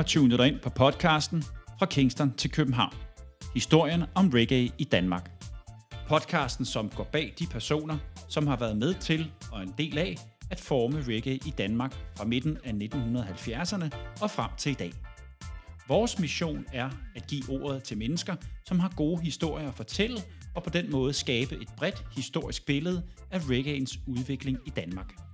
Har 0.00 0.04
tunet 0.04 0.38
dig 0.38 0.48
ind 0.48 0.60
på 0.60 0.70
podcasten 0.70 1.42
Fra 1.78 1.86
Kingston 1.86 2.32
til 2.32 2.50
København. 2.50 2.94
Historien 3.54 4.04
om 4.14 4.30
reggae 4.34 4.70
i 4.78 4.84
Danmark. 4.84 5.30
Podcasten, 6.08 6.64
som 6.64 6.88
går 6.88 7.04
bag 7.04 7.34
de 7.38 7.46
personer, 7.46 7.98
som 8.28 8.46
har 8.46 8.56
været 8.56 8.76
med 8.76 8.94
til 8.94 9.32
og 9.52 9.62
en 9.62 9.74
del 9.78 9.98
af 9.98 10.16
at 10.50 10.60
forme 10.60 11.02
reggae 11.02 11.34
i 11.34 11.54
Danmark 11.58 11.94
fra 12.16 12.24
midten 12.24 12.58
af 12.64 12.72
1970'erne 12.72 13.88
og 14.22 14.30
frem 14.30 14.50
til 14.58 14.72
i 14.72 14.74
dag. 14.74 14.92
Vores 15.88 16.18
mission 16.18 16.64
er 16.72 16.90
at 17.16 17.26
give 17.26 17.42
ordet 17.48 17.82
til 17.82 17.98
mennesker, 17.98 18.36
som 18.66 18.78
har 18.78 18.92
gode 18.96 19.22
historier 19.22 19.68
at 19.68 19.74
fortælle, 19.74 20.18
og 20.54 20.62
på 20.62 20.70
den 20.70 20.90
måde 20.90 21.12
skabe 21.12 21.54
et 21.62 21.68
bredt 21.76 22.04
historisk 22.16 22.66
billede 22.66 23.02
af 23.30 23.50
reggaeens 23.50 23.98
udvikling 24.06 24.58
i 24.66 24.70
Danmark. 24.70 25.29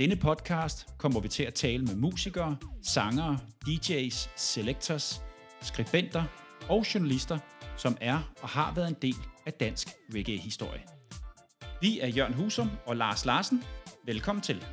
Denne 0.00 0.16
podcast 0.16 0.86
kommer 0.98 1.20
vi 1.20 1.28
til 1.28 1.42
at 1.42 1.54
tale 1.54 1.84
med 1.84 1.94
musikere, 1.94 2.56
sangere, 2.82 3.38
DJ's, 3.68 4.28
selectors, 4.36 5.22
skribenter 5.62 6.24
og 6.68 6.94
journalister, 6.94 7.38
som 7.76 7.96
er 8.00 8.32
og 8.42 8.48
har 8.48 8.74
været 8.74 8.88
en 8.88 8.96
del 9.02 9.14
af 9.46 9.52
dansk 9.52 9.88
reggae-historie. 10.14 10.80
Vi 11.80 12.00
er 12.00 12.08
Jørgen 12.08 12.34
Husum 12.34 12.70
og 12.86 12.96
Lars 12.96 13.24
Larsen. 13.24 13.64
Velkommen 14.06 14.42
til. 14.42 14.64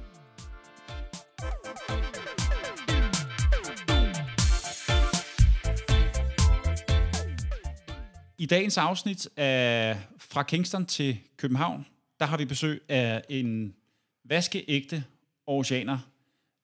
I 8.37 8.45
dagens 8.45 8.77
afsnit 8.77 9.27
af 9.37 9.97
Fra 10.17 10.43
Kingston 10.43 10.85
til 10.85 11.19
København, 11.37 11.85
der 12.19 12.25
har 12.25 12.37
vi 12.37 12.45
besøg 12.45 12.81
af 12.89 13.21
en 13.29 13.73
vaskeægte 14.25 15.03
oceaner 15.47 15.97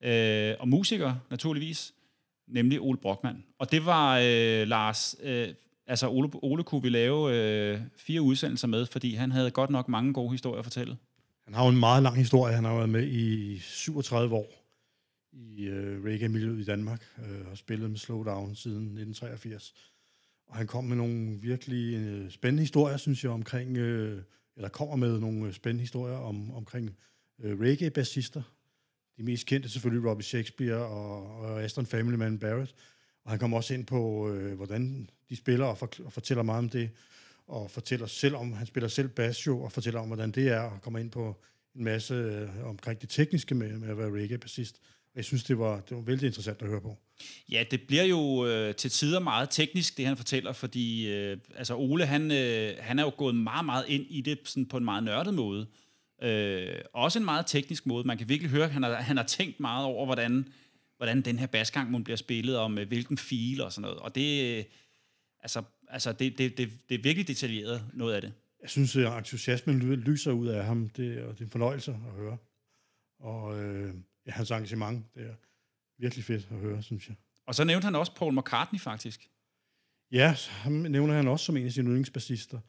øh, 0.03 0.55
og 0.59 0.67
musiker, 0.67 1.15
naturligvis, 1.29 1.93
nemlig 2.47 2.81
Ole 2.81 2.97
Brockmann. 2.97 3.43
Og 3.59 3.71
det 3.71 3.85
var 3.85 4.19
øh, 4.23 4.67
Lars, 4.67 5.15
øh, 5.23 5.47
altså 5.87 6.09
Ole, 6.09 6.29
Ole 6.33 6.63
kunne 6.63 6.81
vi 6.81 6.89
lave 6.89 7.35
øh, 7.35 7.81
fire 7.97 8.21
udsendelser 8.21 8.67
med, 8.67 8.85
fordi 8.85 9.15
han 9.15 9.31
havde 9.31 9.51
godt 9.51 9.69
nok 9.69 9.87
mange 9.87 10.13
gode 10.13 10.31
historier 10.31 10.59
at 10.59 10.65
fortælle. 10.65 10.97
Han 11.45 11.53
har 11.53 11.63
jo 11.63 11.69
en 11.69 11.79
meget 11.79 12.03
lang 12.03 12.17
historie. 12.17 12.55
Han 12.55 12.63
har 12.63 12.75
været 12.75 12.89
med 12.89 13.07
i 13.07 13.59
37 13.59 14.35
år 14.35 14.63
i 15.33 15.63
øh, 15.63 16.03
reggae-miljøet 16.03 16.59
i 16.59 16.63
Danmark 16.63 17.03
øh, 17.19 17.47
og 17.51 17.57
spillet 17.57 17.89
med 17.89 17.97
Slowdown 17.97 18.55
siden 18.55 18.83
1983. 18.83 19.73
Og 20.47 20.55
han 20.55 20.67
kom 20.67 20.83
med 20.83 20.97
nogle 20.97 21.39
virkelig 21.41 21.95
øh, 21.95 22.31
spændende 22.31 22.61
historier, 22.61 22.97
synes 22.97 23.23
jeg, 23.23 23.31
omkring, 23.31 23.77
øh, 23.77 24.21
eller 24.55 24.69
kommer 24.69 24.95
med 24.95 25.19
nogle 25.19 25.47
øh, 25.47 25.53
spændende 25.53 25.81
historier 25.81 26.17
om, 26.17 26.53
omkring 26.53 26.97
øh, 27.41 27.59
reggae-bassister. 27.59 28.41
De 29.17 29.23
mest 29.23 29.45
kendte 29.45 29.69
selvfølgelig 29.69 30.09
Robbie 30.09 30.25
Shakespeare 30.25 30.85
og, 30.85 31.39
og 31.39 31.63
Aston 31.63 31.85
Family 31.85 32.15
Man 32.15 32.39
Barrett. 32.39 32.75
Og 33.23 33.31
han 33.31 33.39
kommer 33.39 33.57
også 33.57 33.73
ind 33.73 33.85
på, 33.85 34.29
øh, 34.29 34.55
hvordan 34.55 35.09
de 35.29 35.35
spiller 35.35 35.65
og, 35.65 35.77
for, 35.77 35.89
og 36.05 36.13
fortæller 36.13 36.43
meget 36.43 36.59
om 36.59 36.69
det. 36.69 36.89
Og 37.47 37.71
fortæller 37.71 38.07
selv 38.07 38.35
om, 38.35 38.53
han 38.53 38.67
spiller 38.67 38.87
selv 38.87 39.07
bass 39.07 39.47
og 39.47 39.71
fortæller 39.71 39.99
om, 39.99 40.07
hvordan 40.07 40.31
det 40.31 40.47
er, 40.47 40.59
og 40.59 40.81
kommer 40.81 40.99
ind 40.99 41.11
på 41.11 41.41
en 41.75 41.83
masse 41.83 42.13
øh, 42.13 42.65
omkring 42.65 43.01
det 43.01 43.09
tekniske 43.09 43.55
med, 43.55 43.77
med 43.77 43.89
at 43.89 43.97
være 43.97 44.11
reggae-bassist. 44.11 44.75
Jeg 45.15 45.25
synes, 45.25 45.43
det 45.43 45.59
var, 45.59 45.79
det 45.79 45.97
var 45.97 46.03
vældig 46.03 46.27
interessant 46.27 46.61
at 46.61 46.67
høre 46.67 46.81
på. 46.81 46.97
Ja, 47.51 47.63
det 47.71 47.81
bliver 47.81 48.03
jo 48.03 48.47
øh, 48.47 48.75
til 48.75 48.91
tider 48.91 49.19
meget 49.19 49.49
teknisk, 49.49 49.97
det 49.97 50.05
han 50.05 50.17
fortæller, 50.17 50.53
fordi 50.53 51.11
øh, 51.11 51.37
altså 51.55 51.75
Ole, 51.75 52.05
han, 52.05 52.31
øh, 52.31 52.73
han 52.79 52.99
er 52.99 53.03
jo 53.03 53.11
gået 53.17 53.35
meget, 53.35 53.65
meget 53.65 53.85
ind 53.87 54.05
i 54.09 54.21
det 54.21 54.39
sådan 54.43 54.65
på 54.65 54.77
en 54.77 54.85
meget 54.85 55.03
nørdet 55.03 55.33
måde. 55.33 55.61
Øh, 55.61 55.82
også 56.93 57.19
en 57.19 57.25
meget 57.25 57.45
teknisk 57.47 57.85
måde. 57.85 58.07
Man 58.07 58.17
kan 58.17 58.29
virkelig 58.29 58.51
høre, 58.51 58.63
at 58.63 58.71
han 58.71 58.83
har, 58.83 58.93
han 58.95 59.17
har 59.17 59.23
tænkt 59.23 59.59
meget 59.59 59.85
over, 59.85 60.05
hvordan, 60.05 60.47
hvordan 60.97 61.21
den 61.21 61.39
her 61.39 61.47
basgang 61.47 61.91
må 61.91 61.99
bliver 61.99 62.17
spillet, 62.17 62.57
og 62.57 62.71
med 62.71 62.85
hvilken 62.85 63.17
fil 63.17 63.61
og 63.61 63.71
sådan 63.71 63.81
noget. 63.81 63.99
Og 63.99 64.15
det, 64.15 64.57
øh, 64.57 64.63
altså, 65.39 65.63
altså 65.87 66.11
det, 66.11 66.37
det, 66.37 66.57
det, 66.57 66.71
det 66.89 66.95
er 66.95 67.01
virkelig 67.03 67.27
detaljeret, 67.27 67.85
noget 67.93 68.13
af 68.13 68.21
det. 68.21 68.33
Jeg 68.61 68.69
synes, 68.69 68.95
at 68.95 69.17
entusiasmen 69.17 69.79
lyser 69.95 70.31
ud 70.31 70.47
af 70.47 70.65
ham, 70.65 70.89
det, 70.89 71.21
og 71.21 71.33
det 71.33 71.41
er 71.41 71.45
en 71.45 71.51
fornøjelse 71.51 71.91
at 71.91 72.13
høre. 72.15 72.37
Og 73.19 73.63
øh, 73.63 73.93
ja, 74.25 74.31
hans 74.31 74.51
engagement, 74.51 75.05
det 75.15 75.25
er 75.25 75.33
virkelig 75.97 76.25
fedt 76.25 76.47
at 76.51 76.57
høre, 76.57 76.83
synes 76.83 77.07
jeg. 77.07 77.15
Og 77.47 77.55
så 77.55 77.63
nævnte 77.63 77.85
han 77.85 77.95
også 77.95 78.15
Paul 78.15 78.37
McCartney, 78.37 78.79
faktisk. 78.79 79.29
Ja, 80.11 80.35
ham 80.49 80.71
nævner 80.71 81.13
han 81.13 81.27
også 81.27 81.45
som 81.45 81.57
en 81.57 81.65
af 81.65 81.71
sine 81.71 81.87
yndlingsbassister. 81.87 82.59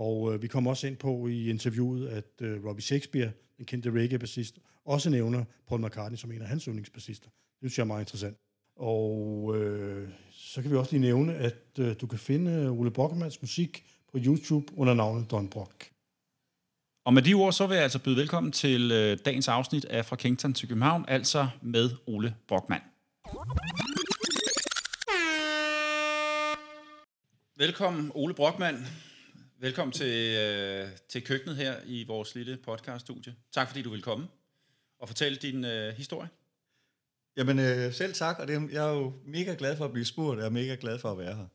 Og 0.00 0.34
øh, 0.34 0.42
vi 0.42 0.48
kommer 0.48 0.70
også 0.70 0.86
ind 0.86 0.96
på 0.96 1.26
i 1.26 1.50
interviewet, 1.50 2.08
at 2.08 2.30
øh, 2.40 2.64
Robbie 2.66 2.82
Shakespeare, 2.82 3.30
den 3.58 3.66
kendte 3.66 3.90
reggae-bassist, 3.90 4.58
også 4.84 5.10
nævner 5.10 5.44
Paul 5.68 5.80
McCartney 5.80 6.16
som 6.16 6.32
en 6.32 6.42
af 6.42 6.48
hans 6.48 6.64
yndlingsbassister. 6.64 7.28
Det 7.28 7.70
synes 7.70 7.78
jeg 7.78 7.82
er 7.82 7.86
meget 7.86 8.02
interessant. 8.02 8.36
Og 8.76 9.56
øh, 9.56 10.08
så 10.30 10.62
kan 10.62 10.70
vi 10.70 10.76
også 10.76 10.92
lige 10.92 11.00
nævne, 11.00 11.34
at 11.34 11.64
øh, 11.78 11.96
du 12.00 12.06
kan 12.06 12.18
finde 12.18 12.50
øh, 12.50 12.72
Ole 12.72 12.90
Brockmans 12.90 13.42
musik 13.42 13.84
på 14.12 14.18
YouTube 14.24 14.66
under 14.76 14.94
navnet 14.94 15.30
Don 15.30 15.48
Brock. 15.48 15.90
Og 17.04 17.14
med 17.14 17.22
de 17.22 17.34
ord, 17.34 17.52
så 17.52 17.66
vil 17.66 17.74
jeg 17.74 17.82
altså 17.82 17.98
byde 17.98 18.16
velkommen 18.16 18.52
til 18.52 18.92
øh, 18.92 19.18
dagens 19.24 19.48
afsnit 19.48 19.84
af 19.84 20.04
Fra 20.04 20.16
Kington 20.16 20.54
til 20.54 20.68
København, 20.68 21.04
altså 21.08 21.48
med 21.62 21.90
Ole 22.06 22.34
Brockmann. 22.48 22.82
Velkommen, 27.56 28.10
Ole 28.14 28.34
Brockmann. 28.34 28.86
Velkommen 29.62 29.92
til, 29.92 30.36
øh, 30.36 30.88
til 31.08 31.24
køkkenet 31.24 31.56
her 31.56 31.76
i 31.86 32.04
vores 32.04 32.34
lille 32.34 32.56
podcaststudie. 32.56 33.34
Tak 33.52 33.68
fordi 33.68 33.82
du 33.82 33.90
vil 33.90 34.02
komme 34.02 34.28
og 34.98 35.08
fortælle 35.08 35.38
din 35.38 35.64
øh, 35.64 35.94
historie. 35.94 36.28
Jamen 37.36 37.58
øh, 37.58 37.94
selv 37.94 38.14
tak, 38.14 38.38
og 38.38 38.48
det, 38.48 38.72
jeg 38.72 38.88
er 38.88 38.92
jo 38.92 39.12
mega 39.24 39.54
glad 39.58 39.76
for 39.76 39.84
at 39.84 39.92
blive 39.92 40.04
spurgt, 40.04 40.36
og 40.36 40.38
jeg 40.38 40.46
er 40.46 40.50
mega 40.50 40.76
glad 40.80 40.98
for 40.98 41.12
at 41.12 41.18
være 41.18 41.36
her. 41.36 41.46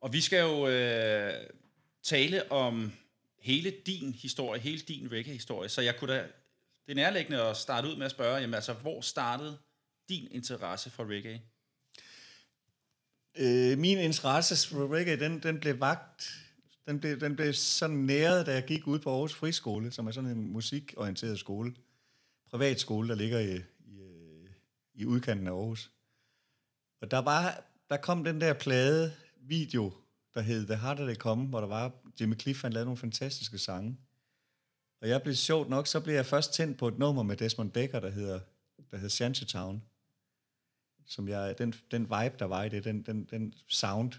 Og 0.00 0.12
vi 0.12 0.20
skal 0.20 0.40
jo 0.40 0.68
øh, 0.68 1.34
tale 2.02 2.52
om 2.52 2.92
hele 3.38 3.70
din 3.86 4.12
historie, 4.12 4.60
hele 4.60 4.80
din 4.80 5.12
reggae-historie, 5.12 5.68
så 5.68 5.80
jeg 5.80 5.96
kunne 5.96 6.12
da, 6.12 6.18
det 6.86 6.92
er 6.92 6.94
nærliggende 6.94 7.42
at 7.42 7.56
starte 7.56 7.88
ud 7.88 7.96
med 7.96 8.04
at 8.04 8.10
spørge, 8.10 8.36
jamen 8.36 8.54
altså, 8.54 8.72
hvor 8.72 9.00
startede 9.00 9.58
din 10.08 10.28
interesse 10.30 10.90
for 10.90 11.04
reggae? 11.04 11.42
Øh, 13.38 13.78
min 13.78 13.98
interesse 13.98 14.68
for 14.68 14.94
reggae, 14.94 15.20
den, 15.20 15.42
den 15.42 15.60
blev 15.60 15.80
vagt, 15.80 16.30
den 16.86 17.00
blev, 17.00 17.20
den 17.20 17.36
blev 17.36 17.52
sådan 17.52 17.96
næret, 17.96 18.46
da 18.46 18.52
jeg 18.52 18.64
gik 18.64 18.86
ud 18.86 18.98
på 18.98 19.10
Aarhus 19.10 19.34
Friskole, 19.34 19.90
som 19.90 20.06
er 20.06 20.10
sådan 20.10 20.30
en 20.30 20.52
musikorienteret 20.52 21.38
skole, 21.38 21.74
privat 22.50 22.80
skole, 22.80 23.08
der 23.08 23.14
ligger 23.14 23.38
i, 23.38 23.56
i, 23.86 24.46
i 24.94 25.06
udkanten 25.06 25.46
af 25.46 25.50
Aarhus. 25.50 25.90
Og 27.00 27.10
der, 27.10 27.18
var, 27.18 27.64
der 27.90 27.96
kom 27.96 28.24
den 28.24 28.40
der 28.40 28.52
plade 28.52 29.12
video, 29.36 29.92
der 30.34 30.40
hed 30.40 30.66
The 30.66 30.76
Harder 30.76 31.06
They 31.06 31.16
Come, 31.16 31.46
hvor 31.46 31.60
der 31.60 31.66
var, 31.66 31.92
Jimmy 32.20 32.40
Cliff, 32.40 32.62
han 32.62 32.72
lavede 32.72 32.84
nogle 32.84 32.98
fantastiske 32.98 33.58
sange. 33.58 33.96
Og 35.00 35.08
jeg 35.08 35.22
blev 35.22 35.34
sjovt 35.34 35.68
nok, 35.68 35.86
så 35.86 36.00
blev 36.00 36.14
jeg 36.14 36.26
først 36.26 36.52
tændt 36.52 36.78
på 36.78 36.88
et 36.88 36.98
nummer 36.98 37.22
med 37.22 37.36
Desmond 37.36 37.72
Dekker, 37.72 38.00
der 38.00 38.10
hedder, 38.10 38.40
der 38.90 38.96
hedder 38.96 39.08
Shantytown. 39.08 39.82
Som 41.06 41.28
jeg, 41.28 41.58
den, 41.58 41.74
den 41.90 42.02
vibe, 42.02 42.34
der 42.38 42.44
var 42.44 42.64
i 42.64 42.68
det, 42.68 42.84
den, 42.84 43.02
den, 43.02 43.24
den 43.24 43.54
sound, 43.68 44.12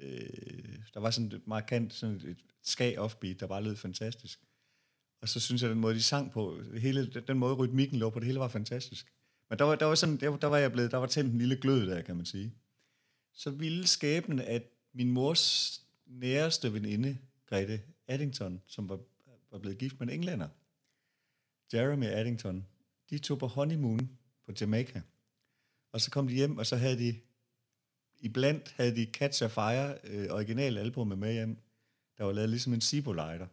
øh, 0.00 0.78
der 0.94 1.00
var 1.00 1.10
sådan 1.10 1.32
et 1.32 1.46
markant, 1.46 1.94
sådan 1.94 2.16
et 2.16 2.36
skag 2.62 2.98
offbeat, 2.98 3.40
der 3.40 3.46
bare 3.46 3.62
lød 3.62 3.76
fantastisk. 3.76 4.40
Og 5.20 5.28
så 5.28 5.40
synes 5.40 5.62
jeg, 5.62 5.70
den 5.70 5.78
måde, 5.78 5.94
de 5.94 6.02
sang 6.02 6.32
på, 6.32 6.60
hele, 6.78 7.06
den 7.06 7.38
måde, 7.38 7.54
rytmikken 7.54 7.98
lå 7.98 8.10
på, 8.10 8.18
det 8.18 8.26
hele 8.26 8.40
var 8.40 8.48
fantastisk. 8.48 9.12
Men 9.48 9.58
der 9.58 9.64
var, 9.64 9.74
der 9.74 9.86
var, 9.86 9.94
sådan, 9.94 10.16
der, 10.16 10.36
der 10.36 10.46
var 10.46 10.58
jeg 10.58 10.72
blevet, 10.72 10.90
der 10.90 10.96
var 10.96 11.06
tændt 11.06 11.32
en 11.32 11.38
lille 11.38 11.56
glød 11.56 11.86
der, 11.86 12.02
kan 12.02 12.16
man 12.16 12.26
sige. 12.26 12.54
Så 13.32 13.50
ville 13.50 13.86
skæbnen, 13.86 14.38
at 14.38 14.62
min 14.92 15.10
mors 15.10 15.80
næreste 16.06 16.72
veninde, 16.72 17.18
Grete 17.46 17.80
Addington, 18.08 18.62
som 18.66 18.88
var, 18.88 18.98
var 19.50 19.58
blevet 19.58 19.78
gift 19.78 20.00
med 20.00 20.08
en 20.08 20.14
englænder, 20.14 20.48
Jeremy 21.72 22.04
Addington, 22.06 22.66
de 23.10 23.18
tog 23.18 23.38
på 23.38 23.46
honeymoon 23.46 24.10
på 24.46 24.52
Jamaica. 24.60 25.02
Og 25.92 26.00
så 26.00 26.10
kom 26.10 26.28
de 26.28 26.34
hjem, 26.34 26.58
og 26.58 26.66
så 26.66 26.76
havde 26.76 26.98
de, 26.98 27.20
iblandt 28.22 28.74
havde 28.76 28.96
de 28.96 29.10
Catch 29.12 29.44
a 29.44 29.46
Fire, 29.46 29.98
øh, 30.04 30.30
original 30.30 30.78
album 30.78 31.06
med 31.06 31.32
hjem, 31.32 31.56
der 32.18 32.24
var 32.24 32.32
lavet 32.32 32.50
ligesom 32.50 32.72
en 32.72 32.80
Sibo-lighter. 32.80 33.46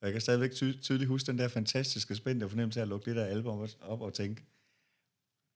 Og 0.00 0.06
jeg 0.06 0.12
kan 0.12 0.20
stadigvæk 0.20 0.52
ty- 0.52 0.80
tydeligt 0.82 1.08
huske 1.08 1.26
den 1.26 1.38
der 1.38 1.48
fantastiske 1.48 2.14
spændende 2.14 2.48
fornemmelse 2.48 2.80
af 2.80 2.84
at 2.84 2.88
lukke 2.88 3.10
det 3.10 3.16
der 3.16 3.24
album 3.24 3.68
op 3.80 4.00
og 4.00 4.14
tænke, 4.14 4.44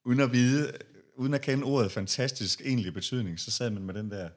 uden 0.05 0.21
at 0.21 0.32
vide, 0.32 0.73
uden 1.15 1.35
at 1.35 1.43
kende 1.43 1.65
ordet 1.65 1.93
fantastisk 1.93 2.61
egentlig 2.61 2.94
betydning, 2.94 3.41
så 3.41 3.50
sad 3.50 3.71
man 3.71 3.82
med 3.82 3.94
den 3.94 4.11
der 4.11 4.31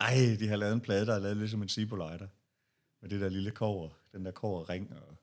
ej, 0.00 0.36
de 0.40 0.48
har 0.48 0.56
lavet 0.56 0.72
en 0.72 0.80
plade, 0.80 1.06
der 1.06 1.14
er 1.14 1.18
lavet 1.18 1.36
ligesom 1.36 1.62
en 1.62 1.68
Sibolejder. 1.68 2.28
Med 3.02 3.10
det 3.10 3.20
der 3.20 3.28
lille 3.28 3.50
kover, 3.50 3.88
den 4.12 4.24
der 4.24 4.30
kover 4.30 4.70
ring. 4.70 4.92
Og, 4.92 5.16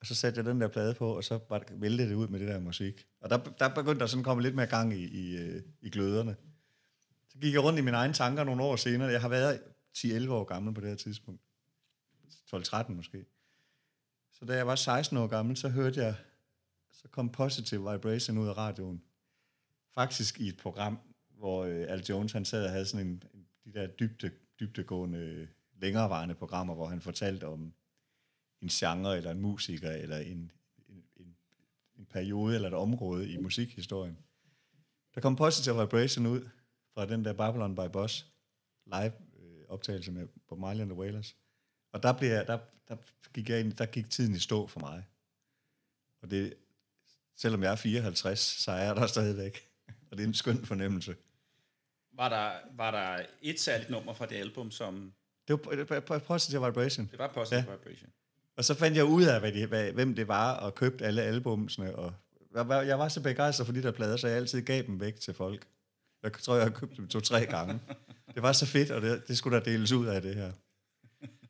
og 0.00 0.06
så 0.06 0.14
satte 0.14 0.38
jeg 0.38 0.44
den 0.44 0.60
der 0.60 0.68
plade 0.68 0.94
på, 0.94 1.16
og 1.16 1.24
så 1.24 1.38
bare 1.38 1.60
væltede 1.70 2.08
det 2.08 2.14
ud 2.14 2.28
med 2.28 2.40
det 2.40 2.48
der 2.48 2.60
musik. 2.60 3.06
Og 3.20 3.30
der, 3.30 3.36
der 3.58 3.74
begyndte 3.74 4.00
der 4.00 4.06
sådan 4.06 4.20
at 4.20 4.24
komme 4.24 4.42
lidt 4.42 4.54
mere 4.54 4.66
gang 4.66 4.94
i, 4.94 5.04
i, 5.04 5.36
øh, 5.36 5.62
i 5.80 5.90
gløderne. 5.90 6.36
Så 7.32 7.38
gik 7.38 7.54
jeg 7.54 7.62
rundt 7.62 7.78
i 7.78 7.82
mine 7.82 7.96
egne 7.96 8.14
tanker 8.14 8.44
nogle 8.44 8.62
år 8.62 8.76
senere. 8.76 9.08
Jeg 9.08 9.20
har 9.20 9.28
været 9.28 9.62
10-11 9.98 10.30
år 10.30 10.44
gammel 10.44 10.74
på 10.74 10.80
det 10.80 10.88
her 10.88 10.96
tidspunkt. 10.96 11.42
12-13 12.54 12.92
måske. 12.92 13.24
Så 14.32 14.44
da 14.44 14.56
jeg 14.56 14.66
var 14.66 14.74
16 14.74 15.16
år 15.16 15.26
gammel, 15.26 15.56
så 15.56 15.68
hørte 15.68 16.00
jeg, 16.00 16.14
så 16.90 17.08
kom 17.08 17.28
Positive 17.28 17.92
Vibration 17.92 18.38
ud 18.38 18.48
af 18.48 18.56
radioen 18.56 19.02
faktisk 19.94 20.40
i 20.40 20.48
et 20.48 20.56
program, 20.56 20.98
hvor 21.28 21.64
øh, 21.64 21.84
Al 21.88 22.04
Jones 22.08 22.32
han 22.32 22.44
sad 22.44 22.64
og 22.64 22.70
havde 22.70 22.86
sådan 22.86 23.06
en, 23.06 23.22
en 23.34 23.46
de 23.64 23.72
der 23.72 23.86
dybde, 23.86 24.30
dybdegående, 24.60 25.48
længerevarende 25.80 26.34
programmer, 26.34 26.74
hvor 26.74 26.86
han 26.86 27.00
fortalte 27.00 27.46
om 27.46 27.72
en 28.60 28.68
genre, 28.68 29.16
eller 29.16 29.30
en 29.30 29.40
musiker, 29.40 29.90
eller 29.90 30.18
en, 30.18 30.52
en, 30.88 31.04
en, 31.16 31.36
en 31.98 32.06
periode, 32.06 32.54
eller 32.54 32.68
et 32.68 32.74
område 32.74 33.30
i 33.32 33.36
musikhistorien. 33.36 34.18
Der 35.14 35.20
kom 35.20 35.36
Positive 35.36 35.80
Vibration 35.80 36.26
ud 36.26 36.48
fra 36.94 37.06
den 37.06 37.24
der 37.24 37.32
Babylon 37.32 37.74
by 37.74 37.90
Boss 37.92 38.26
live 38.86 39.12
øh, 39.40 39.64
optagelse 39.68 40.12
med 40.12 40.28
Bob 40.48 40.58
Marley 40.58 40.80
and 40.80 40.90
the 40.90 40.98
Wailers. 40.98 41.36
Og 41.92 42.02
der, 42.02 42.12
blev 42.12 42.28
jeg, 42.28 42.46
der, 42.46 42.58
der, 42.88 42.96
gik 43.32 43.48
jeg 43.48 43.60
ind, 43.60 43.72
der 43.72 43.86
gik 43.86 44.10
tiden 44.10 44.34
i 44.34 44.38
stå 44.38 44.66
for 44.66 44.80
mig. 44.80 45.04
Og 46.22 46.30
det, 46.30 46.54
selvom 47.36 47.62
jeg 47.62 47.72
er 47.72 47.76
54, 47.76 48.38
så 48.38 48.72
er 48.72 48.84
jeg 48.84 48.96
der 48.96 49.06
stadigvæk. 49.06 49.68
Og 50.10 50.16
det 50.16 50.24
er 50.24 50.28
en 50.28 50.34
skøn 50.34 50.64
fornemmelse. 50.64 51.16
Var 52.12 52.28
der, 52.28 52.52
var 52.76 52.90
der 52.90 53.26
et 53.42 53.60
særligt 53.60 53.90
nummer 53.90 54.14
fra 54.14 54.26
det 54.26 54.36
album, 54.36 54.70
som... 54.70 55.12
Det 55.48 55.66
var, 55.90 56.18
Positive 56.18 56.66
Vibration. 56.66 57.08
Det 57.10 57.18
var 57.18 57.28
Positive 57.28 57.64
ja. 57.68 57.76
Vibration. 57.76 58.10
Og 58.56 58.64
så 58.64 58.74
fandt 58.74 58.96
jeg 58.96 59.04
ud 59.04 59.24
af, 59.24 59.40
hvad 59.40 59.52
de, 59.52 59.66
hvad, 59.66 59.92
hvem 59.92 60.14
det 60.14 60.28
var, 60.28 60.56
og 60.56 60.74
købte 60.74 61.04
alle 61.04 61.22
albumsene. 61.22 61.96
Og 61.96 62.14
jeg, 62.54 62.68
var, 62.68 62.82
jeg 62.82 62.98
var 62.98 63.08
så 63.08 63.22
begejstret 63.22 63.66
for 63.66 63.74
de 63.74 63.82
der 63.82 63.92
plader, 63.92 64.16
så 64.16 64.28
jeg 64.28 64.36
altid 64.36 64.62
gav 64.62 64.82
dem 64.82 65.00
væk 65.00 65.20
til 65.20 65.34
folk. 65.34 65.66
Jeg 66.22 66.32
tror, 66.32 66.54
jeg 66.54 66.64
har 66.64 66.70
købt 66.70 66.96
dem 66.96 67.08
to-tre 67.08 67.46
gange. 67.46 67.80
Det 68.34 68.42
var 68.42 68.52
så 68.52 68.66
fedt, 68.66 68.90
og 68.90 69.02
det, 69.02 69.28
det 69.28 69.38
skulle 69.38 69.56
der 69.56 69.64
deles 69.64 69.92
ud 69.92 70.06
af 70.06 70.22
det 70.22 70.34
her. 70.34 70.52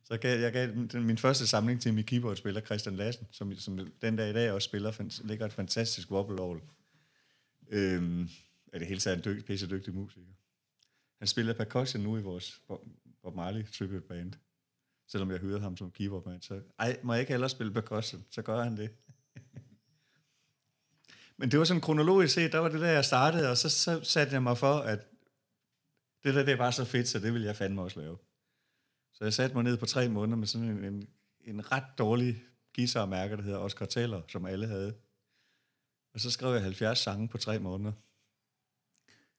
Så 0.05 0.19
gav, 0.19 0.41
jeg 0.41 0.53
gav 0.53 0.67
den, 0.67 1.05
min 1.05 1.19
første 1.19 1.47
samling 1.47 1.83
til 1.83 1.95
min 1.95 2.05
keyboardspiller, 2.05 2.61
Christian 2.61 2.97
Lassen, 2.97 3.27
som, 3.31 3.55
som 3.55 3.93
den 4.03 4.17
dag 4.17 4.31
i 4.31 4.33
dag 4.33 4.53
også 4.53 4.67
spiller, 4.67 5.21
ligger 5.25 5.47
et 5.47 5.53
fantastisk 5.53 6.11
wobble 6.11 6.61
øhm, 7.69 8.29
er 8.73 8.79
det 8.79 8.87
hele 8.87 9.01
taget 9.01 9.17
en 9.17 9.25
dygt, 9.25 9.47
pisse 9.47 9.71
dygtig 9.71 9.95
musiker. 9.95 10.27
Han 11.19 11.29
spiller 11.29 11.55
percussion 11.55 12.03
nu 12.03 12.19
i 12.19 12.23
vores 12.23 12.61
Bob 13.23 13.35
Marley 13.35 13.67
tribute 13.67 14.01
band. 14.09 14.33
Selvom 15.09 15.31
jeg 15.31 15.39
hørte 15.39 15.63
ham 15.63 15.77
som 15.77 15.91
keyboardmand, 15.91 16.43
så 16.43 16.63
ej, 16.79 17.01
må 17.03 17.13
jeg 17.13 17.21
ikke 17.21 17.33
heller 17.33 17.49
spille 17.49 17.73
percussion, 17.73 18.25
så 18.31 18.43
gør 18.43 18.63
han 18.63 18.77
det. 18.77 18.91
Men 21.43 21.51
det 21.51 21.59
var 21.59 21.65
sådan 21.65 21.81
kronologisk 21.81 22.35
set, 22.35 22.53
der 22.53 22.59
var 22.59 22.69
det 22.69 22.81
der, 22.81 22.91
jeg 22.91 23.05
startede, 23.05 23.51
og 23.51 23.57
så, 23.57 23.69
så 23.69 24.05
satte 24.05 24.33
jeg 24.33 24.43
mig 24.43 24.59
for, 24.59 24.75
at 24.75 24.99
det 26.25 26.35
der, 26.35 26.45
det 26.45 26.59
var 26.59 26.71
så 26.71 26.85
fedt, 26.85 27.09
så 27.09 27.19
det 27.19 27.33
ville 27.33 27.47
jeg 27.47 27.57
fandme 27.57 27.83
også 27.83 28.01
lave. 28.01 28.19
Så 29.13 29.25
jeg 29.25 29.33
satte 29.33 29.55
mig 29.55 29.65
ned 29.65 29.77
på 29.77 29.87
tre 29.87 30.09
måneder 30.09 30.37
med 30.37 30.47
sådan 30.47 30.69
en, 30.69 30.85
en, 30.85 31.09
en 31.41 31.73
ret 31.73 31.85
dårlig 31.99 32.43
guitarmærke, 32.75 33.37
der 33.37 33.43
hedder 33.43 33.59
Oscar 33.59 33.87
Taylor, 33.87 34.25
som 34.29 34.47
alle 34.47 34.67
havde. 34.67 34.95
Og 36.15 36.21
så 36.21 36.31
skrev 36.31 36.53
jeg 36.53 36.63
70 36.63 36.99
sange 36.99 37.29
på 37.29 37.39
tre 37.39 37.59
måneder, 37.59 37.93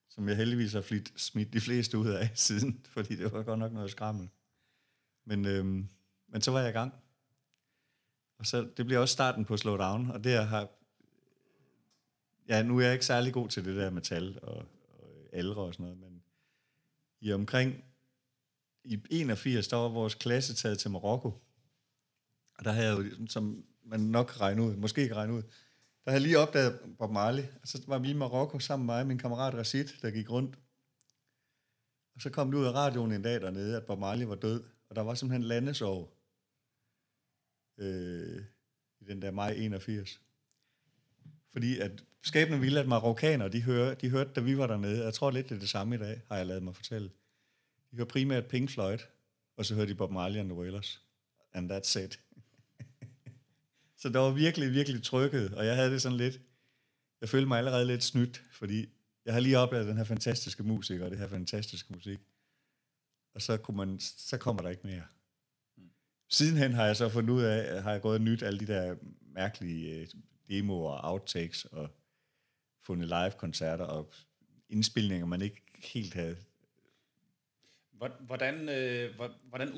som 0.10 0.30
jeg 0.30 0.38
heldigvis 0.38 0.74
har 0.74 0.82
flit, 0.82 1.14
smidt 1.16 1.54
de 1.54 1.62
fleste 1.62 1.98
ud 1.98 2.10
af 2.10 2.32
siden, 2.48 2.86
fordi 2.90 3.16
det 3.16 3.32
var 3.32 3.44
godt 3.44 3.60
nok 3.60 3.72
noget 3.72 3.92
skrammel. 3.92 4.30
Men, 5.26 5.46
øhm, 5.46 5.90
men 6.28 6.42
så 6.42 6.52
var 6.52 6.60
jeg 6.60 6.70
i 6.70 6.74
gang. 6.74 6.94
Og 8.40 8.46
så, 8.46 8.70
det 8.78 8.86
bliver 8.86 9.00
også 9.00 9.14
starten 9.14 9.46
på 9.46 9.58
Slowdown, 9.58 10.12
og 10.12 10.24
det 10.24 10.48
har... 10.48 10.70
Ja, 12.48 12.64
nu 12.64 12.78
er 12.78 12.84
jeg 12.84 12.94
ikke 12.94 13.06
særlig 13.06 13.34
god 13.34 13.50
til 13.50 13.66
det 13.66 13.76
der 13.76 13.90
metal 13.90 14.40
og, 14.42 14.66
og 15.00 15.28
ældre 15.34 15.62
og 15.62 15.74
sådan 15.74 15.84
noget, 15.84 16.00
men 16.00 16.24
i 17.22 17.34
omkring 17.34 17.84
i 18.84 19.00
81, 19.10 19.68
der 19.68 19.78
var 19.78 19.90
vores 19.90 20.16
klasse 20.16 20.54
taget 20.54 20.80
til 20.80 20.92
Marokko. 20.92 21.28
Og 22.58 22.66
der 22.66 22.72
havde 22.72 22.88
jeg 22.88 22.98
jo, 22.98 23.02
ligesom, 23.02 23.28
som 23.28 23.66
man 23.84 24.00
nok 24.00 24.26
kan 24.26 24.42
regne 24.42 24.64
ud, 24.64 24.76
måske 24.76 25.02
ikke 25.02 25.16
regne 25.16 25.34
ud, 25.34 25.42
der 26.06 26.12
havde 26.12 26.22
jeg 26.22 26.28
lige 26.28 26.40
opdaget 26.40 26.80
Bob 26.98 27.12
Marley. 27.12 27.44
Og 27.62 27.68
så 27.68 27.84
var 27.88 28.00
vi 28.00 28.10
i 28.10 28.14
Marokko 28.14 28.60
sammen 28.60 28.86
med 28.86 28.94
mig 28.94 29.02
og 29.02 29.08
min 29.08 29.18
kammerat 29.18 29.54
Rashid, 29.54 29.88
der 30.02 30.12
gik 30.12 30.30
rundt. 30.30 30.60
Og 32.16 32.22
så 32.22 32.30
kom 32.30 32.52
det 32.52 32.58
ud 32.58 32.66
af 32.66 32.72
radioen 32.72 33.12
en 33.12 33.22
dag 33.22 33.42
dernede, 33.42 33.78
at 33.78 33.86
Bob 33.86 34.00
Marley 34.00 34.26
var 34.26 34.36
død. 34.36 34.64
Og 34.90 34.96
der 34.96 35.02
var 35.02 35.16
simpelthen 35.16 35.44
landesorg 35.44 36.18
øh, 37.78 38.44
i 39.00 39.06
den 39.06 39.22
der 39.22 39.32
maj 39.32 39.52
81. 39.52 40.22
Fordi 41.52 41.80
at 41.80 42.04
skæbnen 42.24 42.62
ville, 42.62 42.80
at 42.80 42.88
marokkanere, 42.88 43.50
de, 43.50 43.62
hører, 43.62 43.94
de 43.94 44.10
hørte, 44.10 44.32
da 44.36 44.42
vi 44.42 44.58
var 44.58 44.68
dernede, 44.68 45.04
jeg 45.04 45.14
tror 45.14 45.32
lidt, 45.32 45.50
det 45.50 45.56
er 45.56 45.60
det 45.60 45.70
samme 45.70 45.96
i 45.96 45.98
dag, 45.98 46.22
har 46.28 46.38
jeg 46.38 46.46
lavet 46.46 46.64
mig 46.64 46.76
fortælle. 46.76 47.10
De 47.92 47.96
hører 47.96 48.08
primært 48.08 48.46
Pink 48.46 48.70
Floyd, 48.70 48.98
og 49.58 49.66
så 49.66 49.76
hører 49.76 49.86
de 49.86 49.96
Bob 49.96 50.12
Marley 50.12 50.40
and 50.40 50.50
the 50.50 50.60
Wailers. 50.60 51.02
And 51.54 51.72
that's 51.72 52.00
it. 52.00 52.20
så 54.02 54.10
der 54.10 54.20
var 54.20 54.32
virkelig, 54.32 54.72
virkelig 54.72 55.04
trykket, 55.04 55.54
og 55.54 55.66
jeg 55.66 55.76
havde 55.76 55.92
det 55.92 56.02
sådan 56.02 56.18
lidt, 56.18 56.42
jeg 57.22 57.30
følte 57.30 57.48
mig 57.48 57.58
allerede 57.58 57.86
lidt 57.86 58.04
snydt, 58.04 58.44
fordi 58.52 58.90
jeg 59.26 59.34
har 59.34 59.40
lige 59.40 59.58
oplevet 59.58 59.88
den 59.88 59.98
her 59.98 60.04
fantastiske 60.04 60.64
musik, 60.64 61.00
og 61.00 61.12
det 61.12 61.20
her 61.20 61.28
fantastiske 61.28 61.94
musik. 61.94 62.20
Og 63.36 63.42
så, 63.42 63.58
kunne 63.58 63.78
man, 63.78 64.00
så 64.00 64.38
kommer 64.38 64.62
der 64.62 64.70
ikke 64.70 64.88
mere. 64.88 65.04
Sidenhen 66.30 66.74
har 66.74 66.86
jeg 66.86 66.98
så 66.98 67.10
fundet 67.10 67.34
ud 67.34 67.42
af, 67.42 67.84
har 67.84 67.92
jeg 67.92 68.02
gået 68.02 68.16
og 68.16 68.22
nyt 68.22 68.44
alle 68.44 68.60
de 68.60 68.68
der 68.68 68.96
mærkelige 69.22 69.96
øh, 69.96 70.08
demoer 70.50 70.92
og 70.92 71.12
outtakes, 71.12 71.66
og 71.66 71.90
fundet 72.86 73.08
live-koncerter 73.08 73.86
og 73.86 74.14
indspilninger, 74.70 75.26
man 75.26 75.42
ikke 75.42 75.62
helt 75.78 76.14
havde 76.14 76.38
Hvordan, 78.20 78.70
øh, 78.70 79.20
hvordan 79.50 79.74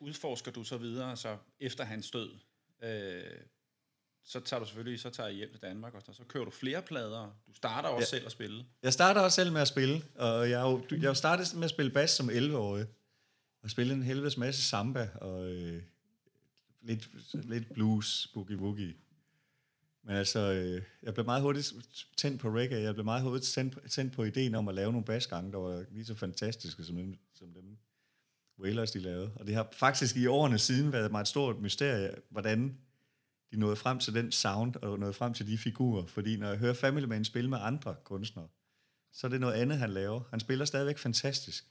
udforsker 0.00 0.50
du 0.50 0.64
så 0.64 0.76
videre, 0.76 1.16
så 1.16 1.36
efter 1.60 1.84
hans 1.84 2.10
død? 2.10 2.30
Øh, 2.82 3.22
så 4.24 4.40
tager 4.40 4.60
du 4.60 4.66
selvfølgelig, 4.66 5.00
så 5.00 5.10
tager 5.10 5.28
jeg 5.28 5.36
hjem 5.36 5.50
til 5.50 5.62
Danmark, 5.62 5.94
og 5.94 6.02
så 6.02 6.22
kører 6.28 6.44
du 6.44 6.50
flere 6.50 6.82
plader. 6.82 7.36
Du 7.46 7.54
starter 7.54 7.88
også 7.88 8.08
ja. 8.12 8.18
selv 8.18 8.26
at 8.26 8.32
spille. 8.32 8.64
Jeg 8.82 8.92
starter 8.92 9.20
også 9.20 9.34
selv 9.34 9.52
med 9.52 9.60
at 9.60 9.68
spille, 9.68 10.02
og 10.14 10.50
jeg 10.50 10.80
jeg 10.90 11.16
startede 11.16 11.56
med 11.56 11.64
at 11.64 11.70
spille 11.70 11.90
bas 11.90 12.10
som 12.10 12.30
11-årig, 12.30 12.86
og 13.62 13.70
spille 13.70 13.94
en 13.94 14.02
helvedes 14.02 14.36
masse 14.36 14.62
samba, 14.62 15.08
og 15.20 15.50
øh, 15.50 15.82
lidt, 16.82 17.08
lidt 17.34 17.74
blues, 17.74 18.28
boogie-woogie. 18.36 19.03
Men 20.06 20.16
altså, 20.16 20.52
øh, 20.52 20.82
jeg 21.02 21.14
blev 21.14 21.26
meget 21.26 21.42
hurtigt 21.42 21.72
tændt 22.16 22.40
på 22.40 22.48
reggae. 22.50 22.82
Jeg 22.82 22.94
blev 22.94 23.04
meget 23.04 23.22
hurtigt 23.22 23.44
tændt, 23.44 23.90
tændt 23.90 24.12
på 24.12 24.24
ideen 24.24 24.54
om 24.54 24.68
at 24.68 24.74
lave 24.74 24.92
nogle 24.92 25.04
basgange, 25.04 25.52
der 25.52 25.58
var 25.58 25.84
lige 25.90 26.04
så 26.04 26.14
fantastiske 26.14 26.84
som 26.84 26.96
dem, 26.96 27.18
som 27.34 27.48
dem 27.54 27.76
Wailers 28.58 28.90
de 28.90 28.98
lavede. 28.98 29.32
Og 29.36 29.46
det 29.46 29.54
har 29.54 29.68
faktisk 29.72 30.16
i 30.16 30.26
årene 30.26 30.58
siden 30.58 30.92
været 30.92 31.10
meget 31.10 31.28
stort 31.28 31.60
mysterie, 31.60 32.14
hvordan 32.28 32.78
de 33.50 33.56
nåede 33.60 33.76
frem 33.76 33.98
til 33.98 34.14
den 34.14 34.32
sound, 34.32 34.76
og 34.76 34.98
nåede 34.98 35.14
frem 35.14 35.34
til 35.34 35.46
de 35.46 35.58
figurer. 35.58 36.06
Fordi 36.06 36.36
når 36.36 36.48
jeg 36.48 36.58
hører 36.58 36.74
Family 36.74 37.04
Man 37.04 37.24
spille 37.24 37.50
med 37.50 37.58
andre 37.60 37.94
kunstnere, 38.04 38.48
så 39.12 39.26
er 39.26 39.28
det 39.28 39.40
noget 39.40 39.54
andet, 39.54 39.78
han 39.78 39.90
laver. 39.90 40.20
Han 40.30 40.40
spiller 40.40 40.64
stadigvæk 40.64 40.98
fantastisk, 40.98 41.64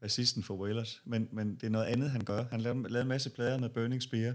bassisten 0.00 0.42
for 0.42 0.56
Wailers, 0.56 1.02
men, 1.04 1.28
men 1.32 1.54
det 1.54 1.62
er 1.62 1.70
noget 1.70 1.86
andet, 1.86 2.10
han 2.10 2.24
gør. 2.24 2.44
Han 2.44 2.60
lavede, 2.60 2.88
lavede 2.88 3.02
en 3.02 3.08
masse 3.08 3.30
plader 3.30 3.58
med 3.58 3.68
Burning 3.68 4.02
Spear, 4.02 4.34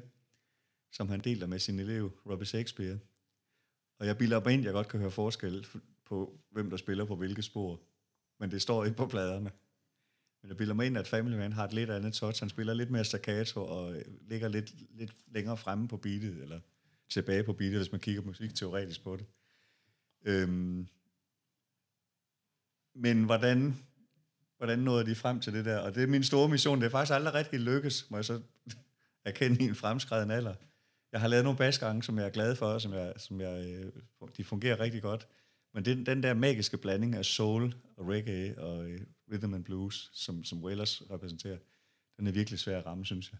som 0.91 1.09
han 1.09 1.19
deler 1.19 1.47
med 1.47 1.59
sin 1.59 1.79
elev, 1.79 2.11
Robbie 2.25 2.45
Shakespeare. 2.45 2.99
Og 3.99 4.05
jeg 4.05 4.17
bilder 4.17 4.41
mig 4.43 4.53
ind, 4.53 4.63
jeg 4.63 4.73
godt 4.73 4.87
kan 4.87 4.99
høre 4.99 5.11
forskel 5.11 5.67
på, 6.05 6.39
hvem 6.51 6.69
der 6.69 6.77
spiller 6.77 7.05
på 7.05 7.15
hvilke 7.15 7.41
spor. 7.41 7.81
Men 8.39 8.51
det 8.51 8.61
står 8.61 8.85
ikke 8.85 8.97
på 8.97 9.07
pladerne. 9.07 9.51
Men 10.41 10.49
jeg 10.49 10.57
bilder 10.57 10.73
mig 10.73 10.85
ind, 10.85 10.97
at 10.97 11.07
Family 11.07 11.35
Man 11.35 11.53
har 11.53 11.65
et 11.65 11.73
lidt 11.73 11.89
andet 11.89 12.13
touch. 12.13 12.41
Han 12.41 12.49
spiller 12.49 12.73
lidt 12.73 12.91
mere 12.91 13.05
staccato 13.05 13.65
og 13.65 13.95
øh, 13.95 14.01
ligger 14.21 14.47
lidt, 14.47 14.73
lidt 14.97 15.15
længere 15.27 15.57
fremme 15.57 15.87
på 15.87 15.97
beatet, 15.97 16.41
eller 16.41 16.59
tilbage 17.09 17.43
på 17.43 17.53
beatet, 17.53 17.77
hvis 17.77 17.91
man 17.91 18.01
kigger 18.01 18.21
musik 18.21 18.55
teoretisk 18.55 19.03
på 19.03 19.15
det. 19.15 19.25
Øhm, 20.25 20.87
men 22.95 23.23
hvordan, 23.23 23.75
hvordan 24.57 24.79
nåede 24.79 25.05
de 25.05 25.15
frem 25.15 25.39
til 25.39 25.53
det 25.53 25.65
der? 25.65 25.77
Og 25.77 25.95
det 25.95 26.03
er 26.03 26.07
min 26.07 26.23
store 26.23 26.49
mission. 26.49 26.79
Det 26.79 26.85
er 26.85 26.91
faktisk 26.91 27.13
aldrig 27.13 27.33
rigtig 27.33 27.59
lykkes, 27.59 28.09
må 28.09 28.17
jeg 28.17 28.25
så 28.25 28.41
erkende 29.25 29.63
i 29.63 29.67
en 29.67 29.75
fremskreden 29.75 30.31
alder. 30.31 30.55
Jeg 31.11 31.21
har 31.21 31.27
lavet 31.27 31.43
nogle 31.43 31.57
basgange, 31.57 32.03
som 32.03 32.17
jeg 32.17 32.25
er 32.25 32.29
glad 32.29 32.55
for, 32.55 32.79
som 32.79 32.93
jeg, 32.93 33.13
som 33.17 33.41
jeg, 33.41 33.65
øh, 33.65 33.91
de 34.37 34.43
fungerer 34.43 34.79
rigtig 34.79 35.01
godt. 35.01 35.27
Men 35.73 35.85
den, 35.85 36.05
den 36.05 36.23
der 36.23 36.33
magiske 36.33 36.77
blanding 36.77 37.15
af 37.15 37.25
soul 37.25 37.73
og 37.97 38.07
reggae 38.07 38.59
og 38.59 38.89
øh, 38.89 39.01
rhythm 39.31 39.53
and 39.53 39.63
blues, 39.63 40.09
som, 40.13 40.43
som 40.43 40.63
Wailers 40.63 41.01
repræsenterer, 41.11 41.57
den 42.17 42.27
er 42.27 42.31
virkelig 42.31 42.59
svær 42.59 42.77
at 42.77 42.85
ramme, 42.85 43.05
synes 43.05 43.31
jeg. 43.31 43.39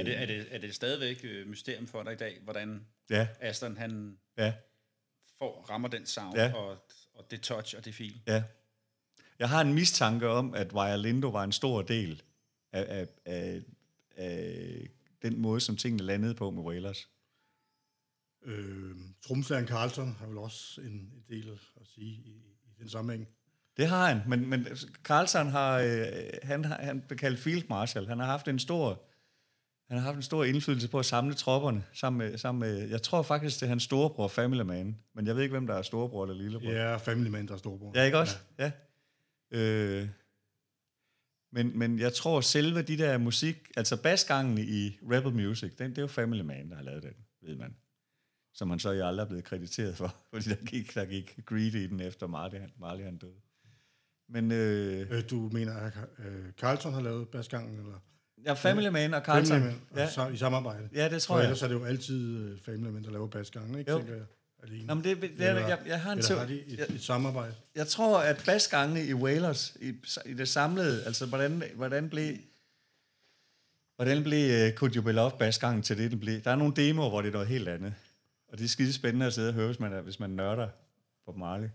Er 0.00 0.02
det, 0.02 0.18
er 0.22 0.26
det, 0.26 0.46
er 0.50 0.58
det 0.58 0.74
stadigvæk 0.74 1.20
øh, 1.24 1.48
mysterium 1.48 1.86
for 1.86 2.02
dig 2.02 2.12
i 2.12 2.16
dag, 2.16 2.40
hvordan 2.42 2.86
ja. 3.10 3.28
Aston 3.40 3.76
han 3.76 4.18
ja. 4.38 4.54
får, 5.38 5.66
rammer 5.70 5.88
den 5.88 6.06
sound 6.06 6.36
ja. 6.36 6.54
og, 6.54 6.78
og 7.14 7.30
det 7.30 7.40
touch 7.40 7.76
og 7.76 7.84
det 7.84 7.94
feel? 7.94 8.20
Ja. 8.26 8.42
Jeg 9.38 9.48
har 9.48 9.60
en 9.60 9.74
mistanke 9.74 10.28
om, 10.28 10.54
at 10.54 10.72
Wire 10.72 10.98
Lindo 10.98 11.28
var 11.28 11.44
en 11.44 11.52
stor 11.52 11.82
del 11.82 12.22
af, 12.72 13.00
af, 13.00 13.08
af, 13.24 13.62
af 14.16 14.88
den 15.24 15.38
måde, 15.38 15.60
som 15.60 15.76
tingene 15.76 16.02
landede 16.02 16.34
på 16.34 16.50
med 16.50 16.62
Wailers. 16.62 17.08
Øh, 18.44 18.96
Tromslæren 19.26 19.66
Carlson 19.66 20.16
har 20.18 20.26
vel 20.26 20.38
også 20.38 20.80
en, 20.80 20.92
en 20.92 21.24
del 21.28 21.48
at 21.80 21.86
sige 21.86 22.10
i, 22.10 22.34
i 22.64 22.74
den 22.78 22.88
sammenhæng. 22.88 23.28
Det 23.76 23.86
har 23.88 24.08
han, 24.08 24.20
men, 24.28 24.48
men 24.48 24.66
Carlson 25.02 25.46
har, 25.46 25.78
øh, 25.78 26.06
han, 26.42 26.64
han 26.64 27.00
blev 27.08 27.18
kaldt 27.18 27.38
Field 27.38 27.68
Marshal. 27.68 28.06
Han 28.06 28.18
har 28.18 28.26
haft 28.26 28.48
en 28.48 28.58
stor 28.58 29.02
han 29.88 29.98
har 29.98 30.04
haft 30.04 30.16
en 30.16 30.22
stor 30.22 30.44
indflydelse 30.44 30.88
på 30.88 30.98
at 30.98 31.04
samle 31.04 31.34
tropperne 31.34 31.84
sammen 31.92 32.18
med, 32.18 32.38
sammen 32.38 32.60
med 32.60 32.88
jeg 32.88 33.02
tror 33.02 33.22
faktisk, 33.22 33.60
det 33.60 33.66
er 33.66 33.68
hans 33.68 33.82
storebror, 33.82 34.28
Family 34.28 34.62
Man. 34.62 34.98
Men 35.14 35.26
jeg 35.26 35.36
ved 35.36 35.42
ikke, 35.42 35.52
hvem 35.52 35.66
der 35.66 35.74
er 35.74 35.82
storebror 35.82 36.24
eller 36.24 36.42
lillebror. 36.42 36.70
Ja, 36.70 36.96
Family 36.96 37.28
Man, 37.28 37.48
der 37.48 37.54
er 37.54 37.58
storbror. 37.58 37.92
Ja, 37.94 38.02
ikke 38.02 38.18
også? 38.18 38.36
Ja. 38.58 38.70
ja. 39.52 39.58
Øh, 39.58 40.08
men, 41.54 41.78
men 41.78 41.98
jeg 41.98 42.12
tror 42.12 42.40
selve 42.40 42.82
de 42.82 42.98
der 42.98 43.18
musik, 43.18 43.56
altså 43.76 44.02
basgangen 44.02 44.58
i 44.58 44.98
Rebel 45.10 45.32
Music, 45.32 45.76
den, 45.76 45.90
det 45.90 45.98
er 45.98 46.02
jo 46.02 46.06
Family 46.06 46.40
Man, 46.40 46.70
der 46.70 46.76
har 46.76 46.82
lavet 46.82 47.02
den, 47.02 47.14
ved 47.42 47.56
man. 47.56 47.76
Som 48.54 48.70
han 48.70 48.78
så 48.78 48.92
jo 48.92 49.06
aldrig 49.06 49.24
er 49.24 49.28
blevet 49.28 49.44
krediteret 49.44 49.96
for, 49.96 50.16
fordi 50.32 50.48
der 50.48 50.64
gik, 50.64 50.94
der 50.94 51.04
gik 51.04 51.38
greedy 51.46 51.74
i 51.74 51.86
den 51.86 52.00
efter 52.00 52.26
Marley, 52.26 52.60
Marley 52.80 53.04
han 53.04 53.16
døde. 53.16 53.40
Men, 54.28 54.52
øh, 54.52 55.06
øh, 55.10 55.30
du 55.30 55.50
mener, 55.52 55.74
at 55.74 55.92
øh, 56.18 56.52
Carlton 56.52 56.92
har 56.92 57.00
lavet 57.00 57.28
basgangen, 57.28 57.78
eller? 57.78 57.98
Ja, 58.44 58.52
Family 58.52 58.88
Man 58.88 59.14
og 59.14 59.22
Carlton. 59.22 59.60
Family 59.60 59.74
Man, 59.94 60.08
ja. 60.16 60.28
i 60.28 60.36
samarbejde. 60.36 60.88
Ja, 60.94 61.08
det 61.08 61.22
tror 61.22 61.34
For 61.34 61.38
jeg. 61.38 61.46
ellers 61.46 61.62
er 61.62 61.68
det 61.68 61.74
jo 61.74 61.84
altid 61.84 62.52
uh, 62.52 62.58
Family 62.60 62.90
Man, 62.90 63.04
der 63.04 63.10
laver 63.10 63.26
basgangen, 63.26 63.78
ikke? 63.78 63.90
Jo. 63.90 63.98
Tænker 63.98 64.14
jeg, 64.14 64.24
alene. 64.64 64.86
Nå, 64.86 64.94
men 64.94 65.04
det, 65.04 65.22
det, 65.22 65.30
Eller- 65.38 65.68
jeg, 65.68 65.78
jeg 65.86 66.00
har 66.00 66.12
en 66.12 66.18
Eller 66.18 66.38
har 66.38 66.46
de 66.46 66.60
et, 66.60 66.78
jeg, 66.78 66.86
et 66.88 67.02
samarbejde? 67.02 67.54
jeg 67.74 67.86
tror, 67.86 68.18
at 68.20 68.42
basgangene 68.46 69.04
i 69.06 69.14
Whalers, 69.14 69.76
i, 69.80 69.88
i 70.26 70.34
det 70.34 70.48
samlede, 70.48 71.04
altså 71.04 71.26
hvordan, 71.26 71.62
hvordan 71.74 72.08
blev... 72.10 72.36
Hvordan 73.96 74.22
blev 74.22 74.68
uh, 74.68 74.74
Could 74.74 74.96
You 74.96 75.02
Be 75.02 75.12
Loved 75.12 75.38
basgangen 75.38 75.82
til 75.82 75.98
det, 75.98 76.10
den 76.10 76.20
blev? 76.20 76.40
Der 76.42 76.50
er 76.50 76.56
nogle 76.56 76.74
demoer, 76.76 77.08
hvor 77.08 77.22
det 77.22 77.28
er 77.28 77.32
noget 77.32 77.48
helt 77.48 77.68
andet. 77.68 77.94
Og 78.48 78.58
det 78.58 78.64
er 78.64 78.68
skide 78.68 78.92
spændende 78.92 79.26
at 79.26 79.32
sidde 79.32 79.48
og 79.48 79.54
høre, 79.54 79.66
hvis 79.66 79.80
man, 79.80 79.92
er, 79.92 80.00
hvis 80.00 80.20
man 80.20 80.30
nørder 80.30 80.68
på 81.26 81.32
Marley. 81.32 81.68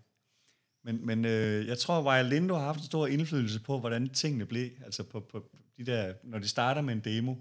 Men, 0.84 1.06
men 1.06 1.26
øh, 1.26 1.68
jeg 1.68 1.78
tror, 1.78 2.12
at 2.12 2.26
Lindo 2.26 2.56
har 2.56 2.66
haft 2.66 2.80
en 2.80 2.86
stor 2.86 3.08
indflydelse 3.08 3.60
på, 3.60 3.80
hvordan 3.80 4.10
tingene 4.10 4.46
blev. 4.46 4.70
Altså 4.86 5.04
på, 5.04 5.20
på 5.20 5.50
de 5.78 5.86
der, 5.86 6.14
når 6.24 6.40
de 6.40 6.48
starter 6.48 6.82
med 6.82 6.94
en 6.94 7.00
demo, 7.00 7.36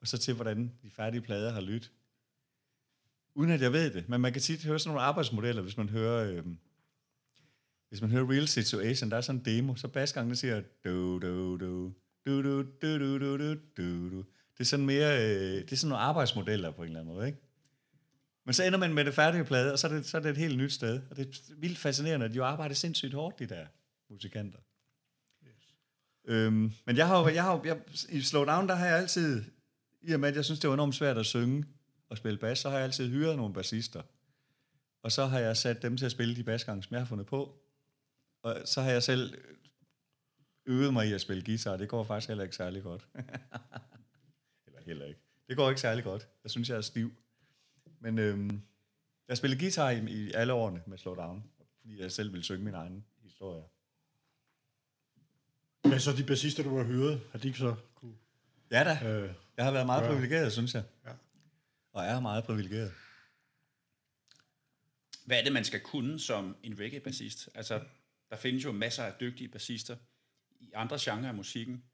og 0.00 0.08
så 0.08 0.18
til, 0.18 0.34
hvordan 0.34 0.72
de 0.82 0.90
færdige 0.90 1.20
plader 1.20 1.52
har 1.52 1.60
lyttet. 1.60 1.90
Uden 3.36 3.50
at 3.50 3.60
jeg 3.60 3.72
ved 3.72 3.90
det. 3.90 4.08
Men 4.08 4.20
man 4.20 4.32
kan 4.32 4.42
tit 4.42 4.64
høre 4.64 4.78
sådan 4.78 4.88
nogle 4.88 5.02
arbejdsmodeller, 5.02 5.62
hvis 5.62 5.76
man 5.76 5.88
hører... 5.88 6.32
Øh, 6.32 6.44
hvis 7.88 8.00
man 8.00 8.10
hører 8.10 8.30
Real 8.30 8.48
Situation, 8.48 9.10
der 9.10 9.16
er 9.16 9.20
sådan 9.20 9.38
en 9.38 9.44
demo, 9.44 9.74
så 9.74 9.88
basgangen 9.88 10.30
der 10.30 10.36
siger 10.36 10.62
du 10.84 11.18
du 11.18 11.56
du 11.56 11.92
du 12.26 12.42
du 12.42 12.62
du 12.82 12.98
du 12.98 13.18
du 13.18 13.36
du 13.36 13.54
du 13.76 14.10
du. 14.10 14.16
Det 14.52 14.60
er 14.60 14.64
sådan 14.64 14.86
mere, 14.86 15.16
øh, 15.16 15.62
det 15.62 15.72
er 15.72 15.76
sådan 15.76 15.88
nogle 15.88 16.04
arbejdsmodeller 16.04 16.70
på 16.70 16.82
en 16.82 16.88
eller 16.88 17.00
anden 17.00 17.14
måde, 17.14 17.26
ikke? 17.26 17.38
Men 18.44 18.54
så 18.54 18.64
ender 18.64 18.78
man 18.78 18.94
med 18.94 19.04
det 19.04 19.14
færdige 19.14 19.44
plade, 19.44 19.72
og 19.72 19.78
så 19.78 19.86
er 19.86 19.92
det, 19.92 20.06
så 20.06 20.16
er 20.16 20.22
det 20.22 20.30
et 20.30 20.36
helt 20.36 20.58
nyt 20.58 20.72
sted. 20.72 21.00
Og 21.10 21.16
det 21.16 21.26
er 21.26 21.54
vildt 21.56 21.78
fascinerende, 21.78 22.26
at 22.26 22.32
de 22.32 22.36
jo 22.36 22.44
arbejder 22.44 22.74
sindssygt 22.74 23.14
hårdt, 23.14 23.38
de 23.38 23.46
der 23.46 23.66
musikanter. 24.10 24.58
Yes. 25.46 25.74
Øhm, 26.24 26.72
men 26.86 26.96
jeg 26.96 27.06
har 27.06 27.20
jo, 27.20 27.28
jeg 27.28 27.42
har 27.42 27.62
jeg, 27.64 27.78
i 28.08 28.20
Slowdown, 28.20 28.68
der 28.68 28.74
har 28.74 28.86
jeg 28.86 28.98
altid, 28.98 29.44
i 30.02 30.12
og 30.12 30.20
med 30.20 30.28
at 30.28 30.36
jeg 30.36 30.44
synes, 30.44 30.60
det 30.60 30.68
var 30.68 30.74
enormt 30.74 30.94
svært 30.94 31.18
at 31.18 31.26
synge 31.26 31.64
og 32.08 32.16
spille 32.16 32.38
bas, 32.38 32.58
så 32.58 32.68
har 32.70 32.76
jeg 32.76 32.84
altid 32.84 33.08
hyret 33.08 33.36
nogle 33.36 33.54
bassister. 33.54 34.02
Og 35.02 35.12
så 35.12 35.26
har 35.26 35.38
jeg 35.38 35.56
sat 35.56 35.82
dem 35.82 35.96
til 35.96 36.04
at 36.06 36.12
spille 36.12 36.36
de 36.36 36.44
basgange, 36.44 36.82
som 36.82 36.92
jeg 36.94 37.00
har 37.00 37.06
fundet 37.06 37.26
på. 37.26 37.58
Og 38.42 38.56
så 38.64 38.80
har 38.82 38.90
jeg 38.90 39.02
selv 39.02 39.38
øvet 40.66 40.92
mig 40.92 41.08
i 41.08 41.12
at 41.12 41.20
spille 41.20 41.44
guitar. 41.44 41.76
Det 41.76 41.88
går 41.88 42.04
faktisk 42.04 42.28
heller 42.28 42.44
ikke 42.44 42.56
særlig 42.56 42.82
godt. 42.82 43.08
Eller 44.66 44.80
heller 44.86 45.06
ikke. 45.06 45.20
Det 45.48 45.56
går 45.56 45.68
ikke 45.68 45.80
særlig 45.80 46.04
godt. 46.04 46.28
Jeg 46.44 46.50
synes, 46.50 46.68
jeg 46.68 46.76
er 46.76 46.80
stiv. 46.80 47.12
Men 48.00 48.18
øhm, 48.18 48.62
jeg 49.28 49.36
spillede 49.36 49.60
guitar 49.60 49.90
i, 49.90 50.10
i 50.10 50.32
alle 50.32 50.52
årene 50.52 50.82
med 50.86 50.98
Slowdown, 50.98 51.44
fordi 51.80 52.00
jeg 52.00 52.12
selv 52.12 52.32
ville 52.32 52.44
synge 52.44 52.64
min 52.64 52.74
egen 52.74 53.04
historie. 53.22 53.62
Men 55.84 56.00
så 56.00 56.12
de 56.12 56.24
bassister, 56.24 56.62
du 56.62 56.76
har 56.76 56.84
hørt, 56.84 57.18
har 57.32 57.38
de 57.38 57.46
ikke 57.48 57.58
så 57.58 57.74
kunne... 57.94 58.14
Ja 58.70 58.84
da, 58.84 59.08
Øh, 59.08 59.34
jeg 59.56 59.64
har 59.64 59.72
været 59.72 59.86
meget 59.86 60.02
Ja. 60.02 60.08
privilegeret, 60.08 60.52
synes 60.52 60.74
jeg. 60.74 60.84
Ja. 61.04 61.10
Og 61.96 62.04
er 62.04 62.20
meget 62.20 62.44
privilegeret. 62.44 62.92
Hvad 65.24 65.38
er 65.38 65.44
det, 65.44 65.52
man 65.52 65.64
skal 65.64 65.80
kunne 65.80 66.18
som 66.18 66.56
en 66.62 66.80
reggae-bassist? 66.80 67.48
Altså, 67.54 67.84
der 68.30 68.36
findes 68.36 68.64
jo 68.64 68.72
masser 68.72 69.02
af 69.02 69.14
dygtige 69.20 69.48
bassister 69.48 69.96
i 70.60 70.72
andre 70.74 70.98
genrer 71.00 71.28
af 71.28 71.34
musikken. 71.34 71.84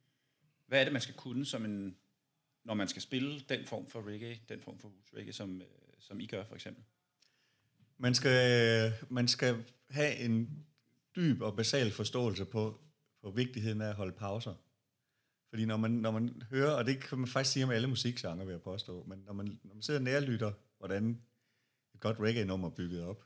Hvad 0.66 0.80
er 0.80 0.84
det, 0.84 0.92
man 0.92 1.02
skal 1.02 1.14
kunne, 1.14 1.46
som 1.46 1.64
en, 1.64 1.96
når 2.64 2.74
man 2.74 2.88
skal 2.88 3.02
spille 3.02 3.40
den 3.40 3.66
form 3.66 3.86
for 3.86 4.08
reggae, 4.08 4.40
den 4.48 4.60
form 4.60 4.78
for 4.78 4.92
reggae, 5.16 5.32
som, 5.32 5.62
øh, 5.62 5.68
som 5.98 6.20
I 6.20 6.26
gør 6.26 6.44
for 6.44 6.54
eksempel? 6.54 6.84
Man 7.98 8.14
skal, 8.14 8.92
man 9.10 9.28
skal 9.28 9.64
have 9.90 10.16
en 10.16 10.66
dyb 11.16 11.40
og 11.40 11.56
basal 11.56 11.90
forståelse 11.90 12.44
på, 12.44 12.80
på 13.20 13.30
vigtigheden 13.30 13.80
af 13.80 13.88
at 13.88 13.94
holde 13.94 14.12
pauser. 14.12 14.54
Fordi 15.52 15.64
når 15.64 15.76
man, 15.76 15.90
når 15.90 16.10
man 16.10 16.42
hører, 16.50 16.70
og 16.70 16.86
det 16.86 17.00
kan 17.00 17.18
man 17.18 17.28
faktisk 17.28 17.52
sige 17.52 17.64
om 17.64 17.70
alle 17.70 17.88
musikgenre, 17.88 18.46
vil 18.46 18.52
jeg 18.52 18.62
påstå, 18.62 19.04
men 19.08 19.18
når 19.18 19.32
man, 19.32 19.60
når 19.64 19.74
man 19.74 19.82
sidder 19.82 20.00
og 20.00 20.04
nærlytter, 20.04 20.52
hvordan 20.78 21.22
et 21.94 22.00
godt 22.00 22.20
reggae-nummer 22.20 22.70
er 22.70 22.74
bygget 22.74 23.02
op, 23.02 23.24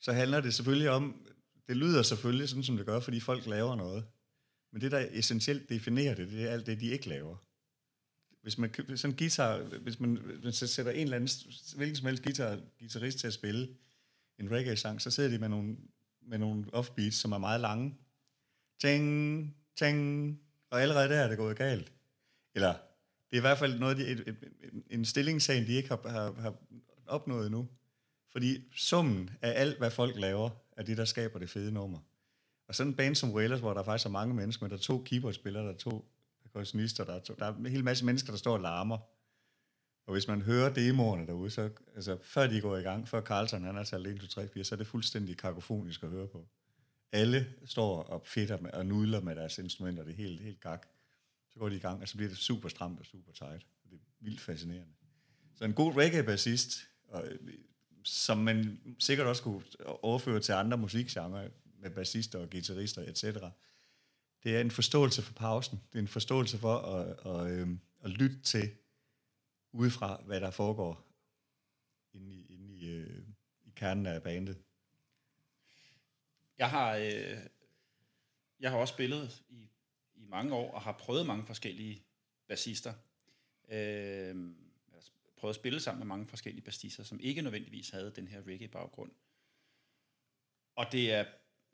så 0.00 0.12
handler 0.12 0.40
det 0.40 0.54
selvfølgelig 0.54 0.90
om, 0.90 1.26
det 1.68 1.76
lyder 1.76 2.02
selvfølgelig 2.02 2.48
sådan, 2.48 2.62
som 2.62 2.76
det 2.76 2.86
gør, 2.86 3.00
fordi 3.00 3.20
folk 3.20 3.46
laver 3.46 3.76
noget. 3.76 4.04
Men 4.72 4.80
det, 4.80 4.92
der 4.92 5.06
essentielt 5.10 5.68
definerer 5.68 6.14
det, 6.14 6.30
det 6.30 6.44
er 6.44 6.50
alt 6.50 6.66
det, 6.66 6.80
de 6.80 6.86
ikke 6.86 7.08
laver. 7.08 7.36
Hvis 8.42 8.58
man 8.58 8.96
sådan 8.96 9.16
guitar, 9.16 9.62
hvis 9.62 10.00
man, 10.00 10.16
hvis 10.16 10.44
man 10.44 10.52
sætter 10.52 10.92
en 10.92 11.02
eller 11.02 11.16
anden, 11.16 11.30
hvilken 11.76 11.96
som 11.96 12.06
helst 12.06 12.22
guitar, 12.22 12.60
guitarist 12.78 13.18
til 13.18 13.26
at 13.26 13.32
spille 13.32 13.76
en 14.38 14.50
reggae-sang, 14.50 15.00
så 15.00 15.10
sidder 15.10 15.30
de 15.30 15.38
med 15.38 15.48
nogle, 15.48 15.76
med 16.22 16.38
nogle 16.38 16.74
offbeats, 16.74 17.16
som 17.16 17.32
er 17.32 17.38
meget 17.38 17.60
lange. 17.60 17.94
Ting, 18.80 19.56
ting, 19.76 20.40
og 20.70 20.82
allerede 20.82 21.08
der 21.08 21.20
er 21.20 21.28
det 21.28 21.38
gået 21.38 21.56
galt. 21.56 21.92
Eller, 22.54 22.72
det 23.30 23.36
er 23.36 23.36
i 23.36 23.40
hvert 23.40 23.58
fald 23.58 23.78
noget, 23.78 23.96
de, 23.96 24.06
et, 24.06 24.20
et, 24.20 24.28
et, 24.62 24.82
en 24.90 25.04
stillingssag, 25.04 25.56
de 25.56 25.72
ikke 25.72 25.88
har, 25.88 26.08
har, 26.08 26.32
har 26.32 26.54
opnået 27.06 27.46
endnu. 27.46 27.68
Fordi 28.32 28.64
summen 28.76 29.30
af 29.42 29.60
alt, 29.60 29.78
hvad 29.78 29.90
folk 29.90 30.16
laver, 30.16 30.50
er 30.76 30.82
det, 30.82 30.96
der 30.96 31.04
skaber 31.04 31.38
det 31.38 31.50
fede 31.50 31.72
nummer. 31.72 31.98
Og 32.68 32.74
sådan 32.74 32.92
en 32.92 32.96
band 32.96 33.14
som 33.14 33.32
Wailers, 33.32 33.60
hvor 33.60 33.74
der 33.74 33.82
faktisk 33.82 34.06
er 34.06 34.10
mange 34.10 34.34
mennesker, 34.34 34.64
men 34.64 34.70
der 34.70 34.76
er 34.76 34.80
to 34.80 35.02
keyboardspillere, 35.06 35.64
der 35.64 35.72
er 35.72 35.76
to 35.76 36.10
percussionister, 36.52 37.04
der 37.04 37.14
er, 37.14 37.20
to, 37.20 37.34
der 37.38 37.46
er 37.46 37.54
en 37.54 37.66
hel 37.66 37.84
masse 37.84 38.04
mennesker, 38.04 38.32
der 38.32 38.38
står 38.38 38.52
og 38.52 38.60
larmer. 38.60 38.98
Og 40.06 40.12
hvis 40.12 40.28
man 40.28 40.42
hører 40.42 40.72
demoerne 40.72 41.26
derude, 41.26 41.50
så 41.50 41.70
altså, 41.94 42.18
før 42.22 42.46
de 42.46 42.60
går 42.60 42.76
i 42.76 42.82
gang, 42.82 43.08
før 43.08 43.20
Carlton 43.20 43.64
han 43.64 43.74
har 43.74 43.84
talt 43.84 44.06
1, 44.06 44.20
2, 44.20 44.26
3, 44.26 44.48
4, 44.48 44.64
så 44.64 44.74
er 44.74 44.76
det 44.76 44.86
fuldstændig 44.86 45.38
kakofonisk 45.38 46.02
at 46.02 46.08
høre 46.08 46.26
på. 46.26 46.46
Alle 47.12 47.46
står 47.64 48.02
og 48.02 48.26
fedter 48.26 48.60
med, 48.60 48.70
og 48.70 48.86
nudler 48.86 49.20
med 49.20 49.36
deres 49.36 49.58
instrumenter, 49.58 50.04
det 50.04 50.12
er 50.12 50.16
helt, 50.16 50.40
helt 50.40 50.60
gak. 50.60 50.86
Så 51.48 51.58
går 51.58 51.68
de 51.68 51.76
i 51.76 51.78
gang, 51.78 52.02
og 52.02 52.08
så 52.08 52.16
bliver 52.16 52.28
det 52.28 52.38
super 52.38 52.68
stramt 52.68 53.00
og 53.00 53.06
super 53.06 53.32
tight. 53.32 53.66
Og 53.84 53.90
det 53.90 53.96
er 53.96 54.04
vildt 54.20 54.40
fascinerende. 54.40 54.94
Så 55.54 55.64
en 55.64 55.72
god 55.72 55.96
reggae-bassist, 55.96 56.88
og, 57.08 57.26
øh, 57.26 57.54
som 58.04 58.38
man 58.38 58.80
sikkert 58.98 59.26
også 59.26 59.42
kunne 59.42 59.62
overføre 60.02 60.40
til 60.40 60.52
andre 60.52 60.78
musikgenre, 60.78 61.48
med 61.78 61.90
bassister 61.90 62.38
og 62.38 62.50
guitarister, 62.50 63.02
etc., 63.02 63.24
det 64.42 64.56
er 64.56 64.60
en 64.60 64.70
forståelse 64.70 65.22
for 65.22 65.32
pausen. 65.32 65.80
Det 65.92 65.98
er 65.98 66.02
en 66.02 66.08
forståelse 66.08 66.58
for 66.58 66.76
at, 66.76 67.08
at, 67.26 67.60
at, 67.60 67.68
at 68.04 68.10
lytte 68.10 68.40
til 68.40 68.70
udefra, 69.72 70.22
hvad 70.26 70.40
der 70.40 70.50
foregår 70.50 71.06
inde 72.12 72.34
i, 72.34 72.46
inde 72.54 72.74
i, 72.74 72.88
øh, 72.88 73.22
i 73.64 73.72
kernen 73.76 74.06
af 74.06 74.22
bandet. 74.22 74.58
Jeg 76.60 76.70
har, 76.70 76.96
øh, 76.96 77.38
jeg 78.60 78.70
har 78.70 78.78
også 78.78 78.94
spillet 78.94 79.42
i, 79.48 79.70
i 80.14 80.26
mange 80.26 80.54
år, 80.54 80.72
og 80.72 80.82
har 80.82 80.92
prøvet 80.92 81.26
mange 81.26 81.46
forskellige 81.46 82.02
bassister. 82.48 82.94
Øh, 83.68 83.78
jeg 83.78 85.00
har 85.24 85.32
prøvet 85.36 85.54
at 85.54 85.60
spille 85.60 85.80
sammen 85.80 85.98
med 85.98 86.06
mange 86.06 86.26
forskellige 86.26 86.64
bassister, 86.64 87.04
som 87.04 87.20
ikke 87.20 87.42
nødvendigvis 87.42 87.90
havde 87.90 88.12
den 88.16 88.28
her 88.28 88.42
reggae-baggrund. 88.46 89.10
Og 90.76 90.86
det 90.92 91.12
er, 91.12 91.24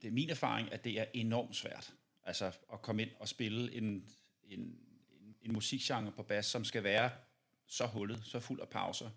det 0.02 0.08
er 0.08 0.12
min 0.12 0.30
erfaring, 0.30 0.72
at 0.72 0.84
det 0.84 1.00
er 1.00 1.04
enormt 1.14 1.56
svært 1.56 1.94
altså 2.26 2.52
at 2.72 2.82
komme 2.82 3.02
ind 3.02 3.10
og 3.18 3.28
spille 3.28 3.72
en, 3.72 3.84
en, 4.44 4.60
en, 5.20 5.36
en 5.42 5.52
musikgenre 5.52 6.12
på 6.12 6.22
bas, 6.22 6.46
som 6.46 6.64
skal 6.64 6.84
være 6.84 7.10
så 7.66 7.86
hullet, 7.86 8.24
så 8.24 8.40
fuld 8.40 8.60
af 8.60 8.68
pauser, 8.68 9.10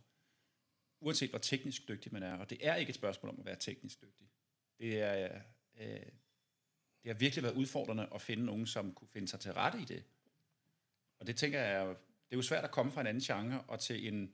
uanset 1.00 1.30
hvor 1.30 1.40
teknisk 1.40 1.88
dygtig 1.88 2.14
man 2.14 2.24
er. 2.24 2.34
Og 2.38 2.50
det 2.50 2.68
er 2.68 2.76
ikke 2.76 2.90
et 2.90 2.96
spørgsmål 2.96 3.30
om 3.30 3.40
at 3.40 3.46
være 3.46 3.56
teknisk 3.60 4.02
dygtig. 4.02 4.28
Det 4.80 5.02
er, 5.02 5.42
øh, 5.80 6.06
det 7.04 7.12
har 7.12 7.14
virkelig 7.14 7.44
været 7.44 7.56
udfordrende 7.56 8.08
at 8.16 8.22
finde 8.22 8.46
nogen, 8.46 8.68
som 8.68 8.94
kunne 8.94 9.08
finde 9.08 9.28
sig 9.28 9.40
til 9.40 9.54
rette 9.54 9.82
i 9.82 9.86
det. 9.86 10.04
Og 11.20 11.28
det 11.28 11.38
tænker 11.38 11.60
jeg, 11.60 11.88
det 11.88 11.96
er 12.32 12.36
jo 12.36 12.42
svært 12.42 12.64
at 12.64 12.72
komme 12.72 12.92
fra 12.92 13.02
en 13.02 13.08
anden 13.08 13.24
genre 13.24 13.62
og 13.62 13.80
til 13.80 14.08
en, 14.08 14.32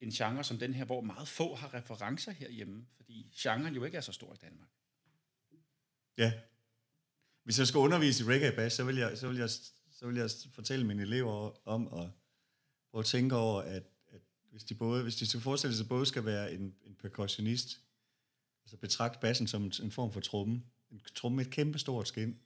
en 0.00 0.10
genre 0.10 0.44
som 0.44 0.58
den 0.58 0.74
her, 0.74 0.84
hvor 0.84 1.00
meget 1.00 1.28
få 1.28 1.54
har 1.54 1.74
referencer 1.74 2.32
herhjemme, 2.32 2.86
fordi 2.96 3.32
genren 3.36 3.74
jo 3.74 3.84
ikke 3.84 3.96
er 3.96 4.00
så 4.00 4.12
stor 4.12 4.34
i 4.34 4.36
Danmark. 4.36 4.68
Ja. 6.18 6.32
Hvis 7.42 7.58
jeg 7.58 7.66
skulle 7.66 7.82
undervise 7.84 8.24
i 8.24 8.26
reggae 8.26 8.56
bass, 8.56 8.76
så 8.76 8.84
vil 8.84 8.96
jeg, 8.96 9.18
så 9.18 9.28
vil 9.28 9.36
jeg, 9.36 9.50
så 9.90 10.06
vil 10.06 10.16
jeg 10.16 10.30
fortælle 10.52 10.86
mine 10.86 11.02
elever 11.02 11.68
om 11.68 11.86
at 11.86 12.10
prøve 12.90 13.00
at 13.00 13.06
tænke 13.06 13.36
over, 13.36 13.62
at, 13.62 13.82
at 14.08 14.20
hvis, 14.50 14.64
de 14.64 14.74
både, 14.74 15.02
hvis 15.02 15.16
de 15.16 15.26
skal 15.26 15.40
forestille 15.40 15.76
sig, 15.76 15.88
både 15.88 16.06
skal 16.06 16.24
være 16.24 16.52
en, 16.52 16.76
en 16.84 16.94
percussionist, 16.94 17.80
altså 18.64 18.76
betragt 18.76 19.20
bassen 19.20 19.46
som 19.46 19.64
en, 19.64 19.72
en 19.82 19.90
form 19.90 20.12
for 20.12 20.20
tromme, 20.20 20.62
en 20.90 21.00
tromme 21.14 21.36
med 21.36 21.46
et 21.46 21.52
kæmpe 21.52 21.78
stort 21.78 22.08
skin, 22.08 22.38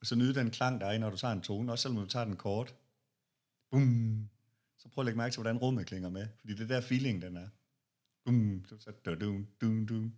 og 0.00 0.06
så 0.06 0.16
nyde 0.16 0.34
den 0.34 0.50
klang, 0.50 0.80
der 0.80 0.86
er, 0.86 0.98
når 0.98 1.10
du 1.10 1.16
tager 1.16 1.32
en 1.32 1.40
tone, 1.40 1.72
også 1.72 1.82
selvom 1.82 2.02
du 2.02 2.10
tager 2.10 2.24
den 2.24 2.36
kort. 2.36 2.74
Bum. 3.70 4.28
Så 4.78 4.88
prøv 4.88 5.02
at 5.02 5.06
lægge 5.06 5.18
mærke 5.18 5.32
til, 5.32 5.42
hvordan 5.42 5.58
rummet 5.58 5.86
klinger 5.86 6.08
med. 6.08 6.26
Fordi 6.40 6.52
det 6.52 6.62
er 6.62 6.66
der 6.66 6.80
feeling, 6.80 7.22
den 7.22 7.36
er. 7.36 7.48
Bum. 8.24 8.64
så 8.68 8.92
dum, 9.04 9.18
dum, 9.18 9.46
dum, 9.60 9.86
dum, 9.86 10.12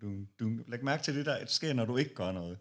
dum, 0.00 0.28
dum. 0.40 0.64
Læg 0.68 0.84
mærke 0.84 1.02
til 1.02 1.16
det, 1.16 1.26
der 1.26 1.46
sker, 1.46 1.72
når 1.72 1.84
du 1.84 1.96
ikke 1.96 2.14
gør 2.14 2.32
noget. 2.32 2.58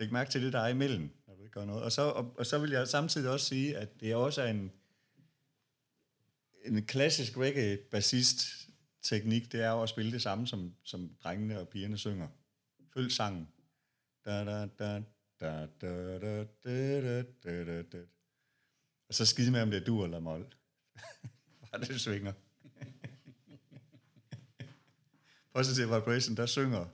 Læg 0.00 0.12
mærke 0.12 0.30
til 0.30 0.42
det, 0.42 0.52
der 0.52 0.60
er 0.60 0.68
imellem, 0.68 1.10
når 1.26 1.34
du 1.34 1.42
ikke 1.42 1.52
gør 1.52 1.64
noget. 1.64 1.82
Og 1.82 1.92
så, 1.92 2.02
og, 2.02 2.34
og 2.38 2.46
så 2.46 2.58
vil 2.58 2.70
jeg 2.70 2.88
samtidig 2.88 3.30
også 3.30 3.46
sige, 3.46 3.76
at 3.76 4.00
det 4.00 4.14
også 4.14 4.42
er 4.42 4.50
en, 4.50 4.72
en 6.64 6.86
klassisk 6.86 7.36
reggae-bassist 7.36 8.65
teknik, 9.06 9.52
det 9.52 9.62
er 9.62 9.70
jo 9.70 9.82
at 9.82 9.88
spille 9.88 10.12
det 10.12 10.22
samme, 10.22 10.46
som, 10.46 10.74
som 10.84 11.10
drengene 11.22 11.60
og 11.60 11.68
pigerne 11.68 11.98
synger. 11.98 12.28
Følg 12.94 13.12
sangen. 13.12 13.48
Da, 14.24 14.44
da, 14.44 14.66
da, 14.78 15.02
da, 15.40 15.66
da, 15.80 16.18
da, 16.18 16.44
da, 16.64 17.22
da, 17.44 17.64
da, 17.64 17.82
da. 17.82 17.98
Og 19.08 19.14
så 19.14 19.26
skide 19.26 19.50
med, 19.50 19.62
om 19.62 19.70
det 19.70 19.80
er 19.80 19.84
du 19.84 20.04
eller 20.04 20.20
mol. 20.20 20.40
Bare 21.70 21.80
det 21.80 22.00
svinger. 22.00 22.32
Positive 25.54 25.94
Vibration, 25.94 26.36
der 26.36 26.46
synger, 26.46 26.86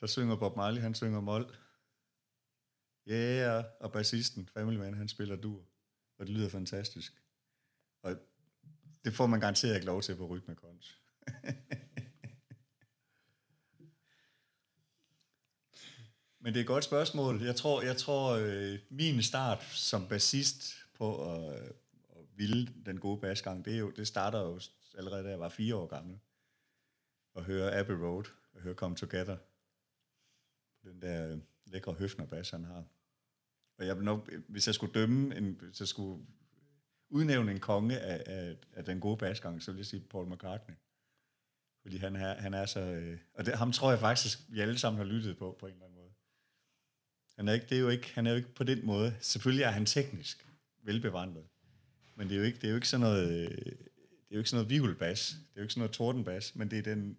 der 0.00 0.06
synger 0.06 0.36
Bob 0.36 0.56
Marley, 0.56 0.80
han 0.80 0.94
synger 0.94 1.20
mol. 1.20 1.54
Yeah, 3.10 3.64
og 3.80 3.92
bassisten, 3.92 4.48
Family 4.54 4.76
Man, 4.76 4.94
han 4.94 5.08
spiller 5.08 5.36
dur. 5.36 5.64
Og 6.18 6.26
det 6.26 6.34
lyder 6.34 6.48
fantastisk. 6.48 7.22
Og 8.02 8.16
det 9.04 9.14
får 9.14 9.26
man 9.26 9.40
garanteret 9.40 9.74
ikke 9.74 9.86
lov 9.86 10.02
til 10.02 10.16
på 10.16 10.26
rytmekons. 10.26 11.00
Men 16.40 16.54
det 16.54 16.60
er 16.60 16.64
et 16.64 16.66
godt 16.66 16.84
spørgsmål. 16.84 17.42
Jeg 17.42 17.56
tror, 17.56 17.82
jeg 17.82 17.96
tror 17.96 18.32
øh, 18.32 18.78
min 18.90 19.22
start 19.22 19.62
som 19.62 20.08
bassist 20.08 20.74
på 20.94 21.32
at, 21.32 21.54
at 21.54 21.72
ville 22.36 22.68
den 22.86 23.00
gode 23.00 23.20
basgang, 23.20 23.64
det, 23.64 23.74
er 23.74 23.78
jo, 23.78 23.90
det 23.90 24.06
starter 24.06 24.40
jo 24.40 24.60
allerede 24.98 25.24
da 25.24 25.28
jeg 25.28 25.40
var 25.40 25.48
fire 25.48 25.76
år 25.76 25.86
gammel. 25.86 26.18
At 27.36 27.44
høre 27.44 27.78
Abbey 27.78 27.94
Road, 27.94 28.24
at 28.54 28.62
høre 28.62 28.74
Come 28.74 28.96
Together. 28.96 29.36
Den 30.82 31.02
der 31.02 31.32
øh, 31.32 31.38
lækre 31.66 31.92
høfner 31.92 32.26
bas, 32.26 32.50
han 32.50 32.64
har. 32.64 32.84
Og 33.78 33.86
jeg 33.86 33.96
nok, 33.96 34.30
hvis 34.48 34.66
jeg 34.66 34.74
skulle 34.74 34.92
dømme, 34.92 35.36
en, 35.36 35.60
hvis 35.60 35.80
jeg 35.80 35.88
skulle 35.88 36.26
udnævne 37.14 37.50
en 37.50 37.60
konge 37.60 37.98
af, 37.98 38.22
af, 38.26 38.56
af 38.72 38.84
den 38.84 39.00
gode 39.00 39.16
basgang, 39.16 39.62
så 39.62 39.72
vil 39.72 39.78
jeg 39.78 39.86
sige 39.86 40.00
Paul 40.10 40.32
McCartney. 40.32 40.74
Fordi 41.82 41.96
han 41.96 42.16
er, 42.16 42.34
han 42.34 42.54
er 42.54 42.66
så... 42.66 42.80
Øh, 42.80 43.18
og 43.34 43.46
det, 43.46 43.54
ham 43.54 43.72
tror 43.72 43.90
jeg 43.90 44.00
faktisk, 44.00 44.38
vi 44.48 44.60
alle 44.60 44.78
sammen 44.78 44.98
har 44.98 45.04
lyttet 45.04 45.38
på, 45.38 45.56
på 45.60 45.66
en 45.66 45.72
eller 45.72 45.84
anden 45.84 45.98
måde. 45.98 46.12
Han 47.36 47.48
er, 47.48 47.52
ikke, 47.52 47.66
det 47.66 47.76
er 47.76 47.80
jo 47.80 47.88
ikke, 47.88 48.14
han 48.14 48.26
er 48.26 48.30
jo 48.30 48.36
ikke 48.36 48.54
på 48.54 48.64
den 48.64 48.86
måde. 48.86 49.16
Selvfølgelig 49.20 49.62
er 49.62 49.70
han 49.70 49.86
teknisk 49.86 50.46
velbevandret. 50.82 51.44
Men 52.14 52.28
det 52.28 52.34
er 52.34 52.38
jo 52.38 52.44
ikke, 52.44 52.58
det 52.58 52.64
er 52.64 52.70
jo 52.70 52.74
ikke 52.74 52.88
sådan 52.88 53.06
noget... 53.06 53.32
Øh, 53.32 53.56
det 54.24 54.30
er 54.30 54.36
jo 54.36 54.38
ikke 54.38 54.50
sådan 54.50 54.64
noget 54.64 54.70
vivlbas. 54.70 55.28
Det 55.30 55.56
er 55.56 55.60
jo 55.60 55.62
ikke 55.62 55.72
sådan 55.72 55.80
noget 55.80 55.92
tordenbas. 55.92 56.54
Men 56.54 56.70
det 56.70 56.78
er 56.78 56.82
den, 56.82 57.18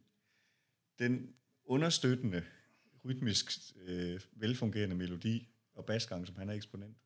den 0.99 1.33
understøttende, 1.65 2.43
rytmisk 3.05 3.51
øh, 3.85 4.21
velfungerende 4.31 4.95
melodi 4.95 5.49
og 5.73 5.85
basgang, 5.85 6.27
som 6.27 6.35
han 6.35 6.49
er 6.49 6.53
eksponent. 6.53 6.97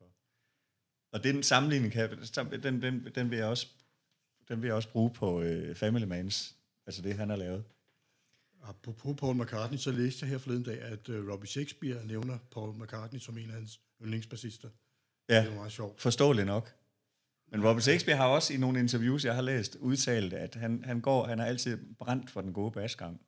Og 1.12 1.24
den 1.24 1.44
sammenligning, 1.44 1.94
kan, 1.94 2.10
den, 2.64 2.82
den, 2.82 3.08
den, 3.16 3.30
vil 3.32 3.38
jeg 3.38 3.48
også, 3.48 3.68
den 4.48 4.62
vil 4.62 4.68
jeg 4.68 4.76
også 4.76 4.90
bruge 4.90 5.14
på 5.14 5.42
øh, 5.42 5.76
Family 5.76 6.04
Mans, 6.06 6.56
altså 6.86 7.02
det, 7.02 7.18
han 7.18 7.30
har 7.30 7.36
lavet. 7.36 7.64
Apropos 8.64 9.16
Paul 9.20 9.36
McCartney, 9.36 9.78
så 9.78 9.92
læste 9.92 10.24
jeg 10.24 10.30
her 10.30 10.38
forleden 10.38 10.64
dag, 10.64 10.82
at 10.82 11.10
uh, 11.10 11.30
Robbie 11.32 11.48
Shakespeare 11.48 12.06
nævner 12.06 12.38
Paul 12.52 12.84
McCartney 12.84 13.20
som 13.20 13.38
en 13.38 13.50
af 13.50 13.54
hans 13.54 13.80
yndlingsbassister. 14.02 14.70
Ja, 15.30 15.42
Det 15.42 15.50
var 15.50 15.56
meget 15.56 15.72
sjovt. 15.72 16.02
forståeligt 16.02 16.48
nok. 16.48 16.76
Men 17.52 17.68
Robert 17.68 17.84
Shakespeare 17.84 18.18
har 18.18 18.28
også 18.28 18.54
i 18.54 18.58
nogle 18.58 18.80
interviews, 18.80 19.26
jeg 19.26 19.36
har 19.36 19.42
læst, 19.42 19.76
udtalt, 19.76 20.34
at 20.34 20.56
han, 20.56 20.84
han 20.84 21.02
går, 21.02 21.26
han 21.28 21.40
er 21.40 21.46
altid 21.46 21.96
brændt 22.00 22.30
for 22.30 22.42
den 22.42 22.54
gode 22.54 22.72
basgang. 22.72 23.22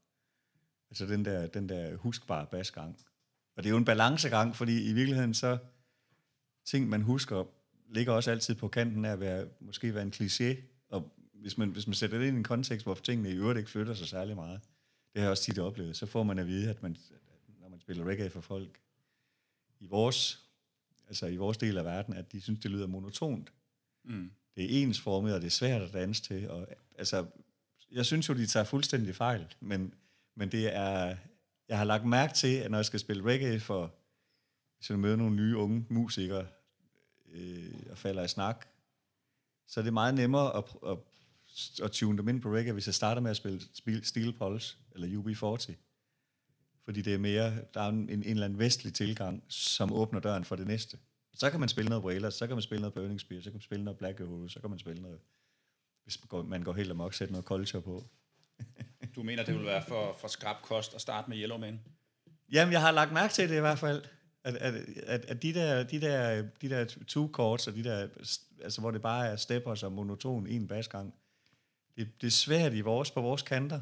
Altså 0.90 1.06
den 1.06 1.26
der, 1.26 1.48
den 1.48 1.70
der 1.70 1.96
huskbare 1.96 2.48
basgang. 2.52 3.00
Og 3.56 3.64
det 3.64 3.70
er 3.70 3.72
jo 3.72 3.78
en 3.78 3.86
balancegang, 3.86 4.56
fordi 4.56 4.90
i 4.90 4.94
virkeligheden 4.94 5.34
så, 5.34 5.58
ting 6.66 6.90
man 6.90 7.02
husker, 7.02 7.44
ligger 7.92 8.14
også 8.14 8.32
altid 8.32 8.56
på 8.56 8.68
kanten 8.68 9.06
af 9.06 9.12
at 9.12 9.20
være, 9.20 9.48
måske 9.60 9.94
være 9.94 10.04
en 10.04 10.14
kliché. 10.16 10.62
Og 10.90 11.12
hvis 11.34 11.58
man, 11.58 11.70
hvis 11.70 11.88
man 11.88 11.94
sætter 11.94 12.18
det 12.18 12.28
ind 12.28 12.36
i 12.36 12.38
en 12.38 12.44
kontekst, 12.44 12.86
hvor 12.86 12.94
tingene 12.96 13.30
i 13.30 13.36
øvrigt 13.36 13.58
ikke 13.58 13.70
flytter 13.70 13.94
sig 13.94 14.08
særlig 14.08 14.36
meget, 14.36 14.62
det 15.14 15.20
har 15.20 15.22
jeg 15.22 15.32
også 15.32 15.44
tit 15.44 15.60
oplevet, 15.60 15.98
så 15.98 16.06
får 16.06 16.24
man 16.24 16.40
at 16.40 16.48
vide, 16.48 16.70
at 16.70 16.84
man, 16.84 16.98
når 17.62 17.70
man 17.70 17.80
spiller 17.80 18.06
reggae 18.06 18.30
for 18.30 18.42
folk 18.42 18.80
i 19.80 19.88
vores, 19.88 20.46
altså 21.08 21.28
i 21.28 21.36
vores 21.36 21.58
del 21.58 21.78
af 21.78 21.86
verden, 21.86 22.14
at 22.14 22.32
de 22.32 22.42
synes, 22.42 22.60
det 22.60 22.72
lyder 22.72 22.88
monotont. 22.88 23.54
Mm. 24.04 24.32
Det 24.56 24.64
er 24.64 24.84
ensformet, 24.84 25.36
og 25.36 25.42
det 25.42 25.48
er 25.48 25.52
svært 25.52 25.82
at 25.82 25.94
danse 25.94 26.22
til. 26.22 26.50
Og, 26.50 26.68
altså, 26.98 27.26
jeg 27.92 28.06
synes 28.06 28.30
jo, 28.30 28.34
de 28.34 28.46
tager 28.46 28.64
fuldstændig 28.64 29.16
fejl, 29.16 29.56
men, 29.60 29.94
men 30.36 30.52
det 30.52 30.76
er, 30.76 31.16
jeg 31.68 31.78
har 31.78 31.86
lagt 31.86 32.06
mærke 32.06 32.34
til, 32.34 32.56
at 32.56 32.72
når 32.72 32.78
jeg 32.78 32.86
skal 32.86 33.00
spille 33.00 33.24
reggae 33.24 33.60
for, 33.60 33.94
hvis 34.78 34.90
jeg 34.90 35.00
møder 35.00 35.16
nogle 35.16 35.36
nye 35.36 35.58
unge 35.58 35.86
musikere, 35.90 36.48
øh, 37.32 37.81
og 37.92 37.98
falder 37.98 38.24
i 38.24 38.28
snak, 38.28 38.68
så 39.68 39.80
er 39.80 39.84
det 39.84 39.94
meget 39.94 40.14
nemmere 40.14 40.58
at, 40.58 40.64
at, 40.88 40.98
at 41.84 41.92
tune 41.92 42.18
dem 42.18 42.28
ind 42.28 42.42
på 42.42 42.50
reggae, 42.50 42.74
hvis 42.74 42.88
jeg 42.88 42.96
starter 42.96 43.22
med 43.22 43.32
at 43.32 43.38
spille 43.38 43.62
spil- 43.74 44.06
Steel 44.06 44.34
Pulse 44.38 44.78
eller 44.92 45.08
UB40. 45.08 45.74
Fordi 46.86 47.02
det 47.02 47.14
er 47.14 47.18
mere, 47.18 47.54
der 47.74 47.82
er 47.82 47.90
en, 47.90 48.10
en, 48.10 48.24
eller 48.24 48.46
anden 48.46 48.60
vestlig 48.60 48.94
tilgang, 48.94 49.44
som 49.48 49.94
åbner 49.94 50.20
døren 50.20 50.46
for 50.46 50.56
det 50.56 50.68
næste. 50.68 50.98
Så 51.34 51.50
kan 51.50 51.60
man 51.60 51.70
spille 51.70 51.90
noget 51.90 52.04
Wailers, 52.04 52.34
så 52.34 52.48
kan 52.48 52.56
man 52.56 52.62
spille 52.62 52.82
noget 52.82 52.94
Burning 52.94 53.20
Spear, 53.20 53.42
så 53.42 53.44
kan 53.44 53.54
man 53.54 53.62
spille 53.62 53.86
noget 53.86 53.98
Black 53.98 54.20
Uhuru, 54.20 54.48
så 54.48 54.60
kan 54.60 54.70
man 54.70 54.80
spille 54.80 55.02
noget, 55.02 55.20
hvis 56.04 56.22
man 56.22 56.28
går, 56.28 56.44
man 56.44 56.64
går 56.64 56.74
helt 56.74 56.92
amok, 56.92 57.14
sætte 57.14 57.34
noget 57.34 57.46
culture 57.46 57.82
på. 57.82 58.06
Du 59.16 59.24
mener, 59.24 59.46
det 59.46 59.56
vil 59.56 59.66
være 59.66 59.84
for, 59.88 60.16
for 60.20 60.28
skrab 60.28 60.56
kost 60.62 60.96
at 60.96 61.02
starte 61.02 61.30
med 61.30 61.38
Yellow 61.38 61.58
Man? 61.58 61.80
Jamen, 62.52 62.72
jeg 62.72 62.82
har 62.82 62.92
lagt 62.92 63.12
mærke 63.12 63.34
til 63.34 63.50
det 63.50 63.58
i 63.58 63.60
hvert 63.60 63.80
fald. 63.80 64.04
At, 64.44 64.56
at, 64.56 64.74
at, 65.04 65.26
at 65.26 65.42
de, 65.42 65.54
der, 65.54 65.84
de, 65.84 66.02
der, 66.02 66.42
de 66.62 66.70
der 66.70 66.86
two 67.08 67.30
chords, 67.34 67.68
og 67.68 67.76
de 67.76 67.84
der, 67.84 68.08
altså, 68.62 68.82
hvor 68.82 68.92
det 68.92 69.02
bare 69.02 69.28
er 69.28 69.36
steppers 69.36 69.84
og 69.84 69.92
monoton 69.92 70.48
en 70.48 70.68
basgang, 70.68 71.14
det, 71.98 72.22
det 72.22 72.28
er 72.28 72.32
svært 72.32 72.74
i 72.74 72.82
vores, 72.82 73.12
på 73.12 73.22
vores 73.22 73.42
kanter. 73.42 73.82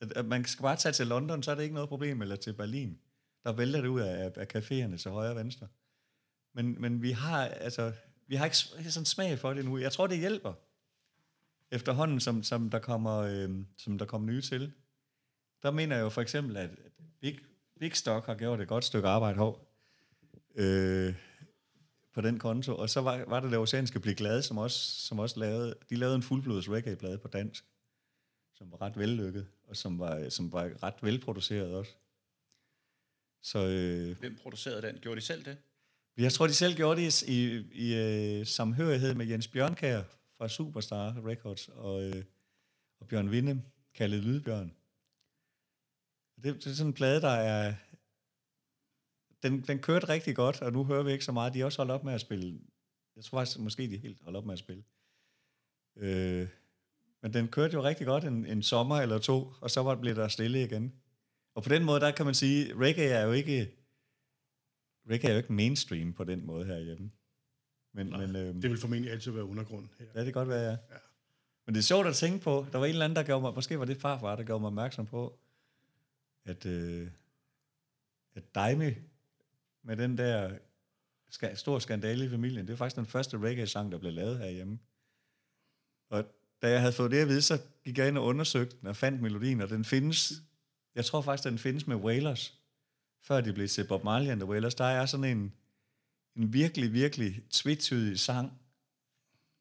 At, 0.00 0.12
at 0.12 0.26
man 0.26 0.44
skal 0.44 0.62
bare 0.62 0.76
tage 0.76 0.92
til 0.92 1.06
London, 1.06 1.42
så 1.42 1.50
er 1.50 1.54
det 1.54 1.62
ikke 1.62 1.74
noget 1.74 1.88
problem, 1.88 2.22
eller 2.22 2.36
til 2.36 2.52
Berlin. 2.52 2.98
Der 3.44 3.52
vælter 3.52 3.80
det 3.80 3.88
ud 3.88 4.00
af, 4.00 4.32
af 4.36 4.56
caféerne 4.56 4.96
til 4.96 5.10
højre 5.10 5.30
og 5.30 5.36
venstre. 5.36 5.68
Men, 6.54 6.80
men 6.80 7.02
vi 7.02 7.10
har 7.10 7.44
altså, 7.44 7.92
vi 8.26 8.36
har 8.36 8.44
ikke 8.44 8.56
sådan 8.90 9.04
smag 9.04 9.38
for 9.38 9.54
det 9.54 9.64
nu. 9.64 9.78
Jeg 9.78 9.92
tror, 9.92 10.06
det 10.06 10.18
hjælper. 10.18 10.52
Efterhånden, 11.70 12.20
som, 12.20 12.42
som, 12.42 12.70
der 12.70 12.78
kommer, 12.78 13.18
øh, 13.18 13.50
som 13.76 13.98
der 13.98 14.06
kommer 14.06 14.26
nye 14.26 14.40
til. 14.40 14.72
Der 15.62 15.70
mener 15.70 15.96
jeg 15.96 16.02
jo 16.02 16.08
for 16.08 16.20
eksempel, 16.20 16.56
at 16.56 16.70
at 16.70 16.92
Big, 17.20 17.38
Big 17.80 17.96
Stock 17.96 18.26
har 18.26 18.34
gjort 18.34 18.60
et 18.60 18.68
godt 18.68 18.84
stykke 18.84 19.08
arbejde 19.08 19.38
hov, 19.38 19.63
øh, 20.54 21.14
på 22.14 22.20
den 22.20 22.38
konto. 22.38 22.76
Og 22.76 22.90
så 22.90 23.00
var, 23.00 23.24
var 23.28 23.40
det 23.40 23.50
det 23.50 23.58
oceanske 23.58 24.00
Bliv 24.00 24.14
Glade, 24.14 24.42
som 24.42 24.58
også, 24.58 25.06
som 25.06 25.18
også 25.18 25.40
lavede, 25.40 25.74
de 25.90 25.96
lavede 25.96 26.16
en 26.16 26.22
fuldblods 26.22 26.70
reggae-plade 26.70 27.18
på 27.18 27.28
dansk, 27.28 27.64
som 28.54 28.70
var 28.70 28.82
ret 28.82 28.98
vellykket, 28.98 29.46
og 29.68 29.76
som 29.76 29.98
var, 29.98 30.28
som 30.28 30.52
var 30.52 30.82
ret 30.82 31.02
velproduceret 31.02 31.74
også. 31.74 31.92
Så 33.42 33.58
øh, 33.58 34.18
Hvem 34.18 34.36
producerede 34.42 34.82
den? 34.82 34.98
Gjorde 34.98 35.20
de 35.20 35.26
selv 35.26 35.44
det? 35.44 35.56
jeg 36.18 36.32
tror, 36.32 36.46
de 36.46 36.54
selv 36.54 36.74
gjorde 36.74 37.00
det 37.00 37.22
i, 37.22 37.32
i, 37.32 37.64
i 37.72 37.94
øh, 37.94 38.46
samhørighed 38.46 39.14
med 39.14 39.26
Jens 39.26 39.48
Bjørnkær 39.48 40.02
fra 40.38 40.48
Superstar 40.48 41.26
Records 41.26 41.68
og, 41.68 42.04
øh, 42.04 42.24
og 43.00 43.08
Bjørn 43.08 43.30
Vinde, 43.30 43.62
kaldet 43.94 44.24
Lydbjørn. 44.24 44.72
Det, 46.42 46.54
det 46.54 46.66
er 46.66 46.74
sådan 46.74 46.86
en 46.86 46.94
plade, 46.94 47.20
der 47.20 47.28
er... 47.28 47.74
Den, 49.44 49.60
den 49.60 49.78
kørte 49.78 50.08
rigtig 50.08 50.36
godt, 50.36 50.62
og 50.62 50.72
nu 50.72 50.84
hører 50.84 51.02
vi 51.02 51.12
ikke 51.12 51.24
så 51.24 51.32
meget. 51.32 51.54
De 51.54 51.60
er 51.60 51.64
også 51.64 51.78
holdt 51.78 51.92
op 51.92 52.04
med 52.04 52.12
at 52.12 52.20
spille. 52.20 52.60
Jeg 53.16 53.24
tror 53.24 53.38
faktisk, 53.38 53.58
måske 53.58 53.90
de 53.90 53.96
helt 53.96 54.22
holdt 54.22 54.36
op 54.36 54.44
med 54.44 54.52
at 54.52 54.58
spille. 54.58 54.84
Øh, 55.96 56.48
men 57.22 57.34
den 57.34 57.48
kørte 57.48 57.74
jo 57.74 57.82
rigtig 57.82 58.06
godt 58.06 58.24
en, 58.24 58.46
en 58.46 58.62
sommer 58.62 58.96
eller 58.96 59.18
to, 59.18 59.52
og 59.60 59.70
så 59.70 59.82
var, 59.82 59.94
blev 59.94 60.14
der 60.14 60.28
stille 60.28 60.64
igen. 60.64 60.92
Og 61.54 61.62
på 61.62 61.68
den 61.68 61.84
måde, 61.84 62.00
der 62.00 62.10
kan 62.10 62.24
man 62.24 62.34
sige, 62.34 62.74
reggae 62.74 63.08
er 63.08 63.26
jo 63.26 63.32
ikke 63.32 63.70
reggae 65.10 65.30
er 65.30 65.34
jo 65.34 65.38
ikke 65.38 65.52
mainstream 65.52 66.12
på 66.12 66.24
den 66.24 66.46
måde 66.46 66.64
herhjemme. 66.64 67.10
Men, 67.92 68.10
men 68.10 68.36
øhm, 68.36 68.60
Det 68.60 68.70
vil 68.70 68.78
formentlig 68.78 69.12
altid 69.12 69.32
være 69.32 69.44
undergrund 69.44 69.88
her. 69.98 70.06
ja, 70.14 70.18
det 70.18 70.26
kan 70.26 70.32
godt 70.32 70.48
være, 70.48 70.62
ja. 70.62 70.70
ja. 70.70 70.98
Men 71.66 71.74
det 71.74 71.80
er 71.80 71.82
sjovt 71.82 72.06
at 72.06 72.14
tænke 72.14 72.38
på. 72.38 72.66
Der 72.72 72.78
var 72.78 72.86
en 72.86 72.92
eller 72.92 73.04
anden, 73.04 73.16
der 73.16 73.22
gjorde 73.22 73.42
mig, 73.42 73.54
måske 73.54 73.78
var 73.78 73.84
det 73.84 73.96
farfar, 74.00 74.36
der 74.36 74.44
gjorde 74.44 74.60
mig 74.60 74.66
opmærksom 74.66 75.06
på, 75.06 75.38
at, 76.44 76.66
øh, 76.66 77.08
at 78.34 78.54
Daimi 78.54 78.94
med 79.84 79.96
den 79.96 80.18
der 80.18 80.58
ska, 81.30 81.54
stor 81.54 81.78
skandale 81.78 82.24
i 82.24 82.28
familien, 82.28 82.66
det 82.66 82.72
er 82.72 82.76
faktisk 82.76 82.96
den 82.96 83.06
første 83.06 83.38
reggae-sang, 83.38 83.92
der 83.92 83.98
blev 83.98 84.12
lavet 84.12 84.38
herhjemme. 84.38 84.78
Og 86.10 86.24
da 86.62 86.70
jeg 86.70 86.80
havde 86.80 86.92
fået 86.92 87.10
det 87.10 87.16
at 87.18 87.28
vide, 87.28 87.42
så 87.42 87.58
gik 87.84 87.98
jeg 87.98 88.08
ind 88.08 88.18
og 88.18 88.24
undersøgte 88.24 88.76
den 88.80 88.88
og 88.88 88.96
fandt 88.96 89.22
melodien, 89.22 89.60
og 89.60 89.68
den 89.68 89.84
findes, 89.84 90.32
jeg 90.94 91.04
tror 91.04 91.20
faktisk, 91.22 91.48
den 91.48 91.58
findes 91.58 91.86
med 91.86 91.96
Wailers, 91.96 92.58
før 93.22 93.40
de 93.40 93.52
blev 93.52 93.68
til 93.68 93.86
Bob 93.88 94.04
Marley 94.04 94.28
and 94.30 94.40
the 94.40 94.48
Wailers. 94.48 94.74
Der 94.74 94.84
er 94.84 95.06
sådan 95.06 95.36
en, 95.36 95.52
en 96.36 96.52
virkelig, 96.52 96.92
virkelig 96.92 97.42
tvetydig 97.50 98.20
sang, 98.20 98.52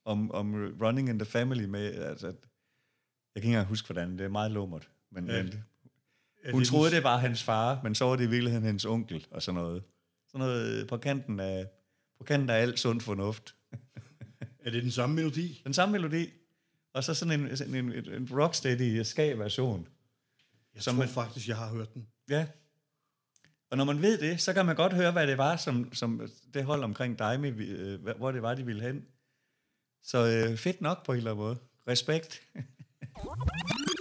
om, 0.05 0.31
om 0.31 0.55
Running 0.81 1.09
in 1.09 1.19
the 1.19 1.25
Family 1.25 1.65
med, 1.65 1.93
altså, 1.93 2.27
jeg 2.27 2.35
kan 2.35 3.43
ikke 3.43 3.47
engang 3.47 3.67
huske, 3.67 3.85
hvordan, 3.93 4.17
det 4.17 4.21
er 4.21 4.29
meget 4.29 4.51
lummert, 4.51 4.89
men, 5.11 5.29
Ja. 5.29 5.43
men 5.43 5.63
hun 6.51 6.63
troede, 6.63 6.91
det 6.91 7.03
var 7.03 7.17
hans 7.17 7.43
far, 7.43 7.83
men 7.83 7.95
så 7.95 8.05
var 8.05 8.15
det 8.15 8.23
i 8.23 8.29
virkeligheden 8.29 8.65
hans 8.65 8.85
onkel 8.85 9.27
og 9.31 9.41
sådan 9.41 9.61
noget. 9.61 9.83
Sådan 10.33 10.47
noget 10.47 10.87
på 10.87 10.97
kanten 10.97 11.39
af, 11.39 11.67
på 12.17 12.23
kanten 12.23 12.49
af 12.49 12.55
alt 12.61 12.79
sund 12.79 13.01
fornuft. 13.01 13.55
Er 14.59 14.69
det 14.71 14.83
den 14.83 14.91
samme 14.91 15.15
melodi? 15.15 15.61
Den 15.63 15.73
samme 15.73 15.91
melodi, 15.91 16.29
og 16.93 17.03
så 17.03 17.13
sådan 17.13 17.41
en, 17.41 17.57
sådan 17.57 17.75
en, 17.75 17.91
en, 17.93 18.11
en 18.13 18.27
rocksteady 18.31 19.03
ska-version. 19.03 19.87
Jeg 20.75 20.83
Som 20.83 20.95
tror 20.95 20.99
man- 21.03 21.09
faktisk, 21.13 21.47
jeg 21.47 21.57
har 21.57 21.69
hørt 21.69 21.93
den. 21.93 22.07
Ja. 22.29 22.47
Og 23.71 23.77
når 23.77 23.83
man 23.85 24.01
ved 24.01 24.17
det, 24.17 24.41
så 24.41 24.53
kan 24.53 24.65
man 24.65 24.75
godt 24.75 24.93
høre, 24.93 25.11
hvad 25.11 25.27
det 25.27 25.37
var, 25.37 25.55
som, 25.55 25.93
som 25.93 26.29
det 26.53 26.63
hold 26.63 26.83
omkring 26.83 27.19
Daimi, 27.19 27.47
øh, 27.47 28.17
hvor 28.17 28.31
det 28.31 28.41
var, 28.41 28.55
de 28.55 28.65
ville 28.65 28.81
hen. 28.81 29.05
Så 30.03 30.17
øh, 30.49 30.57
fedt 30.57 30.81
nok 30.81 31.05
på 31.05 31.11
en 31.11 31.17
eller 31.17 31.31
anden 31.31 31.43
måde. 31.45 31.57
Respekt. 31.87 32.41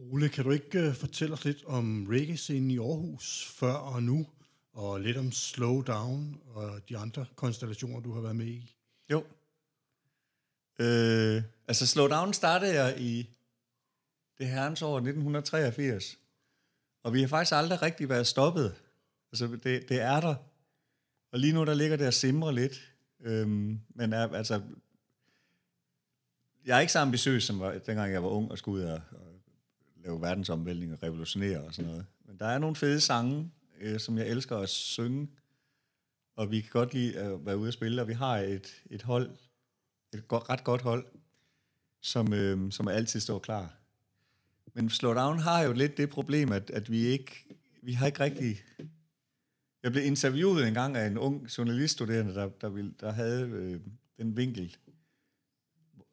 Ole, 0.00 0.28
kan 0.28 0.44
du 0.44 0.50
ikke 0.50 0.78
øh, 0.78 0.94
fortælle 0.94 1.32
os 1.34 1.44
lidt 1.44 1.64
om 1.64 2.06
reggae-scenen 2.10 2.70
i 2.70 2.78
Aarhus 2.78 3.46
før 3.46 3.72
og 3.72 4.02
nu, 4.02 4.26
og 4.72 5.00
lidt 5.00 5.16
om 5.16 5.32
Slowdown 5.32 6.40
og 6.46 6.88
de 6.88 6.98
andre 6.98 7.26
konstellationer, 7.36 8.00
du 8.00 8.12
har 8.12 8.20
været 8.20 8.36
med 8.36 8.46
i? 8.46 8.74
Jo. 9.10 9.24
Øh, 10.80 11.42
altså 11.68 11.86
Slowdown 11.86 12.32
startede 12.32 12.74
jeg 12.82 13.00
i 13.00 13.30
det 14.38 14.48
herrens 14.48 14.82
år 14.82 14.96
1983. 14.96 16.18
Og 17.02 17.12
vi 17.12 17.20
har 17.20 17.28
faktisk 17.28 17.52
aldrig 17.54 17.82
rigtig 17.82 18.08
været 18.08 18.26
stoppet. 18.26 18.74
Altså 19.32 19.46
det, 19.46 19.88
det 19.88 20.00
er 20.00 20.20
der. 20.20 20.34
Og 21.32 21.38
lige 21.38 21.52
nu 21.52 21.64
der 21.64 21.74
ligger 21.74 21.96
det 21.96 22.06
og 22.06 22.14
simrer 22.14 22.50
lidt. 22.50 22.94
Øhm, 23.20 23.80
men 23.88 24.12
er, 24.12 24.32
altså, 24.34 24.62
jeg 26.64 26.76
er 26.76 26.80
ikke 26.80 26.92
så 26.92 26.98
ambitiøs, 26.98 27.44
som 27.44 27.60
var, 27.60 27.72
dengang 27.72 28.12
jeg 28.12 28.22
var 28.22 28.28
ung 28.28 28.50
og 28.50 28.58
skulle 28.58 28.84
ud 28.84 28.90
og, 28.90 29.00
og 29.10 29.37
jo 30.08 30.16
verdensomvæltning 30.16 30.92
og 30.92 31.02
revolutionere 31.02 31.60
og 31.60 31.74
sådan 31.74 31.90
noget. 31.90 32.06
Men 32.26 32.38
der 32.38 32.46
er 32.46 32.58
nogle 32.58 32.76
fede 32.76 33.00
sange, 33.00 33.50
øh, 33.80 34.00
som 34.00 34.18
jeg 34.18 34.28
elsker 34.28 34.56
at 34.56 34.68
synge 34.68 35.28
og 36.38 36.50
vi 36.50 36.60
kan 36.60 36.70
godt 36.70 36.94
lide 36.94 37.18
at 37.18 37.46
være 37.46 37.58
ude 37.58 37.68
at 37.68 37.74
spille, 37.74 38.02
og 38.02 38.08
vi 38.08 38.12
har 38.12 38.38
et, 38.38 38.82
et 38.90 39.02
hold, 39.02 39.30
et 40.14 40.28
godt, 40.28 40.48
ret 40.48 40.64
godt 40.64 40.82
hold, 40.82 41.06
som, 42.00 42.32
øh, 42.32 42.72
som 42.72 42.88
altid 42.88 43.20
står 43.20 43.38
klar. 43.38 43.74
Men 44.74 44.90
Slowdown 44.90 45.38
har 45.38 45.62
jo 45.62 45.72
lidt 45.72 45.96
det 45.96 46.10
problem, 46.10 46.52
at, 46.52 46.70
at 46.70 46.90
vi 46.90 46.98
ikke, 46.98 47.44
vi 47.82 47.92
har 47.92 48.06
ikke 48.06 48.20
rigtig... 48.20 48.56
Jeg 49.82 49.92
blev 49.92 50.04
interviewet 50.04 50.68
en 50.68 50.74
gang 50.74 50.96
af 50.96 51.06
en 51.06 51.18
ung 51.18 51.46
journaliststuderende, 51.58 52.34
der, 52.34 52.48
der, 52.48 52.68
ville, 52.68 52.94
der 53.00 53.12
havde 53.12 53.48
øh, 53.48 53.80
den 54.18 54.36
vinkel. 54.36 54.76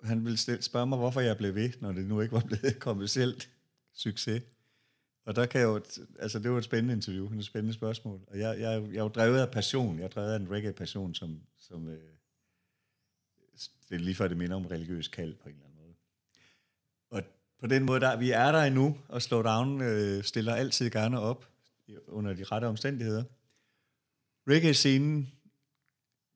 Han 0.03 0.25
ville 0.25 0.62
spørge 0.62 0.88
mig, 0.88 0.97
hvorfor 0.97 1.21
jeg 1.21 1.38
blev 1.38 1.55
ved, 1.55 1.71
når 1.81 1.91
det 1.91 2.05
nu 2.05 2.21
ikke 2.21 2.34
var 2.34 2.43
blevet 2.47 2.79
kommercielt 2.79 3.49
succes. 3.95 4.43
Og 5.25 5.36
der 5.36 5.45
kan 5.45 5.62
jeg 5.62 5.67
jo, 5.67 5.81
altså 6.19 6.39
det 6.39 6.51
var 6.51 6.58
et 6.58 6.63
spændende 6.63 6.93
interview, 6.93 7.34
et 7.34 7.45
spændende 7.45 7.73
spørgsmål. 7.73 8.21
Og 8.27 8.39
jeg, 8.39 8.60
jeg, 8.60 8.84
jeg 8.91 8.99
er 8.99 9.03
jo 9.03 9.08
drevet 9.08 9.39
af 9.39 9.51
passion, 9.51 9.97
jeg 9.97 10.05
er 10.05 10.10
drevet 10.10 10.34
af 10.34 10.36
en 10.39 10.51
reggae-passion, 10.51 11.13
som, 11.13 11.41
som 11.58 11.88
øh, 11.88 11.99
det 13.89 13.95
er 13.95 13.99
lige 13.99 14.15
før 14.15 14.27
det 14.27 14.38
minder 14.38 14.55
om 14.55 14.65
religiøs 14.65 15.08
kald 15.08 15.36
på 15.36 15.49
en 15.49 15.55
eller 15.55 15.65
anden 15.65 15.79
måde. 15.81 15.93
Og 17.10 17.23
på 17.60 17.67
den 17.67 17.84
måde, 17.84 17.99
der, 17.99 18.17
vi 18.17 18.31
er 18.31 18.51
der 18.51 18.63
endnu, 18.63 18.97
og 19.08 19.21
Slow 19.21 19.41
Down 19.41 19.81
øh, 19.81 20.23
stiller 20.23 20.55
altid 20.55 20.89
gerne 20.89 21.19
op 21.19 21.49
under 22.08 22.34
de 22.34 22.43
rette 22.43 22.65
omstændigheder. 22.65 23.23
Reggae-scenen 24.49 25.31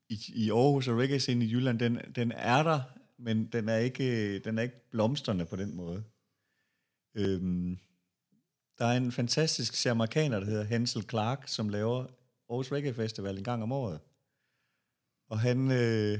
i, 0.09 0.19
i 0.27 0.49
Aarhus 0.49 0.87
og 0.87 0.97
reggae-scenen 0.97 1.41
i 1.41 1.51
Jylland, 1.51 1.79
den, 1.79 1.99
den 2.15 2.31
er 2.31 2.63
der, 2.63 2.81
men 3.17 3.45
den 3.45 3.69
er 3.69 3.77
ikke, 3.77 4.39
den 4.39 4.57
er 4.57 4.61
ikke 4.61 4.89
blomstrende 4.91 5.45
på 5.45 5.55
den 5.55 5.75
måde. 5.75 6.03
Øhm, 7.15 7.79
der 8.77 8.85
er 8.85 8.97
en 8.97 9.11
fantastisk 9.11 9.85
amerikaner, 9.85 10.39
der 10.39 10.45
hedder 10.45 10.63
Hensel 10.63 11.03
Clark, 11.09 11.47
som 11.47 11.69
laver 11.69 12.05
Aarhus 12.49 12.71
Reggae 12.71 12.93
Festival 12.93 13.37
en 13.37 13.43
gang 13.43 13.63
om 13.63 13.71
året. 13.71 13.99
Og 15.29 15.39
han, 15.39 15.71
øh, 15.71 16.19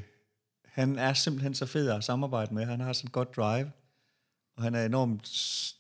han 0.66 0.96
er 0.96 1.14
simpelthen 1.14 1.54
så 1.54 1.66
fed 1.66 1.90
at 1.90 2.04
samarbejde 2.04 2.54
med. 2.54 2.66
Han 2.66 2.80
har 2.80 2.94
sådan 2.94 3.08
et 3.08 3.14
godt 3.14 3.36
drive. 3.36 3.72
Og 4.56 4.64
han 4.64 4.76
er 4.76 4.86
enormt, 4.86 5.30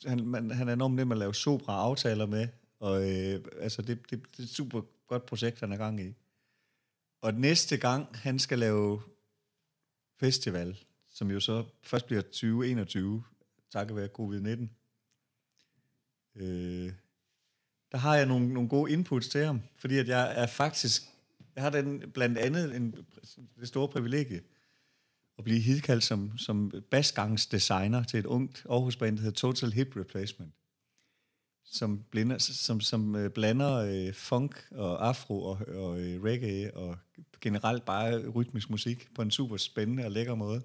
han, 0.05 0.25
man, 0.25 0.51
han 0.51 0.69
er 0.69 0.73
enormt 0.73 0.95
nem 0.95 1.11
at 1.11 1.17
lave 1.17 1.35
super 1.35 1.73
aftaler 1.73 2.25
med. 2.25 2.47
Og 2.79 3.09
øh, 3.11 3.45
altså, 3.59 3.81
det, 3.81 4.09
det, 4.09 4.21
det 4.31 4.39
er 4.39 4.43
et 4.43 4.49
super 4.49 4.81
godt 5.07 5.25
projekt, 5.25 5.59
han 5.59 5.71
er 5.71 5.77
gang 5.77 6.01
i. 6.01 6.13
Og 7.21 7.33
næste 7.33 7.77
gang, 7.77 8.07
han 8.17 8.39
skal 8.39 8.59
lave 8.59 9.01
festival, 10.19 10.77
som 11.09 11.31
jo 11.31 11.39
så 11.39 11.65
først 11.83 12.05
bliver 12.05 12.21
2021, 12.21 13.23
takket 13.71 13.95
være 13.95 14.09
covid-19, 14.19 14.78
øh, 16.35 16.91
der 17.91 17.97
har 17.97 18.15
jeg 18.15 18.25
nogle, 18.25 18.53
nogle 18.53 18.69
gode 18.69 18.91
inputs 18.91 19.27
til 19.27 19.45
ham, 19.45 19.61
fordi 19.77 19.97
at 19.97 20.07
jeg 20.07 20.41
er 20.41 20.47
faktisk, 20.47 21.03
jeg 21.55 21.63
har 21.63 21.69
den 21.69 22.11
blandt 22.13 22.37
andet 22.37 22.75
en, 22.75 22.95
det 23.59 23.67
store 23.67 23.87
privilegie 23.87 24.41
at 25.37 25.43
blive 25.43 25.59
hidkaldt 25.59 26.03
som, 26.03 26.37
som 26.37 26.71
basgangsdesigner 26.91 28.03
til 28.03 28.19
et 28.19 28.25
ungt 28.25 28.65
Aarhus-band, 28.69 29.17
der 29.17 29.23
hedder 29.23 29.35
Total 29.35 29.71
Hip 29.71 29.95
Replacement, 29.95 30.53
som, 31.65 32.03
blinder, 32.11 32.37
som, 32.37 32.81
som 32.81 33.15
øh, 33.15 33.31
blander 33.31 33.75
øh, 33.75 34.13
funk 34.13 34.67
og 34.71 35.07
afro 35.07 35.43
og, 35.43 35.59
og 35.67 35.99
øh, 35.99 36.23
reggae 36.23 36.77
og 36.77 36.97
generelt 37.41 37.85
bare 37.85 38.27
rytmisk 38.27 38.69
musik 38.69 39.07
på 39.15 39.21
en 39.21 39.31
super 39.31 39.57
spændende 39.57 40.05
og 40.05 40.11
lækker 40.11 40.35
måde. 40.35 40.61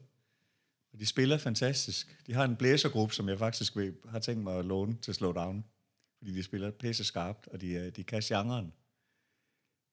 Og 0.94 1.00
de 1.00 1.06
spiller 1.06 1.38
fantastisk. 1.38 2.16
De 2.26 2.32
har 2.34 2.44
en 2.44 2.56
blæsergruppe, 2.56 3.14
som 3.14 3.28
jeg 3.28 3.38
faktisk 3.38 3.76
vil, 3.76 3.94
har 4.08 4.18
tænkt 4.18 4.42
mig 4.44 4.58
at 4.58 4.64
låne 4.64 4.96
til 5.02 5.14
Slow 5.14 5.32
Down. 5.32 5.64
Fordi 6.18 6.34
de 6.34 6.42
spiller 6.42 6.70
pisse 6.70 7.04
skarpt, 7.04 7.48
og 7.48 7.60
de, 7.60 7.76
er- 7.76 7.90
de 7.90 8.04
kan 8.04 8.20
genren. 8.20 8.72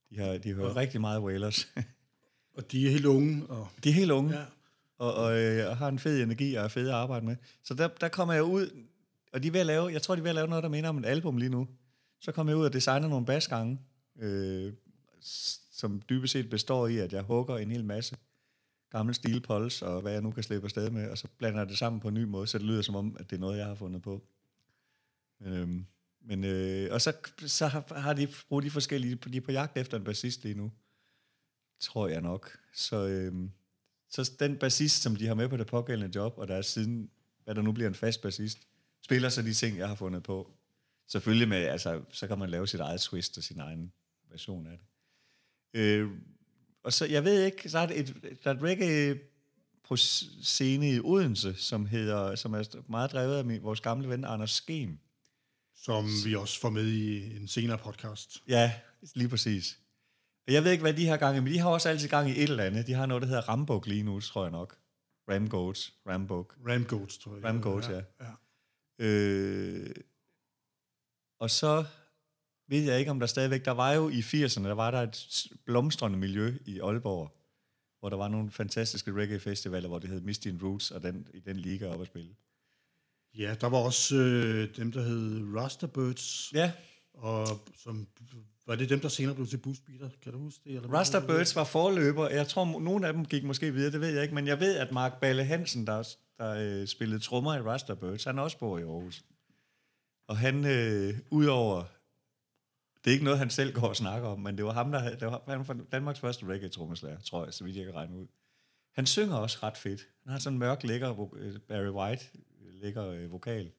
De, 0.10 0.18
har, 0.18 0.38
de 0.38 0.54
hører 0.54 0.68
ja. 0.70 0.76
rigtig 0.76 1.02
meget 1.02 1.22
Wailers. 1.22 1.68
Og 2.58 2.72
de 2.72 2.88
er 2.88 2.92
helt 2.92 3.06
unge, 3.06 3.46
og 3.48 3.68
de 3.84 3.90
er 3.90 3.94
helt 3.94 4.12
unge, 4.12 4.38
Ja. 4.40 4.46
og, 4.98 5.14
og, 5.14 5.40
øh, 5.40 5.70
og 5.70 5.78
har 5.78 5.88
en 5.88 6.00
fed 6.00 6.24
energi 6.24 6.56
og 6.56 6.64
er 6.64 6.68
fede 6.68 6.90
at 6.90 6.96
arbejde 6.96 7.26
med. 7.26 7.36
Så 7.64 7.74
der, 7.74 7.88
der 7.88 8.08
kommer 8.08 8.34
jeg 8.34 8.44
ud, 8.44 8.84
og 9.34 9.44
de 9.44 9.48
er 9.48 9.52
ved 9.52 9.60
at 9.60 9.66
lave, 9.66 9.88
jeg 9.88 10.02
tror, 10.02 10.16
de 10.16 10.20
er 10.20 10.24
ved 10.24 10.30
at 10.30 10.36
lave 10.36 10.48
noget, 10.48 10.64
der 10.64 10.70
minder 10.70 10.90
om 10.90 10.98
et 10.98 11.06
album 11.06 11.38
lige 11.38 11.50
nu. 11.50 11.68
Så 12.22 12.32
kommer 12.32 12.54
jeg 12.54 12.58
ud 12.58 12.66
og 12.66 12.74
designer 12.74 13.08
nogle 13.08 13.26
basgange, 13.26 13.80
øh, 14.20 14.74
som 15.72 16.02
dybest 16.10 16.32
set 16.32 16.50
består 16.50 16.88
i, 16.88 16.98
at 16.98 17.14
jeg 17.14 17.22
hugger 17.22 17.58
en 17.58 17.72
hel 17.72 17.86
masse 17.86 18.18
gammel 18.92 19.16
stilpols, 19.16 19.82
og 19.82 20.02
hvad 20.02 20.12
jeg 20.12 20.22
nu 20.22 20.32
kan 20.32 20.44
slippe 20.44 20.66
afsted 20.66 20.90
med, 20.90 21.10
og 21.10 21.18
så 21.18 21.28
blander 21.38 21.60
jeg 21.60 21.70
det 21.70 21.78
sammen 21.78 22.00
på 22.00 22.08
en 22.08 22.14
ny 22.14 22.24
måde, 22.24 22.48
så 22.48 22.58
det 22.58 22.66
lyder 22.66 22.82
som 22.82 22.96
om, 22.96 23.16
at 23.20 23.30
det 23.30 23.36
er 23.36 23.40
noget, 23.40 23.58
jeg 23.58 23.66
har 23.66 23.76
fundet 23.76 24.02
på. 24.02 24.24
Men, 25.40 25.54
øhm, 25.54 25.86
men 26.22 26.44
øh, 26.44 26.94
og 26.94 27.02
så, 27.02 27.14
så 27.46 27.68
har, 27.68 28.00
har 28.00 28.14
de 28.14 28.28
brugt 28.50 28.66
de 28.66 28.72
forskellige, 28.72 29.16
de 29.16 29.38
er 29.38 29.42
på 29.42 29.52
jagt 29.52 29.78
efter 29.78 29.98
en 29.98 30.04
bassist 30.04 30.44
lige 30.44 30.56
nu, 30.56 30.72
tror 31.80 32.08
jeg 32.08 32.22
nok. 32.22 32.58
Så, 32.74 33.08
øhm, 33.08 33.52
så 34.10 34.32
den 34.40 34.58
bassist, 34.58 35.02
som 35.02 35.16
de 35.16 35.28
har 35.28 35.34
med 35.34 35.50
på 35.50 35.58
det 35.58 35.68
pågældende 35.68 36.16
job, 36.16 36.34
og 36.38 36.48
der 36.48 36.56
er 36.56 36.62
siden, 36.62 37.10
hvad 37.44 37.56
der 37.56 37.62
nu 37.62 37.72
bliver 37.72 37.88
en 37.88 37.96
fast 37.96 38.22
bassist, 38.22 38.68
spiller 39.02 39.30
så 39.30 39.42
de 39.42 39.54
ting, 39.54 39.78
jeg 39.78 39.88
har 39.88 39.96
fundet 39.96 40.24
på. 40.24 40.52
Selvfølgelig 41.08 41.48
med, 41.48 41.58
altså, 41.58 42.02
så 42.10 42.28
kan 42.28 42.40
man 42.40 42.50
lave 42.50 42.68
sit 42.68 42.80
eget 42.80 43.02
twist 43.02 43.38
og 43.38 43.44
sin 43.44 43.60
egen 43.60 43.94
version 44.30 44.68
af 44.68 44.78
det. 44.78 44.86
Øh, 45.74 46.12
og 46.84 46.94
så, 46.94 47.06
jeg 47.06 47.24
ved 47.24 47.44
ikke, 47.44 47.70
så 47.70 47.80
er 47.80 47.86
der 47.86 47.94
et, 47.96 48.16
der 48.44 48.52
er 48.52 48.56
et 48.56 48.62
reggae 48.62 49.20
scene 49.96 50.92
i 50.92 51.00
Odense, 51.00 51.56
som, 51.56 51.86
hedder, 51.86 52.36
som 52.36 52.54
er 52.54 52.82
meget 52.90 53.12
drevet 53.12 53.38
af 53.38 53.46
min, 53.46 53.64
vores 53.64 53.82
gamle 53.82 54.10
ven 54.10 54.26
Anders 54.26 54.52
Skem. 54.52 55.00
som 55.76 56.06
vi 56.26 56.36
også 56.36 56.60
får 56.60 56.70
med 56.70 56.88
i 56.88 57.36
en 57.38 57.48
senere 57.48 57.78
podcast. 57.78 58.44
Ja, 58.48 58.74
lige 59.14 59.30
præcis. 59.30 59.80
Og 60.48 60.54
jeg 60.54 60.64
ved 60.64 60.72
ikke, 60.72 60.82
hvad 60.82 60.94
de 60.94 61.08
har 61.08 61.18
gang 61.18 61.38
i, 61.38 61.40
men 61.40 61.54
de 61.54 61.60
har 61.60 61.70
også 61.70 61.90
altid 61.90 62.10
gang 62.10 62.30
i 62.30 62.32
et 62.32 62.50
eller 62.50 62.64
andet. 62.64 62.88
De 62.88 62.94
har 62.94 63.06
noget, 63.06 63.22
der 63.22 63.28
hedder 63.28 63.50
Rambuk 63.50 63.88
lige 63.88 64.04
nu, 64.04 64.20
tror 64.20 64.44
jeg 64.44 64.52
nok. 64.52 64.78
Ramgoats, 65.30 65.94
Rambuk. 66.08 66.58
Ramgoats, 66.68 67.18
tror 67.18 67.36
jeg. 67.36 67.44
Ramgoats, 67.44 67.90
ja. 67.90 68.02
ja. 68.20 69.06
Øh, 69.06 69.96
og 71.40 71.50
så 71.50 71.86
ved 72.72 72.84
jeg 72.84 73.00
ikke, 73.00 73.12
om 73.12 73.20
der 73.20 73.28
stadigvæk... 73.28 73.66
Der 73.66 73.72
var 73.72 73.92
jo 73.92 74.10
i 74.10 74.20
80'erne, 74.20 74.64
der 74.64 74.74
var 74.74 74.92
der 74.92 75.02
et 75.02 75.48
blomstrende 75.66 76.18
miljø 76.18 76.54
i 76.66 76.80
Aalborg, 76.80 77.38
hvor 78.00 78.10
der 78.10 78.18
var 78.18 78.28
nogle 78.28 78.52
fantastiske 78.52 79.12
reggae-festivaler, 79.12 79.88
hvor 79.88 80.00
det 80.00 80.10
hed 80.10 80.22
Misty 80.22 80.48
and 80.48 80.62
Roots, 80.64 80.92
og 80.92 81.04
den, 81.04 81.28
i 81.34 81.40
den 81.40 81.58
liga 81.58 81.88
op 81.88 82.02
at 82.02 82.08
spille. 82.08 82.36
Ja, 83.38 83.56
der 83.62 83.68
var 83.68 83.78
også 83.78 84.16
øh, 84.16 84.76
dem, 84.78 84.92
der 84.92 85.02
hed 85.02 85.56
Rastabirds, 85.56 86.52
Ja, 86.54 86.72
og 87.14 87.48
som, 87.84 88.08
var 88.68 88.76
det 88.76 88.90
dem, 88.90 89.00
der 89.00 89.08
senere 89.08 89.36
blev 89.36 89.48
til 89.48 89.58
Busbeater? 89.58 90.10
Kan 90.22 90.32
du 90.32 90.40
huske 90.40 90.62
det? 90.64 90.76
Eller 90.76 90.88
hvad? 90.88 91.00
Rasta 91.00 91.20
Birds 91.20 91.56
var 91.56 91.64
forløber. 91.64 92.30
Jeg 92.30 92.48
tror, 92.48 92.80
nogle 92.80 93.08
af 93.08 93.14
dem 93.14 93.26
gik 93.26 93.44
måske 93.44 93.74
videre, 93.74 93.92
det 93.92 94.02
ved 94.02 94.10
jeg 94.10 94.24
ikke, 94.24 94.36
men 94.36 94.48
jeg 94.48 94.60
ved, 94.60 94.78
at 94.78 94.92
Mark 94.92 95.20
Balle 95.20 95.44
Hansen, 95.44 95.88
der, 95.88 96.16
der 96.38 96.50
øh, 96.82 96.88
spillede 96.88 97.20
trommer 97.20 97.56
i 97.56 97.62
Rasta 97.62 97.94
Birds, 97.94 98.24
han 98.24 98.40
også 98.40 98.58
bor 98.58 98.78
i 98.78 98.82
Aarhus. 98.82 99.24
Og 100.28 100.38
han, 100.38 100.66
øh, 100.66 101.20
udover 101.32 101.84
det 103.04 103.10
er 103.10 103.14
ikke 103.14 103.26
noget, 103.26 103.40
han 103.40 103.50
selv 103.50 103.74
går 103.74 103.88
og 103.88 103.96
snakker 103.96 104.28
om, 104.28 104.40
men 104.40 104.58
det 104.58 104.66
var 104.66 104.74
ham, 104.74 104.92
der 104.92 105.16
det 105.16 105.28
var, 105.28 105.44
han 105.48 105.68
var 105.68 105.78
Danmarks 105.92 106.20
første 106.20 106.46
reggae-trommeslager, 106.46 107.22
tror 107.22 107.44
jeg, 107.44 107.54
så 107.54 107.64
vidt 107.64 107.78
jeg 107.78 107.86
kan 107.86 107.96
regne 107.96 108.18
ud. 108.18 108.28
Han 108.92 109.06
synger 109.06 109.36
også 109.36 109.58
ret 109.64 109.78
fedt. 109.78 110.08
Han 110.24 110.32
har 110.32 110.40
sådan 110.40 110.56
en 110.56 110.60
mørk, 110.60 110.84
lækker 110.84 111.34
øh, 111.36 111.60
Barry 111.60 111.90
White, 111.90 112.26
øh, 112.36 112.74
lækker 112.74 113.08
øh, 113.08 113.32
vokal, 113.32 113.72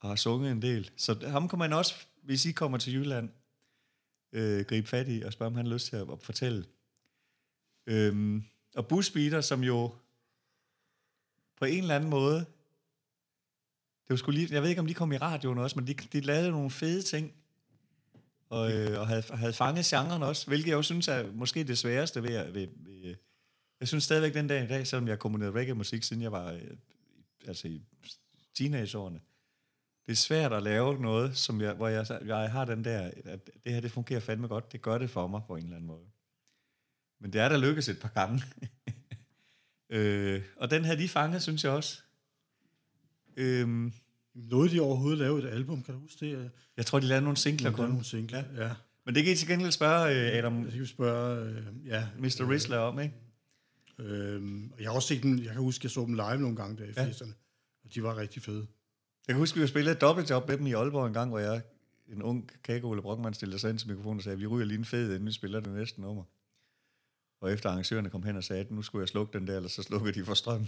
og 0.00 0.08
har 0.08 0.16
sunget 0.16 0.52
en 0.52 0.62
del. 0.62 0.90
Så 0.96 1.28
ham 1.28 1.48
kan 1.48 1.58
man 1.58 1.72
også, 1.72 1.94
hvis 2.22 2.46
I 2.46 2.52
kommer 2.52 2.78
til 2.78 2.94
Jylland, 2.94 3.30
øh, 4.32 4.64
gribe 4.64 4.88
fat 4.88 5.06
i 5.08 5.22
og 5.22 5.32
spørge, 5.32 5.46
om 5.46 5.54
han 5.54 5.66
har 5.66 5.72
lyst 5.72 5.86
til 5.86 5.96
at, 5.96 6.12
at 6.12 6.22
fortælle. 6.22 6.64
Øhm, 7.86 8.44
og 8.74 8.88
Busbeater, 8.88 9.40
som 9.40 9.64
jo 9.64 9.94
på 11.56 11.64
en 11.64 11.78
eller 11.78 11.96
anden 11.96 12.10
måde, 12.10 12.38
det 14.04 14.10
var 14.10 14.16
sgu 14.16 14.30
lige, 14.30 14.54
jeg 14.54 14.62
ved 14.62 14.68
ikke, 14.68 14.80
om 14.80 14.86
de 14.86 14.94
kom 14.94 15.12
i 15.12 15.16
radioen 15.16 15.58
også, 15.58 15.78
men 15.78 15.86
de, 15.86 15.94
de 15.94 16.20
lavede 16.20 16.50
nogle 16.50 16.70
fede 16.70 17.02
ting, 17.02 17.32
og, 18.48 18.72
øh, 18.72 19.00
og 19.00 19.08
havde, 19.08 19.22
havde 19.30 19.52
fanget 19.52 19.84
genren 19.84 20.22
også, 20.22 20.46
hvilket 20.46 20.68
jeg 20.68 20.76
jo 20.76 20.82
synes 20.82 21.08
er 21.08 21.32
måske 21.32 21.64
det 21.64 21.78
sværeste 21.78 22.22
ved, 22.22 22.34
at- 22.34 22.54
ved, 22.54 22.68
ved 22.76 23.14
jeg 23.80 23.88
synes 23.88 24.04
stadigvæk 24.04 24.34
den 24.34 24.48
dag 24.48 24.64
i 24.64 24.66
dag, 24.66 24.86
selvom 24.86 25.06
jeg 25.06 25.12
har 25.12 25.18
komponeret 25.18 25.54
reggae-musik, 25.54 26.02
siden 26.02 26.22
jeg 26.22 26.32
var 26.32 26.52
øh, 26.52 26.60
altså 27.46 27.68
i 27.68 27.82
teenageårene, 28.54 29.20
det 30.06 30.12
er 30.12 30.16
svært 30.16 30.52
at 30.52 30.62
lave 30.62 31.00
noget, 31.00 31.36
som 31.36 31.60
jeg, 31.60 31.74
hvor 31.74 31.88
jeg, 31.88 32.06
jeg 32.26 32.52
har 32.52 32.64
den 32.64 32.84
der, 32.84 33.10
at 33.24 33.50
det 33.64 33.72
her 33.72 33.80
det 33.80 33.92
fungerer 33.92 34.20
fandme 34.20 34.48
godt, 34.48 34.72
det 34.72 34.82
gør 34.82 34.98
det 34.98 35.10
for 35.10 35.26
mig 35.26 35.40
på 35.46 35.56
en 35.56 35.62
eller 35.62 35.76
anden 35.76 35.86
måde. 35.86 36.06
Men 37.20 37.32
det 37.32 37.40
er 37.40 37.48
der 37.48 37.56
lykkes 37.56 37.88
et 37.88 38.00
par 38.00 38.08
gange. 38.08 38.42
øh, 39.96 40.42
og 40.56 40.70
den 40.70 40.84
her 40.84 40.94
de 40.94 41.08
fanget, 41.08 41.42
synes 41.42 41.64
jeg 41.64 41.72
også. 41.72 42.02
Øhm, 43.36 43.92
Nåede 44.34 44.70
de 44.70 44.80
overhovedet 44.80 45.18
lave 45.18 45.38
et 45.38 45.48
album, 45.50 45.82
kan 45.82 45.94
du 45.94 46.00
huske 46.00 46.26
det? 46.26 46.50
jeg 46.76 46.86
tror, 46.86 47.00
de 47.00 47.06
lavede 47.06 47.24
nogle 47.24 47.36
singler 47.36 47.70
kun. 47.72 47.88
nogle 47.88 48.04
singler, 48.04 48.42
ja. 48.56 48.66
ja. 48.66 48.74
Men 49.06 49.14
det 49.14 49.24
kan 49.24 49.32
I 49.32 49.36
til 49.36 49.48
gengæld 49.48 49.72
spørge 49.72 50.10
øh, 50.10 50.38
Adam, 50.38 50.64
Så 50.64 50.70
kan 50.70 50.80
vi 50.80 50.86
spørge, 50.86 51.48
øh, 51.48 51.86
ja. 51.86 52.08
Mr. 52.18 52.50
Rizzler 52.50 52.78
om, 52.78 53.00
ikke? 53.00 53.14
Øhm, 53.98 54.72
og 54.72 54.80
jeg 54.80 54.88
har 54.88 54.94
også 54.94 55.08
set 55.08 55.22
dem, 55.22 55.38
jeg 55.38 55.52
kan 55.52 55.60
huske, 55.62 55.84
jeg 55.84 55.90
så 55.90 56.00
dem 56.00 56.14
live 56.14 56.38
nogle 56.38 56.56
gange 56.56 56.76
der 56.78 56.84
i 56.84 56.92
Ja. 56.96 57.10
80'erne, 57.10 57.32
og 57.84 57.94
de 57.94 58.02
var 58.02 58.16
rigtig 58.16 58.42
fede. 58.42 58.66
Jeg 59.28 59.34
kan 59.34 59.36
huske, 59.36 59.54
vi 59.56 59.60
har 59.60 59.66
spillet 59.68 59.92
et 59.92 60.00
dobbeltjob 60.00 60.48
med 60.48 60.58
dem 60.58 60.66
i 60.66 60.72
Aalborg 60.72 61.06
en 61.06 61.12
gang, 61.12 61.30
hvor 61.30 61.38
jeg, 61.38 61.62
en 62.08 62.22
ung 62.22 62.50
kage 62.64 62.84
Ole 62.84 63.02
Brockmann, 63.02 63.34
stillede 63.34 63.58
sig 63.58 63.70
ind 63.70 63.78
til 63.78 63.88
mikrofonen 63.88 64.18
og 64.18 64.24
sagde, 64.24 64.38
vi 64.38 64.46
ryger 64.46 64.66
lige 64.66 64.78
en 64.78 64.84
fed, 64.84 65.12
inden 65.12 65.26
vi 65.26 65.32
spiller 65.32 65.60
det 65.60 65.72
næste 65.72 66.00
nummer. 66.00 66.24
Og 67.40 67.52
efter 67.52 67.70
arrangørerne 67.70 68.10
kom 68.10 68.22
hen 68.22 68.36
og 68.36 68.44
sagde, 68.44 68.60
at 68.60 68.70
nu 68.70 68.82
skulle 68.82 69.02
jeg 69.02 69.08
slukke 69.08 69.38
den 69.38 69.46
der, 69.46 69.56
eller 69.56 69.68
så 69.68 69.82
slukkede 69.82 70.20
de 70.20 70.24
for 70.24 70.34
strøm. 70.34 70.66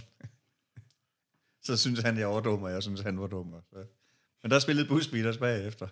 Så 1.67 1.77
synes 1.77 1.99
han, 1.99 2.17
jeg 2.17 2.27
var 2.27 2.39
dum, 2.39 2.63
og 2.63 2.71
jeg 2.71 2.83
synes, 2.83 3.01
han 3.01 3.19
var 3.19 3.27
dum. 3.27 3.55
Så. 3.69 3.85
Men 4.43 4.51
der 4.51 4.59
spillede 4.59 4.87
Busbeaters 4.87 5.37
bagefter. 5.37 5.87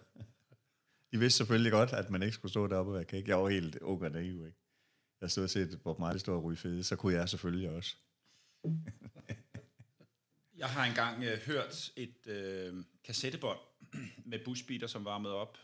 De 1.11 1.19
vidste 1.19 1.37
selvfølgelig 1.37 1.71
godt, 1.71 1.93
at 1.93 2.09
man 2.09 2.23
ikke 2.23 2.33
skulle 2.33 2.51
stå 2.51 2.67
deroppe 2.67 2.91
og 2.91 2.95
være 2.95 3.05
kæk. 3.05 3.27
Jeg 3.27 3.37
var 3.37 3.49
helt 3.49 3.77
ung 3.81 4.03
og 4.03 4.11
naiv, 4.11 4.45
ikke? 4.45 4.57
Jeg 5.21 5.31
stod 5.31 5.43
og 5.43 5.49
set 5.49 5.81
Bob 5.83 5.99
Marley 5.99 6.19
stå 6.19 6.35
og 6.35 6.43
ryge 6.43 6.57
fede, 6.57 6.83
så 6.83 6.95
kunne 6.95 7.13
jeg 7.13 7.29
selvfølgelig 7.29 7.69
også. 7.69 7.95
Jeg 10.57 10.69
har 10.69 10.85
engang 10.85 11.23
øh, 11.23 11.37
hørt 11.45 11.91
et 11.95 12.27
øh, 12.27 12.83
kassettebånd 13.03 13.59
med 14.25 14.39
Bushbeater, 14.45 14.87
som 14.87 15.05
varmede 15.05 15.33
op 15.33 15.57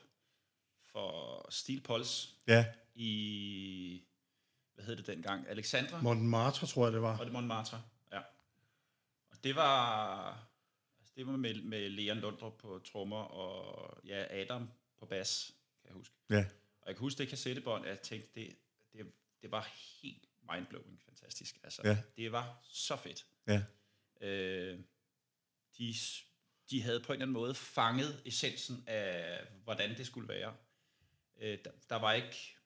for 0.92 1.46
Steel 1.50 1.82
Pulse 1.82 2.30
Ja, 2.48 2.66
i, 2.96 4.04
hvad 4.76 4.86
hed 4.86 4.96
det 4.96 5.08
dengang, 5.08 5.48
Alexandra? 5.48 6.02
Montmartre, 6.02 6.68
tror 6.68 6.86
jeg, 6.86 6.94
det 6.94 7.02
var. 7.02 7.18
Og 7.18 7.26
det 7.26 7.34
Montmartre, 7.34 7.82
det 9.44 9.56
var, 9.56 10.30
altså 11.00 11.14
det 11.16 11.28
var 11.28 11.36
med, 11.38 11.62
med 11.62 11.90
Leon 11.90 12.18
Lundrup 12.20 12.58
på 12.58 12.80
trommer, 12.80 13.18
og 13.24 14.02
ja, 14.06 14.42
Adam 14.42 14.70
på 15.00 15.06
bas, 15.06 15.52
kan 15.82 15.88
jeg 15.90 15.94
huske. 15.96 16.16
ja. 16.30 16.46
Og 16.82 16.88
jeg 16.88 16.96
kan 16.96 17.00
huske 17.02 17.18
det 17.18 17.28
kassettebånd, 17.28 17.86
at 17.86 17.90
jeg 17.92 18.02
tænkte, 18.02 18.30
det, 18.42 18.58
det, 18.94 19.14
det 19.42 19.52
var 19.52 19.70
helt 20.02 20.26
mindblowing 20.52 21.02
fantastisk. 21.06 21.60
Altså, 21.64 21.82
Ja. 21.86 21.98
det 22.18 22.32
var 22.32 22.60
så 22.64 22.96
fedt. 22.96 23.26
Ja. 23.48 23.64
Øh, 24.28 24.80
de, 25.78 25.94
de 26.70 26.82
havde 26.82 27.00
på 27.00 27.14
en 27.14 27.16
eller 27.16 27.26
anden 27.26 27.34
måde 27.34 27.56
fanget 27.56 28.22
essensen 28.26 28.84
af, 28.88 29.46
hvordan 29.64 29.98
det 29.98 30.06
skulle 30.06 30.28
være. 30.28 30.56
Øh, 31.40 31.60
der, 31.66 31.72
der 31.90 31.96
var 31.96 32.14
ikke... 32.14 32.58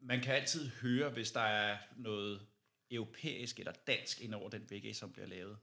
Man 0.00 0.20
kan 0.20 0.34
altid 0.34 0.68
høre, 0.68 1.10
hvis 1.10 1.32
der 1.32 1.40
er 1.40 1.78
noget 1.96 2.46
europæisk 2.90 3.58
eller 3.58 3.72
dansk 3.72 4.20
ind 4.20 4.34
over 4.34 4.48
den 4.48 4.70
vægge, 4.70 4.94
som 4.94 5.12
bliver 5.12 5.26
lavet. 5.26 5.58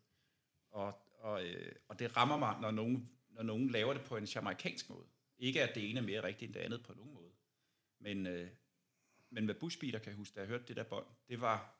Og, 0.71 0.93
og, 1.19 1.45
øh, 1.45 1.75
og 1.87 1.99
det 1.99 2.17
rammer 2.17 2.37
mig, 2.37 2.57
når 2.61 2.71
nogen, 2.71 3.09
når 3.29 3.43
nogen 3.43 3.69
laver 3.69 3.93
det 3.93 4.01
på 4.03 4.17
en 4.17 4.25
jamaikansk 4.25 4.89
måde. 4.89 5.05
Ikke 5.37 5.63
at 5.63 5.75
det 5.75 5.89
ene 5.89 5.99
er 5.99 6.03
mere 6.03 6.23
rigtigt 6.23 6.49
end 6.49 6.53
det 6.53 6.59
andet 6.59 6.83
på 6.83 6.93
nogen 6.93 7.13
måde. 7.13 7.31
Men, 7.99 8.27
øh, 8.27 8.49
men 9.31 9.45
med 9.45 9.55
Bushbeater 9.55 9.99
kan 9.99 10.09
jeg 10.09 10.17
huske, 10.17 10.35
da 10.35 10.39
jeg 10.39 10.47
hørte 10.47 10.63
det 10.67 10.75
der 10.75 10.83
bånd, 10.83 11.05
det 11.29 11.41
var, 11.41 11.75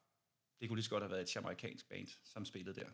det 0.59 0.67
kunne 0.67 0.77
lige 0.77 0.83
så 0.83 0.89
godt 0.89 1.03
have 1.03 1.11
været 1.11 1.21
et 1.21 1.35
jamaikansk 1.35 1.89
band, 1.89 2.07
som 2.23 2.45
spillede 2.45 2.79
der. 2.79 2.89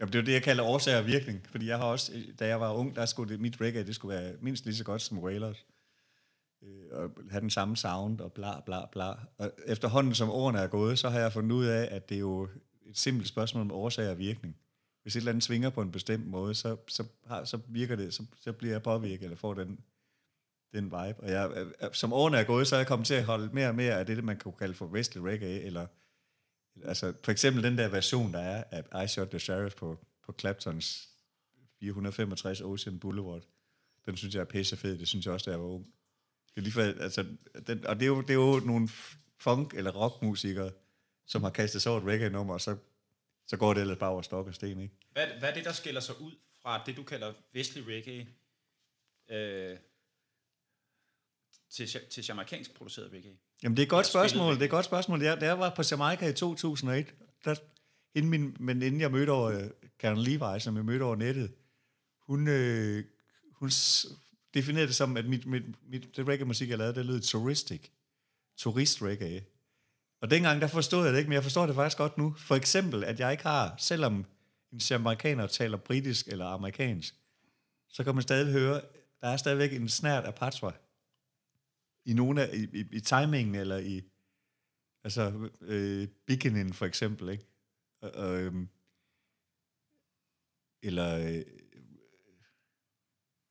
Jamen, 0.00 0.12
det 0.12 0.18
er 0.18 0.22
jo 0.22 0.26
det, 0.26 0.32
jeg 0.32 0.42
kalder 0.42 0.64
årsag 0.64 0.98
og 0.98 1.06
virkning. 1.06 1.46
Fordi 1.46 1.66
jeg 1.66 1.78
har 1.78 1.84
også, 1.84 2.12
øh, 2.14 2.38
da 2.38 2.46
jeg 2.46 2.60
var 2.60 2.72
ung, 2.72 2.96
der 2.96 3.06
skulle 3.06 3.32
det, 3.32 3.40
mit 3.40 3.60
reggae, 3.60 3.86
det 3.86 3.94
skulle 3.94 4.16
være 4.18 4.36
mindst 4.40 4.64
lige 4.64 4.76
så 4.76 4.84
godt 4.84 5.02
som 5.02 5.18
Wailers. 5.18 5.66
Øh, 6.66 6.98
og 6.98 7.10
have 7.30 7.40
den 7.40 7.50
samme 7.50 7.76
sound 7.76 8.20
og 8.20 8.32
bla 8.32 8.60
bla 8.60 8.86
bla. 8.92 9.12
Og 9.38 9.52
efterhånden 9.66 10.14
som 10.14 10.30
årene 10.30 10.58
er 10.58 10.66
gået, 10.66 10.98
så 10.98 11.08
har 11.08 11.20
jeg 11.20 11.32
fundet 11.32 11.56
ud 11.56 11.64
af, 11.64 11.88
at 11.90 12.08
det 12.08 12.14
er 12.14 12.20
jo 12.20 12.48
et 12.86 12.98
simpelt 12.98 13.28
spørgsmål 13.28 13.60
om 13.60 13.72
årsag 13.72 14.10
og 14.10 14.18
virkning. 14.18 14.56
Hvis 15.02 15.16
et 15.16 15.20
eller 15.20 15.32
andet 15.32 15.44
svinger 15.44 15.70
på 15.70 15.82
en 15.82 15.90
bestemt 15.90 16.26
måde, 16.26 16.54
så, 16.54 16.76
så, 16.88 17.04
har, 17.26 17.44
så 17.44 17.58
virker 17.68 17.96
det, 17.96 18.14
så, 18.14 18.24
så 18.40 18.52
bliver 18.52 18.74
jeg 18.74 18.82
påvirket, 18.82 19.24
eller 19.24 19.36
får 19.36 19.54
den, 19.54 19.80
den 20.72 20.84
vibe. 20.84 21.20
Og 21.20 21.30
jeg, 21.30 21.50
øh, 21.56 21.92
som 21.92 22.12
årene 22.12 22.38
er 22.38 22.44
gået, 22.44 22.66
så 22.66 22.76
er 22.76 22.80
jeg 22.80 22.86
kommet 22.86 23.06
til 23.06 23.14
at 23.14 23.24
holde 23.24 23.50
mere 23.52 23.68
og 23.68 23.74
mere 23.74 23.98
af 23.98 24.06
det, 24.06 24.24
man 24.24 24.38
kunne 24.38 24.54
kalde 24.58 24.74
for 24.74 24.86
western 24.86 25.24
reggae, 25.24 25.62
eller 25.62 25.86
Altså, 26.84 27.12
for 27.24 27.32
eksempel 27.32 27.62
den 27.62 27.78
der 27.78 27.88
version, 27.88 28.32
der 28.32 28.38
er 28.38 28.64
af 28.90 29.04
I 29.04 29.08
Shot 29.08 29.28
the 29.28 29.38
Sheriff 29.38 29.76
på, 29.76 29.98
på 30.24 30.34
Claptons 30.40 31.08
465 31.80 32.60
Ocean 32.60 32.98
Boulevard, 32.98 33.42
den 34.06 34.16
synes 34.16 34.34
jeg 34.34 34.40
er 34.40 34.44
pisse 34.44 34.76
fed. 34.76 34.98
Det 34.98 35.08
synes 35.08 35.26
jeg 35.26 35.34
også, 35.34 35.44
da 35.44 35.50
jeg 35.50 35.60
var 35.60 35.66
ung. 35.66 35.86
Det 36.56 36.60
er 36.60 36.64
lige 36.64 36.72
for, 36.72 37.02
altså, 37.02 37.26
den, 37.66 37.86
og 37.86 37.94
det 37.94 38.02
er, 38.02 38.06
jo, 38.06 38.20
det 38.20 38.30
er 38.30 38.34
jo 38.34 38.60
nogle 38.64 38.88
funk- 39.38 39.74
eller 39.74 39.90
rockmusikere, 39.90 40.70
som 41.26 41.42
har 41.42 41.50
kastet 41.50 41.86
over 41.86 42.00
et 42.00 42.06
reggae-nummer, 42.06 42.54
og 42.54 42.60
så, 42.60 42.76
så 43.46 43.56
går 43.56 43.74
det 43.74 43.80
ellers 43.80 43.98
bare 43.98 44.10
over 44.10 44.22
stok 44.22 44.46
og 44.46 44.54
sten, 44.54 44.80
ikke? 44.80 44.94
Hvad, 45.12 45.26
hvad 45.38 45.48
er 45.48 45.54
det, 45.54 45.64
der 45.64 45.72
skiller 45.72 46.00
sig 46.00 46.20
ud 46.20 46.32
fra 46.62 46.82
det, 46.86 46.96
du 46.96 47.02
kalder 47.02 47.32
vestlig 47.52 47.86
reggae, 47.86 48.28
øh, 49.30 49.78
til, 51.70 51.88
til 52.10 52.24
jamaikansk 52.28 52.74
produceret 52.74 53.12
reggae? 53.12 53.36
Jamen, 53.62 53.76
det 53.76 53.82
er 53.82 53.86
et 53.86 53.90
godt 53.90 54.06
spørgsmål. 54.06 54.54
det. 54.54 54.60
Er 54.60 54.64
et 54.64 54.70
godt 54.70 54.84
spørgsmål. 54.84 55.22
Jeg, 55.22 55.40
da 55.40 55.46
jeg 55.46 55.58
var 55.58 55.74
på 55.74 55.82
Jamaica 55.90 56.28
i 56.28 56.32
2001, 56.32 57.14
der, 57.44 57.54
hende 58.14 58.28
min, 58.28 58.56
men 58.60 58.82
inden 58.82 59.00
jeg 59.00 59.12
mødte 59.12 59.30
over 59.30 59.56
uh, 59.56 59.70
Karen 59.98 60.18
Levi, 60.18 60.60
som 60.60 60.76
jeg 60.76 60.84
mødte 60.84 61.02
over 61.02 61.16
nettet, 61.16 61.54
hun, 62.20 62.48
øh, 62.48 63.04
hun 63.52 63.70
definerede 64.56 64.86
det 64.86 64.94
som, 64.94 65.16
at 65.16 65.26
mit, 65.26 65.46
mit, 65.46 65.62
mit 65.88 66.16
det 66.16 66.28
reggae-musik, 66.28 66.70
jeg 66.70 66.78
lavede, 66.78 66.94
det 66.94 67.06
lød 67.06 67.20
touristic. 67.20 67.88
Turist-reggae. 68.56 69.44
Og 70.20 70.30
dengang, 70.30 70.60
der 70.60 70.66
forstod 70.66 71.04
jeg 71.04 71.12
det 71.12 71.18
ikke, 71.18 71.28
men 71.28 71.34
jeg 71.34 71.42
forstår 71.42 71.66
det 71.66 71.74
faktisk 71.74 71.98
godt 71.98 72.18
nu. 72.18 72.34
For 72.38 72.54
eksempel, 72.54 73.04
at 73.04 73.20
jeg 73.20 73.32
ikke 73.32 73.42
har, 73.42 73.74
selvom 73.78 74.24
en 74.72 74.78
jamaikaner 74.90 75.46
taler 75.46 75.76
britisk 75.76 76.28
eller 76.28 76.46
amerikansk, 76.46 77.14
så 77.88 78.04
kan 78.04 78.14
man 78.14 78.22
stadig 78.22 78.52
høre, 78.52 78.80
der 79.20 79.28
er 79.28 79.36
stadigvæk 79.36 79.72
en 79.72 79.88
snært 79.88 80.24
af 80.24 80.34
patois 80.34 80.74
i 82.04 82.12
nogle 82.12 82.42
af, 82.42 82.54
i, 82.54 82.80
i, 82.80 82.84
i 82.92 83.00
timingen, 83.00 83.54
eller 83.54 83.76
i, 83.76 84.02
altså, 85.04 85.50
øh, 85.60 86.08
beginning 86.26 86.74
for 86.74 86.86
eksempel, 86.86 87.28
ikke? 87.28 87.44
Og, 88.00 88.10
og, 88.10 88.40
øhm, 88.40 88.68
eller 90.82 91.18
øh, 91.18 91.42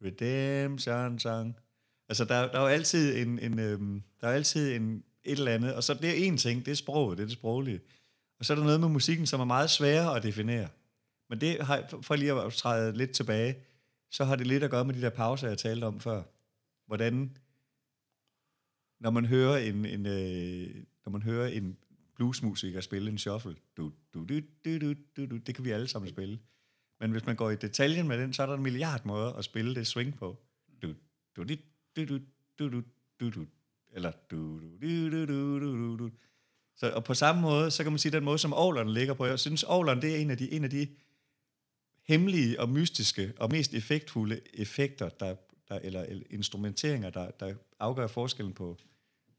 Redemption 0.03 1.19
Song. 1.19 1.55
Altså, 2.09 2.25
der, 2.25 2.41
der 2.51 2.57
er 2.57 2.61
jo 2.61 2.67
altid 2.67 3.17
en, 3.17 3.39
en 3.39 3.59
øhm, 3.59 4.03
der 4.21 4.27
er 4.27 4.31
altid 4.31 4.75
en, 4.75 5.03
et 5.23 5.37
eller 5.39 5.51
andet, 5.51 5.75
og 5.75 5.83
så 5.83 5.93
det 5.93 6.09
er 6.09 6.27
en 6.27 6.37
ting, 6.37 6.65
det 6.65 6.71
er 6.71 6.75
sproget, 6.75 7.17
det 7.17 7.23
er 7.23 7.27
det 7.27 7.33
sproglige. 7.37 7.81
Og 8.39 8.45
så 8.45 8.53
er 8.53 8.57
der 8.57 8.63
noget 8.63 8.79
med 8.79 8.89
musikken, 8.89 9.25
som 9.27 9.39
er 9.39 9.45
meget 9.45 9.69
sværere 9.69 10.15
at 10.17 10.23
definere. 10.23 10.67
Men 11.29 11.41
det 11.41 11.61
har, 11.61 11.87
for- 12.01 12.15
lige 12.15 12.41
at 12.41 12.53
træde 12.53 12.97
lidt 12.97 13.11
tilbage, 13.11 13.55
så 14.11 14.25
har 14.25 14.35
det 14.35 14.47
lidt 14.47 14.63
at 14.63 14.71
gøre 14.71 14.85
med 14.85 14.93
de 14.93 15.01
der 15.01 15.09
pauser, 15.09 15.47
jeg 15.47 15.57
talte 15.57 15.85
om 15.85 15.99
før. 15.99 16.23
Hvordan 16.87 17.37
når 18.99 19.09
man 19.11 19.25
hører 19.25 19.57
en, 19.57 19.85
en 19.85 20.05
øh, 20.05 20.83
når 21.05 21.09
man 21.11 21.21
hører 21.21 21.47
en 21.47 21.77
bluesmusiker 22.15 22.81
spille 22.81 23.11
en 23.11 23.17
shuffle, 23.17 23.55
du, 23.77 23.91
du, 24.13 24.23
du, 24.23 24.39
du, 24.65 24.79
du, 24.79 24.93
du, 25.17 25.25
du, 25.25 25.37
det 25.37 25.55
kan 25.55 25.65
vi 25.65 25.71
alle 25.71 25.87
sammen 25.87 26.09
spille. 26.09 26.39
Men 26.99 27.11
hvis 27.11 27.25
man 27.25 27.35
går 27.35 27.49
i 27.49 27.55
detaljen 27.55 28.07
med 28.07 28.17
den, 28.17 28.33
så 28.33 28.41
er 28.41 28.45
der 28.47 28.53
en 28.53 28.63
milliard 28.63 29.05
måder 29.05 29.33
at 29.33 29.45
spille 29.45 29.75
det 29.75 29.87
swing 29.87 30.17
på. 30.17 30.37
Du, 30.81 30.93
du, 31.35 31.43
du, 31.43 31.55
du, 31.95 32.05
du, 32.07 32.19
du, 32.59 32.69
du, 32.69 32.83
du, 33.19 33.29
du, 33.29 33.45
eller 33.93 34.11
du, 34.31 34.59
du, 34.59 35.09
du, 35.11 35.25
du, 35.25 35.59
du, 35.59 35.59
du, 35.59 35.97
du. 35.97 36.11
Så, 36.75 36.91
og 36.91 37.03
på 37.03 37.13
samme 37.13 37.41
måde, 37.41 37.71
så 37.71 37.83
kan 37.83 37.91
man 37.91 37.99
sige, 37.99 38.11
den 38.11 38.23
måde, 38.23 38.37
som 38.37 38.53
Aarland 38.53 38.89
ligger 38.89 39.13
på, 39.13 39.25
jeg 39.25 39.39
synes, 39.39 39.63
Aarland, 39.63 40.01
det 40.01 40.15
er 40.15 40.17
en 40.17 40.31
af 40.31 40.37
de, 40.37 40.51
en 40.51 40.63
af 40.63 40.69
de 40.69 40.87
hemmelige 42.07 42.59
og 42.59 42.69
mystiske 42.69 43.33
og 43.37 43.51
mest 43.51 43.73
effektfulde 43.73 44.41
effekter, 44.53 45.09
der, 45.09 45.35
der, 45.69 45.79
eller, 45.79 46.01
eller 46.01 46.23
instrumenteringer, 46.29 47.09
der, 47.09 47.31
der 47.31 47.55
afgør 47.79 48.07
forskellen 48.07 48.53
på 48.53 48.77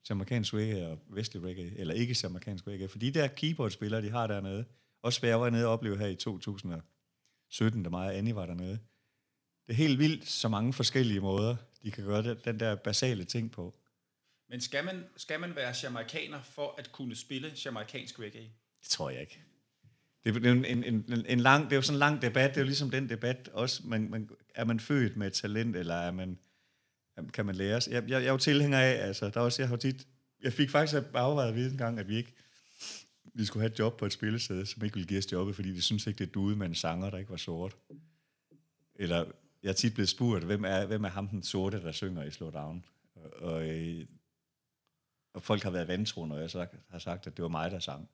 jamaikansk 0.09 0.55
reggae 0.55 0.88
og 0.88 0.99
vestlig 1.11 1.42
reggae, 1.42 1.79
eller 1.79 1.95
ikke 1.95 2.16
jamaikansk 2.23 2.66
reggae. 2.66 2.88
For 2.88 2.99
de 2.99 3.11
der 3.11 3.27
keyboardspillere, 3.27 4.03
de 4.03 4.11
har 4.11 4.27
dernede, 4.27 4.64
også 5.03 5.21
hvad 5.21 5.31
jeg 5.31 5.40
var 5.40 5.51
nede 5.51 5.66
og 5.66 5.73
opleve 5.73 5.99
her 5.99 6.07
i 6.07 6.14
2017, 7.50 7.82
da 7.82 7.90
mig 7.90 8.09
og 8.09 8.14
Annie 8.14 8.35
var 8.35 8.46
dernede, 8.46 8.78
det 9.66 9.72
er 9.72 9.76
helt 9.76 9.98
vildt, 9.98 10.28
så 10.28 10.48
mange 10.48 10.72
forskellige 10.72 11.20
måder, 11.20 11.56
de 11.82 11.90
kan 11.90 12.04
gøre 12.04 12.22
det, 12.22 12.44
den 12.44 12.61
der 12.61 12.74
basale 12.74 13.24
ting 13.24 13.50
på. 13.50 13.74
Men 14.48 14.61
skal 14.61 14.85
man, 14.85 15.04
skal 15.16 15.40
man 15.40 15.56
være 15.56 15.74
jamaikaner 15.82 16.42
for 16.42 16.74
at 16.78 16.92
kunne 16.92 17.14
spille 17.14 17.52
jamaikansk 17.64 18.20
reggae? 18.20 18.50
Det 18.82 18.88
tror 18.90 19.11
jeg 19.11 19.20
ikke. 19.20 19.40
Det 20.24 20.46
er, 20.46 20.52
en, 20.52 20.64
en, 20.64 20.85
en, 20.85 21.26
en 21.26 21.40
lang, 21.40 21.64
det 21.64 21.72
er 21.72 21.76
jo 21.76 21.82
sådan 21.82 21.94
en 21.94 21.98
lang 21.98 22.22
debat, 22.22 22.50
det 22.50 22.56
er 22.56 22.61
jo 22.61 22.66
ligesom 22.66 22.90
den 22.90 23.09
debat 23.09 23.48
også, 23.52 23.82
man, 23.85 24.11
man, 24.11 24.28
er 24.54 24.64
man 24.64 24.80
født 24.80 25.16
med 25.16 25.26
et 25.26 25.32
talent, 25.32 25.76
eller 25.76 25.94
er 25.94 26.11
man, 26.11 26.38
kan 27.32 27.46
man 27.46 27.54
lære 27.54 27.80
Jeg, 27.87 28.02
jeg, 28.02 28.11
jeg 28.11 28.24
er 28.24 28.32
jo 28.32 28.38
tilhænger 28.38 28.80
af, 28.80 29.06
altså, 29.06 29.30
der 29.30 29.40
er 29.40 29.44
også, 29.44 29.62
jeg 29.62 29.68
har 29.68 29.76
tit, 29.76 30.06
jeg 30.42 30.52
fik 30.52 30.70
faktisk 30.70 31.02
afvejet 31.14 31.54
ved 31.54 31.70
en 31.70 31.78
gang, 31.78 31.98
at 31.98 32.09
vi 32.09 32.16
ikke, 32.16 32.32
vi 33.37 33.44
skulle 33.44 33.62
have 33.62 33.72
et 33.72 33.79
job 33.79 33.96
på 33.96 34.07
et 34.07 34.12
spillested, 34.12 34.66
som 34.66 34.85
ikke 34.85 34.94
ville 34.94 35.09
give 35.09 35.18
os 35.18 35.33
jobbet, 35.33 35.55
fordi 35.55 35.75
de 35.75 35.83
synes 35.83 36.07
ikke, 36.07 36.18
det 36.18 36.35
duede 36.35 36.57
med 36.57 36.66
en 36.66 36.75
sanger, 36.75 37.11
der 37.11 37.18
ikke 37.18 37.31
var 37.31 37.37
sort. 37.37 37.77
Eller 38.94 39.25
jeg 39.62 39.68
er 39.68 39.72
tit 39.72 39.94
blevet 39.94 40.09
spurgt, 40.09 40.44
hvem 40.44 40.64
er, 40.64 40.87
hvem 40.87 41.05
er 41.05 41.09
ham 41.09 41.29
den 41.29 41.42
sorte, 41.42 41.83
der 41.83 41.92
synger 41.92 42.22
i 42.22 42.31
Slowdown? 42.31 42.85
Og, 43.14 43.33
og, 43.33 43.68
øh, 43.68 44.07
og 45.33 45.42
folk 45.42 45.62
har 45.62 45.70
været 45.70 45.88
vantro, 45.88 46.25
når 46.25 46.38
jeg 46.38 46.51
så 46.51 46.66
har 46.88 46.99
sagt, 46.99 47.27
at 47.27 47.37
det 47.37 47.42
var 47.42 47.49
mig, 47.49 47.70
der 47.70 47.79
sang. 47.79 48.09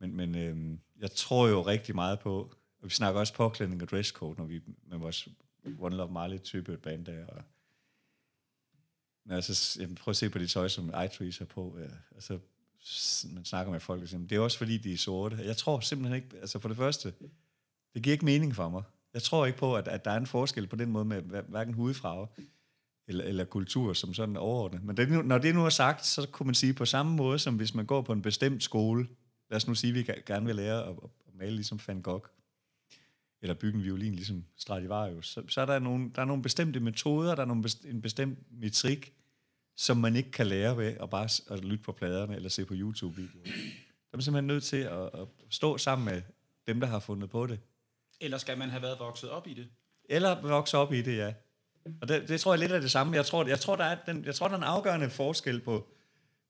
Men, 0.00 0.16
men 0.16 0.34
øh, 0.34 0.78
jeg 0.98 1.10
tror 1.10 1.48
jo 1.48 1.62
rigtig 1.62 1.94
meget 1.94 2.20
på, 2.20 2.54
og 2.78 2.84
vi 2.84 2.90
snakker 2.90 3.20
også 3.20 3.34
påklædning 3.34 3.82
og 3.82 3.88
dresscode, 3.88 4.38
når 4.38 4.44
vi 4.44 4.62
med 4.86 4.98
vores 4.98 5.28
One 5.78 5.96
Love 5.96 6.12
Marley 6.12 6.38
type 6.38 6.76
band 6.76 7.06
der. 7.06 7.26
Og, 7.26 7.42
når 9.24 9.34
jeg 9.34 9.44
så 9.44 9.80
jeg 9.80 9.88
prøver 9.88 10.12
at 10.12 10.16
se 10.16 10.30
på 10.30 10.38
det 10.38 10.50
tøj, 10.50 10.68
som 10.68 10.88
iTrees 11.04 11.38
har 11.38 11.44
på. 11.44 11.76
Øh, 11.78 11.82
ja, 11.84 11.90
altså, 12.14 12.38
man 13.34 13.44
snakker 13.44 13.72
med 13.72 13.80
folk, 13.80 14.02
og 14.02 14.08
siger, 14.08 14.26
det 14.26 14.36
er 14.36 14.40
også 14.40 14.58
fordi, 14.58 14.78
de 14.78 14.92
er 14.92 14.96
sorte. 14.96 15.36
Jeg 15.36 15.56
tror 15.56 15.80
simpelthen 15.80 16.16
ikke, 16.16 16.36
altså 16.40 16.58
for 16.58 16.68
det 16.68 16.76
første, 16.76 17.12
det 17.94 18.02
giver 18.02 18.12
ikke 18.12 18.24
mening 18.24 18.54
for 18.54 18.68
mig. 18.68 18.82
Jeg 19.14 19.22
tror 19.22 19.46
ikke 19.46 19.58
på, 19.58 19.76
at, 19.76 19.88
at 19.88 20.04
der 20.04 20.10
er 20.10 20.16
en 20.16 20.26
forskel 20.26 20.66
på 20.66 20.76
den 20.76 20.90
måde 20.90 21.04
med 21.04 21.22
hverken 21.48 21.74
hudfarve 21.74 22.28
eller, 23.08 23.24
eller 23.24 23.44
kultur 23.44 23.92
som 23.92 24.14
sådan 24.14 24.36
overordnet. 24.36 24.84
Men 24.84 24.96
det, 24.96 25.26
når 25.26 25.38
det 25.38 25.54
nu 25.54 25.64
er 25.64 25.70
sagt, 25.70 26.06
så 26.06 26.28
kunne 26.32 26.46
man 26.46 26.54
sige 26.54 26.74
på 26.74 26.84
samme 26.84 27.16
måde, 27.16 27.38
som 27.38 27.56
hvis 27.56 27.74
man 27.74 27.86
går 27.86 28.02
på 28.02 28.12
en 28.12 28.22
bestemt 28.22 28.62
skole, 28.62 29.08
lad 29.50 29.56
os 29.56 29.68
nu 29.68 29.74
sige, 29.74 29.90
at 29.90 29.94
vi 29.94 30.22
gerne 30.26 30.46
vil 30.46 30.56
lære 30.56 30.84
at, 30.84 30.94
at 31.26 31.34
male 31.34 31.54
ligesom 31.54 31.80
Van 31.86 32.02
Gogh, 32.02 32.26
eller 33.42 33.54
bygge 33.54 33.78
en 33.78 33.84
violin 33.84 34.14
ligesom 34.14 34.44
Stradivarius, 34.56 35.28
så, 35.28 35.42
så 35.48 35.60
er 35.60 35.66
der 35.66 35.78
nogle, 35.78 36.10
der 36.14 36.20
er 36.20 36.26
nogle 36.26 36.42
bestemte 36.42 36.80
metoder, 36.80 37.34
der 37.34 37.42
er 37.42 37.46
nogle 37.46 37.62
bestemt, 37.62 37.94
en 37.94 38.02
bestemt 38.02 38.38
metrik, 38.50 39.12
som 39.76 39.96
man 39.96 40.16
ikke 40.16 40.30
kan 40.30 40.46
lære 40.46 40.76
ved 40.76 40.96
at 41.00 41.10
bare 41.10 41.54
at 41.54 41.64
lytte 41.64 41.84
på 41.84 41.92
pladerne 41.92 42.36
eller 42.36 42.48
se 42.48 42.64
på 42.64 42.74
YouTube-videoer. 42.76 43.44
Der 43.44 44.12
er 44.12 44.16
man 44.16 44.22
simpelthen 44.22 44.46
nødt 44.46 44.64
til 44.64 44.76
at, 44.76 45.02
at 45.02 45.28
stå 45.50 45.78
sammen 45.78 46.04
med 46.04 46.22
dem, 46.66 46.80
der 46.80 46.86
har 46.86 46.98
fundet 46.98 47.30
på 47.30 47.46
det. 47.46 47.60
Eller 48.20 48.38
skal 48.38 48.58
man 48.58 48.70
have 48.70 48.82
været 48.82 48.98
vokset 48.98 49.30
op 49.30 49.46
i 49.46 49.54
det? 49.54 49.68
Eller 50.04 50.40
vokset 50.40 50.80
op 50.80 50.92
i 50.92 51.02
det, 51.02 51.16
ja. 51.16 51.32
Og 52.00 52.08
det, 52.08 52.28
det 52.28 52.40
tror 52.40 52.52
jeg 52.52 52.58
lidt 52.58 52.72
er 52.72 52.80
det 52.80 52.90
samme. 52.90 53.16
Jeg 53.16 53.26
tror, 53.26 53.46
jeg 53.46 53.60
tror, 53.60 53.76
der, 53.76 53.84
er 53.84 53.96
den, 54.06 54.24
jeg 54.24 54.34
tror, 54.34 54.48
der 54.48 54.54
er 54.54 54.58
en 54.58 54.64
afgørende 54.64 55.10
forskel 55.10 55.60
på, 55.60 55.88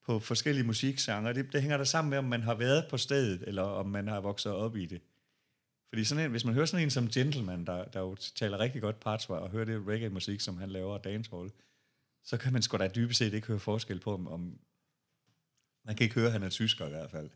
på 0.06 0.18
forskellige 0.18 0.66
musikgenre. 0.66 1.34
Det, 1.34 1.52
det 1.52 1.60
hænger 1.60 1.76
der 1.76 1.84
sammen 1.84 2.10
med, 2.10 2.18
om 2.18 2.24
man 2.24 2.42
har 2.42 2.54
været 2.54 2.86
på 2.90 2.96
stedet, 2.96 3.44
eller 3.46 3.62
om 3.62 3.86
man 3.86 4.08
har 4.08 4.20
vokset 4.20 4.52
op 4.52 4.76
i 4.76 4.86
det. 4.86 5.00
Fordi 5.88 6.04
sådan 6.04 6.24
en, 6.24 6.30
hvis 6.30 6.44
man 6.44 6.54
hører 6.54 6.66
sådan 6.66 6.84
en 6.84 6.90
som 6.90 7.08
Gentleman, 7.08 7.64
der, 7.64 7.84
der 7.84 8.00
jo 8.00 8.16
taler 8.34 8.58
rigtig 8.58 8.82
godt 8.82 9.00
partsvar, 9.00 9.36
og 9.36 9.50
hører 9.50 9.64
det 9.64 9.86
reggae-musik, 9.86 10.40
som 10.40 10.58
han 10.58 10.70
laver, 10.70 10.92
og 10.92 11.04
dancehall, 11.04 11.50
så 12.26 12.36
kan 12.36 12.52
man 12.52 12.62
sgu 12.62 12.76
da 12.76 12.88
dybest 12.88 13.18
set 13.18 13.34
ikke 13.34 13.46
høre 13.46 13.58
forskel 13.58 14.00
på, 14.00 14.14
om, 14.14 14.28
om 14.28 14.58
man 15.84 15.96
kan 15.96 16.04
ikke 16.04 16.14
høre, 16.14 16.26
at 16.26 16.32
han 16.32 16.42
er 16.42 16.48
tysker 16.48 16.86
i 16.86 16.90
hvert 16.90 17.10
fald. 17.10 17.30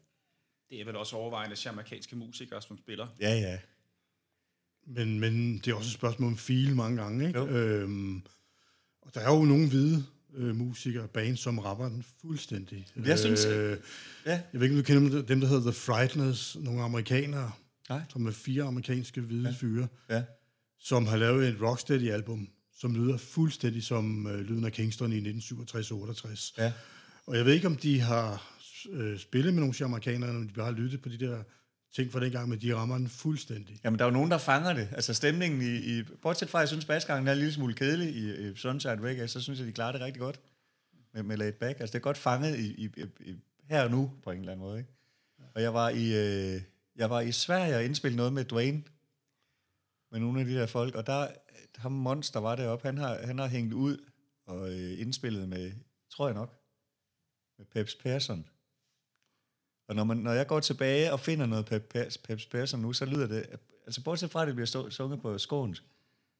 Det 0.70 0.81
er 0.81 0.85
vel 0.85 0.96
også 0.96 1.16
overvejende 1.16 1.57
jamaikanske 1.64 2.16
musikere, 2.16 2.62
som 2.62 2.79
spiller. 2.79 3.07
Ja, 3.20 3.35
ja. 3.35 3.59
Men, 4.87 5.20
men 5.20 5.59
det 5.59 5.68
er 5.68 5.74
også 5.74 5.88
et 5.88 5.94
spørgsmål 5.94 6.31
om 6.31 6.37
feel 6.37 6.76
mange 6.76 7.03
gange, 7.03 7.26
ikke? 7.26 7.40
Øhm, 7.40 8.22
og 9.03 9.14
der 9.14 9.20
er 9.20 9.35
jo 9.35 9.44
nogle 9.44 9.68
hvide 9.68 10.05
øh, 10.35 10.57
musikere, 10.57 11.09
band, 11.09 11.37
som 11.37 11.59
rapper 11.59 11.88
den 11.88 12.05
fuldstændig. 12.20 12.87
Jeg 13.05 13.18
synes... 13.18 13.44
Øh, 13.44 13.79
ja. 14.26 14.42
Jeg 14.53 14.61
ved 14.61 14.62
ikke, 14.62 14.74
om 14.74 14.83
du 14.83 14.87
kender 14.87 15.22
dem, 15.22 15.40
der 15.40 15.48
hedder 15.48 15.62
The 15.62 15.81
Frighteners, 15.81 16.57
nogle 16.57 16.83
amerikanere, 16.83 17.53
Nej. 17.88 18.03
som 18.09 18.26
er 18.26 18.31
fire 18.31 18.62
amerikanske 18.62 19.20
hvide 19.20 19.48
ja. 19.48 19.55
fyre, 19.55 19.88
ja. 20.11 20.24
som 20.79 21.07
har 21.07 21.16
lavet 21.16 21.48
et 21.48 21.62
Rocksteady-album, 21.62 22.48
som 22.80 22.94
lyder 22.94 23.16
fuldstændig 23.16 23.82
som 23.82 24.26
øh, 24.26 24.40
lyden 24.40 24.64
af 24.64 24.72
Kingston 24.72 25.12
i 25.12 25.20
1967-68. 25.20 26.54
Ja. 26.58 26.72
Og 27.26 27.36
jeg 27.36 27.44
ved 27.44 27.52
ikke, 27.52 27.66
om 27.66 27.76
de 27.76 28.00
har 28.00 28.56
øh, 28.90 29.18
spillet 29.18 29.54
med 29.54 29.60
nogle 29.60 29.74
amerikanere, 29.84 30.28
eller 30.28 30.40
om 30.40 30.48
de 30.48 30.54
bare 30.54 30.64
har 30.64 30.72
lyttet 30.72 31.02
på 31.02 31.08
de 31.08 31.18
der 31.18 31.42
ting 31.94 32.12
fra 32.12 32.20
dengang, 32.20 32.48
men 32.48 32.60
de 32.60 32.74
rammer 32.74 32.98
den 32.98 33.08
fuldstændig. 33.08 33.80
Jamen, 33.84 33.98
der 33.98 34.04
er 34.04 34.08
jo 34.08 34.12
nogen, 34.12 34.30
der 34.30 34.38
fanger 34.38 34.72
det. 34.72 34.88
Altså 34.92 35.14
stemningen 35.14 35.62
i... 35.62 35.98
i 35.98 36.02
bortset 36.22 36.50
fra, 36.50 36.58
at 36.58 36.60
jeg 36.60 36.68
synes, 36.68 36.84
basgangen 36.84 37.28
er 37.28 37.32
en 37.32 37.38
lille 37.38 37.52
smule 37.52 37.74
kedelig 37.74 38.16
i, 38.16 38.48
i 38.48 38.56
Sunshine 38.56 39.08
Reggae, 39.08 39.28
så 39.28 39.40
synes 39.40 39.58
jeg, 39.58 39.66
de 39.66 39.72
klarer 39.72 39.92
det 39.92 40.00
rigtig 40.00 40.20
godt 40.20 40.40
med, 41.14 41.22
med 41.22 41.36
Laid 41.36 41.52
Back. 41.52 41.80
Altså, 41.80 41.92
det 41.92 41.98
er 41.98 42.02
godt 42.02 42.18
fanget 42.18 42.58
i, 42.58 42.84
i, 42.84 42.90
i, 43.20 43.34
her 43.70 43.82
og 43.82 43.90
nu, 43.90 44.10
på 44.24 44.30
en 44.30 44.38
eller 44.38 44.52
anden 44.52 44.66
måde. 44.66 44.78
Ikke? 44.78 44.90
Og 45.54 45.62
jeg 45.62 45.74
var 45.74 45.88
i, 45.88 46.04
øh, 46.04 46.60
jeg 46.96 47.10
var 47.10 47.20
i 47.20 47.32
Sverige 47.32 47.76
og 47.76 47.84
indspillede 47.84 48.16
noget 48.16 48.32
med 48.32 48.44
Dwayne, 48.44 48.82
med 50.11 50.20
nogle 50.20 50.40
af 50.40 50.46
de 50.46 50.55
der 50.55 50.66
folk, 50.66 50.94
og 50.94 51.07
der, 51.07 51.29
ham 51.77 51.92
Monster 51.92 52.40
var 52.40 52.57
deroppe, 52.57 52.87
han 52.87 52.99
har, 52.99 53.27
han 53.27 53.38
har 53.38 53.46
hængt 53.46 53.73
ud 53.73 54.11
og 54.46 54.73
øh, 54.73 55.01
indspillet 55.01 55.49
med, 55.49 55.73
tror 56.11 56.27
jeg 56.27 56.35
nok, 56.35 56.61
med 57.59 57.66
Peps 57.66 57.94
Persson. 57.94 58.49
Og 59.88 59.94
når, 59.94 60.05
man, 60.05 60.16
når 60.16 60.33
jeg 60.33 60.46
går 60.46 60.61
tilbage 60.61 61.12
og 61.12 61.20
finder 61.20 61.46
noget 61.46 61.66
Pep, 61.66 61.94
Peps 62.25 62.46
Persson 62.46 62.81
nu, 62.81 62.92
så 62.92 63.05
lyder 63.05 63.27
det, 63.27 63.46
altså 63.87 64.05
bortset 64.05 64.31
fra, 64.31 64.42
at 64.42 64.46
det 64.46 64.55
bliver 64.55 64.66
stå, 64.66 64.90
sunget 64.90 65.23
på 65.23 65.38
skånsk, 65.38 65.85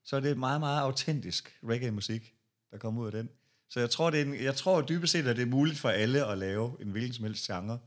så 0.03 0.15
er 0.15 0.19
det 0.19 0.37
meget, 0.37 0.59
meget 0.59 0.81
autentisk 0.81 1.59
reggae-musik, 1.63 2.35
der 2.71 2.77
kommer 2.77 3.01
ud 3.01 3.05
af 3.05 3.11
den. 3.11 3.29
Så 3.69 3.79
jeg 3.79 3.89
tror, 3.89 4.09
det 4.09 4.21
er 4.21 4.25
en, 4.25 4.35
jeg 4.35 4.55
tror 4.55 4.81
dybest 4.81 5.11
set, 5.11 5.27
at 5.27 5.35
det 5.35 5.41
er 5.41 5.45
muligt 5.45 5.79
for 5.79 5.89
alle 5.89 6.25
at 6.25 6.37
lave 6.37 6.81
en 6.81 6.91
hvilken 6.91 7.13
som 7.13 7.25
helst 7.25 7.47
genre. 7.47 7.79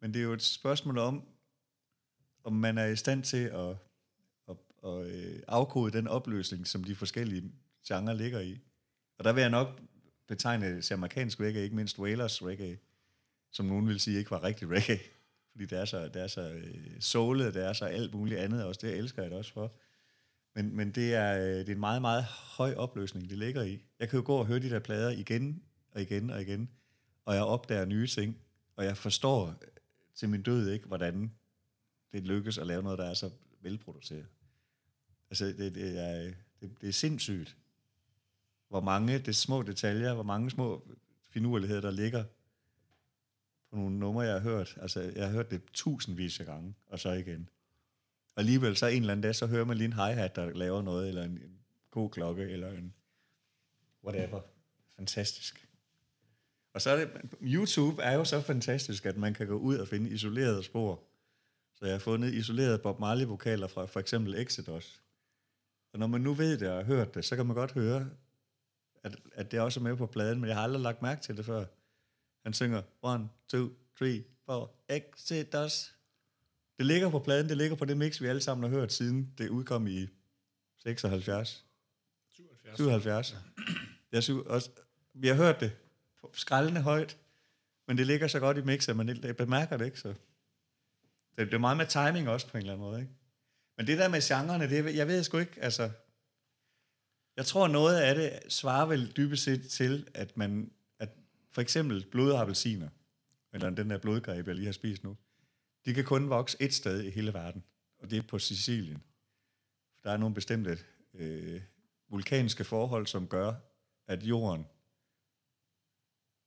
Men 0.00 0.14
det 0.14 0.20
er 0.20 0.24
jo 0.24 0.32
et 0.32 0.42
spørgsmål 0.42 0.98
om, 0.98 1.28
om 2.44 2.52
man 2.52 2.78
er 2.78 2.86
i 2.86 2.96
stand 2.96 3.22
til 3.22 3.44
at, 3.44 3.76
afkode 5.50 5.92
den 5.92 6.08
opløsning, 6.08 6.66
som 6.66 6.84
de 6.84 6.94
forskellige 6.94 7.52
genrer 7.88 8.14
ligger 8.14 8.40
i. 8.40 8.58
Og 9.18 9.24
der 9.24 9.32
vil 9.32 9.40
jeg 9.40 9.50
nok 9.50 9.80
betegne 10.28 10.82
amerikansk 10.92 11.40
reggae, 11.40 11.62
ikke 11.62 11.76
mindst 11.76 11.98
Wailers 11.98 12.42
reggae, 12.42 12.78
som 13.50 13.66
nogen 13.66 13.88
vil 13.88 14.00
sige 14.00 14.18
ikke 14.18 14.30
var 14.30 14.42
rigtig 14.42 14.68
reggae. 14.68 15.00
Fordi 15.52 15.66
det 15.66 15.78
er 15.78 15.84
så, 15.84 16.08
det 16.08 16.22
er 16.22 16.26
så 16.26 16.52
øh, 16.52 17.00
soulet, 17.00 17.54
det 17.54 17.64
er 17.64 17.72
så 17.72 17.84
alt 17.84 18.14
muligt 18.14 18.40
andet 18.40 18.64
også. 18.64 18.80
Det 18.82 18.96
elsker 18.96 19.22
jeg 19.22 19.30
det 19.30 19.38
også 19.38 19.52
for. 19.52 19.72
Men, 20.54 20.76
men 20.76 20.90
det, 20.90 21.14
er, 21.14 21.38
øh, 21.38 21.58
det 21.58 21.68
er 21.68 21.72
en 21.72 21.80
meget, 21.80 22.00
meget 22.00 22.24
høj 22.24 22.74
opløsning, 22.74 23.30
det 23.30 23.38
ligger 23.38 23.62
i. 23.62 23.82
Jeg 23.98 24.08
kan 24.08 24.18
jo 24.18 24.26
gå 24.26 24.36
og 24.36 24.46
høre 24.46 24.58
de 24.58 24.70
der 24.70 24.78
plader 24.78 25.10
igen 25.10 25.62
og 25.92 26.02
igen 26.02 26.30
og 26.30 26.42
igen, 26.42 26.70
og 27.24 27.34
jeg 27.34 27.42
opdager 27.42 27.84
nye 27.84 28.06
ting, 28.06 28.36
og 28.76 28.84
jeg 28.84 28.96
forstår 28.96 29.46
øh, 29.48 29.68
til 30.14 30.28
min 30.28 30.42
død 30.42 30.70
ikke, 30.70 30.86
hvordan 30.86 31.32
det 32.12 32.22
lykkes 32.22 32.58
at 32.58 32.66
lave 32.66 32.82
noget, 32.82 32.98
der 32.98 33.10
er 33.10 33.14
så 33.14 33.30
velproduceret. 33.60 34.26
Altså, 35.30 35.44
det, 35.44 35.74
det, 35.74 35.98
er, 35.98 36.32
det, 36.60 36.80
det 36.80 36.88
er 36.88 36.92
sindssygt, 36.92 37.56
hvor 38.68 38.80
mange 38.80 39.18
det 39.18 39.36
små 39.36 39.62
detaljer, 39.62 40.14
hvor 40.14 40.22
mange 40.22 40.50
små 40.50 40.88
finurligheder, 41.30 41.80
der 41.80 41.90
ligger 41.90 42.24
på 43.70 43.76
nogle 43.76 43.98
numre, 43.98 44.22
jeg 44.22 44.32
har 44.32 44.40
hørt. 44.40 44.78
Altså, 44.80 45.00
jeg 45.00 45.26
har 45.26 45.32
hørt 45.32 45.50
det 45.50 45.62
tusindvis 45.72 46.40
af 46.40 46.46
gange, 46.46 46.74
og 46.86 46.98
så 46.98 47.10
igen. 47.10 47.48
Og 48.34 48.40
alligevel 48.40 48.76
så 48.76 48.86
en 48.86 49.02
eller 49.02 49.12
anden 49.12 49.22
dag, 49.22 49.34
så 49.34 49.46
hører 49.46 49.64
man 49.64 49.76
lige 49.76 49.86
en 49.86 49.92
hi-hat, 49.92 50.36
der 50.36 50.50
laver 50.50 50.82
noget, 50.82 51.08
eller 51.08 51.24
en, 51.24 51.30
en 51.30 51.58
god 51.90 52.10
klokke, 52.10 52.42
eller 52.42 52.72
en 52.72 52.94
whatever. 54.04 54.40
Fantastisk. 54.96 55.68
Og 56.72 56.80
så 56.80 56.90
er 56.90 56.96
det, 56.96 57.10
YouTube 57.42 58.02
er 58.02 58.14
jo 58.14 58.24
så 58.24 58.40
fantastisk, 58.40 59.06
at 59.06 59.16
man 59.16 59.34
kan 59.34 59.46
gå 59.46 59.54
ud 59.54 59.76
og 59.76 59.88
finde 59.88 60.10
isolerede 60.10 60.62
spor. 60.62 61.02
Så 61.74 61.84
jeg 61.84 61.94
har 61.94 61.98
fundet 61.98 62.34
isolerede 62.34 62.78
Bob 62.78 63.00
Marley-vokaler 63.00 63.66
fra 63.66 63.86
for 63.86 64.00
eksempel 64.00 64.34
Exodus. 64.34 65.02
Og 65.92 65.98
når 65.98 66.06
man 66.06 66.20
nu 66.20 66.34
ved 66.34 66.58
det 66.58 66.70
og 66.70 66.76
har 66.76 66.84
hørt 66.84 67.14
det, 67.14 67.24
så 67.24 67.36
kan 67.36 67.46
man 67.46 67.56
godt 67.56 67.72
høre, 67.72 68.10
at, 69.02 69.16
at 69.32 69.50
det 69.50 69.60
også 69.60 69.80
er 69.80 69.84
med 69.84 69.96
på 69.96 70.06
pladen, 70.06 70.40
men 70.40 70.48
jeg 70.48 70.56
har 70.56 70.62
aldrig 70.62 70.82
lagt 70.82 71.02
mærke 71.02 71.22
til 71.22 71.36
det 71.36 71.44
før. 71.44 71.64
Han 72.42 72.52
synger 72.52 72.78
1, 72.78 73.28
2, 73.48 73.68
3, 73.98 74.24
4, 74.46 74.68
Exodus. 74.88 75.94
Det 76.78 76.86
ligger 76.86 77.10
på 77.10 77.18
pladen, 77.18 77.48
det 77.48 77.56
ligger 77.56 77.76
på 77.76 77.84
det 77.84 77.96
mix, 77.96 78.20
vi 78.20 78.26
alle 78.26 78.40
sammen 78.40 78.70
har 78.70 78.78
hørt, 78.78 78.92
siden 78.92 79.34
det 79.38 79.48
udkom 79.48 79.86
i 79.86 80.06
76. 80.78 81.64
77. 82.30 82.76
77. 82.76 83.36
Jeg 84.12 84.22
synes 84.22 84.46
også, 84.46 84.70
vi 85.14 85.28
har 85.28 85.34
hørt 85.34 85.60
det 85.60 85.72
skrællende 86.32 86.80
højt, 86.80 87.18
men 87.86 87.98
det 87.98 88.06
ligger 88.06 88.28
så 88.28 88.40
godt 88.40 88.58
i 88.58 88.62
mixet, 88.62 88.90
at 88.90 88.96
man 88.96 89.34
bemærker 89.38 89.76
det 89.76 89.84
ikke, 89.84 90.00
så 90.00 90.08
det, 90.08 91.46
det 91.46 91.54
er 91.54 91.58
meget 91.58 91.76
med 91.76 91.86
timing 91.86 92.28
også 92.28 92.48
på 92.48 92.56
en 92.56 92.60
eller 92.60 92.72
anden 92.72 92.86
måde, 92.86 93.00
ikke? 93.00 93.12
Men 93.80 93.86
det 93.86 93.98
der 93.98 94.08
med 94.08 94.20
genrerne, 94.22 94.70
det, 94.70 94.96
jeg 94.96 95.08
ved 95.08 95.22
sgu 95.22 95.38
ikke, 95.38 95.62
altså... 95.62 95.90
Jeg 97.36 97.46
tror, 97.46 97.68
noget 97.68 98.00
af 98.00 98.14
det 98.14 98.52
svarer 98.52 98.86
vel 98.86 99.12
dybest 99.16 99.44
set 99.44 99.68
til, 99.68 100.08
at 100.14 100.36
man, 100.36 100.72
at 100.98 101.08
for 101.50 101.60
eksempel 101.60 102.06
blodappelsiner, 102.10 102.88
eller 103.52 103.70
den 103.70 103.90
der 103.90 103.98
blodgreb, 103.98 104.46
jeg 104.46 104.54
lige 104.54 104.66
har 104.66 104.72
spist 104.72 105.04
nu, 105.04 105.16
de 105.84 105.94
kan 105.94 106.04
kun 106.04 106.28
vokse 106.28 106.56
et 106.60 106.74
sted 106.74 107.02
i 107.02 107.10
hele 107.10 107.34
verden, 107.34 107.64
og 107.98 108.10
det 108.10 108.18
er 108.18 108.22
på 108.22 108.38
Sicilien. 108.38 109.02
Der 110.04 110.10
er 110.10 110.16
nogle 110.16 110.34
bestemte 110.34 110.78
øh, 111.14 111.62
vulkanske 112.08 112.64
forhold, 112.64 113.06
som 113.06 113.28
gør, 113.28 113.54
at 114.06 114.22
jorden 114.22 114.66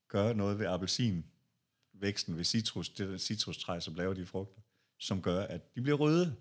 gør 0.08 0.34
noget 0.34 0.60
ved 0.60 0.66
appelsinvæksten, 0.66 2.38
ved 2.38 2.44
citrus, 2.44 2.90
det 2.90 3.10
der 3.10 3.18
citrustræ, 3.18 3.80
som 3.80 3.96
laver 3.96 4.14
de 4.14 4.26
frugter, 4.26 4.62
som 4.98 5.22
gør, 5.22 5.44
at 5.44 5.76
de 5.76 5.82
bliver 5.82 5.98
røde. 5.98 6.36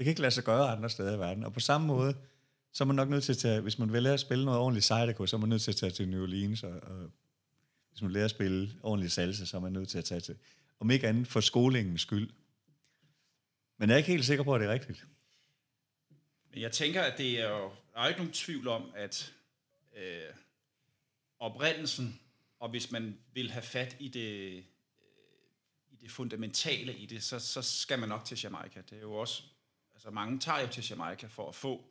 Det 0.00 0.04
kan 0.04 0.10
ikke 0.10 0.20
lade 0.20 0.30
sig 0.30 0.44
gøre 0.44 0.70
andre 0.70 0.90
steder 0.90 1.16
i 1.16 1.18
verden. 1.18 1.44
Og 1.44 1.52
på 1.52 1.60
samme 1.60 1.86
måde, 1.86 2.14
så 2.72 2.84
er 2.84 2.86
man 2.86 2.96
nok 2.96 3.08
nødt 3.08 3.24
til 3.24 3.32
at 3.32 3.38
tage, 3.38 3.60
hvis 3.60 3.78
man 3.78 3.92
vil 3.92 4.02
lære 4.02 4.14
at 4.14 4.20
spille 4.20 4.44
noget 4.44 4.60
ordentligt 4.60 4.86
Zydeco, 4.86 5.26
så 5.26 5.36
er 5.36 5.40
man 5.40 5.48
nødt 5.48 5.62
til 5.62 5.70
at 5.70 5.76
tage 5.76 5.92
til 5.92 6.08
New 6.08 6.22
Orleans, 6.22 6.62
og, 6.62 6.70
og 6.70 7.10
hvis 7.90 8.02
man 8.02 8.08
vil 8.08 8.14
lære 8.14 8.24
at 8.24 8.30
spille 8.30 8.74
ordentligt 8.82 9.12
salsa, 9.12 9.44
så 9.44 9.56
er 9.56 9.60
man 9.60 9.72
nødt 9.72 9.88
til 9.88 9.98
at 9.98 10.04
tage 10.04 10.20
til, 10.20 10.36
om 10.78 10.90
ikke 10.90 11.08
andet 11.08 11.26
for 11.26 11.40
skolingens 11.40 12.00
skyld. 12.00 12.30
Men 13.78 13.88
jeg 13.88 13.94
er 13.94 13.98
ikke 13.98 14.10
helt 14.10 14.24
sikker 14.24 14.44
på, 14.44 14.54
at 14.54 14.60
det 14.60 14.68
er 14.68 14.72
rigtigt. 14.72 15.06
Men 16.50 16.60
jeg 16.60 16.72
tænker, 16.72 17.02
at 17.02 17.18
det 17.18 17.40
er 17.40 17.48
jo, 17.48 17.70
der 17.94 18.00
er 18.00 18.08
ikke 18.08 18.20
nogen 18.20 18.32
tvivl 18.32 18.68
om, 18.68 18.92
at 18.96 19.32
øh, 19.96 20.34
oprindelsen, 21.38 22.20
og 22.58 22.70
hvis 22.70 22.90
man 22.90 23.18
vil 23.34 23.50
have 23.50 23.62
fat 23.62 23.96
i 23.98 24.08
det, 24.08 24.40
øh, 24.40 24.62
i 25.90 25.96
det 26.00 26.10
fundamentale 26.10 26.96
i 26.96 27.06
det, 27.06 27.22
så, 27.22 27.38
så 27.38 27.62
skal 27.62 27.98
man 27.98 28.08
nok 28.08 28.24
til 28.24 28.40
Jamaica. 28.42 28.80
Det 28.90 28.98
er 28.98 29.02
jo 29.02 29.14
også, 29.14 29.42
altså 30.00 30.10
mange 30.10 30.38
tager 30.38 30.60
jo 30.60 30.66
til 30.66 30.88
Jamaica 30.90 31.26
for 31.26 31.48
at 31.48 31.54
få 31.54 31.84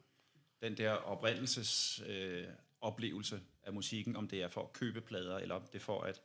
den 0.61 0.77
der 0.77 0.91
oprindelses 0.91 2.01
øh, 2.05 2.47
oplevelse 2.81 3.41
af 3.63 3.73
musikken, 3.73 4.15
om 4.15 4.27
det 4.27 4.41
er 4.41 4.47
for 4.47 4.63
at 4.63 4.73
købe 4.73 5.01
plader, 5.01 5.37
eller 5.37 5.55
om 5.55 5.61
det 5.61 5.75
er 5.75 5.79
for 5.79 6.01
at 6.01 6.21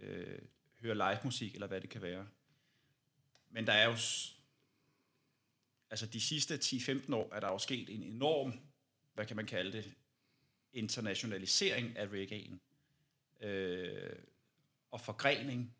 øh, 0.00 0.38
høre 0.80 0.94
live 0.94 1.18
musik, 1.24 1.54
eller 1.54 1.66
hvad 1.66 1.80
det 1.80 1.90
kan 1.90 2.02
være. 2.02 2.26
Men 3.50 3.66
der 3.66 3.72
er 3.72 3.84
jo, 3.84 3.96
altså 5.90 6.06
de 6.06 6.20
sidste 6.20 6.54
10-15 6.54 7.14
år, 7.14 7.34
er 7.34 7.40
der 7.40 7.48
jo 7.48 7.58
sket 7.58 7.88
en 7.88 8.02
enorm, 8.02 8.60
hvad 9.14 9.26
kan 9.26 9.36
man 9.36 9.46
kalde 9.46 9.72
det, 9.72 9.94
internationalisering 10.72 11.96
af 11.96 12.06
reggae'en. 12.06 12.58
Øh, 13.46 14.16
og 14.90 15.00
forgrening. 15.00 15.74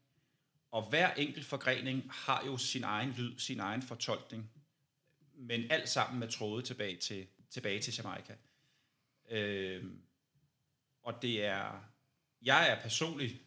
Og 0.71 0.89
hver 0.89 1.15
enkelt 1.15 1.47
forgrening 1.47 2.13
har 2.13 2.47
jo 2.47 2.57
sin 2.57 2.85
egen 2.85 3.11
lyd, 3.11 3.39
sin 3.39 3.61
egen 3.61 3.83
fortolkning. 3.83 4.51
Men 5.35 5.70
alt 5.70 5.89
sammen 5.89 6.20
med 6.20 6.28
tråde 6.28 6.62
tilbage 6.62 6.97
til, 6.97 7.26
tilbage 7.51 7.80
til 7.80 7.95
Jamaica. 7.99 8.37
Øh, 9.30 9.85
og 11.03 11.22
det 11.22 11.45
er, 11.45 11.85
jeg 12.43 12.70
er 12.70 12.80
personligt 12.80 13.43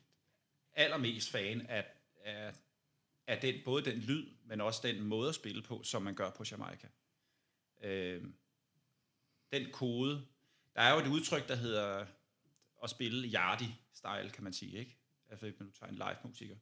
allermest 0.73 1.31
fan 1.31 1.61
af, 1.61 1.85
af, 2.23 2.53
af 3.27 3.41
den, 3.41 3.61
både 3.65 3.85
den 3.85 3.99
lyd, 3.99 4.29
men 4.43 4.61
også 4.61 4.87
den 4.87 5.01
måde 5.01 5.29
at 5.29 5.35
spille 5.35 5.61
på, 5.61 5.83
som 5.83 6.01
man 6.01 6.15
gør 6.15 6.29
på 6.29 6.43
Jamaica. 6.51 6.87
Øh, 7.81 8.23
den 9.53 9.71
kode, 9.71 10.27
der 10.75 10.81
er 10.81 10.93
jo 10.93 10.99
et 10.99 11.07
udtryk, 11.07 11.47
der 11.47 11.55
hedder 11.55 12.05
at 12.83 12.89
spille 12.89 13.27
Yardi-style, 13.27 14.29
kan 14.29 14.43
man 14.43 14.53
sige, 14.53 14.77
ikke? 14.79 14.97
Altså, 15.29 15.45
hvis 15.45 15.59
man 15.59 15.65
nu 15.65 15.71
tager 15.71 15.89
en 15.89 15.95
live-musiker. 15.95 16.55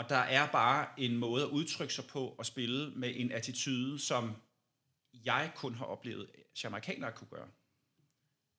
Og 0.00 0.08
der 0.08 0.16
er 0.16 0.50
bare 0.52 0.88
en 0.98 1.16
måde 1.16 1.42
at 1.42 1.48
udtrykke 1.48 1.94
sig 1.94 2.04
på 2.06 2.28
og 2.28 2.46
spille 2.46 2.90
med 2.90 3.12
en 3.16 3.32
attitude, 3.32 3.98
som 3.98 4.36
jeg 5.24 5.52
kun 5.54 5.74
har 5.74 5.84
oplevet, 5.84 6.30
at 6.34 6.64
jamaikanere 6.64 7.12
kunne 7.12 7.28
gøre. 7.28 7.48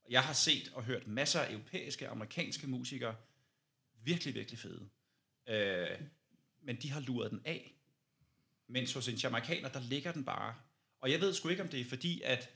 Jeg 0.09 0.23
har 0.23 0.33
set 0.33 0.71
og 0.73 0.83
hørt 0.83 1.07
masser 1.07 1.39
af 1.39 1.51
europæiske 1.51 2.07
og 2.07 2.11
amerikanske 2.11 2.67
musikere, 2.67 3.15
virkelig, 4.03 4.35
virkelig 4.35 4.59
fede. 4.59 4.89
Øh, 5.47 6.01
men 6.61 6.81
de 6.81 6.91
har 6.91 6.99
luret 6.99 7.31
den 7.31 7.41
af. 7.45 7.75
Mens 8.67 8.93
hos 8.93 9.07
en 9.07 9.15
jamaikaner, 9.15 9.69
der 9.69 9.79
ligger 9.79 10.11
den 10.11 10.25
bare. 10.25 10.55
Og 10.99 11.11
jeg 11.11 11.21
ved 11.21 11.33
sgu 11.33 11.49
ikke, 11.49 11.63
om 11.63 11.69
det 11.69 11.81
er 11.81 11.85
fordi, 11.85 12.21
at 12.21 12.49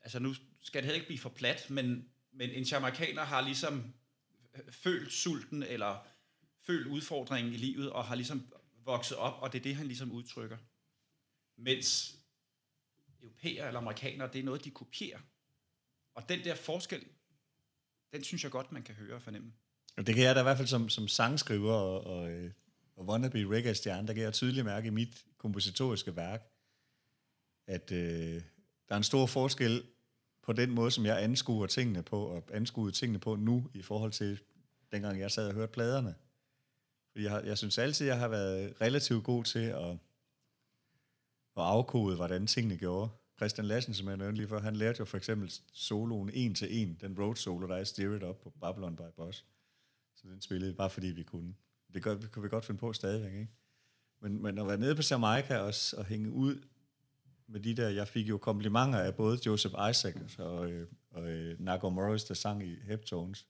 altså 0.00 0.18
nu 0.18 0.34
skal 0.60 0.82
det 0.82 0.84
heller 0.84 1.00
ikke 1.00 1.06
blive 1.06 1.18
for 1.18 1.28
plat, 1.28 1.70
men, 1.70 2.08
men 2.32 2.50
en 2.50 2.64
jamaikaner 2.64 3.22
har 3.22 3.40
ligesom 3.40 3.94
følt 4.70 5.12
sulten, 5.12 5.62
eller 5.62 6.06
følt 6.66 6.86
udfordringen 6.86 7.52
i 7.52 7.56
livet, 7.56 7.90
og 7.90 8.04
har 8.04 8.14
ligesom 8.14 8.52
vokset 8.84 9.16
op, 9.16 9.42
og 9.42 9.52
det 9.52 9.58
er 9.58 9.62
det, 9.62 9.76
han 9.76 9.86
ligesom 9.86 10.12
udtrykker. 10.12 10.56
Mens 11.56 12.16
europæer 13.22 13.66
eller 13.66 13.80
amerikanere, 13.80 14.30
det 14.32 14.38
er 14.38 14.44
noget, 14.44 14.64
de 14.64 14.70
kopierer. 14.70 15.20
Og 16.14 16.28
den 16.28 16.44
der 16.44 16.54
forskel, 16.54 17.04
den 18.12 18.24
synes 18.24 18.44
jeg 18.44 18.52
godt, 18.52 18.72
man 18.72 18.82
kan 18.82 18.94
høre 18.94 19.14
og 19.14 19.22
fornemme. 19.22 19.52
Og 19.96 20.06
det 20.06 20.14
kan 20.14 20.24
jeg 20.24 20.34
da 20.34 20.40
i 20.40 20.42
hvert 20.42 20.56
fald 20.56 20.68
som, 20.68 20.88
som 20.88 21.08
sangskriver 21.08 21.72
og, 21.72 22.04
og, 22.04 22.30
øh, 22.30 22.52
og 22.96 23.04
wannabe 23.04 23.38
reggae-stjerne, 23.38 24.08
der 24.08 24.14
kan 24.14 24.22
jeg 24.22 24.32
tydeligt 24.32 24.64
mærke 24.64 24.86
i 24.86 24.90
mit 24.90 25.24
kompositoriske 25.38 26.16
værk, 26.16 26.42
at 27.66 27.92
øh, 27.92 28.42
der 28.88 28.94
er 28.94 28.96
en 28.96 29.02
stor 29.02 29.26
forskel 29.26 29.84
på 30.42 30.52
den 30.52 30.70
måde, 30.70 30.90
som 30.90 31.06
jeg 31.06 31.22
anskuer 31.22 31.66
tingene 31.66 32.02
på, 32.02 32.24
og 32.24 32.44
anskuede 32.52 32.92
tingene 32.92 33.18
på 33.18 33.36
nu, 33.36 33.70
i 33.74 33.82
forhold 33.82 34.12
til 34.12 34.40
dengang 34.92 35.20
jeg 35.20 35.30
sad 35.30 35.48
og 35.48 35.54
hørte 35.54 35.72
pladerne. 35.72 36.14
Fordi 37.10 37.24
jeg, 37.24 37.42
jeg 37.44 37.58
synes 37.58 37.78
altid, 37.78 38.06
jeg 38.06 38.18
har 38.18 38.28
været 38.28 38.80
relativt 38.80 39.24
god 39.24 39.44
til 39.44 39.58
at, 39.58 39.90
at 41.56 41.62
afkode, 41.62 42.16
hvordan 42.16 42.46
tingene 42.46 42.76
gjorde. 42.76 43.10
Christian 43.36 43.66
Lassen, 43.66 43.94
som 43.94 44.08
jeg 44.08 44.16
nævnte 44.16 44.36
lige 44.36 44.48
før, 44.48 44.60
han 44.60 44.76
lærte 44.76 44.98
jo 44.98 45.04
for 45.04 45.16
eksempel 45.16 45.52
soloen 45.72 46.30
en 46.34 46.54
til 46.54 46.82
en, 46.82 46.98
den 47.00 47.18
road 47.18 47.36
solo, 47.36 47.68
der 47.68 47.76
er 47.76 47.84
Steer 47.84 48.16
It 48.16 48.22
Up 48.22 48.36
på 48.42 48.52
Babylon 48.60 48.96
by 48.96 49.02
Boss. 49.16 49.44
Så 50.14 50.28
den 50.28 50.40
spillede 50.40 50.74
bare 50.74 50.90
fordi 50.90 51.06
vi 51.06 51.22
kunne. 51.22 51.54
Det 51.94 52.02
gør, 52.02 52.14
det 52.14 52.32
kunne 52.32 52.42
vi 52.42 52.48
godt 52.48 52.64
finde 52.64 52.78
på 52.78 52.92
stadigvæk, 52.92 53.32
ikke? 53.32 53.48
Men, 54.20 54.42
men 54.42 54.58
at 54.58 54.66
være 54.66 54.78
nede 54.78 54.94
på 54.94 55.02
Jamaica 55.10 55.58
og, 55.58 55.74
og 55.96 56.04
hænge 56.04 56.30
ud 56.30 56.62
med 57.46 57.60
de 57.60 57.74
der, 57.74 57.88
jeg 57.88 58.08
fik 58.08 58.28
jo 58.28 58.38
komplimenter 58.38 58.98
af 58.98 59.14
både 59.14 59.38
Joseph 59.46 59.74
Isaac 59.90 60.14
og, 60.38 60.70
øh, 60.70 60.86
og, 61.10 61.30
øh, 61.30 61.56
og 61.58 61.64
Nago 61.64 61.90
Morris, 61.90 62.24
der 62.24 62.34
sang 62.34 62.62
i 62.66 62.76
Heptones, 62.82 63.46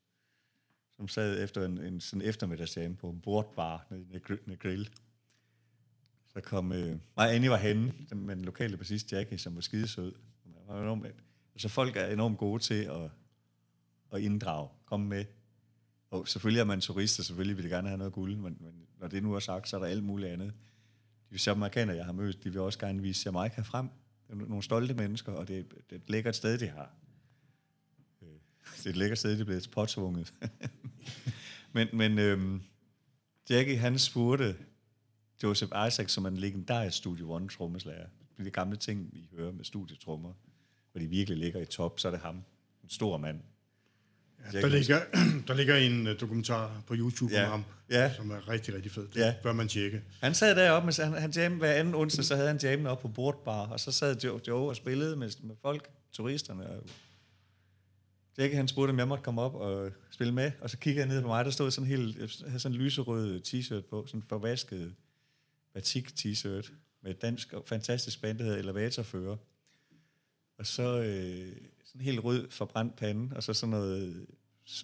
som 1.01 1.09
sad 1.09 1.45
efter 1.45 1.65
en, 1.65 1.79
en 1.79 2.01
sådan 2.01 2.23
eftermiddagsjam 2.23 2.97
på 2.97 3.11
en 3.11 3.21
bordbar 3.21 3.87
nede 3.91 4.03
i 4.03 4.05
Negr- 4.05 4.91
Så 6.33 6.41
kom, 6.41 6.73
øh, 6.73 6.99
mig 7.17 7.35
Annie 7.35 7.51
var 7.51 7.57
henne, 7.57 7.93
den- 8.11 8.27
med 8.27 8.37
den 8.37 8.45
lokale 8.45 8.77
bassist 8.77 9.13
Jackie, 9.13 9.39
som 9.39 9.55
var 9.55 9.61
skidesød. 9.61 10.13
Var 10.67 10.83
enormt, 10.83 11.07
altså 11.55 11.69
folk 11.69 11.97
er 11.97 12.07
enormt 12.07 12.39
gode 12.39 12.63
til 12.63 12.75
at, 12.85 13.11
at 14.13 14.21
inddrage, 14.21 14.69
komme 14.85 15.07
med. 15.07 15.25
Og 16.11 16.29
selvfølgelig 16.29 16.61
er 16.61 16.65
man 16.65 16.81
turist, 16.81 17.19
og 17.19 17.25
selvfølgelig 17.25 17.57
vil 17.57 17.65
de 17.65 17.71
gerne 17.71 17.89
have 17.89 17.99
noget 17.99 18.13
guld, 18.13 18.37
men, 18.37 18.57
men 18.61 18.87
når 18.99 19.09
det 19.09 19.23
nu 19.23 19.35
er 19.35 19.39
sagt, 19.41 19.69
så 19.69 19.77
er 19.77 19.81
der 19.81 19.87
alt 19.87 20.05
muligt 20.05 20.33
andet. 20.33 20.53
De 21.31 21.51
amerikanere, 21.51 21.97
jeg 21.97 22.05
har 22.05 22.13
mødt, 22.13 22.45
de 22.45 22.51
vil 22.51 22.61
også 22.61 22.79
gerne 22.79 23.03
vise 23.03 23.23
Jamaica 23.27 23.61
frem. 23.61 23.89
Det 24.29 24.33
er 24.43 24.47
nogle 24.47 24.63
stolte 24.63 24.95
mennesker, 24.95 25.33
og 25.33 25.49
det, 25.49 25.71
det 25.71 25.97
er 25.97 25.97
et 25.97 26.11
lækkert 26.11 26.37
sted, 26.37 26.59
de 26.59 26.67
har. 26.67 26.95
Øh, 28.67 28.79
Det 28.79 28.87
er 28.87 28.91
et 28.91 28.97
lækkert 28.97 29.19
sted, 29.19 29.39
det 29.39 29.47
blevet 29.47 29.69
påtvunget. 29.73 30.35
men 31.75 31.89
men 31.93 32.19
øhm, 32.19 32.63
Jackie, 33.51 33.79
han 33.79 33.99
spurgte 33.99 34.57
Joseph 35.43 35.73
Isaac, 35.89 36.11
som 36.11 36.25
er 36.25 36.29
en 36.29 36.37
legendarisk 36.37 36.97
Studio 36.97 37.33
One 37.33 37.49
trommeslager. 37.49 38.07
De 38.45 38.51
gamle 38.51 38.77
ting, 38.77 39.09
vi 39.13 39.29
hører 39.37 39.53
med 39.53 39.65
studietrommer, 39.65 40.33
hvor 40.93 40.99
de 41.01 41.07
virkelig 41.07 41.39
ligger 41.39 41.61
i 41.61 41.65
top, 41.67 42.01
så 42.01 42.09
er 42.09 42.13
det 42.13 42.21
ham. 42.21 42.35
En 42.85 42.91
stor 42.91 43.17
mand. 43.17 43.41
Ja, 44.53 44.61
der, 44.61 44.69
ligger, 44.69 45.01
der 45.49 45.55
ligger 45.55 45.77
en 45.77 46.07
uh, 46.07 46.13
dokumentar 46.21 46.83
på 46.87 46.95
YouTube 46.97 47.33
Ja. 47.35 47.45
om 47.45 47.51
ham, 47.51 47.65
Ja. 47.91 48.15
som 48.15 48.31
er 48.31 48.49
rigtig, 48.49 48.75
rigtig 48.75 48.93
fed. 48.93 49.09
Det 49.09 49.17
Ja. 49.21 49.35
bør 49.43 49.53
man 49.53 49.69
tjekke. 49.69 50.03
Han 50.21 50.35
sad 50.35 50.57
deroppe, 50.57 50.87
med, 50.87 51.05
han, 51.05 51.13
han 51.13 51.31
jam, 51.31 51.57
hver 51.59 51.73
anden 51.73 51.95
onsdag, 51.95 52.25
så 52.25 52.35
havde 52.37 52.49
han 52.49 52.59
jammen 52.63 52.87
op 52.87 53.01
på 53.01 53.09
bordbar, 53.09 53.67
og 53.67 53.81
så 53.81 53.93
sad 53.93 54.21
Joe, 54.25 54.41
Joe 54.49 54.69
og 54.69 54.77
spillede 54.77 55.17
med, 55.17 55.31
med 55.43 55.57
folk, 55.63 55.89
turisterne. 56.13 56.67
Og 56.71 56.83
Jake, 58.39 58.57
han 58.57 58.69
spurgte, 58.69 58.91
om 58.91 58.99
jeg 58.99 59.09
måtte 59.09 59.25
komme 59.25 59.41
op 59.43 59.55
og 59.55 59.91
spille 60.11 60.35
med, 60.35 60.53
og 60.61 60.71
så 60.71 60.79
kiggede 60.79 61.07
jeg 61.07 61.15
ned 61.15 61.23
på 61.23 61.29
mig, 61.29 61.45
der 61.45 61.51
stod 61.51 61.71
sådan 61.71 61.89
helt, 61.89 62.17
havde 62.47 62.61
sådan 62.61 62.77
en 62.77 62.83
lyserød 62.83 63.41
t-shirt 63.47 63.81
på, 63.91 64.07
sådan 64.07 64.19
en 64.21 64.27
forvasket 64.29 64.95
batik 65.75 66.09
t-shirt, 66.09 66.73
med 67.03 67.11
et 67.11 67.23
dansk 67.23 67.55
fantastisk 67.67 68.21
band, 68.21 68.39
der 68.39 68.45
hedder 68.45 68.59
Elevatorfører. 68.59 69.37
Og 70.59 70.67
så 70.67 70.83
øh, 70.83 71.57
sådan 71.85 72.01
en 72.01 72.05
helt 72.05 72.25
rød 72.25 72.51
forbrændt 72.51 72.97
pande, 72.97 73.37
og 73.37 73.43
så 73.43 73.55
sådan 73.55 73.71
noget, 73.71 74.27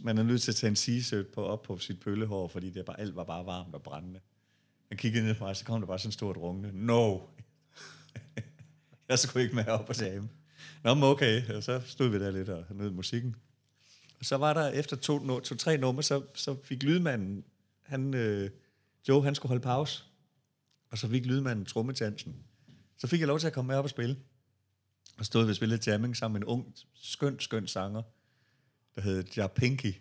man 0.01 0.18
er 0.18 0.22
nødt 0.22 0.42
til 0.42 0.51
at 0.51 0.57
tage 0.57 0.68
en 0.70 0.76
t-shirt 0.76 1.32
på 1.34 1.44
op 1.44 1.62
på 1.62 1.78
sit 1.78 2.01
pøllehår, 2.01 2.49
fordi 2.49 2.70
det 2.70 2.84
bare, 2.84 3.01
alt 3.01 3.16
var 3.16 3.24
bare 3.24 3.47
varmt 3.47 3.74
og 3.74 3.82
brændende. 3.82 4.20
Han 4.88 4.99
kiggede 4.99 5.24
ned 5.24 5.34
på 5.34 5.44
mig, 5.44 5.57
så 5.57 5.64
kom 5.64 5.80
der 5.80 5.86
bare 5.86 5.99
sådan 5.99 6.09
en 6.09 6.12
stort 6.12 6.36
rungende, 6.36 6.86
No! 6.86 7.18
jeg 9.09 9.18
skulle 9.18 9.42
ikke 9.42 9.55
med 9.55 9.66
op 9.66 9.88
og 9.88 10.01
jam. 10.01 10.28
Nå, 10.87 10.95
men 10.95 11.05
okay. 11.05 11.49
Og 11.49 11.62
så 11.62 11.80
stod 11.87 12.09
vi 12.09 12.18
der 12.18 12.30
lidt 12.30 12.49
og 12.49 12.64
nød 12.70 12.91
musikken. 12.91 13.37
Og 14.18 14.24
så 14.24 14.37
var 14.37 14.55
der 14.55 14.68
efter 14.68 14.97
to, 14.97 15.41
to 15.41 15.55
tre 15.55 15.78
numre, 15.78 16.03
så, 16.03 16.22
så 16.34 16.57
fik 16.62 16.82
lydmanden, 16.82 17.45
han, 17.82 18.14
øh, 18.14 18.51
Joe, 19.09 19.24
han 19.24 19.34
skulle 19.34 19.51
holde 19.51 19.62
pause. 19.62 20.05
Og 20.91 20.99
så 20.99 21.09
fik 21.09 21.26
lydmanden 21.26 21.64
trommetansen. 21.64 22.37
Så 22.99 23.07
fik 23.07 23.20
jeg 23.20 23.28
lov 23.28 23.39
til 23.39 23.47
at 23.47 23.53
komme 23.53 23.68
med 23.68 23.76
op 23.76 23.84
og 23.84 23.91
spille. 23.91 24.16
og 25.18 25.26
stod 25.26 25.45
ved 25.45 25.55
spille 25.55 25.78
jamming 25.87 26.16
sammen 26.16 26.41
med 26.41 26.47
en 26.47 26.53
ung, 26.53 26.74
skøn, 26.95 27.41
skøn 27.41 27.66
sanger, 27.66 28.03
der 28.95 29.01
hed 29.01 29.24
Jarpinky, 29.37 29.95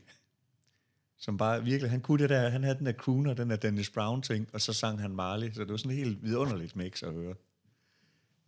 som 1.17 1.37
bare 1.37 1.63
virkelig, 1.63 1.91
han 1.91 2.01
kunne 2.01 2.21
det 2.21 2.29
der, 2.29 2.49
han 2.49 2.63
havde 2.63 2.77
den 2.77 2.85
der 2.85 2.93
crooner, 2.93 3.33
den 3.33 3.49
der 3.49 3.55
Dennis 3.55 3.89
Brown 3.89 4.21
ting, 4.21 4.49
og 4.53 4.61
så 4.61 4.73
sang 4.73 5.01
han 5.01 5.15
Marley, 5.15 5.51
så 5.53 5.61
det 5.61 5.71
var 5.71 5.77
sådan 5.77 5.91
en 5.91 5.97
helt 5.97 6.23
vidunderligt 6.23 6.75
mix 6.75 7.03
at 7.03 7.13
høre. 7.13 7.35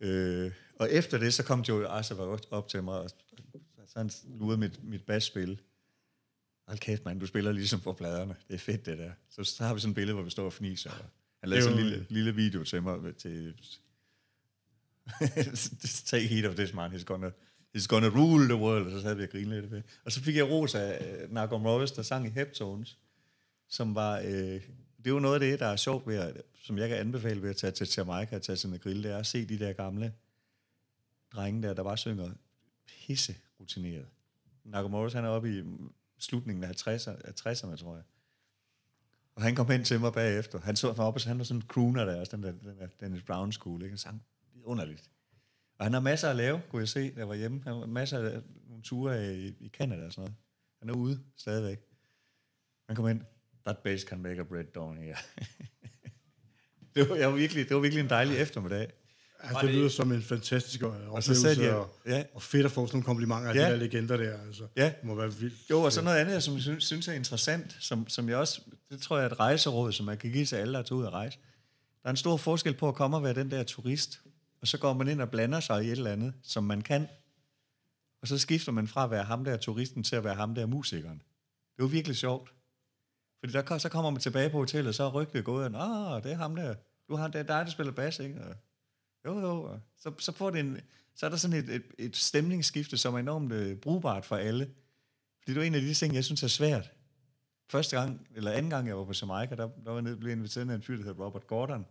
Øh, 0.00 0.52
og 0.78 0.92
efter 0.92 1.18
det, 1.18 1.34
så 1.34 1.44
kom 1.44 1.60
Joe 1.60 1.86
Arce 1.86 2.16
op 2.50 2.68
til 2.68 2.82
mig, 2.82 3.00
og 3.00 3.10
så 3.86 3.98
han 3.98 4.10
lurede 4.24 4.58
mit, 4.58 4.84
mit 4.84 5.06
basspil. 5.06 5.60
Hold 6.66 6.78
kæft, 6.78 7.04
mand, 7.04 7.20
du 7.20 7.26
spiller 7.26 7.52
ligesom 7.52 7.80
på 7.80 7.92
pladerne. 7.92 8.36
Det 8.48 8.54
er 8.54 8.58
fedt, 8.58 8.86
det 8.86 8.98
der. 8.98 9.12
Så, 9.30 9.44
så 9.44 9.64
har 9.64 9.74
vi 9.74 9.80
sådan 9.80 9.90
et 9.90 9.94
billede, 9.94 10.14
hvor 10.14 10.24
vi 10.24 10.30
står 10.30 10.44
og 10.44 10.52
fniser. 10.52 10.90
Og 10.90 11.04
han 11.40 11.48
lavede 11.48 11.64
sådan 11.64 11.78
en 11.78 11.84
lille, 11.84 12.06
lille 12.08 12.34
video 12.34 12.64
til 12.64 12.82
mig 12.82 13.16
til... 13.16 13.54
Take 16.06 16.26
heat 16.26 16.44
of 16.44 16.54
this 16.54 16.74
man, 16.74 16.92
he's 16.92 17.04
gonna, 17.04 17.30
he's 17.76 17.86
gonna 17.86 18.08
rule 18.08 18.44
the 18.44 18.56
world. 18.56 18.86
Og 18.86 19.00
så 19.00 19.06
havde 19.06 19.16
vi 19.16 19.22
at 19.22 19.30
grine 19.30 19.60
lidt 19.60 19.70
ved. 19.70 19.82
Og 20.04 20.12
så 20.12 20.20
fik 20.20 20.36
jeg 20.36 20.50
ros 20.50 20.74
af 20.74 21.24
uh, 21.24 21.32
Narco 21.32 21.58
Morris, 21.58 21.92
der 21.92 22.02
sang 22.02 22.26
i 22.26 22.30
Heptones, 22.30 22.98
som 23.68 23.94
var... 23.94 24.20
Uh, 24.20 24.62
det 24.98 25.06
er 25.06 25.10
jo 25.10 25.18
noget 25.18 25.34
af 25.34 25.40
det, 25.40 25.60
der 25.60 25.66
er 25.66 25.76
sjovt 25.76 26.06
ved 26.06 26.16
at, 26.16 26.42
som 26.62 26.78
jeg 26.78 26.88
kan 26.88 26.98
anbefale 26.98 27.42
ved 27.42 27.50
at 27.50 27.56
tage 27.56 27.70
til 27.70 27.88
Jamaica 27.96 28.36
og 28.36 28.42
tage 28.42 28.56
til 28.56 28.70
en 28.70 28.78
grill, 28.78 29.02
det 29.02 29.12
er 29.12 29.18
at 29.18 29.26
se 29.26 29.48
de 29.48 29.58
der 29.58 29.72
gamle 29.72 30.14
drenge 31.32 31.62
der, 31.62 31.74
der 31.74 31.82
bare 31.82 31.96
synger 31.96 32.30
pisse 32.86 33.36
rutineret. 33.60 34.06
Nakamoto, 34.64 34.88
Morris, 34.88 35.12
han 35.12 35.24
er 35.24 35.28
oppe 35.28 35.58
i 35.58 35.62
slutningen 36.18 36.64
af 36.64 36.88
50'erne, 36.88 37.30
60'erne 37.40 37.76
tror 37.76 37.94
jeg. 37.94 38.04
Og 39.34 39.42
han 39.42 39.54
kom 39.54 39.70
hen 39.70 39.84
til 39.84 40.00
mig 40.00 40.12
bagefter. 40.12 40.60
Han 40.60 40.76
så 40.76 40.86
mig 40.96 41.06
op, 41.06 41.14
og 41.14 41.20
han 41.22 41.38
var 41.38 41.44
sådan 41.44 41.62
en 41.62 41.68
crooner 41.68 42.04
der, 42.04 42.20
også 42.20 42.36
den 42.36 42.42
der, 42.42 42.52
den 42.52 42.78
der 42.78 42.86
Dennis 43.00 43.22
Brown 43.22 43.52
School. 43.52 43.82
Ikke? 43.82 43.92
Han 43.92 43.98
sang 43.98 44.22
underligt. 44.64 45.10
Og 45.78 45.84
han 45.84 45.92
har 45.92 46.00
masser 46.00 46.30
at 46.30 46.36
lave, 46.36 46.60
kunne 46.70 46.80
jeg 46.80 46.88
se, 46.88 47.14
da 47.14 47.18
jeg 47.18 47.28
var 47.28 47.34
hjemme. 47.34 47.62
Han 47.64 47.72
har 47.72 47.86
masser 47.86 48.18
af 48.18 48.42
nogle 48.68 48.82
ture 48.82 49.36
i, 49.36 49.54
i 49.60 49.68
Canada 49.68 50.06
og 50.06 50.12
sådan 50.12 50.22
noget. 50.22 50.36
Han 50.78 50.88
er 50.88 50.94
ude 50.94 51.20
stadigvæk. 51.36 51.80
Han 52.86 52.96
kom 52.96 53.08
ind. 53.08 53.22
That 53.68 53.78
bass 53.78 54.02
can 54.02 54.22
make 54.22 54.40
a 54.40 54.44
bread 54.44 54.64
down 54.64 54.96
here. 54.96 55.16
det, 56.94 57.08
var, 57.08 57.16
jeg 57.16 57.28
var 57.28 57.36
virkelig, 57.36 57.68
det 57.68 57.76
var 57.76 57.80
virkelig 57.82 58.02
en 58.02 58.10
dejlig 58.10 58.38
eftermiddag. 58.38 58.88
Altså, 59.40 59.66
det 59.66 59.74
lyder 59.74 59.88
som 59.88 60.12
en 60.12 60.22
fantastisk 60.22 60.82
oplevelse, 60.82 61.30
og, 61.30 61.36
så 61.36 61.62
jeg, 61.62 61.74
og, 61.74 61.96
ja. 62.06 62.24
og 62.34 62.42
fedt 62.42 62.66
at 62.66 62.72
få 62.72 62.86
sådan 62.86 62.96
nogle 62.96 63.04
komplimenter 63.04 63.50
af 63.50 63.54
ja. 63.54 63.66
de 63.66 63.70
der 63.70 63.76
legender 63.76 64.16
der. 64.16 64.38
Altså. 64.46 64.66
Ja. 64.76 64.84
Det 64.84 65.04
må 65.04 65.14
være 65.14 65.34
vildt. 65.34 65.70
Jo, 65.70 65.82
og 65.82 65.92
så 65.92 66.02
noget 66.02 66.16
andet, 66.16 66.42
som 66.42 66.54
jeg 66.54 66.62
synes, 66.62 66.84
synes 66.84 67.08
er 67.08 67.12
interessant, 67.12 67.76
som, 67.80 68.08
som 68.08 68.28
jeg 68.28 68.36
også, 68.36 68.60
det 68.90 69.00
tror 69.00 69.16
jeg 69.16 69.26
er 69.26 69.30
et 69.30 69.40
rejseråd, 69.40 69.92
som 69.92 70.06
man 70.06 70.18
kan 70.18 70.32
give 70.32 70.44
til 70.44 70.56
alle, 70.56 70.72
der 70.72 70.78
er 70.78 70.92
ud 70.92 71.06
at 71.06 71.12
rejse. 71.12 71.38
Der 72.02 72.08
er 72.08 72.10
en 72.10 72.16
stor 72.16 72.36
forskel 72.36 72.74
på 72.74 72.88
at 72.88 72.94
komme 72.94 73.16
og 73.16 73.22
være 73.22 73.34
den 73.34 73.50
der 73.50 73.62
turist, 73.62 74.20
og 74.60 74.68
så 74.68 74.78
går 74.78 74.92
man 74.92 75.08
ind 75.08 75.20
og 75.20 75.30
blander 75.30 75.60
sig 75.60 75.84
i 75.84 75.86
et 75.86 75.92
eller 75.92 76.12
andet, 76.12 76.34
som 76.42 76.64
man 76.64 76.80
kan, 76.80 77.08
og 78.22 78.28
så 78.28 78.38
skifter 78.38 78.72
man 78.72 78.88
fra 78.88 79.04
at 79.04 79.10
være 79.10 79.24
ham 79.24 79.44
der 79.44 79.56
turisten 79.56 80.02
til 80.02 80.16
at 80.16 80.24
være 80.24 80.34
ham 80.34 80.54
der 80.54 80.66
musikeren. 80.66 81.22
Det 81.76 81.82
var 81.82 81.86
virkelig 81.86 82.16
sjovt. 82.16 82.52
Fordi 83.40 83.52
der, 83.52 83.78
så 83.78 83.88
kommer 83.88 84.10
man 84.10 84.20
tilbage 84.20 84.50
på 84.50 84.58
hotellet, 84.58 84.94
så 84.94 85.04
er 85.04 85.10
rygtet 85.10 85.44
gået, 85.44 85.74
og 85.74 86.16
ah, 86.16 86.22
det 86.22 86.32
er 86.32 86.36
ham 86.36 86.56
der. 86.56 86.74
Du 87.08 87.16
har 87.16 87.28
det 87.28 87.38
er 87.38 87.42
dig, 87.42 87.64
der 87.64 87.70
spiller 87.70 87.92
bas, 87.92 88.18
ikke? 88.18 88.40
Og, 88.44 88.54
jo, 89.24 89.40
jo. 89.40 89.78
Så, 89.96 90.12
så, 90.18 90.32
får 90.32 90.50
det 90.50 90.60
en, 90.60 90.80
så 91.14 91.26
er 91.26 91.30
der 91.30 91.36
sådan 91.36 91.56
et, 91.56 91.68
et, 91.68 91.84
et 91.98 92.16
stemningsskifte, 92.16 92.96
som 92.96 93.14
er 93.14 93.18
enormt 93.18 93.52
øh, 93.52 93.76
brugbart 93.76 94.24
for 94.24 94.36
alle. 94.36 94.70
Fordi 95.38 95.54
det 95.54 95.62
er 95.62 95.66
en 95.66 95.74
af 95.74 95.80
de 95.80 95.94
ting, 95.94 96.14
jeg 96.14 96.24
synes 96.24 96.42
er 96.42 96.48
svært. 96.48 96.90
Første 97.70 97.96
gang, 97.96 98.28
eller 98.36 98.52
anden 98.52 98.70
gang, 98.70 98.88
jeg 98.88 98.96
var 98.96 99.04
på 99.04 99.12
Jamaica, 99.22 99.54
der, 99.54 99.68
der 99.68 99.84
var 99.84 99.94
jeg 99.94 100.02
nede, 100.02 100.16
blev 100.16 100.32
inviteret 100.32 100.70
af 100.70 100.74
en 100.74 100.82
fyr, 100.82 100.96
der 100.96 101.04
hedder 101.04 101.24
Robert 101.24 101.46
Gordon, 101.46 101.86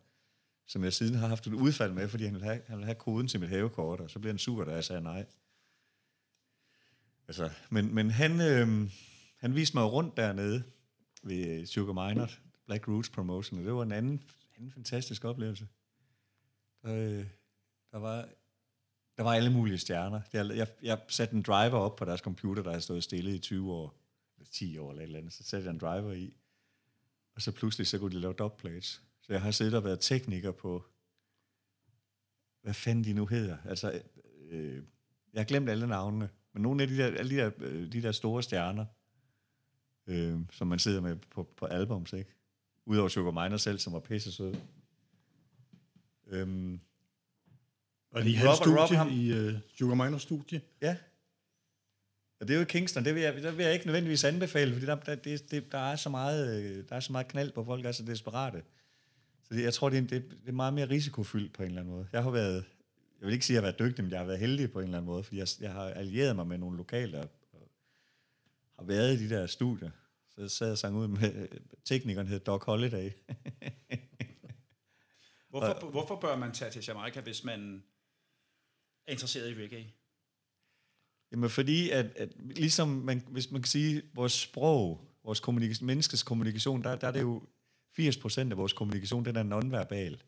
som 0.68 0.84
jeg 0.84 0.93
siden 0.93 1.16
har 1.16 1.28
haft 1.28 1.48
et 1.48 1.54
udfald 1.54 1.91
med, 1.91 2.08
fordi 2.08 2.24
han 2.24 2.34
ville 2.34 2.45
have, 2.45 2.62
han 2.68 2.78
ville 2.78 2.86
have 2.86 2.95
koden 2.95 3.28
til 3.28 3.39
mit 3.39 3.50
havekort, 3.50 4.00
og 4.00 4.10
så 4.10 4.20
blev 4.20 4.32
han 4.32 4.39
sur, 4.39 4.66
da 4.66 4.72
jeg 4.72 4.84
sagde 4.84 5.02
nej. 5.02 5.26
Altså, 7.28 7.50
men, 7.70 7.95
men 7.95 8.12
han, 8.12 8.41
øh, 8.41 8.89
han 9.39 9.56
viste 9.56 9.78
mig 9.78 9.91
rundt 9.91 10.18
dernede 10.18 10.64
ved 11.24 11.59
øh, 11.59 11.65
Sugar 11.65 12.07
Minor, 12.07 12.30
Black 12.65 12.88
Roots 12.88 13.09
Promotion, 13.09 13.59
og 13.59 13.65
det 13.65 13.74
var 13.74 13.84
en 13.84 13.91
anden, 13.91 14.24
anden 14.57 14.72
fantastisk 14.72 15.26
oplevelse. 15.26 15.68
Der, 16.84 16.95
øh, 16.95 17.26
der 17.91 17.97
var 17.97 18.30
der 19.18 19.24
var 19.24 19.34
alle 19.34 19.51
mulige 19.51 19.78
stjerner. 19.78 20.22
Jeg, 20.34 20.49
jeg, 20.55 20.68
jeg 20.82 20.99
satte 21.07 21.36
en 21.36 21.41
driver 21.41 21.78
op 21.78 21.95
på 21.95 22.05
deres 22.05 22.20
computer, 22.20 22.63
der 22.63 22.70
havde 22.70 22.82
stået 22.82 23.03
stille 23.03 23.36
i 23.36 23.39
20 23.39 23.74
år, 23.74 23.95
eller 24.38 24.49
10 24.51 24.78
år 24.78 24.89
eller 24.89 25.01
et 25.01 25.05
eller 25.05 25.20
andet. 25.20 25.34
Så 25.34 25.43
satte 25.43 25.65
jeg 25.65 25.74
en 25.74 25.80
driver 25.80 26.13
i, 26.13 26.34
og 27.36 27.41
så 27.41 27.51
pludselig 27.51 27.88
så 27.88 27.99
kunne 27.99 28.15
de 28.15 28.20
lave 28.20 28.34
dubplates. 28.34 29.01
Så 29.22 29.34
jeg 29.34 29.41
har 29.41 29.51
siddet 29.51 29.74
og 29.74 29.84
været 29.84 29.99
tekniker 29.99 30.51
på, 30.51 30.86
hvad 32.61 32.74
fanden 32.74 33.03
de 33.03 33.13
nu 33.13 33.26
hedder. 33.26 33.57
Altså, 33.65 34.01
øh, 34.49 34.76
øh 34.78 34.84
jeg 35.34 35.39
har 35.39 35.45
glemt 35.45 35.70
alle 35.70 35.88
navnene, 35.88 36.30
men 36.53 36.63
nogle 36.63 36.84
af 36.84 36.88
de 36.88 36.97
der, 36.97 37.05
alle 37.05 37.36
de 37.36 37.41
der, 37.41 37.49
de 37.89 38.01
der 38.01 38.11
store 38.11 38.43
stjerner, 38.43 38.86
øh, 40.08 40.39
som 40.51 40.68
man 40.68 40.80
sidder 40.80 41.01
med 41.01 41.16
på, 41.16 41.47
på 41.58 41.66
albums, 41.66 42.14
ikke? 42.14 42.34
Udover 42.86 43.10
Sugar 43.10 43.43
Miner 43.43 43.58
selv, 43.58 43.80
som 43.80 43.93
var 43.93 43.99
pisse 43.99 44.32
sød. 44.32 44.55
Øhm, 46.28 46.80
og 48.12 48.22
lige 48.22 48.38
hans 48.38 48.58
studie 48.58 48.82
Rob, 48.82 48.89
ham, 48.89 49.10
i 49.12 49.32
uh, 49.32 49.53
Sugar 49.78 49.95
Minor 49.95 50.18
studie. 50.18 50.62
Ja. 50.82 50.97
Og 52.39 52.47
det 52.47 52.55
er 52.55 52.60
jo 52.60 52.66
Kingston, 52.66 53.05
det 53.05 53.16
vil 53.16 53.24
jeg, 53.24 53.36
det 53.36 53.58
vil 53.58 53.64
jeg 53.64 53.74
ikke 53.74 53.86
nødvendigvis 53.86 54.24
anbefale, 54.24 54.74
fordi 54.74 54.86
der, 54.86 54.95
der, 54.95 55.16
det, 55.16 55.51
det, 55.51 55.72
der, 55.72 55.78
er 55.78 55.95
så 55.95 56.10
meget, 56.10 56.64
øh, 56.64 56.84
der 56.89 56.95
er 56.95 56.99
så 56.99 57.12
meget 57.12 57.28
knald 57.28 57.51
på, 57.51 57.64
folk 57.64 57.86
er 57.86 57.91
så 57.91 58.03
desperate. 58.03 58.64
Så 59.43 59.53
det, 59.53 59.64
jeg 59.64 59.74
tror, 59.74 59.89
det 59.89 59.97
er, 59.97 60.01
det, 60.01 60.24
det 60.30 60.47
er 60.47 60.51
meget 60.51 60.74
mere 60.74 60.89
risikofyldt 60.89 61.53
på 61.53 61.64
en 61.64 61.70
eller 61.70 61.82
anden 61.82 61.93
måde. 61.93 62.08
Jeg 62.14 62.24
har 62.24 62.30
været, 62.30 62.66
jeg 63.20 63.26
vil 63.26 63.34
ikke 63.34 63.45
sige, 63.45 63.58
at 63.58 63.64
jeg 63.64 63.68
har 63.68 63.74
været 63.74 63.89
dygtig, 63.89 64.03
men 64.03 64.12
jeg 64.12 64.20
har 64.20 64.26
været 64.26 64.39
heldig 64.39 64.72
på 64.72 64.80
en 64.80 64.86
eller 64.86 64.97
anden 64.97 65.12
måde, 65.12 65.24
fordi 65.24 65.38
jeg, 65.38 65.47
jeg 65.62 65.72
har 65.72 65.84
allieret 65.84 66.36
mig 66.36 66.47
med 66.47 66.58
nogle 66.58 66.78
lokale, 66.78 67.20
og 67.20 67.30
har 68.80 68.86
været 68.86 69.19
i 69.19 69.28
de 69.28 69.36
der 69.36 69.47
studier. 69.47 69.91
Så 70.30 70.49
sad 70.49 70.67
jeg 70.67 70.71
og 70.71 70.78
sang 70.78 70.95
ud 70.95 71.07
med 71.07 71.47
teknikeren, 71.86 72.28
hed 72.28 72.39
Doc 72.39 72.63
Holiday. 72.63 73.11
Hvorfor, 75.49 75.67
og, 75.67 75.91
hvorfor 75.91 76.19
bør 76.19 76.36
man 76.36 76.51
tage 76.51 76.71
til 76.71 76.84
Jamaica, 76.88 77.21
hvis 77.21 77.43
man 77.43 77.84
er 79.07 79.11
interesseret 79.11 79.51
i 79.51 79.63
reggae? 79.63 79.93
Jamen 81.32 81.49
fordi, 81.49 81.89
at, 81.89 82.05
at 82.15 82.30
ligesom 82.38 82.88
man, 82.88 83.23
hvis 83.28 83.51
man 83.51 83.61
kan 83.61 83.69
sige, 83.69 84.01
vores 84.13 84.34
sprog, 84.34 85.01
vores 85.23 85.39
kommunikation, 85.39 85.88
menneskets 85.88 86.23
kommunikation, 86.23 86.84
der, 86.84 86.95
der 86.95 87.07
er 87.07 87.11
det 87.11 87.21
jo 87.21 87.41
80% 87.99 88.39
af 88.39 88.57
vores 88.57 88.73
kommunikation, 88.73 89.25
den 89.25 89.36
er 89.36 89.43
nonverbal. 89.43 90.23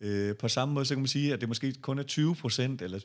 Øh, 0.00 0.36
på 0.36 0.48
samme 0.48 0.74
måde, 0.74 0.84
så 0.84 0.94
kan 0.94 1.00
man 1.00 1.08
sige, 1.08 1.32
at 1.32 1.40
det 1.40 1.48
måske 1.48 1.72
kun 1.72 1.98
er 1.98 2.76
20% 2.80 2.84
eller 2.84 3.00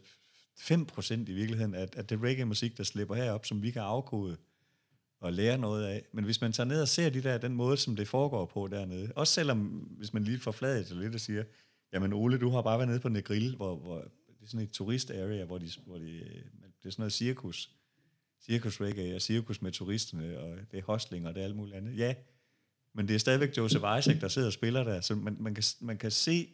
5% 0.59 1.13
i 1.13 1.33
virkeligheden, 1.33 1.75
at, 1.75 1.95
at 1.95 2.09
det 2.09 2.21
reggae-musik, 2.21 2.77
der 2.77 2.83
slipper 2.83 3.15
herop, 3.15 3.45
som 3.45 3.61
vi 3.61 3.71
kan 3.71 3.81
afkode, 3.81 4.37
og 5.19 5.33
lære 5.33 5.57
noget 5.57 5.85
af. 5.85 6.05
Men 6.11 6.25
hvis 6.25 6.41
man 6.41 6.51
tager 6.51 6.67
ned 6.67 6.81
og 6.81 6.87
ser 6.87 7.09
de 7.09 7.23
der, 7.23 7.37
den 7.37 7.53
måde, 7.53 7.77
som 7.77 7.95
det 7.95 8.07
foregår 8.07 8.45
på 8.45 8.67
dernede, 8.67 9.11
også 9.15 9.33
selvom, 9.33 9.57
hvis 9.97 10.13
man 10.13 10.23
lige 10.23 10.39
får 10.39 10.51
det 10.51 10.91
lidt 10.91 11.15
og 11.15 11.21
siger, 11.21 11.43
jamen 11.93 12.13
Ole, 12.13 12.37
du 12.37 12.49
har 12.49 12.61
bare 12.61 12.77
været 12.77 12.89
nede 12.89 12.99
på 12.99 13.09
Negril, 13.09 13.55
hvor, 13.55 13.75
hvor 13.75 13.97
det 14.27 14.43
er 14.43 14.47
sådan 14.47 14.65
et 14.65 14.71
turist-area, 14.71 15.45
hvor, 15.45 15.57
de, 15.57 15.69
hvor 15.85 15.97
de, 15.97 16.19
det 16.83 16.85
er 16.85 16.89
sådan 16.89 17.01
noget 17.01 17.13
cirkus, 17.13 17.71
cirkus 18.41 18.81
reggae 18.81 19.15
og 19.15 19.21
cirkus 19.21 19.61
med 19.61 19.71
turisterne, 19.71 20.39
og 20.39 20.57
det 20.71 20.79
er 20.79 20.83
hostling 20.83 21.27
og 21.27 21.35
det 21.35 21.41
er 21.41 21.45
alt 21.45 21.55
muligt 21.55 21.77
andet. 21.77 21.97
Ja, 21.97 22.15
men 22.93 23.07
det 23.07 23.15
er 23.15 23.19
stadigvæk 23.19 23.57
Joseph 23.57 23.85
Isaac, 23.99 24.19
der 24.19 24.27
sidder 24.27 24.47
og 24.47 24.53
spiller 24.53 24.83
der, 24.83 25.01
så 25.01 25.15
man, 25.15 25.37
man, 25.39 25.55
kan, 25.55 25.63
man 25.79 25.97
kan 25.97 26.11
se 26.11 26.49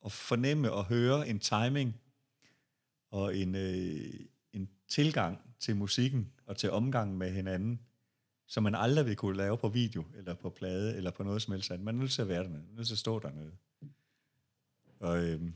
og 0.00 0.12
fornemme 0.12 0.72
og 0.72 0.84
høre 0.84 1.28
en 1.28 1.38
timing 1.38 1.94
og 3.10 3.36
en, 3.36 3.54
øh, 3.54 4.20
en 4.52 4.68
tilgang 4.88 5.38
til 5.60 5.76
musikken 5.76 6.32
og 6.46 6.56
til 6.56 6.70
omgangen 6.70 7.18
med 7.18 7.30
hinanden, 7.30 7.80
som 8.46 8.62
man 8.62 8.74
aldrig 8.74 9.06
vil 9.06 9.16
kunne 9.16 9.36
lave 9.36 9.58
på 9.58 9.68
video, 9.68 10.04
eller 10.14 10.34
på 10.34 10.50
plade, 10.50 10.96
eller 10.96 11.10
på 11.10 11.22
noget 11.22 11.42
som 11.42 11.52
helst 11.52 11.70
andet. 11.70 11.84
Man 11.84 11.94
er 11.94 11.98
nødt 11.98 12.10
til 12.10 12.22
at 12.22 12.28
være 12.28 12.42
dernede. 12.42 12.62
Man 12.62 12.70
er 12.72 12.76
nødt 12.76 12.86
til 12.86 12.94
at 12.94 12.98
stå 12.98 13.18
dernede. 13.18 13.52
Og, 15.00 15.24
øhm, 15.24 15.54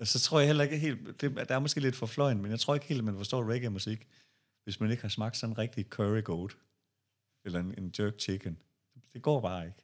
og 0.00 0.06
så 0.06 0.20
tror 0.20 0.38
jeg 0.38 0.46
heller 0.46 0.64
ikke 0.64 0.78
helt, 0.78 1.20
det, 1.20 1.36
der 1.48 1.54
er 1.54 1.58
måske 1.58 1.80
lidt 1.80 1.96
for 1.96 2.06
fløjen, 2.06 2.42
men 2.42 2.50
jeg 2.50 2.60
tror 2.60 2.74
ikke 2.74 2.86
helt, 2.86 2.98
at 2.98 3.04
man 3.04 3.16
forstår 3.16 3.52
reggae-musik, 3.52 4.08
hvis 4.64 4.80
man 4.80 4.90
ikke 4.90 5.02
har 5.02 5.08
smagt 5.08 5.36
sådan 5.36 5.52
en 5.52 5.58
rigtig 5.58 5.84
curry 5.84 6.24
goat, 6.24 6.56
eller 7.44 7.60
en, 7.60 7.74
en 7.78 7.94
jerk 7.98 8.18
chicken. 8.18 8.58
Det 9.12 9.22
går 9.22 9.40
bare 9.40 9.66
ikke. 9.66 9.78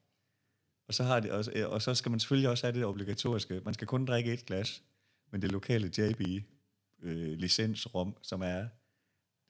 Og 0.89 0.95
så, 0.95 1.05
har 1.05 1.21
det, 1.21 1.31
og, 1.31 1.71
og 1.71 1.83
så 1.83 1.95
skal 1.95 2.11
man 2.11 2.21
selvfølgelig 2.21 2.51
også 2.51 2.67
have 2.67 2.79
det 2.79 2.85
obligatoriske. 2.85 3.61
Man 3.65 3.75
skal 3.75 3.87
kun 3.87 4.07
drikke 4.07 4.33
et 4.33 4.47
glas, 4.47 4.83
men 5.33 5.43
det 5.43 5.53
lokale 5.53 5.91
JB 5.99 6.20
øh, 7.03 7.39
licensrum, 7.39 8.16
som 8.22 8.43
er 8.43 8.68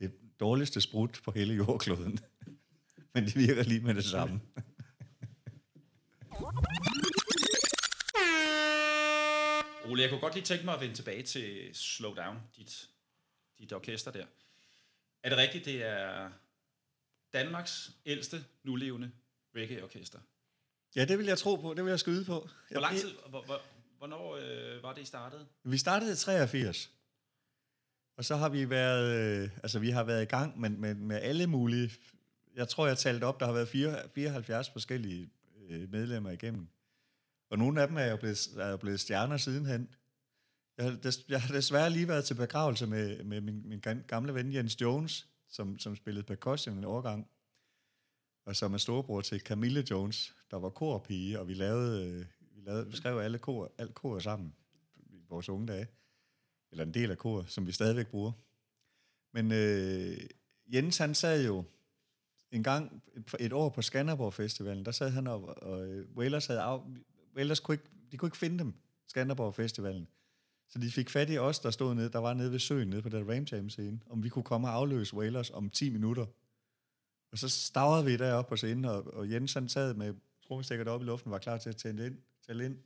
det 0.00 0.12
dårligste 0.40 0.80
sprut 0.80 1.20
på 1.24 1.30
hele 1.30 1.54
jordkloden. 1.54 2.18
Men 3.14 3.24
det 3.24 3.36
virker 3.36 3.62
lige 3.62 3.80
med 3.80 3.94
det 3.94 4.04
samme. 4.04 4.40
Ole, 9.84 10.02
jeg 10.02 10.10
kunne 10.10 10.20
godt 10.20 10.34
lige 10.34 10.44
tænke 10.44 10.64
mig 10.64 10.74
at 10.74 10.80
vende 10.80 10.94
tilbage 10.94 11.22
til 11.22 11.70
Slow 11.74 12.14
Down, 12.14 12.38
dit, 12.56 12.88
dit 13.58 13.72
orkester 13.72 14.10
der. 14.10 14.26
Er 15.22 15.28
det 15.28 15.38
rigtigt, 15.38 15.64
det 15.64 15.82
er 15.84 16.30
Danmarks 17.32 17.92
ældste 18.06 18.44
nulevende 18.62 19.10
reggae-orkester? 19.56 20.18
Ja, 20.96 21.04
det 21.04 21.18
vil 21.18 21.26
jeg 21.26 21.38
tro 21.38 21.56
på. 21.56 21.74
Det 21.74 21.84
vil 21.84 21.90
jeg 21.90 22.00
skyde 22.00 22.24
på. 22.24 22.48
Hvor 22.70 22.80
lang 22.80 22.96
tid, 22.96 23.10
hvor, 23.28 23.42
hvor, 23.42 23.60
Hvornår 24.02 24.36
øh, 24.36 24.82
var 24.82 24.92
det, 24.92 25.02
I 25.02 25.04
startede? 25.04 25.46
Vi 25.64 25.78
startede 25.78 26.12
i 26.12 26.16
83. 26.16 26.90
Og 28.16 28.24
så 28.24 28.36
har 28.36 28.48
vi 28.48 28.70
været, 28.70 29.42
øh, 29.44 29.50
altså 29.62 29.78
vi 29.78 29.90
har 29.90 30.04
været 30.04 30.22
i 30.22 30.26
gang 30.26 30.60
med, 30.60 30.70
med, 30.70 30.94
med 30.94 31.16
alle 31.16 31.46
mulige, 31.46 31.90
jeg 32.54 32.68
tror 32.68 32.86
jeg 32.86 32.98
talte 32.98 33.24
op, 33.24 33.40
der 33.40 33.46
har 33.46 33.52
været 33.52 33.68
4, 33.68 34.08
74 34.14 34.70
forskellige 34.70 35.30
øh, 35.68 35.90
medlemmer 35.90 36.30
igennem. 36.30 36.68
Og 37.50 37.58
nogle 37.58 37.82
af 37.82 37.88
dem 37.88 37.96
er 37.96 38.04
jo 38.04 38.16
blevet, 38.16 38.48
er 38.58 38.68
jo 38.68 38.76
blevet 38.76 39.00
stjerner 39.00 39.36
sidenhen. 39.36 39.88
Jeg 40.78 41.02
des, 41.02 41.24
jeg 41.28 41.42
har 41.42 41.54
desværre 41.54 41.90
lige 41.90 42.08
været 42.08 42.24
til 42.24 42.34
begravelse 42.34 42.86
med, 42.86 43.24
med 43.24 43.40
min, 43.40 43.68
min 43.68 43.80
gamle 44.06 44.34
ven 44.34 44.54
Jens 44.54 44.80
Jones, 44.80 45.28
som, 45.48 45.78
som 45.78 45.96
spillede 45.96 46.26
percussion 46.26 46.78
en 46.78 46.84
årgang, 46.84 47.28
og 48.46 48.56
som 48.56 48.74
er 48.74 48.78
storebror 48.78 49.20
til 49.20 49.40
Camille 49.40 49.84
Jones, 49.90 50.34
der 50.50 50.58
var 50.58 50.70
korpige, 50.70 51.40
og 51.40 51.48
vi 51.48 51.54
lavede, 51.54 52.08
øh, 52.08 52.26
lavede, 52.64 52.86
vi 52.86 52.96
skrev 52.96 53.18
alle 53.18 53.38
kor, 53.38 53.72
alt 53.78 53.94
kor 53.94 54.18
sammen 54.18 54.54
i 54.96 55.24
vores 55.28 55.48
unge 55.48 55.66
dage 55.66 55.86
eller 56.70 56.84
en 56.84 56.94
del 56.94 57.10
af 57.10 57.18
kor, 57.18 57.44
som 57.46 57.66
vi 57.66 57.72
stadigvæk 57.72 58.06
bruger. 58.06 58.32
Men 59.32 59.52
øh, 59.52 60.16
Jens, 60.66 60.98
han 60.98 61.14
sad 61.14 61.46
jo 61.46 61.64
en 62.50 62.62
gang, 62.62 63.02
et, 63.40 63.52
år 63.52 63.68
på 63.68 63.82
Skanderborg 63.82 64.34
Festivalen, 64.34 64.84
der 64.84 64.90
sad 64.90 65.10
han 65.10 65.26
og, 65.26 65.58
øh, 65.62 65.72
og 65.72 66.04
Wailers 66.16 66.46
havde 66.46 66.60
af, 66.60 66.80
Wailers 67.36 67.60
kunne 67.60 67.74
ikke, 67.74 67.84
de 68.12 68.16
kunne 68.16 68.26
ikke 68.26 68.36
finde 68.36 68.58
dem, 68.58 68.74
Skanderborg 69.06 69.54
Festivalen. 69.54 70.08
Så 70.68 70.78
de 70.78 70.90
fik 70.90 71.10
fat 71.10 71.30
i 71.30 71.38
os, 71.38 71.58
der 71.58 71.70
stod 71.70 71.94
nede, 71.94 72.12
der 72.12 72.18
var 72.18 72.34
nede 72.34 72.52
ved 72.52 72.58
søen, 72.58 72.88
nede 72.88 73.02
på 73.02 73.08
den 73.08 73.30
Ram 73.30 73.44
Jam 73.52 73.70
scene, 73.70 74.00
om 74.10 74.24
vi 74.24 74.28
kunne 74.28 74.42
komme 74.42 74.68
og 74.68 74.74
afløse 74.74 75.16
Wailers 75.16 75.50
om 75.50 75.70
10 75.70 75.90
minutter. 75.90 76.26
Og 77.32 77.38
så 77.38 77.48
stavrede 77.48 78.04
vi 78.04 78.16
derop 78.16 78.46
på 78.46 78.56
scenen, 78.56 78.84
og, 78.84 79.14
og 79.14 79.30
Jens 79.30 79.54
han 79.54 79.68
sad 79.68 79.94
med 79.94 80.14
trommestikker 80.46 80.84
deroppe 80.84 81.04
i 81.04 81.06
luften, 81.06 81.30
var 81.30 81.38
klar 81.38 81.58
til 81.58 81.68
at 81.68 81.76
tænde 81.76 82.06
ind, 82.06 82.18
tælle 82.46 82.64
ind. 82.64 82.76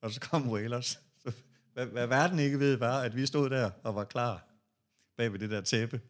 Og 0.00 0.10
så 0.10 0.20
kom 0.20 0.50
Wailers. 0.50 1.00
Så 1.18 1.32
hvad, 1.72 1.86
hvad 1.86 2.06
verden 2.06 2.38
ikke 2.38 2.58
ved, 2.58 2.76
var, 2.76 3.00
at 3.00 3.16
vi 3.16 3.26
stod 3.26 3.50
der 3.50 3.70
og 3.82 3.94
var 3.94 4.04
klar 4.04 4.46
bag 5.16 5.32
ved 5.32 5.38
det 5.38 5.50
der 5.50 5.60
tæppe. 5.60 6.00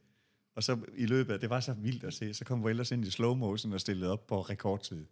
Og 0.55 0.63
så 0.63 0.79
i 0.97 1.07
løbet 1.07 1.33
af, 1.33 1.41
det 1.41 1.51
var 1.51 1.61
så 1.61 1.73
vildt 1.73 2.05
at 2.05 2.15
se, 2.15 2.35
så 2.35 2.45
kom 2.45 2.65
Wellers 2.65 2.91
ind 2.91 3.05
i 3.05 3.11
slow 3.11 3.35
motion 3.35 3.73
og 3.73 3.81
stillede 3.81 4.13
op 4.13 4.27
på 4.27 4.41
rekordtid. 4.41 5.07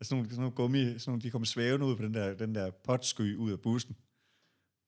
Og 0.00 0.06
sådan 0.06 0.16
nogle, 0.16 0.30
sådan 0.30 0.40
nogle 0.40 0.56
gummi, 0.56 0.84
sådan 0.84 1.00
nogle, 1.06 1.22
de 1.22 1.30
kom 1.30 1.44
svævende 1.44 1.86
ud 1.86 1.96
på 1.96 2.02
den 2.02 2.14
der, 2.14 2.34
den 2.34 2.54
der 2.54 2.70
potsky 2.70 3.36
ud 3.36 3.52
af 3.52 3.60
bussen. 3.60 3.96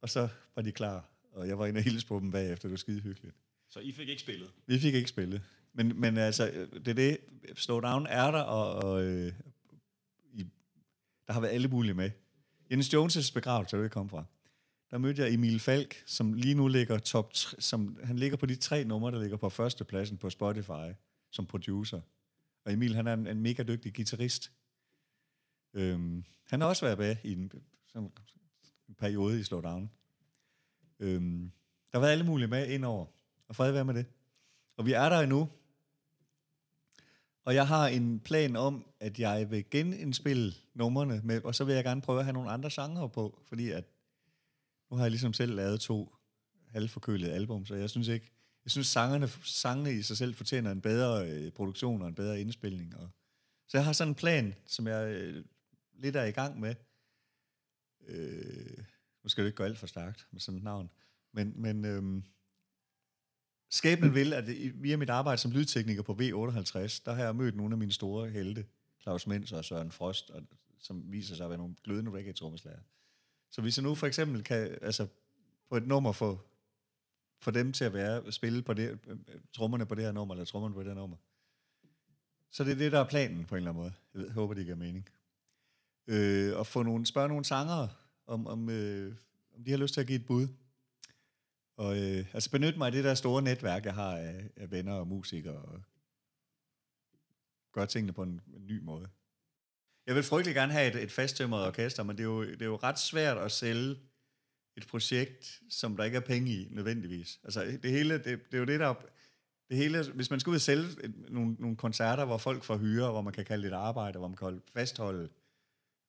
Og 0.03 0.09
så 0.09 0.29
var 0.57 0.63
de 0.63 0.73
klar, 0.73 1.09
og 1.33 1.49
jeg 1.49 1.59
var 1.59 1.67
inde 1.67 1.79
og 1.79 1.85
hilse 1.85 2.07
på 2.07 2.21
dem 2.21 2.31
bagefter, 2.31 2.69
det 2.69 2.71
var 2.71 2.77
skide 2.77 3.01
hyggeligt. 3.01 3.37
Så 3.69 3.81
I 3.81 3.93
fik 3.93 4.09
ikke 4.09 4.23
spillet? 4.23 4.51
Vi 4.67 4.79
fik 4.79 4.95
ikke 4.95 5.09
spillet. 5.09 5.43
Men, 5.73 6.01
men 6.01 6.19
altså, 6.19 6.69
det 6.73 6.89
er 6.89 6.95
det, 6.95 7.19
Slowdown 7.55 8.07
er 8.07 8.31
der, 8.31 8.41
og, 8.41 8.83
og 8.83 9.05
øh, 9.05 9.33
der 11.27 11.33
har 11.33 11.41
været 11.41 11.53
alle 11.53 11.69
mulige 11.69 11.95
med. 11.95 12.11
Jens 12.71 12.95
Jones' 12.95 13.35
begravelse, 13.35 13.77
det 13.77 13.91
kom 13.91 14.09
fra 14.09 14.25
der 14.95 14.99
mødte 14.99 15.23
jeg 15.23 15.35
Emil 15.35 15.61
Falk, 15.61 16.03
som 16.07 16.33
lige 16.33 16.55
nu 16.55 16.69
ligger 16.69 16.99
top, 16.99 17.31
som 17.59 17.99
han 18.05 18.17
ligger 18.17 18.37
på 18.37 18.47
de 18.47 18.57
tre 18.57 18.85
numre, 18.85 19.13
der 19.13 19.21
ligger 19.21 19.37
på 19.37 19.49
førstepladsen 19.49 20.17
på 20.17 20.31
Spotify 20.31 20.93
som 21.31 21.47
producer. 21.47 22.01
Og 22.65 22.73
Emil, 22.73 22.95
han 22.95 23.07
er 23.07 23.15
en, 23.15 23.27
en 23.27 23.41
mega 23.41 23.63
dygtig 23.63 23.95
guitarist. 23.95 24.53
Øhm, 25.75 26.25
han 26.47 26.61
har 26.61 26.69
også 26.69 26.87
været 26.87 26.99
med 26.99 27.17
i 27.25 27.33
en, 27.33 27.53
sådan 27.87 28.11
en 28.89 28.95
periode 28.95 29.41
i 29.41 29.43
Slowdown. 29.43 29.91
Øhm, 31.01 31.53
der 31.93 31.99
var 31.99 32.07
alle 32.07 32.25
mulige 32.25 32.49
med 32.49 32.69
indover, 32.69 33.07
og 33.49 33.57
fred 33.57 33.73
være 33.73 33.85
med 33.85 33.95
det. 33.95 34.07
Og 34.77 34.87
vi 34.87 34.93
er 34.93 35.09
der 35.09 35.21
endnu. 35.21 35.49
Og 37.45 37.55
jeg 37.55 37.69
har 37.69 37.87
en 37.87 38.21
plan 38.21 38.57
om, 38.57 38.87
at 39.01 39.19
jeg 39.19 39.51
vil 39.51 39.71
genindspille 39.71 40.53
numrene, 40.75 41.21
med, 41.25 41.45
og 41.45 41.55
så 41.55 41.65
vil 41.65 41.75
jeg 41.75 41.85
gerne 41.85 42.01
prøve 42.01 42.19
at 42.19 42.25
have 42.25 42.33
nogle 42.33 42.51
andre 42.51 42.71
sanger 42.71 43.07
på, 43.07 43.43
fordi 43.49 43.71
at 43.71 43.85
nu 44.91 44.97
har 44.97 45.05
jeg 45.05 45.11
ligesom 45.11 45.33
selv 45.33 45.55
lavet 45.55 45.81
to 45.81 46.15
halvforkølede 46.69 47.33
album, 47.33 47.67
så 47.67 47.75
jeg 47.75 47.91
synes 47.91 48.09
ikke, 48.09 48.31
jeg 48.65 48.71
synes 48.71 48.87
sangerne, 48.87 49.29
sangene 49.45 49.93
i 49.93 50.03
sig 50.03 50.17
selv 50.17 50.35
fortjener 50.35 50.71
en 50.71 50.81
bedre 50.81 51.31
øh, 51.31 51.53
produktion 51.53 52.03
og 52.03 52.09
en 52.09 52.15
bedre 52.15 52.41
indspilning. 52.41 52.97
Og, 52.97 53.11
så 53.69 53.77
jeg 53.77 53.85
har 53.85 53.93
sådan 53.93 54.11
en 54.11 54.15
plan, 54.15 54.55
som 54.67 54.87
jeg 54.87 55.09
øh, 55.09 55.45
lidt 55.95 56.17
er 56.17 56.25
i 56.25 56.31
gang 56.31 56.61
med. 56.61 56.75
Øh, 58.07 58.79
nu 59.23 59.29
skal 59.29 59.45
det 59.45 59.49
ikke 59.49 59.57
gå 59.57 59.65
alt 59.65 59.79
for 59.79 59.87
stærkt 59.87 60.27
med 60.31 60.41
sådan 60.41 60.59
et 60.59 60.65
navn. 60.65 60.91
Men, 61.33 61.53
men 61.57 61.85
øh, 61.85 62.23
skæbnen 63.71 64.15
vil, 64.15 64.33
at 64.33 64.45
via 64.75 64.97
mit 64.97 65.11
arbejde 65.11 65.39
som 65.39 65.51
lydtekniker 65.51 66.03
på 66.03 66.13
V58, 66.13 67.03
der 67.05 67.13
har 67.13 67.25
jeg 67.25 67.37
mødt 67.37 67.57
nogle 67.57 67.75
af 67.75 67.79
mine 67.79 67.93
store 67.93 68.31
helte, 68.31 68.67
Claus 69.03 69.27
Mens 69.27 69.53
og 69.53 69.65
Søren 69.65 69.91
Frost, 69.91 70.31
og, 70.31 70.43
som 70.79 71.13
viser 71.13 71.37
sig 71.37 71.45
at 71.45 71.51
være 71.51 71.59
nogle 71.59 71.75
glødende 71.85 72.11
reggae-trommeslager. 72.11 72.81
Så 73.51 73.61
hvis 73.61 73.77
jeg 73.77 73.83
nu 73.83 73.95
for 73.95 74.07
eksempel 74.07 74.45
kan, 74.45 74.79
altså 74.83 75.07
på 75.69 75.77
et 75.77 75.87
nummer 75.87 76.13
få, 76.13 76.41
få 77.39 77.51
dem 77.51 77.73
til 77.73 77.85
at 77.85 77.93
være, 77.93 78.33
spille 78.33 78.63
på 78.63 78.75
det, 78.75 78.91
øh, 78.91 79.17
øh, 79.29 79.41
trommerne 79.53 79.87
på 79.87 79.95
det 79.95 80.05
her 80.05 80.13
nummer, 80.13 80.35
eller 80.35 80.45
trommerne 80.45 80.75
på 80.75 80.81
det 80.81 80.89
her 80.89 80.95
nummer, 80.95 81.17
så 82.51 82.65
det 82.65 82.73
er 82.73 82.77
det, 82.77 82.93
der 82.93 83.01
er 83.01 83.09
planen 83.09 83.45
på 83.45 83.55
en 83.55 83.57
eller 83.57 83.71
anden 83.71 83.83
måde. 83.83 83.93
Jeg 84.15 84.23
ved, 84.23 84.31
håber, 84.31 84.55
det 84.55 84.65
giver 84.65 84.77
mening. 84.77 85.09
Øh, 86.07 86.57
og 86.59 86.67
få 86.67 86.83
nogle, 86.83 87.07
spørge 87.07 87.29
nogle 87.29 87.45
sangere, 87.45 87.89
om, 88.27 88.47
om, 88.47 88.71
øh, 88.71 89.15
om 89.57 89.65
de 89.65 89.71
har 89.71 89.79
lyst 89.79 89.95
til 89.95 90.01
at 90.01 90.07
give 90.07 90.19
et 90.19 90.27
bud. 90.27 90.49
Og 91.77 91.99
øh, 91.99 92.27
altså 92.35 92.51
benytte 92.51 92.79
mig 92.79 92.87
af 92.87 92.93
det 92.93 93.05
der 93.05 93.15
store 93.15 93.43
netværk, 93.43 93.85
jeg 93.85 93.95
har 93.95 94.17
af, 94.17 94.51
af 94.57 94.71
venner 94.71 94.93
og 94.93 95.09
musikere, 95.09 95.57
og 95.57 95.83
gøre 97.73 97.87
tingene 97.87 98.13
på 98.13 98.23
en, 98.23 98.41
en 98.57 98.67
ny 98.67 98.81
måde. 98.83 99.09
Jeg 100.07 100.15
vil 100.15 100.23
frygtelig 100.23 100.55
gerne 100.55 100.73
have 100.73 100.95
et, 100.95 101.03
et 101.03 101.13
fasttømret 101.13 101.67
orkester, 101.67 102.03
men 102.03 102.17
det 102.17 102.23
er, 102.23 102.29
jo, 102.29 102.45
det 102.45 102.63
er 102.63 102.67
jo 102.67 102.77
ret 102.77 102.99
svært 102.99 103.39
at 103.39 103.53
sælge 103.53 103.97
et 104.77 104.87
projekt, 104.87 105.63
som 105.71 105.97
der 105.97 106.05
ikke 106.05 106.17
er 106.17 106.21
penge 106.21 106.51
i, 106.51 106.69
nødvendigvis. 106.71 107.41
Altså, 107.45 107.79
det 107.83 107.91
hele, 107.91 108.15
det, 108.15 108.25
det 108.25 108.55
er 108.55 108.59
jo 108.59 108.65
det, 108.65 108.81
der... 108.81 108.95
Det 109.69 109.77
hele, 109.77 110.13
hvis 110.13 110.31
man 110.31 110.41
skal 110.41 110.51
ud 110.51 110.55
og 110.55 110.61
sælge 110.61 110.85
et, 111.05 111.15
nogle, 111.31 111.57
nogle 111.59 111.77
koncerter, 111.77 112.25
hvor 112.25 112.39
folk 112.39 112.65
får 112.65 112.77
hyre, 112.77 113.11
hvor 113.11 113.21
man 113.21 113.33
kan 113.33 113.45
kalde 113.45 113.63
det 113.63 113.73
et 113.73 113.77
arbejde, 113.77 114.19
hvor 114.19 114.29
man 114.29 114.37
kan 114.37 114.45
holde, 114.45 114.61
fastholde 114.73 115.29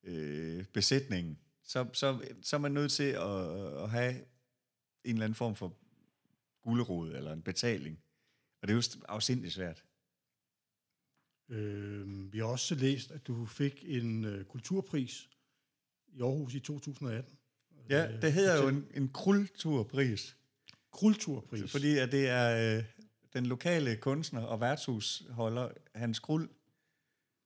øh, 0.04 0.66
besætningen, 0.66 1.40
så, 1.64 1.86
så, 1.94 2.20
så 2.42 2.56
er 2.56 2.60
man 2.60 2.72
nødt 2.72 2.92
til 2.92 3.04
at, 3.04 3.84
at 3.84 3.90
have 3.90 4.16
en 5.06 5.16
eller 5.16 5.26
anden 5.26 5.36
form 5.36 5.56
for 5.56 5.78
gulderod 6.62 7.12
eller 7.12 7.34
en 7.34 7.42
betaling. 7.42 8.00
Og 8.62 8.68
det 8.68 8.74
er 8.74 8.76
jo 8.76 9.06
afsindigt 9.08 9.54
svært. 9.54 9.84
Øh, 11.50 12.34
vi 12.34 12.38
har 12.38 12.46
også 12.46 12.76
læst, 12.76 13.12
at 13.12 13.28
du 13.28 13.46
fik 13.46 13.84
en 13.88 14.26
øh, 14.26 14.46
kulturpris 14.46 15.30
i 16.08 16.22
Aarhus 16.22 16.54
i 16.54 16.60
2018. 16.60 17.38
Ja, 17.90 18.08
øh, 18.08 18.22
det 18.22 18.34
hedder 18.34 18.64
jo 18.64 18.68
en, 18.68 18.88
en 18.94 19.10
kulturpris. 19.10 20.38
Kulturpris. 20.92 21.72
Fordi 21.72 21.98
at 21.98 22.12
det 22.12 22.30
er 22.30 22.78
øh, 22.78 22.84
den 23.34 23.46
lokale 23.46 23.96
kunstner 23.96 24.42
og 24.42 24.62
værtshusholder 24.62 25.70
Hans 25.96 26.20
Krul, 26.20 26.50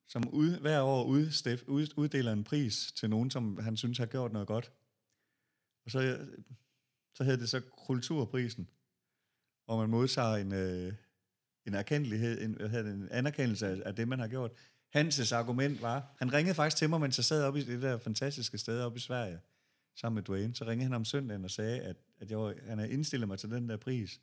som 0.08 0.30
ud, 0.30 0.60
hver 0.60 0.82
år 0.82 1.06
udstif, 1.06 1.64
ud, 1.68 1.88
uddeler 1.98 2.34
en 2.34 2.44
pris 2.44 2.92
til 2.92 3.10
nogen, 3.10 3.32
som 3.32 3.60
han 3.60 3.78
synes 3.78 3.98
har 3.98 4.06
gjort 4.06 4.34
noget 4.34 4.48
godt. 4.48 4.72
Og 5.86 5.92
så, 5.92 6.28
så 7.20 7.24
hedder 7.24 7.40
det 7.40 7.50
så 7.50 7.60
Kulturprisen, 7.60 8.70
hvor 9.66 9.78
man 9.78 9.90
modtager 9.90 10.36
en, 10.36 10.54
øh, 10.54 10.94
en 11.66 11.74
erkendelighed, 11.74 12.42
en, 12.42 12.62
en 12.88 13.08
anerkendelse 13.12 13.68
af, 13.68 13.82
af 13.86 13.96
det, 13.96 14.08
man 14.08 14.20
har 14.20 14.28
gjort. 14.28 14.52
Hanses 14.90 15.32
argument 15.32 15.82
var, 15.82 16.16
han 16.20 16.34
ringede 16.34 16.56
faktisk 16.56 16.78
til 16.78 16.90
mig, 16.90 17.02
mens 17.02 17.18
jeg 17.18 17.26
sad 17.26 17.44
oppe 17.44 17.60
i 17.60 17.64
det 17.64 17.82
der 17.82 17.98
fantastiske 17.98 18.58
sted 18.58 18.82
oppe 18.82 18.98
i 18.98 19.00
Sverige, 19.00 19.40
sammen 19.96 20.16
med 20.16 20.24
Dwayne. 20.24 20.56
Så 20.56 20.66
ringede 20.66 20.84
han 20.84 20.94
om 20.94 21.06
søndagen 21.06 21.44
og 21.44 21.52
sagde, 21.52 21.82
at, 21.82 21.96
at 22.20 22.30
jeg 22.32 22.40
var, 22.40 22.54
han 22.68 22.78
havde 22.78 22.92
indstillet 22.92 23.28
mig 23.28 23.40
til 23.40 23.52
den 23.52 23.70
der 23.70 23.78
pris. 23.78 24.22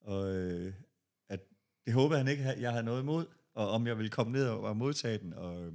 Og 0.00 0.34
øh, 0.34 0.74
at 1.28 1.40
det 1.86 1.94
håbede 1.94 2.18
han 2.18 2.28
ikke, 2.28 2.44
jeg 2.58 2.70
havde 2.70 2.84
noget 2.84 3.02
imod, 3.02 3.26
og 3.54 3.70
om 3.70 3.86
jeg 3.86 3.98
ville 3.98 4.10
komme 4.10 4.32
ned 4.32 4.48
og, 4.48 4.60
og 4.60 4.76
modtage 4.76 5.18
den. 5.18 5.32
Og, 5.32 5.62
øh, 5.64 5.72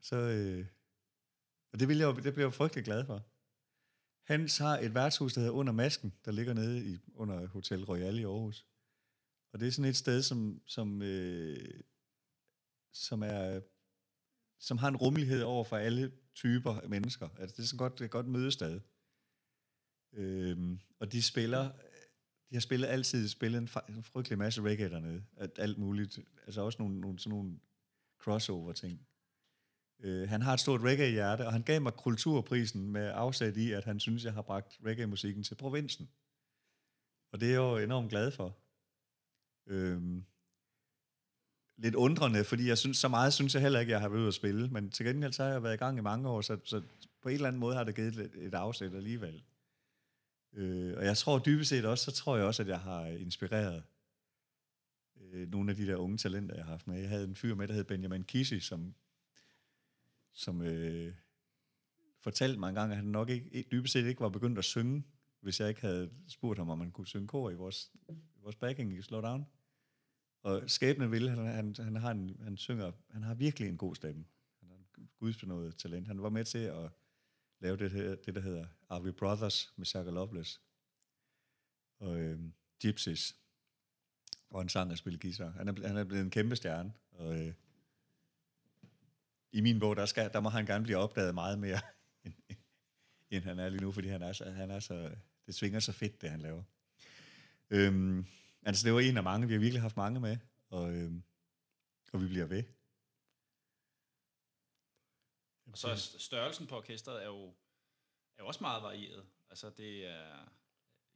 så, 0.00 0.16
øh, 0.16 0.66
og 1.72 1.80
det, 1.80 1.88
ville 1.88 2.06
jeg, 2.06 2.24
det 2.24 2.34
blev 2.34 2.44
jeg 2.44 2.54
frygtelig 2.54 2.84
glad 2.84 3.04
for. 3.04 3.22
Hans 4.26 4.58
har 4.58 4.78
et 4.78 4.94
værtshus, 4.94 5.34
der 5.34 5.40
hedder 5.40 5.54
Under 5.54 5.72
Masken, 5.72 6.12
der 6.24 6.32
ligger 6.32 6.54
nede 6.54 6.86
i, 6.86 6.98
under 7.14 7.46
Hotel 7.46 7.84
Royal 7.84 8.18
i 8.18 8.24
Aarhus. 8.24 8.66
Og 9.52 9.60
det 9.60 9.68
er 9.68 9.72
sådan 9.72 9.88
et 9.90 9.96
sted, 9.96 10.22
som, 10.22 10.60
som, 10.66 11.02
øh, 11.02 11.80
som 12.92 13.22
er 13.22 13.60
som 14.58 14.78
har 14.78 14.88
en 14.88 14.96
rummelighed 14.96 15.42
over 15.42 15.64
for 15.64 15.76
alle 15.76 16.12
typer 16.34 16.74
af 16.74 16.88
mennesker. 16.88 17.28
Altså, 17.38 17.56
det 17.56 17.62
er 17.62 17.66
så 17.66 17.76
godt, 17.76 17.98
det 17.98 18.04
er 18.04 18.08
godt 18.08 18.26
mødested. 18.26 18.80
Øhm, 20.12 20.80
og 20.98 21.12
de 21.12 21.22
spiller, 21.22 21.72
de 22.50 22.54
har 22.54 22.60
spillet 22.60 22.86
altid 22.86 23.28
spillet 23.28 23.58
en, 23.58 23.68
en 23.88 24.04
frygtelig 24.04 24.38
masse 24.38 24.62
reggae 24.62 24.90
dernede. 24.90 25.24
Alt, 25.36 25.58
alt 25.58 25.78
muligt. 25.78 26.18
Altså 26.46 26.60
også 26.60 26.82
nogle, 26.82 27.00
nogle, 27.00 27.18
sådan 27.18 27.30
nogle 27.30 27.58
crossover-ting. 28.18 29.06
Øh, 30.00 30.28
han 30.28 30.42
har 30.42 30.52
et 30.52 30.60
stort 30.60 30.80
reggae-hjerte, 30.80 31.46
og 31.46 31.52
han 31.52 31.62
gav 31.62 31.82
mig 31.82 31.92
kulturprisen 31.92 32.90
med 32.92 33.12
afsæt 33.14 33.56
i, 33.56 33.72
at 33.72 33.84
han 33.84 34.00
synes, 34.00 34.24
jeg 34.24 34.32
har 34.32 34.42
bragt 34.42 34.78
reggae-musikken 34.84 35.42
til 35.42 35.54
provinsen. 35.54 36.08
Og 37.32 37.40
det 37.40 37.48
er 37.48 37.52
jeg 37.52 37.58
jo 37.58 37.76
enormt 37.76 38.10
glad 38.10 38.30
for. 38.30 38.56
Øhm, 39.66 40.24
lidt 41.76 41.94
undrende, 41.94 42.44
fordi 42.44 42.68
jeg 42.68 42.78
synes, 42.78 42.98
så 42.98 43.08
meget 43.08 43.32
synes 43.32 43.54
jeg 43.54 43.62
heller 43.62 43.80
ikke, 43.80 43.92
jeg 43.92 44.00
har 44.00 44.08
været 44.08 44.20
ude 44.20 44.28
at 44.28 44.34
spille, 44.34 44.68
men 44.68 44.90
til 44.90 45.06
gengæld 45.06 45.32
så 45.32 45.44
har 45.44 45.50
jeg 45.50 45.62
været 45.62 45.74
i 45.74 45.76
gang 45.76 45.98
i 45.98 46.00
mange 46.00 46.28
år, 46.28 46.40
så, 46.40 46.58
så 46.64 46.82
på 47.22 47.28
en 47.28 47.34
eller 47.34 47.48
anden 47.48 47.60
måde 47.60 47.76
har 47.76 47.84
det 47.84 47.94
givet 47.94 48.18
et, 48.18 48.46
et 48.46 48.54
afsæt 48.54 48.94
alligevel. 48.94 49.42
Øh, 50.52 50.96
og 50.96 51.04
jeg 51.04 51.16
tror 51.16 51.38
dybest 51.38 51.68
set 51.68 51.84
også, 51.84 52.04
så 52.04 52.10
tror 52.10 52.36
jeg 52.36 52.46
også, 52.46 52.62
at 52.62 52.68
jeg 52.68 52.80
har 52.80 53.06
inspireret 53.06 53.82
øh, 55.20 55.50
nogle 55.50 55.70
af 55.70 55.76
de 55.76 55.86
der 55.86 55.96
unge 55.96 56.18
talenter, 56.18 56.54
jeg 56.54 56.64
har 56.64 56.70
haft 56.70 56.86
med. 56.86 57.00
Jeg 57.00 57.08
havde 57.08 57.24
en 57.24 57.36
fyr 57.36 57.54
med, 57.54 57.68
der 57.68 57.74
hed 57.74 57.84
Benjamin 57.84 58.24
Kisi, 58.24 58.60
som, 58.60 58.94
som 60.36 60.62
øh, 60.62 61.14
fortalte 62.20 62.58
mig 62.58 62.68
en 62.68 62.74
gang, 62.74 62.90
at 62.90 62.96
han 62.96 63.06
nok 63.06 63.30
ikke, 63.30 63.64
dybest 63.72 63.92
set 63.92 64.06
ikke 64.06 64.20
var 64.20 64.28
begyndt 64.28 64.58
at 64.58 64.64
synge, 64.64 65.04
hvis 65.40 65.60
jeg 65.60 65.68
ikke 65.68 65.80
havde 65.80 66.10
spurgt 66.28 66.58
ham, 66.58 66.68
om 66.68 66.78
man 66.78 66.90
kunne 66.90 67.06
synge 67.06 67.28
kor 67.28 67.50
i 67.50 67.54
vores, 67.54 67.90
i 68.08 68.40
vores 68.42 68.56
backing 68.56 68.98
i 68.98 69.02
Slowdown. 69.02 69.46
Og 70.42 70.70
skæbnen 70.70 71.10
ville, 71.10 71.30
han, 71.30 71.46
han, 71.46 71.74
han, 71.78 71.96
har 71.96 72.10
en, 72.10 72.36
han 72.42 72.56
synger, 72.56 72.92
han 73.10 73.22
har 73.22 73.34
virkelig 73.34 73.68
en 73.68 73.76
god 73.76 73.94
stemme. 73.94 74.24
Han 74.60 74.68
har 74.70 75.46
noget 75.46 75.76
talent. 75.76 76.06
Han 76.06 76.22
var 76.22 76.28
med 76.28 76.44
til 76.44 76.58
at 76.58 76.90
lave 77.60 77.76
det, 77.76 77.90
her, 77.90 78.14
det 78.14 78.34
der 78.34 78.40
hedder 78.40 78.66
Are 78.88 79.02
We 79.02 79.12
Brothers 79.12 79.72
med 79.76 79.86
Shaka 79.86 80.10
Loveless. 80.10 80.60
Og 81.98 82.20
øh, 82.20 82.40
Gypsies, 82.82 83.36
hvor 84.48 84.58
han 84.58 84.68
sang 84.68 84.90
og 84.90 84.98
spillede 84.98 85.20
guitar. 85.20 85.50
Han 85.50 85.68
er, 85.68 85.86
han 85.86 85.96
er 85.96 86.04
blevet 86.04 86.22
en 86.22 86.30
kæmpe 86.30 86.56
stjerne, 86.56 86.92
og 87.10 87.40
øh, 87.40 87.52
i 89.56 89.60
min 89.60 89.80
bog, 89.80 89.96
der, 89.96 90.06
skal, 90.06 90.32
der 90.32 90.40
må 90.40 90.48
han 90.48 90.66
gerne 90.66 90.84
blive 90.84 90.98
opdaget 90.98 91.34
meget 91.34 91.58
mere, 91.58 91.80
end, 92.24 92.34
end 93.30 93.44
han 93.44 93.58
er 93.58 93.68
lige 93.68 93.82
nu, 93.82 93.92
fordi 93.92 94.08
han 94.08 94.22
er, 94.22 94.32
så, 94.32 94.50
han 94.50 94.70
er 94.70 94.80
så, 94.80 95.16
det 95.46 95.54
svinger 95.54 95.80
så 95.80 95.92
fedt, 95.92 96.20
det 96.22 96.30
han 96.30 96.40
laver. 96.40 96.62
Øhm, 97.70 98.26
altså, 98.62 98.86
det 98.86 98.94
var 98.94 99.00
en 99.00 99.16
af 99.16 99.22
mange, 99.22 99.46
vi 99.46 99.52
har 99.52 99.60
virkelig 99.60 99.82
haft 99.82 99.96
mange 99.96 100.20
med, 100.20 100.36
og, 100.68 100.94
øhm, 100.94 101.22
og 102.12 102.22
vi 102.22 102.26
bliver 102.26 102.46
ved. 102.46 102.64
Og 105.72 105.78
så 105.78 106.18
størrelsen 106.18 106.66
på 106.66 106.76
orkestret 106.76 107.22
er 107.22 107.26
jo, 107.26 107.46
er 108.36 108.42
jo 108.42 108.46
også 108.46 108.60
meget 108.60 108.82
varieret. 108.82 109.26
Altså, 109.50 109.70
det 109.70 110.06
er, 110.06 110.48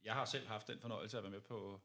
jeg 0.03 0.13
har 0.13 0.25
selv 0.25 0.47
haft 0.47 0.67
den 0.67 0.79
fornøjelse 0.79 1.17
at 1.17 1.23
være 1.23 1.31
med 1.31 1.41
på, 1.41 1.81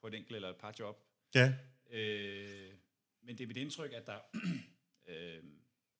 på 0.00 0.06
et 0.06 0.14
enkelt 0.14 0.36
eller 0.36 0.50
et 0.50 0.56
par 0.56 0.74
job. 0.78 1.04
Ja. 1.34 1.54
Øh, 1.90 2.74
men 3.20 3.38
det 3.38 3.44
er 3.44 3.48
mit 3.48 3.56
indtryk, 3.56 3.92
at 3.92 4.06
der 4.06 4.20
øh, 5.08 5.44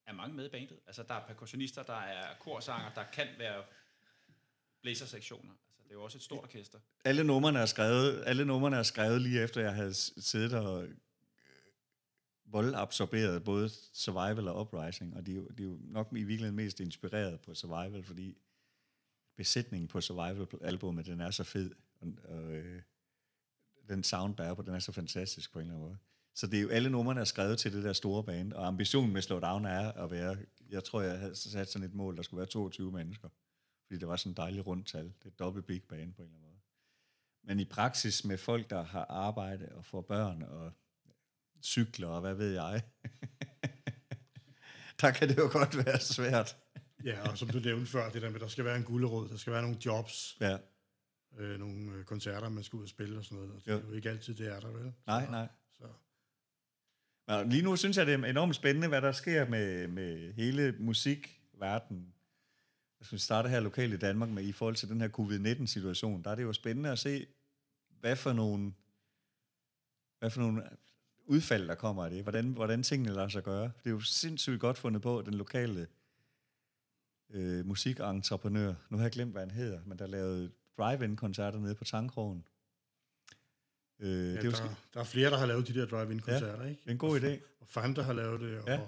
er 0.07 0.13
mange 0.13 0.35
med 0.35 0.45
i 0.45 0.49
bandet. 0.49 0.79
Altså, 0.87 1.03
der 1.03 1.13
er 1.13 1.27
percussionister, 1.27 1.83
der 1.83 1.99
er 1.99 2.35
korsanger, 2.39 2.93
der 2.93 3.03
kan 3.13 3.27
være 3.37 3.63
blæsersektioner. 4.81 5.51
Altså, 5.51 5.83
det 5.83 5.89
er 5.89 5.93
jo 5.95 6.03
også 6.03 6.17
et 6.17 6.21
stort 6.21 6.43
orkester. 6.43 6.79
Alle 7.05 7.23
numrene 7.23 7.59
er 7.59 7.65
skrevet, 7.65 8.23
alle 8.25 8.45
numrene 8.45 8.77
er 8.77 8.83
skrevet 8.83 9.21
lige 9.21 9.41
efter, 9.41 9.61
jeg 9.61 9.73
havde 9.73 9.93
siddet 9.93 10.53
og 10.53 10.83
øh, 10.83 10.95
voldabsorberet 12.45 13.43
både 13.43 13.69
Survival 13.93 14.47
og 14.47 14.61
Uprising, 14.61 15.15
og 15.15 15.25
de, 15.25 15.31
de 15.33 15.63
er 15.63 15.67
jo 15.67 15.77
nok 15.81 16.07
i 16.11 16.23
virkeligheden 16.23 16.55
mest 16.55 16.79
inspireret 16.79 17.41
på 17.41 17.55
Survival, 17.55 18.03
fordi 18.03 18.37
besætningen 19.35 19.87
på 19.87 20.01
Survival-albumet, 20.01 21.05
den 21.05 21.21
er 21.21 21.31
så 21.31 21.43
fed, 21.43 21.71
og, 22.01 22.07
og 22.23 22.55
øh, 22.55 22.81
den 23.89 24.03
sound, 24.03 24.35
der 24.35 24.53
på, 24.53 24.61
den 24.61 24.73
er 24.75 24.79
så 24.79 24.91
fantastisk 24.91 25.53
på 25.53 25.59
en 25.59 25.63
eller 25.63 25.75
anden 25.75 25.87
måde. 25.87 25.97
Så 26.35 26.47
det 26.47 26.57
er 26.57 26.61
jo 26.61 26.69
alle 26.69 26.89
numrene 26.89 27.19
er 27.21 27.25
skrevet 27.25 27.59
til 27.59 27.73
det 27.73 27.83
der 27.83 27.93
store 27.93 28.23
band, 28.23 28.53
og 28.53 28.67
ambitionen 28.67 29.13
med 29.13 29.21
Slowdown 29.21 29.65
er 29.65 29.91
at 29.91 30.11
være, 30.11 30.37
jeg 30.69 30.83
tror, 30.83 31.01
jeg 31.01 31.19
havde 31.19 31.35
sat 31.35 31.69
sådan 31.71 31.87
et 31.87 31.93
mål, 31.93 32.17
der 32.17 32.23
skulle 32.23 32.37
være 32.39 32.47
22 32.47 32.91
mennesker, 32.91 33.29
fordi 33.87 33.99
det 33.99 34.07
var 34.07 34.15
sådan 34.15 34.31
et 34.31 34.37
dejligt 34.37 34.67
rundt 34.67 34.87
tal. 34.87 35.05
Det 35.05 35.25
er 35.25 35.35
dobbelt 35.39 35.65
big 35.65 35.83
band 35.83 36.13
på 36.13 36.21
en 36.21 36.27
eller 36.27 36.37
anden 36.37 36.41
måde. 36.41 36.59
Men 37.43 37.59
i 37.59 37.65
praksis 37.65 38.25
med 38.25 38.37
folk, 38.37 38.69
der 38.69 38.83
har 38.83 39.05
arbejde 39.05 39.69
og 39.75 39.85
får 39.85 40.01
børn 40.01 40.41
og 40.43 40.71
cykler 41.63 42.07
og 42.07 42.21
hvad 42.21 42.33
ved 42.33 42.53
jeg, 42.53 42.81
der 45.01 45.11
kan 45.11 45.29
det 45.29 45.37
jo 45.37 45.49
godt 45.51 45.85
være 45.85 45.99
svært. 45.99 46.57
Ja, 47.03 47.29
og 47.29 47.37
som 47.37 47.49
du 47.49 47.59
nævnte 47.59 47.85
før, 47.85 48.09
det 48.09 48.21
der 48.21 48.29
med, 48.29 48.39
der 48.39 48.47
skal 48.47 48.65
være 48.65 48.77
en 48.77 48.83
gulderod, 48.83 49.29
der 49.29 49.37
skal 49.37 49.53
være 49.53 49.61
nogle 49.61 49.77
jobs, 49.85 50.37
Ja, 50.41 50.57
øh, 51.37 51.59
nogle 51.59 51.91
øh, 51.91 52.03
koncerter, 52.05 52.49
man 52.49 52.63
skal 52.63 52.77
ud 52.77 52.83
og 52.83 52.89
spille 52.89 53.17
og 53.17 53.23
sådan 53.25 53.35
noget. 53.37 53.51
Og 53.51 53.61
det 53.65 53.71
Jo. 53.71 53.77
er 53.77 53.81
jo 53.81 53.91
ikke 53.93 54.09
altid, 54.09 54.35
det 54.35 54.47
er 54.47 54.59
der, 54.59 54.67
vel? 54.67 54.93
nej, 55.07 55.25
så, 55.25 55.31
nej. 55.31 55.47
Så, 55.47 55.64
men 57.27 57.49
lige 57.49 57.63
nu 57.63 57.75
synes 57.75 57.97
jeg, 57.97 58.05
det 58.05 58.13
er 58.13 58.23
enormt 58.23 58.55
spændende, 58.55 58.87
hvad 58.87 59.01
der 59.01 59.11
sker 59.11 59.49
med, 59.49 59.87
med 59.87 60.33
hele 60.33 60.75
musikverdenen. 60.79 62.13
Hvis 62.97 63.13
vi 63.13 63.17
starter 63.17 63.49
her 63.49 63.59
lokalt 63.59 63.93
i 63.93 63.97
Danmark 63.97 64.29
med 64.29 64.43
i 64.43 64.51
forhold 64.51 64.75
til 64.75 64.89
den 64.89 65.01
her 65.01 65.09
covid-19-situation, 65.09 66.23
der 66.23 66.31
er 66.31 66.35
det 66.35 66.43
jo 66.43 66.53
spændende 66.53 66.91
at 66.91 66.99
se, 66.99 67.25
hvad 67.99 68.15
for 68.15 68.33
nogle, 68.33 68.73
hvad 70.19 70.29
for 70.29 70.41
nogle 70.41 70.63
udfald, 71.25 71.67
der 71.67 71.75
kommer 71.75 72.05
af 72.05 72.11
det. 72.11 72.23
Hvordan, 72.23 72.51
hvordan 72.51 72.83
tingene 72.83 73.13
lader 73.13 73.27
sig 73.27 73.43
gøre. 73.43 73.63
Det 73.63 73.85
er 73.85 73.89
jo 73.89 73.99
sindssygt 73.99 74.59
godt 74.59 74.77
fundet 74.77 75.01
på, 75.01 75.21
den 75.21 75.33
lokale 75.33 75.87
øh, 77.29 77.65
musikentreprenør, 77.65 78.73
nu 78.89 78.97
har 78.97 79.03
jeg 79.03 79.11
glemt, 79.11 79.31
hvad 79.31 79.41
han 79.41 79.51
hedder, 79.51 79.79
men 79.85 79.99
der 79.99 80.07
lavede 80.07 80.51
drive-in-koncerter 80.77 81.59
nede 81.59 81.75
på 81.75 81.83
Tankrogen. 81.83 82.47
Øh, 83.99 84.09
ja, 84.09 84.31
det 84.31 84.37
er 84.39 84.43
jo 84.45 84.51
der, 84.51 84.57
sk- 84.57 84.75
der 84.93 84.99
er 84.99 85.03
flere, 85.03 85.29
der 85.31 85.37
har 85.37 85.45
lavet 85.45 85.67
de 85.67 85.73
der 85.73 85.85
drive-in-koncerter, 85.85 86.65
ikke? 86.65 86.81
en 86.91 86.97
god 86.97 87.19
idé. 87.21 87.39
Og 87.61 87.67
Fanta 87.67 88.01
har 88.01 88.13
lavet 88.13 88.41
det, 88.41 88.59
og 88.59 88.67
Ja. 88.67 88.79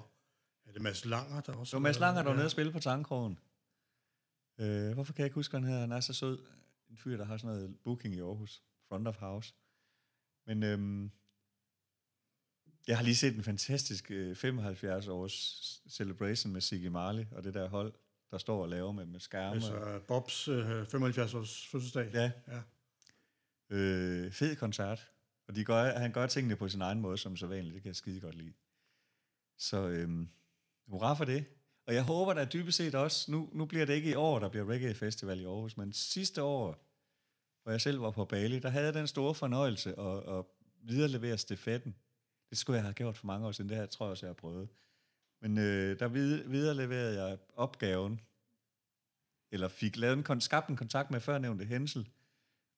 er 0.66 0.72
det 0.74 0.82
Mads 0.82 1.06
Langer, 1.06 1.42
der 1.42 1.54
også 1.54 1.72
Så 1.72 1.80
Mads 1.80 2.00
Langer, 2.00 2.16
der 2.22 2.24
var 2.24 2.32
ja. 2.32 2.36
nede 2.36 2.48
og 2.48 2.52
spille 2.52 2.72
på 2.72 2.80
Tankrogen. 2.80 3.40
Øh, 4.60 4.94
hvorfor 4.94 5.14
kan 5.14 5.22
jeg 5.22 5.26
ikke 5.26 5.36
huske, 5.36 5.52
hvad 5.52 5.60
han 5.62 5.68
hedder? 5.70 5.82
Han 5.82 5.92
er 5.92 6.00
så 6.00 6.14
sød. 6.14 6.40
En 6.90 6.98
fyr, 6.98 7.18
der 7.18 7.26
har 7.26 7.38
sådan 7.38 7.56
noget 7.56 7.78
booking 7.84 8.16
i 8.16 8.20
Aarhus. 8.22 8.62
Front 8.90 9.08
of 9.08 9.16
house. 9.16 9.54
Men 10.48 10.64
øhm, 10.64 11.12
jeg 12.88 12.98
har 12.98 13.04
lige 13.04 13.16
set 13.16 13.36
en 13.36 13.44
fantastisk 13.44 14.12
øh, 14.12 14.32
75-års 14.32 15.34
celebration 15.90 16.54
med 16.54 16.62
Siggy 16.62 16.88
Marley 16.88 17.26
og 17.32 17.44
det 17.44 17.54
der 17.54 17.70
hold, 17.70 17.94
der 18.32 18.38
står 18.38 18.62
og 18.62 18.70
laver 18.70 18.92
med, 18.92 19.06
med 19.06 19.20
skærme. 19.20 19.56
Altså 19.56 20.00
Bobs 20.08 20.48
øh, 20.48 20.82
75-års 20.82 21.68
fødselsdag. 21.68 22.12
Ja. 22.14 22.32
ja. 22.48 22.62
Øh, 23.70 24.32
fed 24.32 24.56
koncert. 24.56 25.12
Og 25.48 25.56
de 25.56 25.66
gør, 25.66 26.00
han 26.00 26.12
gør 26.12 26.28
tingene 26.28 26.56
på 26.56 26.70
sin 26.70 26.82
egen 26.82 27.02
måde, 27.02 27.18
som 27.18 27.38
så 27.38 27.48
vanligt. 27.48 27.74
Det 27.74 27.82
kan 27.82 27.90
jeg 27.90 27.96
skide 27.96 28.20
godt 28.20 28.36
lide. 28.36 28.54
Så 29.58 29.88
øhm, 29.88 30.30
hurra 30.88 31.14
for 31.14 31.26
det. 31.26 31.46
Og 31.86 31.94
jeg 31.94 32.04
håber 32.04 32.34
da 32.34 32.46
dybest 32.46 32.78
set 32.78 32.96
også, 32.96 33.32
nu, 33.32 33.50
nu 33.54 33.66
bliver 33.66 33.86
det 33.86 33.94
ikke 33.94 34.12
i 34.12 34.16
år, 34.16 34.40
der 34.40 34.50
bliver 34.50 34.66
Reggae 34.66 34.94
Festival 34.94 35.40
i 35.40 35.44
Aarhus, 35.44 35.78
men 35.78 35.94
sidste 35.94 36.44
år, 36.44 36.84
hvor 37.64 37.72
jeg 37.72 37.82
selv 37.82 38.02
var 38.02 38.12
på 38.12 38.26
Bali, 38.26 38.60
der 38.60 38.70
havde 38.70 38.86
jeg 38.86 38.94
den 38.94 39.08
store 39.08 39.36
fornøjelse 39.36 40.00
at, 40.00 40.38
at 40.38 40.46
viderelevere 40.82 41.38
stafetten. 41.38 41.96
Det 42.50 42.58
skulle 42.58 42.76
jeg 42.76 42.84
have 42.84 42.94
gjort 42.94 43.18
for 43.18 43.28
mange 43.28 43.48
år 43.48 43.52
siden, 43.52 43.70
det 43.70 43.78
her 43.78 43.86
tror 43.86 44.06
jeg 44.06 44.12
også, 44.12 44.26
jeg 44.26 44.30
har 44.30 44.34
prøvet. 44.34 44.70
Men 45.42 45.58
øh, 45.58 46.00
der 46.00 46.08
vid- 46.08 46.50
videreleverede 46.50 47.24
jeg 47.24 47.38
opgaven, 47.54 48.22
eller 49.52 49.68
fik 49.68 49.98
lavet 49.98 50.30
en, 50.32 50.42
skabt 50.42 50.70
en 50.70 50.76
kontakt 50.76 51.12
med 51.12 51.20
førnævnte 51.20 51.66
Hensel, 51.66 52.10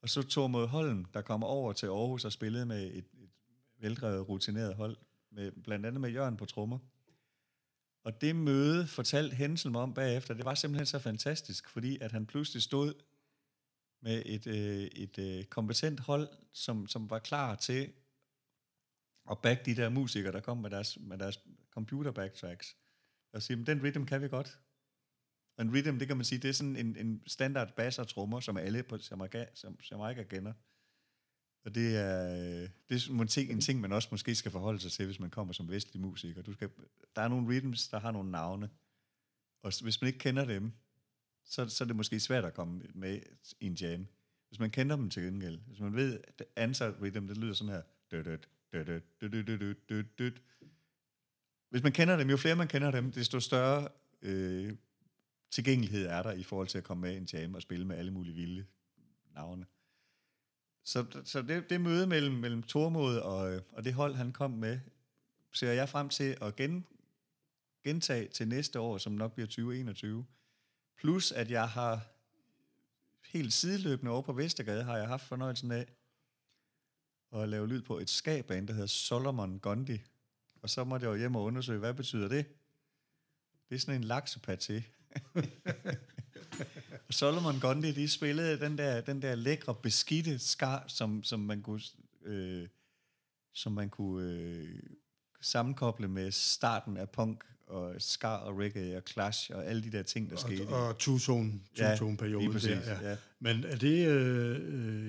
og 0.01 0.09
så 0.09 0.23
tog 0.23 0.51
mod 0.51 0.67
Holm, 0.67 1.05
der 1.05 1.21
kommer 1.21 1.47
over 1.47 1.73
til 1.73 1.85
Aarhus 1.85 2.25
og 2.25 2.31
spillede 2.31 2.65
med 2.65 2.87
et, 2.87 2.97
et 2.97 3.29
veldrevet, 3.79 4.29
rutineret 4.29 4.75
hold, 4.75 4.97
med, 5.31 5.51
blandt 5.51 5.85
andet 5.85 6.01
med 6.01 6.09
Jørgen 6.09 6.37
på 6.37 6.45
trommer. 6.45 6.79
Og 8.03 8.21
det 8.21 8.35
møde 8.35 8.87
fortalte 8.87 9.35
Hensel 9.35 9.71
mig 9.71 9.81
om 9.81 9.93
bagefter, 9.93 10.33
det 10.33 10.45
var 10.45 10.55
simpelthen 10.55 10.85
så 10.85 10.99
fantastisk, 10.99 11.69
fordi 11.69 11.97
at 12.01 12.11
han 12.11 12.25
pludselig 12.25 12.63
stod 12.63 12.93
med 14.01 14.23
et, 14.25 14.47
øh, 14.47 14.83
et 14.83 15.17
øh, 15.17 15.45
kompetent 15.45 15.99
hold, 15.99 16.29
som, 16.53 16.87
som 16.87 17.09
var 17.09 17.19
klar 17.19 17.55
til 17.55 17.91
at 19.31 19.39
back 19.39 19.65
de 19.65 19.75
der 19.75 19.89
musikere, 19.89 20.31
der 20.31 20.39
kom 20.39 20.57
med 20.57 20.69
deres, 20.69 20.97
med 21.01 21.17
deres 21.17 21.39
computer 21.71 22.11
backtracks. 22.11 22.77
Og 23.33 23.41
sige, 23.41 23.57
"Men 23.57 23.65
den 23.65 23.83
rhythm 23.83 24.05
kan 24.05 24.21
vi 24.21 24.27
godt. 24.27 24.59
En 25.59 25.73
rhythm, 25.73 25.99
det 25.99 26.07
kan 26.07 26.17
man 26.17 26.25
sige, 26.25 26.39
det 26.39 26.49
er 26.49 26.53
sådan 26.53 26.75
en, 26.75 26.95
en 26.95 27.23
standard 27.27 27.75
bass 27.75 27.99
og 27.99 28.07
trommer, 28.07 28.39
som 28.39 28.57
alle 28.57 28.83
på 28.83 28.97
Jamaica, 29.11 29.45
som 29.53 29.77
Jamaica 29.91 30.23
kender. 30.23 30.53
Og 31.65 31.75
det 31.75 31.97
er, 31.97 32.27
det 32.89 33.07
er 33.07 33.21
en 33.21 33.27
ting, 33.27 33.51
en 33.51 33.61
ting, 33.61 33.81
man 33.81 33.91
også 33.91 34.07
måske 34.11 34.35
skal 34.35 34.51
forholde 34.51 34.79
sig 34.79 34.91
til, 34.91 35.05
hvis 35.05 35.19
man 35.19 35.29
kommer 35.29 35.53
som 35.53 35.69
vestlig 35.69 36.01
musiker. 36.01 36.41
Du 36.41 36.53
skal, 36.53 36.69
der 37.15 37.21
er 37.21 37.27
nogle 37.27 37.47
rhythms, 37.47 37.87
der 37.87 37.99
har 37.99 38.11
nogle 38.11 38.31
navne. 38.31 38.69
Og 39.63 39.73
hvis 39.81 40.01
man 40.01 40.07
ikke 40.07 40.19
kender 40.19 40.45
dem, 40.45 40.71
så, 41.45 41.69
så 41.69 41.83
er 41.83 41.85
det 41.85 41.95
måske 41.95 42.19
svært 42.19 42.45
at 42.45 42.53
komme 42.53 42.81
med 42.93 43.19
i 43.59 43.65
en 43.65 43.73
jam. 43.73 44.07
Hvis 44.47 44.59
man 44.59 44.69
kender 44.69 44.95
dem 44.95 45.09
til 45.09 45.23
gengæld, 45.23 45.59
hvis 45.67 45.79
man 45.79 45.95
ved, 45.95 46.19
at 46.27 46.43
ansat 46.55 47.01
rhythm, 47.01 47.27
det 47.27 47.37
lyder 47.37 47.53
sådan 47.53 47.73
her. 47.73 47.81
Hvis 51.69 51.83
man 51.83 51.91
kender 51.91 52.17
dem, 52.17 52.29
jo 52.29 52.37
flere 52.37 52.55
man 52.55 52.67
kender 52.67 52.91
dem, 52.91 53.11
desto 53.11 53.39
større 53.39 53.87
øh, 54.21 54.75
tilgængelighed 55.51 56.07
er 56.07 56.23
der 56.23 56.31
i 56.31 56.43
forhold 56.43 56.67
til 56.67 56.77
at 56.77 56.83
komme 56.83 57.01
med 57.01 57.13
i 57.13 57.17
en 57.17 57.27
jam 57.33 57.55
og 57.55 57.61
spille 57.61 57.85
med 57.85 57.97
alle 57.97 58.11
mulige 58.11 58.35
vilde 58.35 58.65
navne. 59.33 59.65
Så, 60.83 61.21
så 61.25 61.41
det, 61.41 61.69
det 61.69 61.81
møde 61.81 62.07
mellem, 62.07 62.35
mellem 62.35 62.63
Tormod 62.63 63.17
og, 63.17 63.61
og 63.73 63.83
det 63.83 63.93
hold, 63.93 64.15
han 64.15 64.31
kom 64.31 64.51
med, 64.51 64.79
ser 65.53 65.71
jeg 65.71 65.89
frem 65.89 66.09
til 66.09 66.37
at 66.41 66.55
gen, 66.55 66.85
gentage 67.83 68.27
til 68.27 68.47
næste 68.47 68.79
år, 68.79 68.97
som 68.97 69.13
nok 69.13 69.33
bliver 69.33 69.47
2021. 69.47 70.25
Plus, 70.97 71.31
at 71.31 71.51
jeg 71.51 71.69
har 71.69 72.07
helt 73.25 73.53
sideløbende 73.53 74.11
over 74.11 74.21
på 74.21 74.33
Vestergade, 74.33 74.83
har 74.83 74.97
jeg 74.97 75.07
haft 75.07 75.27
fornøjelsen 75.27 75.71
af 75.71 75.87
at 77.31 77.49
lave 77.49 77.67
lyd 77.67 77.81
på 77.81 77.99
et 77.99 78.09
skabband, 78.09 78.67
der 78.67 78.73
hedder 78.73 78.87
Solomon 78.87 79.59
Gondi. 79.59 80.01
Og 80.61 80.69
så 80.69 80.83
måtte 80.83 81.05
jeg 81.05 81.13
jo 81.13 81.17
hjem 81.17 81.35
og 81.35 81.43
undersøge, 81.43 81.79
hvad 81.79 81.93
betyder 81.93 82.27
det? 82.27 82.45
Det 83.69 83.75
er 83.75 83.79
sådan 83.79 84.03
en 84.03 84.11
laksepaté. 84.11 84.98
Og 87.07 87.13
Solomon 87.19 87.59
Grundy, 87.59 87.87
de 87.95 88.09
spillede 88.09 88.59
den 88.59 88.77
der, 88.77 89.01
den 89.01 89.21
der 89.21 89.35
lækre, 89.35 89.75
beskidte 89.75 90.39
skar, 90.39 90.83
som, 90.87 91.23
som 91.23 91.39
man 91.39 91.61
kunne, 91.61 91.81
øh, 92.25 92.67
som 93.53 93.71
man 93.71 93.89
kunne 93.89 94.31
øh, 94.31 94.79
sammenkoble 95.41 96.07
med 96.07 96.31
starten 96.31 96.97
af 96.97 97.09
punk 97.09 97.43
og 97.67 97.95
ska 98.01 98.27
og 98.27 98.57
reggae 98.59 98.97
og 98.97 99.03
clash 99.07 99.51
og 99.53 99.65
alle 99.65 99.83
de 99.83 99.91
der 99.91 100.03
ting, 100.03 100.29
der 100.29 100.35
skete. 100.35 100.67
Og, 100.67 100.87
og 100.87 100.95
two-tone, 101.03 101.51
Ja, 101.77 101.95
two-tone 101.95 102.15
periode. 102.17 102.51
præcis, 102.51 102.77
der, 102.85 103.09
ja. 103.09 103.17
Men 103.39 103.63
er 103.63 103.75
det 103.75 104.07
øh, 104.07 104.57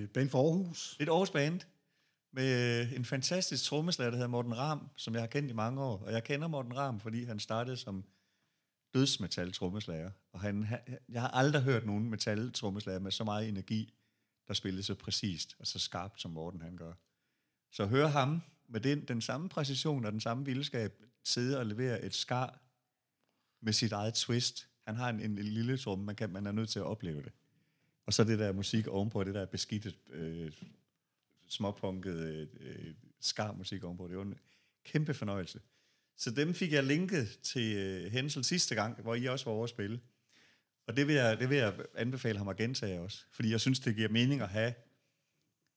øh, 0.03 0.09
band 0.09 0.29
for 0.29 0.39
Aarhus? 0.39 0.97
Et 1.01 1.09
Aarhus 1.09 1.31
band 1.31 1.61
med 2.33 2.81
øh, 2.81 2.93
en 2.93 3.05
fantastisk 3.05 3.65
trommeslager, 3.65 4.11
der 4.11 4.17
hedder 4.17 4.31
Morten 4.31 4.59
Ram, 4.59 4.89
som 4.97 5.15
jeg 5.15 5.23
har 5.23 5.27
kendt 5.27 5.51
i 5.51 5.55
mange 5.55 5.83
år. 5.83 6.03
Og 6.07 6.13
jeg 6.13 6.25
kender 6.25 6.49
Morten 6.49 6.77
Ram, 6.77 7.01
fordi 7.01 7.25
han 7.25 7.39
startede 7.41 7.77
som 7.77 8.05
dødsmetal 8.95 9.53
trommeslager. 9.53 10.11
Og 10.32 10.41
han, 10.41 10.62
han, 10.62 10.78
jeg 11.09 11.20
har 11.20 11.28
aldrig 11.28 11.62
hørt 11.62 11.86
nogen 11.86 12.11
metal 12.11 12.53
trommeslager 12.53 12.99
med 12.99 13.11
så 13.11 13.24
meget 13.24 13.49
energi, 13.49 13.95
der 14.49 14.55
spillede 14.55 14.82
så 14.82 14.95
præcist 14.95 15.57
og 15.59 15.66
så 15.66 15.78
skarpt, 15.78 16.20
som 16.20 16.30
Morten 16.30 16.61
han 16.61 16.76
gør. 16.76 16.93
Så 17.70 17.86
høre 17.86 18.09
ham 18.09 18.43
med 18.68 18.80
den, 18.80 19.05
den 19.05 19.20
samme 19.20 19.49
præcision 19.49 20.05
og 20.05 20.12
den 20.12 20.20
samme 20.20 20.45
vildskab 20.45 21.03
sidde 21.24 21.59
og 21.59 21.66
levere 21.66 22.05
et 22.05 22.14
skar 22.14 22.59
med 23.61 23.72
sit 23.72 23.93
eget 23.93 24.14
twist. 24.14 24.68
Han 24.86 24.97
har 24.97 25.09
en, 25.09 25.20
en, 25.20 25.38
en 25.38 25.45
lille 25.45 25.78
tromme, 25.78 26.05
man, 26.05 26.16
kan, 26.16 26.30
man 26.30 26.47
er 26.47 26.53
nødt 26.53 26.68
til 26.68 26.78
at 26.78 26.84
opleve 26.84 27.22
det. 27.22 27.32
Og 28.07 28.14
så 28.14 28.24
det 28.24 28.38
der 28.38 28.53
musik 28.53 28.86
ovenpå, 28.86 29.24
det 29.24 29.34
der 29.34 29.47
beskidte, 29.47 29.95
øh, 30.09 30.53
småpunkede 31.49 32.49
øh, 32.61 32.86
øh, 32.88 32.95
skar-musik 33.20 33.84
ovenpå. 33.84 34.09
Det 34.09 34.16
var 34.16 34.22
en 34.22 34.38
kæmpe 34.84 35.14
fornøjelse. 35.14 35.61
Så 36.21 36.31
dem 36.31 36.55
fik 36.55 36.73
jeg 36.73 36.85
linket 36.85 37.39
til 37.43 37.77
øh, 37.77 38.12
Hensel 38.12 38.45
sidste 38.45 38.75
gang, 38.75 39.03
hvor 39.03 39.14
I 39.14 39.27
også 39.27 39.45
var 39.45 39.53
over 39.53 39.64
at 39.64 39.71
spille. 39.71 40.01
Og 40.87 40.97
det 40.97 41.07
vil, 41.07 41.14
jeg, 41.14 41.41
det 41.41 41.51
vil 41.51 41.59
jeg 41.59 41.75
anbefale 41.95 42.39
ham 42.39 42.49
at 42.49 42.57
gentage 42.57 43.01
også. 43.01 43.25
Fordi 43.33 43.51
jeg 43.51 43.61
synes, 43.61 43.81
det 43.81 43.97
giver 43.97 44.09
mening 44.09 44.41
at 44.41 44.49
have 44.49 44.75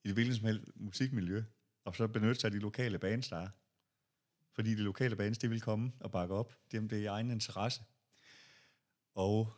i 0.04 0.08
det 0.08 0.14
hvilket 0.14 0.36
som 0.36 0.46
helst 0.46 0.66
musikmiljø, 0.76 1.44
og 1.86 1.96
så 1.96 2.08
benytte 2.08 2.42
sig 2.42 2.48
af 2.48 2.52
de 2.52 2.60
lokale 2.60 3.00
bands, 3.00 3.28
der 3.28 3.38
er. 3.38 3.50
Fordi 4.56 4.76
de 4.76 4.82
lokale 4.82 5.16
bands, 5.16 5.38
det 5.38 5.50
vil 5.50 5.62
komme 5.62 5.92
og 6.00 6.12
bakke 6.12 6.34
op. 6.34 6.58
Dem, 6.72 6.90
det 6.90 6.98
er 6.98 7.02
i 7.02 7.06
egen 7.06 7.32
interesse. 7.32 7.82
Og 9.14 9.54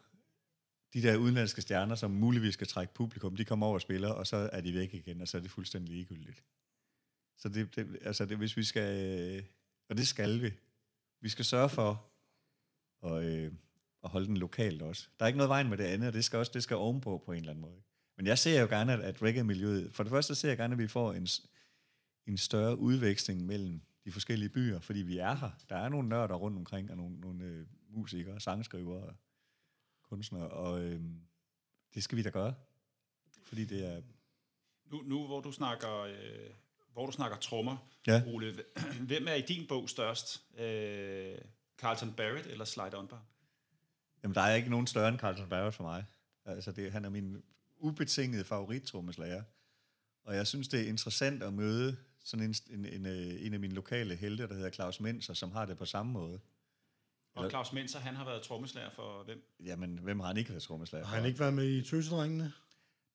de 0.93 1.01
der 1.01 1.17
udenlandske 1.17 1.61
stjerner, 1.61 1.95
som 1.95 2.11
muligvis 2.11 2.53
skal 2.53 2.67
trække 2.67 2.93
publikum, 2.93 3.36
de 3.36 3.45
kommer 3.45 3.65
over 3.65 3.75
og 3.75 3.81
spiller, 3.81 4.09
og 4.09 4.27
så 4.27 4.49
er 4.53 4.61
de 4.61 4.73
væk 4.73 4.93
igen, 4.93 5.21
og 5.21 5.27
så 5.27 5.38
er 5.38 5.41
det 5.41 5.51
fuldstændig 5.51 5.93
ligegyldigt. 5.93 6.43
Så 7.38 7.49
det, 7.49 7.75
det, 7.75 7.97
altså 8.01 8.25
det, 8.25 8.38
hvis 8.38 8.57
vi 8.57 8.63
skal, 8.63 9.17
øh, 9.38 9.43
og 9.89 9.97
det 9.97 10.07
skal 10.07 10.41
vi, 10.41 10.51
vi 11.22 11.30
skal 11.30 11.45
sørge 11.45 11.70
for 11.70 12.11
at, 13.03 13.24
øh, 13.24 13.51
at 14.03 14.09
holde 14.09 14.28
den 14.28 14.38
lokalt 14.38 14.82
også. 14.82 15.09
Der 15.20 15.26
er 15.26 15.28
ikke 15.28 15.38
noget 15.38 15.49
vejen 15.49 15.70
med 15.70 15.78
det 15.78 15.84
andet, 15.84 16.07
og 16.07 16.13
det 16.13 16.26
skal 16.26 16.39
også 16.39 16.51
det 16.53 16.63
skal 16.63 16.78
ovenpå 16.78 17.18
på 17.26 17.32
en 17.32 17.38
eller 17.38 17.51
anden 17.51 17.61
måde. 17.61 17.82
Men 18.18 18.28
jeg 18.28 18.38
ser 18.38 18.61
jo 18.61 18.68
gerne, 18.68 18.93
at, 18.93 18.99
at 18.99 19.22
reggae-miljøet, 19.22 19.93
for 19.93 20.03
det 20.03 20.09
første 20.09 20.36
ser 20.36 20.47
jeg 20.47 20.57
gerne, 20.57 20.74
at 20.74 20.80
vi 20.80 20.88
får 20.88 21.13
en, 21.13 21.28
en 22.28 22.38
større 22.38 22.78
udveksling 22.78 23.45
mellem 23.45 23.82
de 24.05 24.11
forskellige 24.11 24.49
byer, 24.49 24.80
fordi 24.80 24.99
vi 24.99 25.18
er 25.18 25.34
her. 25.34 25.51
Der 25.70 25.76
er 25.76 25.89
nogle 25.89 26.09
nørder 26.09 26.36
rundt 26.36 26.57
omkring, 26.57 26.91
og 26.91 26.97
nogle, 26.97 27.20
nogle 27.20 27.43
øh, 27.43 27.68
musikere, 27.89 28.39
sangskrivere 28.39 29.03
og 29.03 29.16
kunstnere, 30.03 30.49
og 30.49 30.84
øh, 30.84 31.01
det 31.93 32.03
skal 32.03 32.18
vi 32.18 32.24
da 32.24 32.30
gøre. 32.30 32.53
Fordi 33.43 33.66
det 33.66 33.86
er... 33.86 34.01
Nu, 34.86 35.01
nu 35.01 35.26
hvor 35.26 35.41
du 35.41 35.51
snakker, 35.51 35.99
øh, 36.01 36.49
hvor 36.95 37.05
du 37.05 37.11
snakker 37.11 37.37
trommer, 37.37 37.77
Ja. 38.07 38.23
Ole, 38.27 38.63
hvem 39.07 39.27
er 39.27 39.33
i 39.33 39.41
din 39.41 39.67
bog 39.67 39.89
størst? 39.89 40.43
Øh, 40.59 41.37
Carlton 41.77 42.13
Barrett 42.13 42.47
eller 42.47 42.65
Slide 42.65 42.89
Dunbar? 42.89 43.23
Jamen, 44.23 44.35
der 44.35 44.41
er 44.41 44.55
ikke 44.55 44.69
nogen 44.69 44.87
større 44.87 45.09
end 45.09 45.19
Carlton 45.19 45.49
Barrett 45.49 45.75
for 45.75 45.83
mig. 45.83 46.05
Altså, 46.45 46.71
det, 46.71 46.91
han 46.91 47.05
er 47.05 47.09
min 47.09 47.43
ubetingede 47.77 48.43
favorittrommeslager. 48.45 49.43
Og 50.23 50.35
jeg 50.35 50.47
synes, 50.47 50.67
det 50.67 50.81
er 50.81 50.89
interessant 50.89 51.43
at 51.43 51.53
møde 51.53 51.97
sådan 52.23 52.45
en, 52.45 52.55
en, 52.69 52.85
en, 52.85 53.05
øh, 53.05 53.45
en 53.45 53.53
af 53.53 53.59
mine 53.59 53.73
lokale 53.73 54.15
helte, 54.15 54.47
der 54.47 54.53
hedder 54.53 54.69
Claus 54.69 54.99
Menser, 54.99 55.33
som 55.33 55.51
har 55.51 55.65
det 55.65 55.77
på 55.77 55.85
samme 55.85 56.11
måde. 56.11 56.39
Og 57.35 57.49
Claus 57.49 57.73
Menser, 57.73 57.99
han 57.99 58.15
har 58.15 58.25
været 58.25 58.41
trommeslager 58.41 58.89
for 58.89 59.23
hvem? 59.23 59.55
Jamen, 59.59 59.97
hvem 59.97 60.19
har 60.19 60.27
han 60.27 60.37
ikke 60.37 60.49
været 60.49 60.63
trommeslager 60.63 61.05
Har 61.05 61.11
for? 61.11 61.17
han 61.17 61.27
ikke 61.27 61.39
været 61.39 61.53
med 61.53 61.67
i 61.69 61.83
Tøsedrengene? 61.83 62.53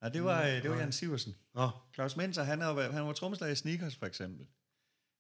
Nej, 0.01 0.11
det 0.11 0.25
var, 0.25 0.43
øh, 0.43 0.63
det 0.63 0.71
var 0.71 0.77
Jan 0.77 0.93
Siversen. 0.93 1.35
Nå, 1.55 1.71
Claus 1.95 2.17
Menser, 2.17 2.43
han, 2.43 2.63
er, 2.63 2.93
han 2.93 3.07
var 3.07 3.13
trommeslager 3.13 3.53
i 3.53 3.57
Sneakers, 3.57 3.97
for 3.97 4.07
eksempel. 4.07 4.47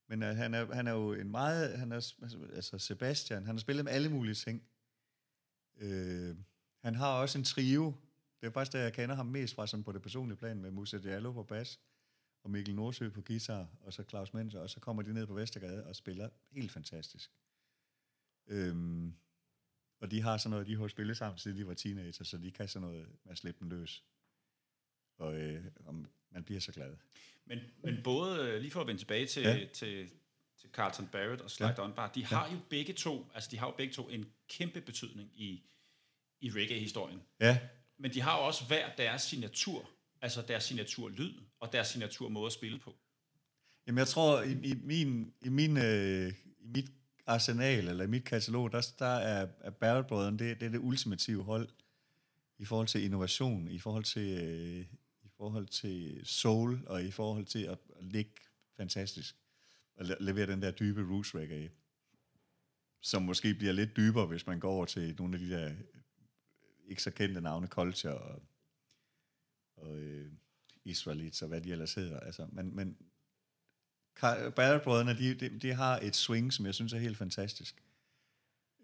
Men 0.08 0.22
uh, 0.22 0.28
han, 0.28 0.54
er, 0.54 0.74
han 0.74 0.86
er 0.86 0.92
jo 0.92 1.12
en 1.12 1.30
meget... 1.30 1.78
Han 1.78 1.92
er, 1.92 2.12
altså 2.54 2.78
Sebastian, 2.78 3.46
han 3.46 3.54
har 3.54 3.60
spillet 3.60 3.84
med 3.84 3.92
alle 3.92 4.08
mulige 4.08 4.34
ting. 4.34 4.62
Uh, 5.82 6.36
han 6.84 6.94
har 6.94 7.20
også 7.20 7.38
en 7.38 7.44
trio. 7.44 7.94
Det 8.40 8.46
er 8.46 8.50
faktisk 8.50 8.72
der, 8.72 8.82
jeg 8.82 8.92
kender 8.92 9.14
ham 9.14 9.26
mest 9.26 9.54
fra 9.54 9.66
sådan 9.66 9.84
på 9.84 9.92
det 9.92 10.02
personlige 10.02 10.38
plan, 10.38 10.60
med 10.62 10.70
Musa 10.70 10.98
Diallo 10.98 11.32
på 11.32 11.42
bas, 11.42 11.80
og 12.44 12.50
Mikkel 12.50 12.74
Nordsø 12.74 13.10
på 13.10 13.22
guitar, 13.22 13.68
og 13.80 13.92
så 13.92 14.02
Claus 14.02 14.34
Menser, 14.34 14.60
og 14.60 14.70
så 14.70 14.80
kommer 14.80 15.02
de 15.02 15.12
ned 15.12 15.26
på 15.26 15.34
Vestergade 15.34 15.86
og 15.86 15.96
spiller 15.96 16.28
helt 16.50 16.72
fantastisk. 16.72 17.30
Øhm, 18.46 19.14
og 20.00 20.10
de 20.10 20.22
har 20.22 20.36
sådan 20.36 20.50
noget, 20.50 20.66
de 20.66 20.76
har 20.76 20.88
spillet 20.88 21.16
sammen, 21.16 21.38
siden 21.38 21.56
de 21.56 21.66
var 21.66 21.74
teenager, 21.74 22.24
så 22.24 22.38
de 22.38 22.50
kan 22.50 22.68
sådan 22.68 22.88
noget 22.88 23.08
med 23.24 23.32
at 23.32 23.38
slippe 23.38 23.60
den 23.60 23.68
løs. 23.68 24.04
Og, 25.20 25.34
øh, 25.34 25.64
og 25.84 25.94
man 26.30 26.44
bliver 26.44 26.60
så 26.60 26.72
glad. 26.72 26.96
Men, 27.44 27.58
men 27.84 28.00
både, 28.04 28.48
øh, 28.48 28.60
lige 28.60 28.70
for 28.70 28.80
at 28.80 28.86
vende 28.86 29.00
tilbage 29.00 29.26
til, 29.26 29.42
Ja. 29.42 29.54
ja. 29.56 29.66
til, 29.74 30.10
til 30.60 30.70
Carlton 30.72 31.06
Barrett 31.12 31.40
og 31.42 31.50
Slide 31.50 31.68
Ja. 31.68 31.74
ja. 31.82 31.86
Dunbar, 31.86 32.10
de 32.14 32.24
har 32.24 32.48
jo 32.52 32.58
begge 32.70 32.92
to, 32.92 33.30
altså 33.34 33.48
de 33.50 33.58
har 33.58 33.66
jo 33.66 33.74
begge 33.76 33.92
to 33.94 34.08
en 34.08 34.26
kæmpe 34.48 34.80
betydning 34.80 35.30
i, 35.34 35.62
i 36.40 36.50
reggae-historien. 36.50 37.20
Ja, 37.40 37.58
Men 37.98 38.14
de 38.14 38.20
har 38.20 38.38
jo 38.38 38.46
også 38.46 38.64
hver 38.66 38.94
deres 38.96 39.22
signatur, 39.22 39.90
altså 40.22 40.42
deres 40.42 40.64
signaturlyd 40.64 41.34
og 41.60 41.72
deres 41.72 41.88
signaturmåde 41.88 42.46
at 42.46 42.52
spille 42.52 42.78
på. 42.78 42.96
Jamen, 43.86 43.98
jeg 43.98 44.06
tror, 44.08 44.42
i, 44.42 44.52
i, 44.52 44.74
min, 44.82 45.32
i, 45.42 45.48
min, 45.48 45.76
øh, 45.76 46.32
i 46.58 46.66
mit 46.66 46.90
arsenal, 47.26 47.88
eller 47.88 48.04
i 48.04 48.06
mit 48.06 48.24
katalog, 48.24 48.72
der, 48.72 48.92
der 48.98 49.06
er, 49.06 49.48
er 49.60 49.70
Barrett-brødrene, 49.70 50.38
det, 50.38 50.60
det 50.60 50.66
er 50.66 50.70
det 50.70 50.78
ultimative 50.78 51.42
hold 51.44 51.68
i 52.58 52.64
forhold 52.64 52.88
til 52.88 53.04
innovation, 53.04 53.68
i 53.68 53.78
forhold 53.78 54.04
til, 54.04 54.42
øh, 54.42 54.86
forhold 55.40 55.66
til 55.66 56.20
soul, 56.24 56.80
og 56.86 57.04
i 57.04 57.10
forhold 57.10 57.46
til 57.46 57.64
at, 57.64 57.78
at 57.98 58.04
ligge 58.04 58.32
fantastisk, 58.76 59.36
og 59.96 60.04
le- 60.04 60.16
levere 60.20 60.46
den 60.46 60.62
der 60.62 60.70
dybe 60.70 61.02
roots 61.02 61.34
reggae, 61.34 61.70
som 63.00 63.22
måske 63.22 63.54
bliver 63.54 63.72
lidt 63.72 63.96
dybere, 63.96 64.26
hvis 64.26 64.46
man 64.46 64.60
går 64.60 64.70
over 64.70 64.86
til 64.86 65.14
nogle 65.18 65.34
af 65.34 65.40
de 65.40 65.50
der 65.50 65.66
øh, 65.70 65.80
ikke 66.86 67.02
så 67.02 67.10
kendte 67.10 67.40
navne, 67.40 67.66
Culture 67.66 68.18
og, 68.18 68.42
og 69.76 70.00
øh, 70.00 70.32
Israelites 70.84 71.42
og 71.42 71.48
hvad 71.48 71.60
de 71.60 71.72
ellers 71.72 71.94
hedder. 71.94 72.20
Altså, 72.20 72.46
men, 72.52 72.76
men 72.76 72.96
Barrett-brødrene, 74.56 75.18
de, 75.18 75.34
de, 75.34 75.58
de 75.58 75.72
har 75.72 75.98
et 75.98 76.16
swing, 76.16 76.52
som 76.52 76.66
jeg 76.66 76.74
synes 76.74 76.92
er 76.92 76.98
helt 76.98 77.16
fantastisk. 77.16 77.82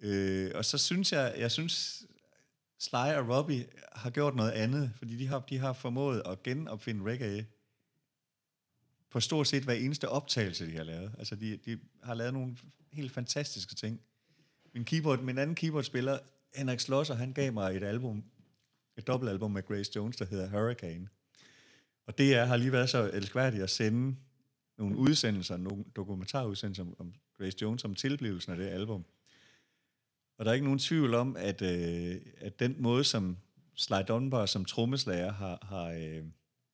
Øh, 0.00 0.50
og 0.54 0.64
så 0.64 0.78
synes 0.78 1.12
jeg, 1.12 1.34
jeg 1.38 1.50
synes, 1.50 2.04
Sly 2.78 3.14
og 3.16 3.28
Robbie 3.28 3.66
har 3.92 4.10
gjort 4.10 4.34
noget 4.34 4.50
andet, 4.50 4.92
fordi 4.96 5.16
de 5.16 5.26
har, 5.26 5.40
de 5.40 5.58
har 5.58 5.72
formået 5.72 6.22
at 6.26 6.42
genopfinde 6.42 7.04
reggae 7.10 7.46
på 9.10 9.20
stort 9.20 9.46
set 9.46 9.62
hver 9.62 9.74
eneste 9.74 10.08
optagelse, 10.08 10.66
de 10.66 10.76
har 10.76 10.84
lavet. 10.84 11.12
Altså, 11.18 11.36
de, 11.36 11.56
de 11.56 11.78
har 12.02 12.14
lavet 12.14 12.32
nogle 12.32 12.56
helt 12.92 13.12
fantastiske 13.12 13.74
ting. 13.74 14.00
Min, 14.74 14.84
keyboard, 14.84 15.20
min 15.20 15.38
anden 15.38 15.56
keyboardspiller, 15.56 16.18
Henrik 16.54 16.80
Slosser, 16.80 17.14
han 17.14 17.32
gav 17.32 17.52
mig 17.52 17.76
et 17.76 17.82
album, 17.82 18.24
et 18.96 19.06
dobbeltalbum 19.06 19.50
med 19.50 19.62
Grace 19.62 19.92
Jones, 19.96 20.16
der 20.16 20.24
hedder 20.24 20.48
Hurricane. 20.48 21.08
Og 22.06 22.18
det 22.18 22.34
er, 22.34 22.44
har 22.44 22.56
lige 22.56 22.72
været 22.72 22.90
så 22.90 23.10
elskværdigt 23.12 23.62
at 23.62 23.70
sende 23.70 24.16
nogle 24.78 24.96
udsendelser, 24.96 25.56
nogle 25.56 25.84
dokumentarudsendelser 25.96 26.82
om, 26.82 26.96
om 26.98 27.14
Grace 27.38 27.56
Jones, 27.62 27.84
om 27.84 27.94
tilblivelsen 27.94 28.52
af 28.52 28.58
det 28.58 28.66
album. 28.66 29.04
Og 30.38 30.44
der 30.44 30.50
er 30.50 30.54
ikke 30.54 30.64
nogen 30.64 30.78
tvivl 30.78 31.14
om, 31.14 31.36
at, 31.36 31.62
øh, 31.62 32.20
at 32.36 32.58
den 32.58 32.76
måde, 32.78 33.04
som 33.04 33.36
Sly 33.74 33.94
Dunbar 34.08 34.46
som 34.46 34.64
trommeslager 34.64 35.32
har, 35.32 35.58
har, 35.62 35.86
øh, 35.90 36.24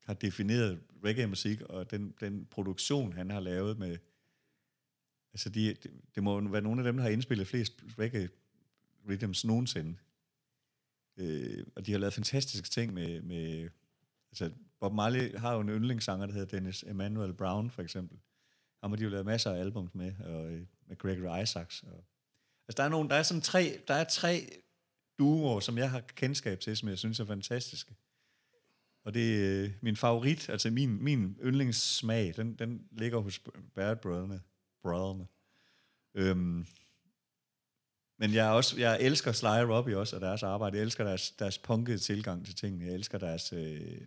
har 0.04 0.14
defineret 0.14 0.80
reggae-musik, 1.04 1.60
og 1.60 1.90
den, 1.90 2.14
den 2.20 2.46
produktion, 2.50 3.12
han 3.12 3.30
har 3.30 3.40
lavet 3.40 3.78
med... 3.78 3.98
Altså, 5.32 5.48
de, 5.48 5.68
det, 5.68 5.90
det 6.14 6.22
må 6.22 6.48
være 6.48 6.62
nogle 6.62 6.80
af 6.80 6.84
dem, 6.84 6.96
der 6.96 7.02
har 7.02 7.10
indspillet 7.10 7.46
flest 7.46 7.84
reggae-rhythms 7.98 9.46
nogensinde. 9.46 9.96
Øh, 11.16 11.66
og 11.76 11.86
de 11.86 11.92
har 11.92 11.98
lavet 11.98 12.14
fantastiske 12.14 12.68
ting 12.68 12.94
med... 12.94 13.22
med 13.22 13.70
altså, 14.30 14.50
Bob 14.80 14.92
Marley 14.92 15.34
har 15.38 15.54
jo 15.54 15.60
en 15.60 15.68
yndlingssanger, 15.68 16.26
der 16.26 16.32
hedder 16.32 16.56
Dennis 16.56 16.84
Emmanuel 16.88 17.32
Brown, 17.32 17.70
for 17.70 17.82
eksempel. 17.82 18.18
Ham 18.80 18.90
har 18.90 18.96
de 18.96 19.04
jo 19.04 19.10
lavet 19.10 19.26
masser 19.26 19.50
af 19.50 19.60
albums 19.60 19.94
med, 19.94 20.12
og 20.20 20.52
øh, 20.52 20.66
med 20.86 20.96
Gregory 20.98 21.42
Isaacs. 21.42 21.82
Og, 21.82 22.04
altså, 22.68 22.76
der 22.76 22.82
er, 22.82 22.88
nogle, 22.88 23.08
der 23.08 23.14
er 23.14 23.22
sådan 23.22 23.40
tre, 23.40 23.80
der 23.88 23.94
er 23.94 24.04
tre 24.04 24.62
duoer, 25.18 25.60
som 25.60 25.78
jeg 25.78 25.90
har 25.90 26.00
kendskab 26.00 26.60
til, 26.60 26.76
som 26.76 26.88
jeg 26.88 26.98
synes 26.98 27.20
er 27.20 27.24
fantastiske. 27.24 27.94
Og 29.04 29.14
det 29.14 29.36
er 29.36 29.64
øh, 29.64 29.70
min 29.80 29.96
favorit, 29.96 30.48
altså 30.48 30.70
min, 30.70 31.02
min 31.02 31.38
yndlingssmag, 31.44 32.34
den, 32.36 32.54
den 32.54 32.88
ligger 32.90 33.18
hos 33.18 33.38
Barrett 33.74 34.00
Brødrene. 34.00 34.40
Brødrene. 34.82 35.26
Øhm, 36.14 36.66
Men 38.18 38.34
jeg, 38.34 38.46
er 38.46 38.50
også, 38.50 38.80
jeg 38.80 39.00
elsker 39.00 39.32
Sly 39.32 39.46
og 39.46 39.68
Robbie 39.68 39.98
også, 39.98 40.16
og 40.16 40.22
deres 40.22 40.42
arbejde. 40.42 40.76
Jeg 40.76 40.82
elsker 40.82 41.04
deres, 41.04 41.30
deres 41.30 41.58
punkede 41.58 41.98
tilgang 41.98 42.46
til 42.46 42.54
tingene. 42.54 42.84
Jeg 42.84 42.94
elsker 42.94 43.18
deres... 43.18 43.52
Øh, 43.52 44.00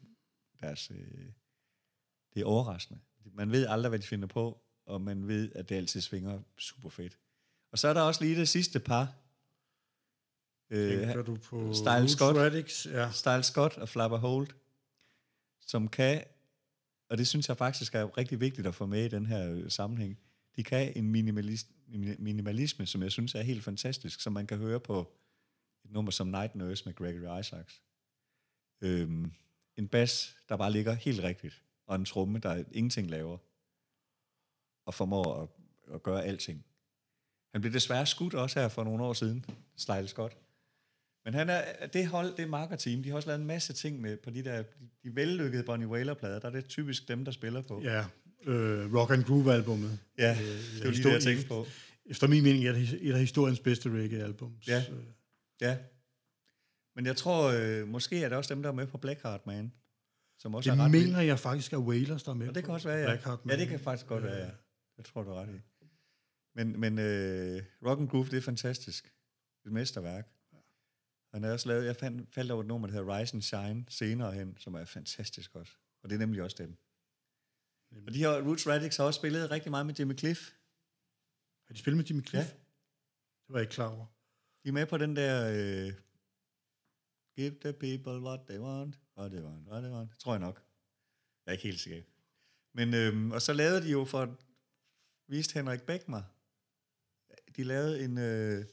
deres 0.62 0.92
øh, 0.92 1.32
det 2.34 2.42
er 2.42 2.46
overraskende. 2.46 3.00
Man 3.34 3.52
ved 3.52 3.68
aldrig, 3.68 3.90
hvad 3.90 4.00
de 4.00 4.08
finder 4.08 4.28
på, 4.28 4.62
og 4.86 5.02
man 5.02 5.28
ved, 5.28 5.52
at 5.56 5.70
det 5.70 5.76
altid 5.76 6.02
svinger 6.02 6.42
super 6.58 6.90
fedt. 6.90 7.18
Og 7.76 7.80
så 7.80 7.88
er 7.88 7.94
der 7.94 8.02
også 8.02 8.24
lige 8.24 8.40
det 8.40 8.50
sidste 8.50 8.80
par. 8.80 9.16
Tænker 10.72 11.22
du 11.22 11.36
på 11.36 11.74
Style 11.74 12.10
Scott? 12.10 12.38
Radix? 12.38 12.86
Ja. 12.86 13.12
Style 13.12 13.44
Scott 13.44 13.78
og 13.78 13.90
Flapper 13.90 14.18
Holt, 14.18 14.56
som 15.62 15.88
kan, 15.88 16.24
og 17.10 17.18
det 17.18 17.28
synes 17.28 17.50
jeg 17.50 17.58
faktisk 17.58 17.96
er 17.96 18.18
rigtig 18.18 18.40
vigtigt 18.40 18.68
at 18.68 18.76
få 18.76 18.86
med 18.86 19.06
i 19.06 19.08
den 19.08 19.26
her 19.26 19.52
øh, 19.52 19.72
sammenhæng, 19.72 20.20
de 20.56 20.64
kan 20.64 20.94
en 20.96 21.12
minimalist, 21.12 21.68
mini- 21.88 22.16
minimalisme, 22.20 22.86
som 22.86 23.04
jeg 23.04 23.12
synes 23.12 23.36
er 23.36 23.42
helt 23.42 23.64
fantastisk, 23.64 24.22
som 24.22 24.34
man 24.34 24.48
kan 24.48 24.58
høre 24.58 24.80
på 24.80 25.14
et 25.86 25.92
nummer 25.92 26.12
som 26.12 26.28
Night 26.28 26.56
Nurse 26.56 26.86
med 26.86 26.96
Gregory 26.96 27.40
Isaacs. 27.40 27.82
Øhm, 28.82 29.32
en 29.76 29.88
bas, 29.88 30.36
der 30.50 30.58
bare 30.58 30.72
ligger 30.72 30.94
helt 30.94 31.24
rigtigt, 31.24 31.64
og 31.88 31.96
en 31.96 32.06
tromme, 32.06 32.40
der 32.40 32.64
ingenting 32.72 33.10
laver, 33.10 33.38
og 34.86 34.94
formår 34.94 35.42
at, 35.42 35.50
at 35.96 36.04
gøre 36.04 36.24
alting. 36.24 36.66
Han 37.56 37.62
blev 37.62 37.74
desværre 37.74 38.06
skudt 38.06 38.34
også 38.34 38.60
her 38.60 38.68
for 38.68 38.84
nogle 38.84 39.04
år 39.04 39.14
siden, 39.14 39.46
Style 39.78 40.08
Scott. 40.08 40.38
Men 41.26 41.34
han 41.34 41.50
er, 41.50 41.88
det 41.88 42.08
hold, 42.08 42.38
det 42.38 42.50
markerteam, 42.50 43.04
de 43.04 43.10
har 43.10 43.16
også 43.16 43.28
lavet 43.30 43.40
en 43.42 43.48
masse 43.48 43.74
ting 43.74 44.02
med 44.02 44.18
på 44.18 44.30
de 44.30 44.44
der, 44.44 44.62
de, 44.62 44.90
de 45.04 45.16
vellykkede 45.16 45.64
Bonnie 45.64 45.88
Whaler-plader, 45.88 46.40
der 46.40 46.48
er 46.48 46.52
det 46.52 46.66
typisk 46.66 47.08
dem, 47.08 47.26
der 47.26 47.32
spiller 47.32 47.62
på. 47.62 47.82
Ja, 47.82 48.06
øh, 48.46 48.94
Rock 48.96 49.12
and 49.12 49.24
Groove-albummet. 49.24 50.00
ja 50.18 50.32
Øh, 50.32 50.48
det 50.48 50.86
var 50.86 50.92
lige 50.92 51.04
det, 51.04 51.14
jeg 51.14 51.22
tænkte 51.22 51.48
på. 51.48 51.66
Efter 52.06 52.28
min 52.28 52.44
mening 52.44 52.66
er 52.66 52.72
det 52.72 53.00
et 53.02 53.14
af 53.14 53.20
historiens 53.20 53.60
bedste 53.60 53.90
reggae-albums. 53.90 54.68
Ja. 54.68 54.84
Øh, 54.92 55.04
Ja. 55.62 55.78
Men 56.96 57.06
jeg 57.06 57.16
tror, 57.18 57.52
øh, 57.52 57.88
måske 57.88 58.24
er 58.24 58.30
det 58.30 58.38
også 58.38 58.54
dem, 58.54 58.64
der 58.64 58.70
er 58.70 58.74
med 58.74 58.88
på 58.88 58.98
Blackheart 58.98 59.48
Man, 59.48 59.72
som 60.40 60.56
også 60.56 60.72
Det 60.72 60.80
er 60.80 60.84
ret 60.84 60.92
mener 60.92 61.22
jeg 61.22 61.40
faktisk 61.40 61.74
er 61.74 61.78
Wailers, 61.78 62.24
der 62.24 62.32
er 62.32 62.36
med 62.36 62.48
Og 62.48 62.56
det 62.56 62.64
kan 62.64 62.74
også 62.74 62.88
være, 62.88 62.98
ja. 63.00 63.06
Blackheart 63.06 63.40
Ja, 63.46 63.48
Man. 63.48 63.60
det 63.60 63.68
kan 63.68 63.80
faktisk 63.80 64.08
godt 64.08 64.24
være, 64.24 64.38
ja. 64.38 64.50
Det 64.98 65.06
tror 65.06 65.24
du 65.24 65.30
er 65.30 65.42
ret 65.42 65.50
i. 65.50 65.60
Men, 66.56 66.80
men 66.80 67.00
øh, 67.00 67.64
Rock 67.86 68.00
and 68.00 68.10
Groove, 68.10 68.26
det 68.26 68.38
er 68.38 68.42
fantastisk. 68.42 69.14
Et 69.66 69.72
mesterværk. 69.72 70.30
Han 71.34 71.44
har 71.44 71.52
også 71.52 71.68
lavet, 71.68 71.86
jeg 71.86 71.96
fandt, 71.96 72.34
faldt 72.34 72.52
over 72.52 72.62
et 72.62 72.68
nummer, 72.68 72.88
der 72.88 72.94
hedder 72.94 73.18
Rise 73.18 73.34
and 73.34 73.42
Shine, 73.42 73.86
senere 73.90 74.32
hen, 74.32 74.58
som 74.58 74.74
er 74.74 74.86
fantastisk 74.86 75.56
også. 75.56 75.74
Og 76.04 76.10
det 76.10 76.16
er 76.16 76.20
nemlig 76.20 76.44
også 76.44 76.58
dem. 76.60 76.78
Og 78.08 78.14
de 78.14 78.20
her 78.20 78.42
Roots 78.42 78.68
Radix 78.68 78.98
har 78.98 79.04
også 79.04 79.18
spillet 79.18 79.52
rigtig 79.52 79.72
meget 79.72 79.86
med 79.86 79.96
Jimmy 80.00 80.18
Cliff. 80.18 80.52
Har 81.68 81.74
de 81.74 81.80
spillet 81.80 81.98
med 81.98 82.06
Jimmy 82.06 82.28
Cliff? 82.28 82.46
Ja. 82.46 82.58
Det 83.46 83.54
var 83.54 83.58
jeg 83.58 83.64
ikke 83.64 83.74
klar 83.74 83.96
over. 83.96 84.06
De 84.64 84.70
er 84.70 84.74
med 84.74 84.86
på 84.86 84.98
den 84.98 85.16
der... 85.16 85.36
Øh, 85.54 85.94
Give 87.36 87.56
the 87.62 87.74
people 87.74 88.20
what 88.22 88.40
they 88.48 88.60
want, 88.60 89.00
what 89.18 89.32
they 89.32 89.42
want, 89.42 89.68
what 89.68 89.84
they 89.84 89.92
want. 89.92 90.12
Det 90.12 90.20
tror 90.20 90.34
jeg 90.34 90.40
nok. 90.40 90.64
Jeg 91.46 91.52
er 91.52 91.52
ikke 91.52 91.64
helt 91.64 91.80
sikker. 91.80 92.04
Men, 92.74 92.94
øhm, 92.94 93.32
og 93.32 93.42
så 93.42 93.54
lavede 93.54 93.82
de 93.82 93.92
jo 93.92 94.06
for... 94.06 94.38
Viste 95.28 95.54
Henrik 95.54 96.10
mig. 96.10 96.24
De 97.58 97.64
lavede 97.64 98.04
en 98.04 98.18
øh, 98.18 98.66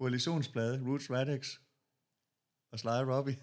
koalitionsplade, 0.00 0.82
Roots 0.86 1.10
Radix 1.10 1.58
og 2.72 2.78
Sly 2.78 2.88
Robbie. 2.88 3.38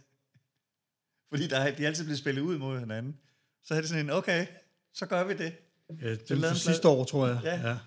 Fordi 1.30 1.48
der, 1.48 1.60
er- 1.60 1.76
de 1.76 1.88
altid 1.88 2.04
blevet 2.04 2.20
spillet 2.20 2.42
ud 2.42 2.58
mod 2.58 2.80
hinanden. 2.80 3.20
Så 3.64 3.74
er 3.76 3.80
det 3.82 3.90
sådan 3.90 4.06
en, 4.06 4.10
okay, 4.12 4.48
så 4.94 5.06
gør 5.06 5.24
vi 5.24 5.34
det. 5.38 5.56
Ja, 6.02 6.16
det 6.16 6.42
var 6.42 6.54
sidste 6.54 6.88
år, 6.88 7.04
tror 7.04 7.28
jeg. 7.28 7.40
Ja. 7.44 7.70
ja. 7.70 7.78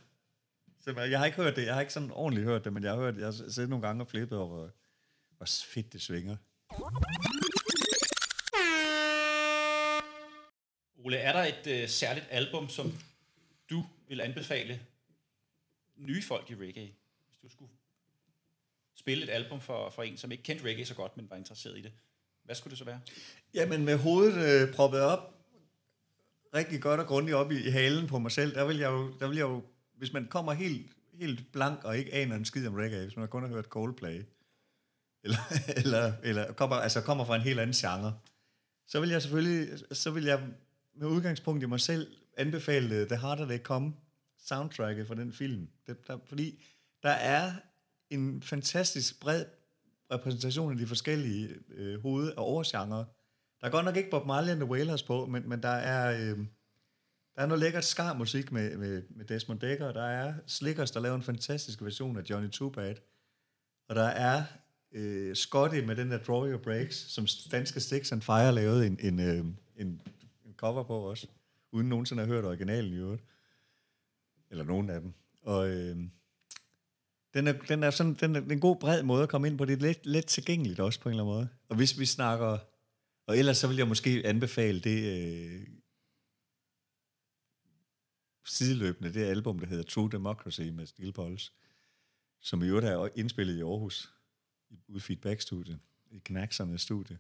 Så 0.81 1.01
jeg 1.01 1.19
har 1.19 1.27
ikke 1.27 1.37
hørt 1.43 1.57
det. 1.57 1.67
Jeg 1.67 1.75
har 1.75 1.81
ikke 1.81 1.93
sådan 1.93 2.11
ordentligt 2.11 2.47
hørt 2.47 2.65
det, 2.65 2.73
men 2.73 2.83
jeg 2.83 2.93
har 2.93 2.99
hørt, 2.99 3.17
jeg 3.17 3.25
har 3.25 3.33
siddet 3.33 3.71
nogle 3.71 3.87
gange 3.87 4.03
og 4.03 4.09
flippet 4.09 4.39
over, 4.39 4.49
hvor- 4.49 4.71
hvor 5.37 5.47
fedt 5.75 5.93
det 5.93 6.03
svinger. 6.03 6.37
Ole, 11.05 11.17
er 11.17 11.33
der 11.33 11.45
et 11.45 11.83
øh, 11.83 11.89
særligt 11.89 12.27
album, 12.31 12.69
som 12.69 12.93
du 13.71 13.85
vil 14.09 14.21
anbefale 14.21 14.81
nye 15.99 16.23
folk 16.23 16.51
i 16.51 16.55
reggae, 16.55 16.95
hvis 17.29 17.39
du 17.43 17.49
skulle 17.49 17.71
spille 18.95 19.25
et 19.25 19.31
album 19.31 19.61
for, 19.61 19.91
for 19.91 20.03
en, 20.03 20.17
som 20.17 20.33
ikke 20.33 20.45
kendte 20.45 20.65
reggae 20.65 20.85
så 20.85 20.95
godt, 20.95 21.17
men 21.17 21.31
var 21.31 21.37
interesseret 21.37 21.79
i 21.79 21.81
det? 21.81 21.93
Hvad 22.45 22.55
skulle 22.55 22.71
det 22.71 22.79
så 22.79 22.85
være? 22.85 23.01
Jamen 23.55 23.85
med 23.85 23.99
hovedet 23.99 24.63
øh, 24.63 24.75
proppet 24.75 25.01
op, 25.01 25.35
rigtig 26.55 26.83
godt 26.83 27.01
og 27.01 27.07
grundigt 27.07 27.35
op 27.35 27.53
i, 27.53 27.67
i 27.67 27.71
halen 27.71 28.07
på 28.07 28.19
mig 28.19 28.33
selv, 28.33 28.55
der 28.55 28.65
vil 28.65 28.77
jeg 28.77 28.91
jo, 28.91 29.13
der 29.21 29.29
vil 29.29 29.37
jeg 29.37 29.45
jo 29.45 29.63
hvis 29.99 30.13
man 30.13 30.27
kommer 30.27 30.53
helt, 30.53 30.87
helt 31.15 31.53
blank 31.53 31.85
og 31.85 31.99
ikke 31.99 32.15
aner 32.15 32.37
en 32.37 32.45
skid 32.45 32.67
om 32.67 32.75
reggae, 32.75 33.03
hvis 33.03 33.17
man 33.17 33.29
kun 33.29 33.43
har 33.43 33.49
hørt 33.49 33.65
Coldplay, 33.65 34.23
eller, 35.25 35.39
eller, 35.85 36.13
eller 36.23 36.53
kommer, 36.53 36.77
altså 36.77 37.01
kommer 37.01 37.25
fra 37.25 37.37
en 37.37 37.43
helt 37.43 37.61
anden 37.61 37.75
genre, 37.75 38.19
så 38.87 39.01
vil 39.01 39.09
jeg 39.09 39.23
selvfølgelig, 39.23 39.79
så 39.93 40.11
vil 40.11 40.25
jeg 40.25 40.43
med 40.95 41.07
udgangspunkt 41.07 41.63
i 41.63 41.67
mig 41.67 41.81
selv 41.81 42.11
anbefale 42.37 43.07
The 43.07 43.17
Harder 43.17 43.47
They 43.47 43.59
Come, 43.59 43.95
soundtracket 44.47 45.07
for 45.07 45.15
den 45.15 45.33
film. 45.33 45.69
Det, 45.87 46.07
der, 46.07 46.19
fordi 46.27 46.65
der 47.03 47.11
er 47.11 47.53
en 48.11 48.43
fantastisk 48.43 49.21
bred 49.21 49.45
repræsentation 50.13 50.73
af 50.73 50.79
de 50.79 50.87
forskellige 50.87 51.49
øh, 51.69 52.03
hoved- 52.03 52.31
og 52.31 52.45
overgenre. 52.45 53.07
Der 53.61 53.67
er 53.67 53.71
godt 53.71 53.85
nok 53.85 53.97
ikke 53.97 54.11
Bob 54.11 54.27
Marley 54.27 54.51
and 54.51 54.61
the 54.61 54.71
Wailers 54.71 55.03
på, 55.03 55.27
men, 55.27 55.49
men 55.49 55.63
der 55.63 55.69
er... 55.69 56.21
Øh, 56.21 56.39
der 57.35 57.45
er 57.45 57.49
noget 57.49 57.61
lækkert 57.61 57.85
skar 57.85 58.15
musik 58.15 58.53
med, 58.53 58.77
med, 58.77 59.03
med 59.11 59.25
Desmond 59.25 59.61
Dekker, 59.61 59.93
der 59.93 60.03
er 60.03 60.35
Slickers, 60.47 60.91
der 60.91 61.01
laver 61.01 61.17
en 61.17 61.23
fantastisk 61.23 61.83
version 61.83 62.17
af 62.17 62.23
Johnny 62.31 62.51
Too 62.51 62.69
Bad. 62.69 62.95
Og 63.89 63.97
der 63.97 64.07
er 64.07 64.45
øh, 64.93 65.35
Scotty 65.35 65.77
med 65.77 65.97
den 65.97 66.11
der 66.11 66.19
Draw 66.19 66.47
Your 66.47 66.59
Breaks, 66.59 66.97
som 66.97 67.27
danske 67.51 67.81
Sticks 67.81 68.13
and 68.13 68.23
Fire 68.23 68.55
lavede 68.55 68.87
en, 68.87 68.99
en, 69.01 69.21
øh, 69.21 69.39
en, 69.77 70.01
en 70.47 70.55
cover 70.57 70.83
på 70.83 70.95
også, 70.95 71.27
uden 71.73 71.89
nogensinde 71.89 72.23
at 72.23 72.29
have 72.29 72.37
hørt 72.37 72.45
originalen 72.45 72.93
i 72.93 72.97
øvrigt. 72.97 73.23
Eller 74.51 74.65
nogen 74.65 74.91
af 74.91 75.01
dem. 75.01 75.13
Og 75.43 75.69
øh, 75.71 75.97
den 77.35 77.47
er, 77.47 77.53
den 77.53 77.83
er 77.83 77.91
sådan, 77.91 78.15
den 78.15 78.37
er, 78.37 78.41
en 78.41 78.61
god 78.61 78.77
bred 78.77 79.03
måde 79.03 79.23
at 79.23 79.29
komme 79.29 79.47
ind 79.49 79.59
på. 79.59 79.65
Det 79.65 79.73
er 79.73 79.77
let, 79.83 80.07
let 80.07 80.27
tilgængeligt 80.27 80.81
også 80.81 81.01
på 81.01 81.09
en 81.09 81.13
eller 81.13 81.23
anden 81.25 81.35
måde. 81.37 81.49
Og 81.69 81.77
hvis 81.77 81.99
vi 81.99 82.07
snakker, 82.07 82.59
og 83.27 83.39
ellers 83.39 83.57
så 83.59 83.69
vil 83.69 83.77
jeg 83.77 83.89
måske 83.89 84.23
anbefale 84.25 84.81
det 84.81 84.99
øh, 85.21 85.67
sideløbende, 88.47 89.15
det 89.15 89.25
album, 89.25 89.59
der 89.59 89.67
hedder 89.67 89.85
True 89.85 90.11
Democracy 90.11 90.61
med 90.61 90.87
Steel 90.87 91.13
Pulse, 91.13 91.53
som 92.41 92.63
i 92.63 92.67
øvrigt 92.67 92.87
er 92.87 93.09
indspillet 93.17 93.57
i 93.57 93.61
Aarhus, 93.61 94.13
i- 94.71 94.79
ude 94.89 95.01
Feedback-studiet, 95.01 95.79
i 96.11 96.19
Knacksernes 96.19 96.83
studie. 96.83 97.19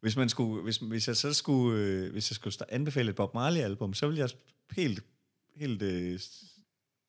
Hvis, 0.00 0.16
man 0.16 0.28
skulle, 0.28 0.62
hvis, 0.62 0.76
hvis 0.76 1.08
jeg 1.08 1.16
så 1.16 1.32
skulle, 1.32 1.80
øh, 1.80 2.12
hvis 2.12 2.30
jeg 2.30 2.34
skulle 2.34 2.72
anbefale 2.72 3.10
et 3.10 3.16
Bob 3.16 3.34
Marley-album, 3.34 3.94
så 3.94 4.06
ville 4.06 4.20
jeg 4.20 4.30
helt, 4.70 5.04
helt 5.56 5.82
øh, 5.82 6.20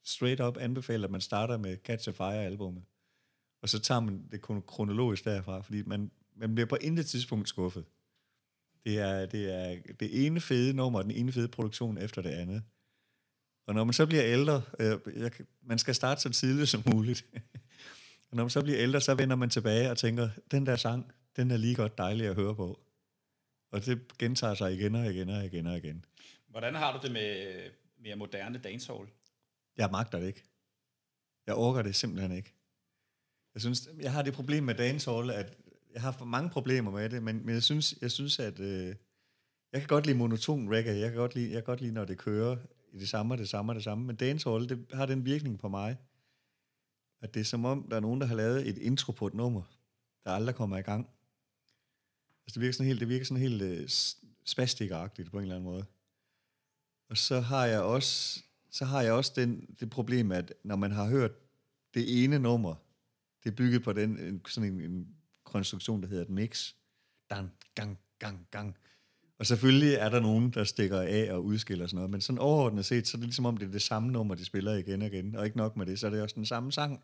straight 0.03 0.41
up 0.41 0.57
anbefale, 0.57 1.03
at 1.03 1.11
man 1.11 1.21
starter 1.21 1.57
med 1.57 1.77
Catch 1.77 2.09
a 2.09 2.11
Fire-albummet. 2.11 2.83
Og 3.61 3.69
så 3.69 3.79
tager 3.79 3.99
man 3.99 4.27
det 4.31 4.41
kronologisk 4.41 5.25
derfra, 5.25 5.61
fordi 5.61 5.83
man, 5.83 6.11
man 6.35 6.55
bliver 6.55 6.67
på 6.67 6.77
intet 6.81 7.05
tidspunkt 7.05 7.49
skuffet. 7.49 7.85
Det 8.85 8.99
er, 8.99 9.25
det 9.25 9.53
er 9.53 9.77
det 9.99 10.25
ene 10.25 10.41
fede 10.41 10.73
nummer, 10.73 11.01
den 11.01 11.11
ene 11.11 11.31
fede 11.31 11.47
produktion 11.47 11.97
efter 11.97 12.21
det 12.21 12.29
andet. 12.29 12.63
Og 13.67 13.73
når 13.73 13.83
man 13.83 13.93
så 13.93 14.05
bliver 14.05 14.23
ældre, 14.25 14.61
øh, 14.79 14.97
jeg, 15.15 15.31
man 15.61 15.79
skal 15.79 15.95
starte 15.95 16.21
så 16.21 16.29
tidligt 16.29 16.69
som 16.69 16.83
muligt. 16.93 17.25
og 18.29 18.37
når 18.37 18.43
man 18.43 18.49
så 18.49 18.61
bliver 18.61 18.79
ældre, 18.79 19.01
så 19.01 19.15
vender 19.15 19.35
man 19.35 19.49
tilbage 19.49 19.91
og 19.91 19.97
tænker, 19.97 20.29
den 20.51 20.65
der 20.65 20.75
sang, 20.75 21.11
den 21.35 21.51
er 21.51 21.57
lige 21.57 21.75
godt 21.75 21.97
dejlig 21.97 22.27
at 22.27 22.35
høre 22.35 22.55
på. 22.55 22.79
Og 23.71 23.85
det 23.85 24.17
gentager 24.17 24.53
sig 24.53 24.73
igen 24.73 24.95
og 24.95 25.05
igen 25.05 25.29
og 25.29 25.45
igen 25.45 25.67
og 25.67 25.77
igen. 25.77 26.05
Hvordan 26.47 26.75
har 26.75 26.97
du 26.97 26.99
det 27.03 27.11
med 27.11 27.69
mere 28.03 28.15
moderne 28.15 28.57
dancehall? 28.57 29.07
Jeg 29.77 29.89
magter 29.91 30.19
det 30.19 30.27
ikke. 30.27 30.43
Jeg 31.47 31.55
orker 31.55 31.81
det 31.81 31.95
simpelthen 31.95 32.31
ikke. 32.31 32.53
Jeg 33.53 33.61
synes, 33.61 33.89
jeg 33.99 34.11
har 34.11 34.21
det 34.21 34.33
problem 34.33 34.63
med 34.63 34.75
dancehall, 34.75 35.31
at 35.31 35.57
jeg 35.93 36.01
har 36.01 36.11
for 36.11 36.25
mange 36.25 36.49
problemer 36.49 36.91
med 36.91 37.09
det, 37.09 37.23
men, 37.23 37.45
men 37.45 37.55
jeg 37.55 37.63
synes, 37.63 37.95
jeg 38.01 38.11
synes 38.11 38.39
at 38.39 38.59
øh, 38.59 38.95
jeg 39.71 39.81
kan 39.81 39.87
godt 39.87 40.05
lide 40.05 40.17
monoton 40.17 40.69
reggae. 40.69 40.99
Jeg 40.99 41.09
kan 41.09 41.19
godt 41.19 41.35
lide, 41.35 41.45
jeg 41.45 41.55
kan 41.55 41.63
godt 41.63 41.81
lide, 41.81 41.93
når 41.93 42.05
det 42.05 42.17
kører 42.17 42.57
i 42.91 42.99
det 42.99 43.09
samme 43.09 43.33
og 43.33 43.37
det 43.37 43.49
samme 43.49 43.71
og 43.71 43.75
det 43.75 43.83
samme. 43.83 44.05
Men 44.05 44.15
dancehall, 44.15 44.69
det 44.69 44.85
har 44.93 45.05
den 45.05 45.25
virkning 45.25 45.59
på 45.59 45.69
mig, 45.69 45.97
at 47.21 47.33
det 47.33 47.39
er 47.39 47.43
som 47.43 47.65
om, 47.65 47.87
der 47.89 47.95
er 47.95 47.99
nogen, 47.99 48.21
der 48.21 48.27
har 48.27 48.35
lavet 48.35 48.67
et 48.67 48.77
intro 48.77 49.11
på 49.11 49.27
et 49.27 49.33
nummer, 49.33 49.61
der 50.23 50.31
aldrig 50.31 50.55
kommer 50.55 50.77
i 50.77 50.81
gang. 50.81 51.09
Altså, 52.45 52.53
det 52.53 52.61
virker 52.61 52.73
sådan 52.73 52.87
helt, 52.87 52.99
det 52.99 53.09
virker 53.09 53.25
sådan 53.25 53.41
helt 53.41 53.61
øh, 53.61 53.89
spastikagtigt 54.45 55.31
på 55.31 55.37
en 55.37 55.43
eller 55.43 55.55
anden 55.55 55.69
måde. 55.69 55.85
Og 57.13 57.17
så 57.17 57.39
har 57.39 57.65
jeg 57.65 57.81
også, 57.81 58.43
så 58.71 58.85
har 58.85 59.01
jeg 59.01 59.13
også 59.13 59.31
den, 59.35 59.75
det 59.79 59.89
problem, 59.89 60.31
at 60.31 60.53
når 60.63 60.75
man 60.75 60.91
har 60.91 61.09
hørt 61.09 61.31
det 61.93 62.23
ene 62.23 62.39
nummer, 62.39 62.75
det 63.43 63.51
er 63.51 63.55
bygget 63.55 63.83
på 63.83 63.93
den, 63.93 64.19
en, 64.19 64.41
sådan 64.47 64.73
en, 64.73 64.81
en 64.81 65.07
konstruktion, 65.43 66.01
der 66.01 66.07
hedder 66.07 66.23
et 66.23 66.29
mix. 66.29 66.73
Dan, 67.29 67.51
gang, 67.75 67.99
gang, 68.19 68.47
gang. 68.51 68.77
Og 69.39 69.45
selvfølgelig 69.45 69.93
er 69.93 70.09
der 70.09 70.19
nogen, 70.19 70.49
der 70.49 70.63
stikker 70.63 71.01
af 71.01 71.33
og 71.33 71.45
udskiller 71.45 71.87
sådan 71.87 71.95
noget, 71.95 72.11
men 72.11 72.21
sådan 72.21 72.39
overordnet 72.39 72.85
set, 72.85 73.07
så 73.07 73.17
er 73.17 73.19
det 73.19 73.27
ligesom 73.27 73.45
om, 73.45 73.57
det 73.57 73.67
er 73.67 73.71
det 73.71 73.81
samme 73.81 74.11
nummer, 74.11 74.35
de 74.35 74.45
spiller 74.45 74.73
igen 74.73 75.01
og 75.01 75.07
igen, 75.07 75.35
og 75.35 75.45
ikke 75.45 75.57
nok 75.57 75.77
med 75.77 75.85
det, 75.85 75.99
så 75.99 76.07
er 76.07 76.11
det 76.11 76.21
også 76.21 76.35
den 76.35 76.45
samme 76.45 76.71
sang 76.71 77.03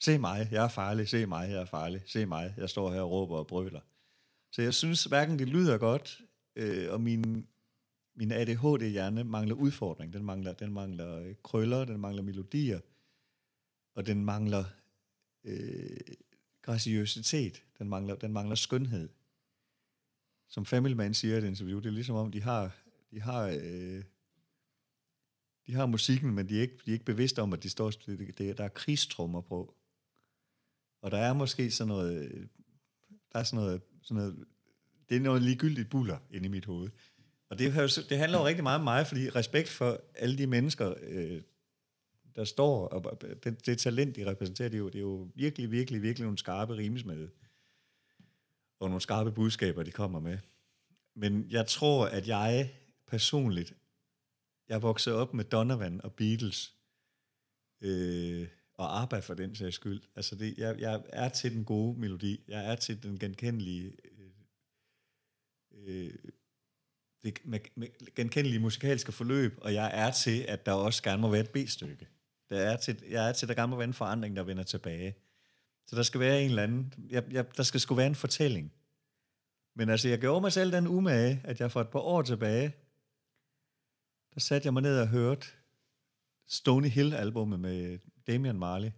Se 0.00 0.18
mig, 0.18 0.48
jeg 0.50 0.64
er 0.64 0.68
farlig. 0.68 1.08
Se 1.08 1.26
mig, 1.26 1.50
jeg 1.50 1.60
er 1.60 1.64
farlig. 1.64 2.02
Se 2.06 2.26
mig, 2.26 2.54
jeg 2.56 2.70
står 2.70 2.92
her 2.92 3.00
og 3.00 3.10
råber 3.10 3.36
og 3.36 3.46
brøler. 3.46 3.80
Så 4.52 4.62
jeg 4.62 4.74
synes 4.74 5.04
hverken 5.04 5.38
det 5.38 5.48
lyder 5.48 5.78
godt, 5.78 6.20
øh, 6.56 6.92
og 6.92 7.00
min, 7.00 7.46
min 8.20 8.32
ADHD-hjerne 8.32 9.24
mangler 9.24 9.54
udfordring. 9.54 10.12
Den 10.12 10.24
mangler, 10.24 10.52
den 10.52 10.72
mangler 10.72 11.18
øh, 11.18 11.34
krøller, 11.42 11.84
den 11.84 12.00
mangler 12.00 12.22
melodier, 12.22 12.80
og 13.94 14.06
den 14.06 14.24
mangler 14.24 14.64
øh, 15.44 15.96
graciøsitet. 16.62 17.64
Den 17.78 17.88
mangler, 17.88 18.14
den 18.14 18.32
mangler 18.32 18.54
skønhed. 18.54 19.08
Som 20.48 20.66
Family 20.66 20.94
Man 20.94 21.14
siger 21.14 21.34
i 21.34 21.38
et 21.38 21.44
interview, 21.44 21.78
det 21.78 21.86
er 21.86 21.92
ligesom 21.92 22.16
om, 22.16 22.30
de 22.30 22.42
har, 22.42 22.76
de 23.10 23.20
har, 23.20 23.46
øh, 23.62 24.04
de 25.66 25.74
har 25.74 25.86
musikken, 25.86 26.34
men 26.34 26.48
de 26.48 26.56
er, 26.56 26.62
ikke, 26.62 26.78
de 26.86 26.90
er 26.90 26.92
ikke 26.92 27.04
bevidste 27.04 27.42
om, 27.42 27.52
at 27.52 27.62
de 27.62 27.70
står, 27.70 27.90
det, 27.90 28.38
det, 28.38 28.58
der 28.58 28.64
er 28.64 28.68
krigstrummer 28.68 29.40
på. 29.40 29.74
Og 31.02 31.10
der 31.10 31.18
er 31.18 31.32
måske 31.32 31.70
sådan 31.70 31.88
noget, 31.88 32.48
der 33.32 33.38
er 33.38 33.44
sådan 33.44 33.64
noget, 33.64 33.82
sådan 34.02 34.22
noget 34.22 34.46
det 35.10 35.16
er 35.16 35.20
noget 35.20 35.42
ligegyldigt 35.42 35.90
buller 35.90 36.18
inde 36.30 36.46
i 36.46 36.50
mit 36.50 36.64
hoved. 36.64 36.90
Og 37.50 37.58
det, 37.58 37.74
det 38.08 38.18
handler 38.18 38.38
jo 38.38 38.46
rigtig 38.46 38.62
meget 38.62 38.78
om 38.78 38.84
mig, 38.84 39.06
fordi 39.06 39.30
respekt 39.30 39.68
for 39.68 40.00
alle 40.14 40.38
de 40.38 40.46
mennesker, 40.46 40.94
øh, 41.02 41.42
der 42.36 42.44
står, 42.44 42.88
og 42.88 43.22
det, 43.44 43.66
det 43.66 43.78
talent, 43.78 44.16
de 44.16 44.26
repræsenterer, 44.26 44.68
det 44.68 44.76
er, 44.76 44.78
jo, 44.78 44.88
det 44.88 44.94
er 44.94 45.00
jo 45.00 45.30
virkelig, 45.34 45.70
virkelig, 45.70 46.02
virkelig 46.02 46.24
nogle 46.24 46.38
skarpe 46.38 46.76
rimesmede, 46.76 47.30
og 48.78 48.88
nogle 48.88 49.00
skarpe 49.00 49.32
budskaber, 49.32 49.82
de 49.82 49.90
kommer 49.90 50.20
med. 50.20 50.38
Men 51.14 51.46
jeg 51.50 51.66
tror, 51.66 52.06
at 52.06 52.28
jeg 52.28 52.74
personligt, 53.06 53.74
jeg 54.68 54.82
voksede 54.82 55.16
op 55.16 55.34
med 55.34 55.44
Donovan 55.44 56.00
og 56.04 56.12
Beatles, 56.12 56.74
øh, 57.80 58.48
og 58.74 59.02
ABBA 59.02 59.18
for 59.18 59.34
den 59.34 59.54
sags 59.54 59.74
skyld. 59.74 60.02
Altså 60.16 60.36
det, 60.36 60.58
jeg, 60.58 60.80
jeg 60.80 61.02
er 61.08 61.28
til 61.28 61.54
den 61.54 61.64
gode 61.64 62.00
melodi, 62.00 62.44
jeg 62.48 62.72
er 62.72 62.74
til 62.74 63.02
den 63.02 63.18
genkendelige 63.18 63.92
øh, 64.18 64.30
øh 65.72 66.14
det 67.22 67.38
med, 67.44 67.60
med 67.74 68.14
genkendelige 68.14 68.60
musikalske 68.60 69.12
forløb, 69.12 69.58
og 69.60 69.74
jeg 69.74 69.90
er 69.94 70.10
til, 70.10 70.44
at 70.48 70.66
der 70.66 70.72
også 70.72 71.02
gerne 71.02 71.22
må 71.22 71.30
være 71.30 71.40
et 71.40 71.50
B-stykke. 71.50 72.08
Der 72.50 72.60
er 72.60 72.76
til, 72.76 73.02
jeg 73.10 73.28
er 73.28 73.32
til, 73.32 73.46
at 73.46 73.48
der 73.48 73.54
gerne 73.54 73.70
må 73.70 73.76
være 73.76 73.88
en 73.88 73.94
forandring, 73.94 74.36
der 74.36 74.42
vender 74.42 74.62
tilbage. 74.62 75.14
Så 75.86 75.96
der 75.96 76.02
skal 76.02 76.20
være 76.20 76.42
en 76.42 76.48
eller 76.48 76.62
anden, 76.62 76.94
jeg, 77.10 77.24
jeg, 77.32 77.56
der 77.56 77.62
skal 77.62 77.80
sgu 77.80 77.94
være 77.94 78.06
en 78.06 78.14
fortælling. 78.14 78.72
Men 79.76 79.88
altså, 79.88 80.08
jeg 80.08 80.18
gjorde 80.18 80.40
mig 80.40 80.52
selv 80.52 80.72
den 80.72 80.86
umage, 80.86 81.40
at 81.44 81.60
jeg 81.60 81.72
for 81.72 81.80
et 81.80 81.88
par 81.88 81.98
år 81.98 82.22
tilbage, 82.22 82.74
der 84.34 84.40
satte 84.40 84.66
jeg 84.66 84.72
mig 84.72 84.82
ned 84.82 85.00
og 85.00 85.08
hørte 85.08 85.46
Stony 86.48 86.88
Hill-albummet 86.88 87.60
med 87.60 87.98
Damian 88.26 88.58
Marley. 88.58 88.90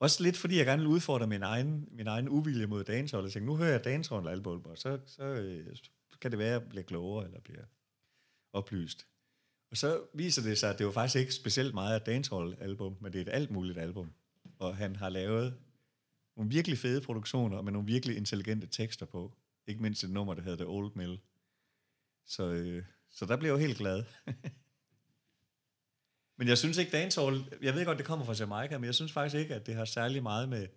Også 0.00 0.22
lidt 0.22 0.36
fordi 0.36 0.58
jeg 0.58 0.66
gerne 0.66 0.82
vil 0.82 0.90
udfordre 0.90 1.26
min 1.26 1.42
egen, 1.42 1.88
min 1.90 2.06
egen 2.06 2.28
uvilje 2.28 2.66
mod 2.66 2.84
dancehall. 2.84 3.24
Jeg 3.24 3.32
tænkte, 3.32 3.46
nu 3.46 3.56
hører 3.56 3.70
jeg 3.70 3.84
dancehall-album, 3.84 4.64
og 4.64 4.78
så, 4.78 4.98
så 5.06 5.24
øh, 5.24 5.76
kan 6.20 6.30
det 6.30 6.38
være, 6.38 6.54
at 6.54 6.60
jeg 6.60 6.68
bliver 6.68 6.84
klogere, 6.84 7.24
eller 7.24 7.40
bliver 7.40 7.64
oplyst. 8.52 9.06
Og 9.70 9.76
så 9.76 10.06
viser 10.14 10.42
det 10.42 10.58
sig, 10.58 10.70
at 10.70 10.78
det 10.78 10.86
var 10.86 10.92
faktisk 10.92 11.20
ikke 11.20 11.32
specielt 11.32 11.74
meget 11.74 11.94
af 11.94 12.00
dancehall-album, 12.00 12.96
men 13.00 13.12
det 13.12 13.18
er 13.18 13.22
et 13.22 13.34
alt 13.34 13.50
muligt 13.50 13.78
album. 13.78 14.12
Og 14.58 14.76
han 14.76 14.96
har 14.96 15.08
lavet 15.08 15.58
nogle 16.36 16.50
virkelig 16.50 16.78
fede 16.78 17.00
produktioner, 17.00 17.62
med 17.62 17.72
nogle 17.72 17.86
virkelig 17.86 18.16
intelligente 18.16 18.66
tekster 18.66 19.06
på. 19.06 19.36
Ikke 19.66 19.82
mindst 19.82 20.04
et 20.04 20.10
nummer, 20.10 20.34
der 20.34 20.42
hedder 20.42 20.56
The 20.56 20.66
Old 20.66 20.92
Mill. 20.94 21.20
Så, 22.26 22.44
øh, 22.44 22.84
så 23.10 23.26
der 23.26 23.36
blev 23.36 23.50
jeg 23.50 23.54
jo 23.54 23.66
helt 23.66 23.78
glad. 23.78 24.04
men 26.38 26.48
jeg 26.48 26.58
synes 26.58 26.78
ikke, 26.78 26.92
dancehall... 26.92 27.58
Jeg 27.62 27.74
ved 27.74 27.84
godt, 27.84 27.98
det 27.98 28.06
kommer 28.06 28.24
fra 28.24 28.34
Jamaica, 28.38 28.78
men 28.78 28.84
jeg 28.84 28.94
synes 28.94 29.12
faktisk 29.12 29.40
ikke, 29.40 29.54
at 29.54 29.66
det 29.66 29.74
har 29.74 29.84
særlig 29.84 30.22
meget 30.22 30.48
med... 30.48 30.68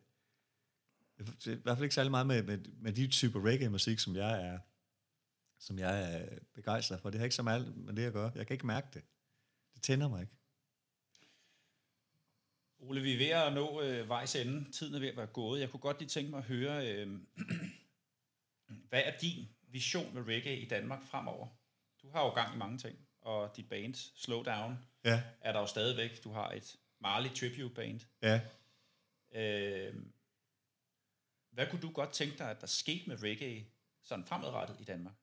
I 1.19 1.55
hvert 1.63 1.77
fald 1.77 1.83
ikke 1.83 1.95
særlig 1.95 2.11
meget 2.11 2.27
med, 2.27 2.43
med, 2.43 2.57
med 2.57 2.93
de 2.93 3.07
typer 3.07 3.45
reggae-musik, 3.45 3.99
som 3.99 4.15
jeg 4.15 4.45
er 4.45 4.59
som 5.59 5.79
jeg 5.79 6.13
er 6.13 6.39
begejstret 6.53 7.01
for. 7.01 7.09
Det 7.09 7.19
har 7.19 7.25
ikke 7.25 7.35
så 7.35 7.43
meget 7.43 7.77
med 7.77 7.93
det 7.93 8.05
at 8.05 8.13
gøre. 8.13 8.31
Jeg 8.35 8.47
kan 8.47 8.53
ikke 8.53 8.67
mærke 8.67 8.87
det. 8.93 9.03
Det 9.73 9.83
tænder 9.83 10.09
mig 10.09 10.21
ikke. 10.21 10.33
Ole, 12.79 13.01
vi 13.01 13.13
er 13.13 13.17
ved 13.17 13.27
at 13.27 13.53
nå 13.53 13.81
øh, 13.81 14.09
vejs 14.09 14.35
ende. 14.35 14.71
Tiden 14.71 14.95
er 14.95 14.99
ved 14.99 15.07
at 15.07 15.17
være 15.17 15.27
gået. 15.27 15.59
Jeg 15.59 15.69
kunne 15.69 15.79
godt 15.79 15.99
lige 15.99 16.09
tænke 16.09 16.31
mig 16.31 16.37
at 16.37 16.43
høre, 16.43 16.93
øh, 16.93 17.19
hvad 18.89 19.01
er 19.05 19.17
din 19.17 19.49
vision 19.67 20.13
med 20.13 20.27
reggae 20.27 20.59
i 20.59 20.67
Danmark 20.67 21.03
fremover? 21.03 21.47
Du 22.01 22.09
har 22.09 22.23
jo 22.23 22.29
gang 22.29 22.55
i 22.55 22.57
mange 22.57 22.77
ting, 22.77 22.97
og 23.21 23.55
dit 23.55 23.69
band, 23.69 23.93
Slow 23.93 24.43
Down, 24.43 24.77
ja. 25.03 25.23
er 25.41 25.51
der 25.51 25.59
jo 25.59 25.65
stadigvæk. 25.65 26.23
Du 26.23 26.31
har 26.31 26.51
et 26.51 26.75
Marley 26.99 27.29
Tribute 27.29 27.73
Band. 27.73 27.99
Ja. 28.21 28.41
Øh, 29.31 29.95
hvad 31.51 31.67
kunne 31.67 31.81
du 31.81 31.91
godt 31.91 32.11
tænke 32.11 32.37
dig, 32.37 32.49
at 32.49 32.61
der 32.61 32.67
skete 32.67 33.03
med 33.07 33.23
reggae 33.23 33.65
sådan 34.03 34.25
fremadrettet 34.25 34.79
i 34.79 34.83
Danmark? 34.83 35.15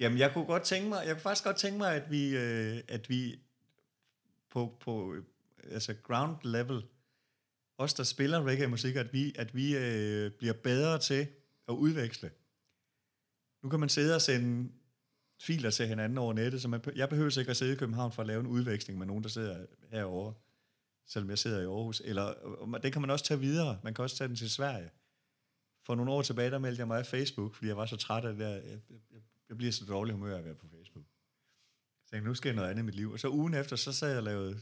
Jamen, 0.00 0.18
jeg 0.18 0.32
kunne 0.32 0.46
godt 0.46 0.62
tænke 0.62 0.88
mig, 0.88 1.06
jeg 1.06 1.14
kunne 1.14 1.22
faktisk 1.22 1.44
godt 1.44 1.56
tænke 1.56 1.78
mig, 1.78 1.94
at 1.94 2.10
vi, 2.10 2.36
øh, 2.36 2.82
at 2.88 3.08
vi 3.08 3.40
på, 4.50 4.76
på 4.80 5.14
øh, 5.14 5.24
altså 5.70 5.94
ground 6.02 6.36
level, 6.44 6.82
os 7.78 7.94
der 7.94 8.02
spiller 8.02 8.42
reggae-musik, 8.42 8.96
at 8.96 9.12
vi, 9.12 9.34
at 9.38 9.54
vi 9.54 9.76
øh, 9.76 10.30
bliver 10.30 10.54
bedre 10.54 10.98
til 10.98 11.26
at 11.68 11.72
udveksle. 11.72 12.30
Nu 13.62 13.68
kan 13.68 13.80
man 13.80 13.88
sidde 13.88 14.14
og 14.14 14.22
sende 14.22 14.72
filer 15.40 15.70
til 15.70 15.86
hinanden 15.86 16.18
over 16.18 16.32
nettet, 16.32 16.62
så 16.62 16.68
man, 16.68 16.80
jeg 16.96 17.08
behøver 17.08 17.38
ikke 17.38 17.50
at 17.50 17.56
sidde 17.56 17.72
i 17.72 17.76
København 17.76 18.12
for 18.12 18.22
at 18.22 18.26
lave 18.26 18.40
en 18.40 18.46
udveksling 18.46 18.98
med 18.98 19.06
nogen, 19.06 19.22
der 19.22 19.28
sidder 19.28 19.66
herovre, 19.90 20.34
selvom 21.06 21.30
jeg 21.30 21.38
sidder 21.38 21.60
i 21.60 21.64
Aarhus. 21.64 22.02
Eller, 22.04 22.34
det 22.82 22.92
kan 22.92 23.00
man 23.00 23.10
også 23.10 23.24
tage 23.24 23.40
videre. 23.40 23.80
Man 23.84 23.94
kan 23.94 24.02
også 24.02 24.16
tage 24.16 24.28
den 24.28 24.36
til 24.36 24.50
Sverige. 24.50 24.90
For 25.86 25.94
nogle 25.94 26.12
år 26.12 26.22
tilbage, 26.22 26.50
der 26.50 26.58
meldte 26.58 26.80
jeg 26.80 26.86
mig 26.86 26.98
af 26.98 27.06
Facebook, 27.06 27.54
fordi 27.54 27.68
jeg 27.68 27.76
var 27.76 27.86
så 27.86 27.96
træt 27.96 28.24
af 28.24 28.32
det 28.32 28.40
der. 28.40 28.48
Jeg, 28.48 28.62
jeg, 28.64 28.80
jeg 29.12 29.20
jeg 29.48 29.56
bliver 29.56 29.72
så 29.72 29.84
dårlig 29.84 30.14
humør 30.14 30.34
af 30.34 30.38
at 30.38 30.44
være 30.44 30.54
på 30.54 30.66
Facebook. 30.68 31.04
Så 31.04 32.10
jeg 32.12 32.18
tænkte, 32.18 32.28
nu 32.28 32.34
skal 32.34 32.48
jeg 32.48 32.56
noget 32.56 32.70
andet 32.70 32.82
i 32.82 32.86
mit 32.86 32.94
liv. 32.94 33.12
Og 33.12 33.20
så 33.20 33.28
ugen 33.28 33.54
efter, 33.54 33.76
så 33.76 33.92
sad 33.92 34.08
jeg 34.08 34.18
og 34.18 34.22
lavede, 34.22 34.60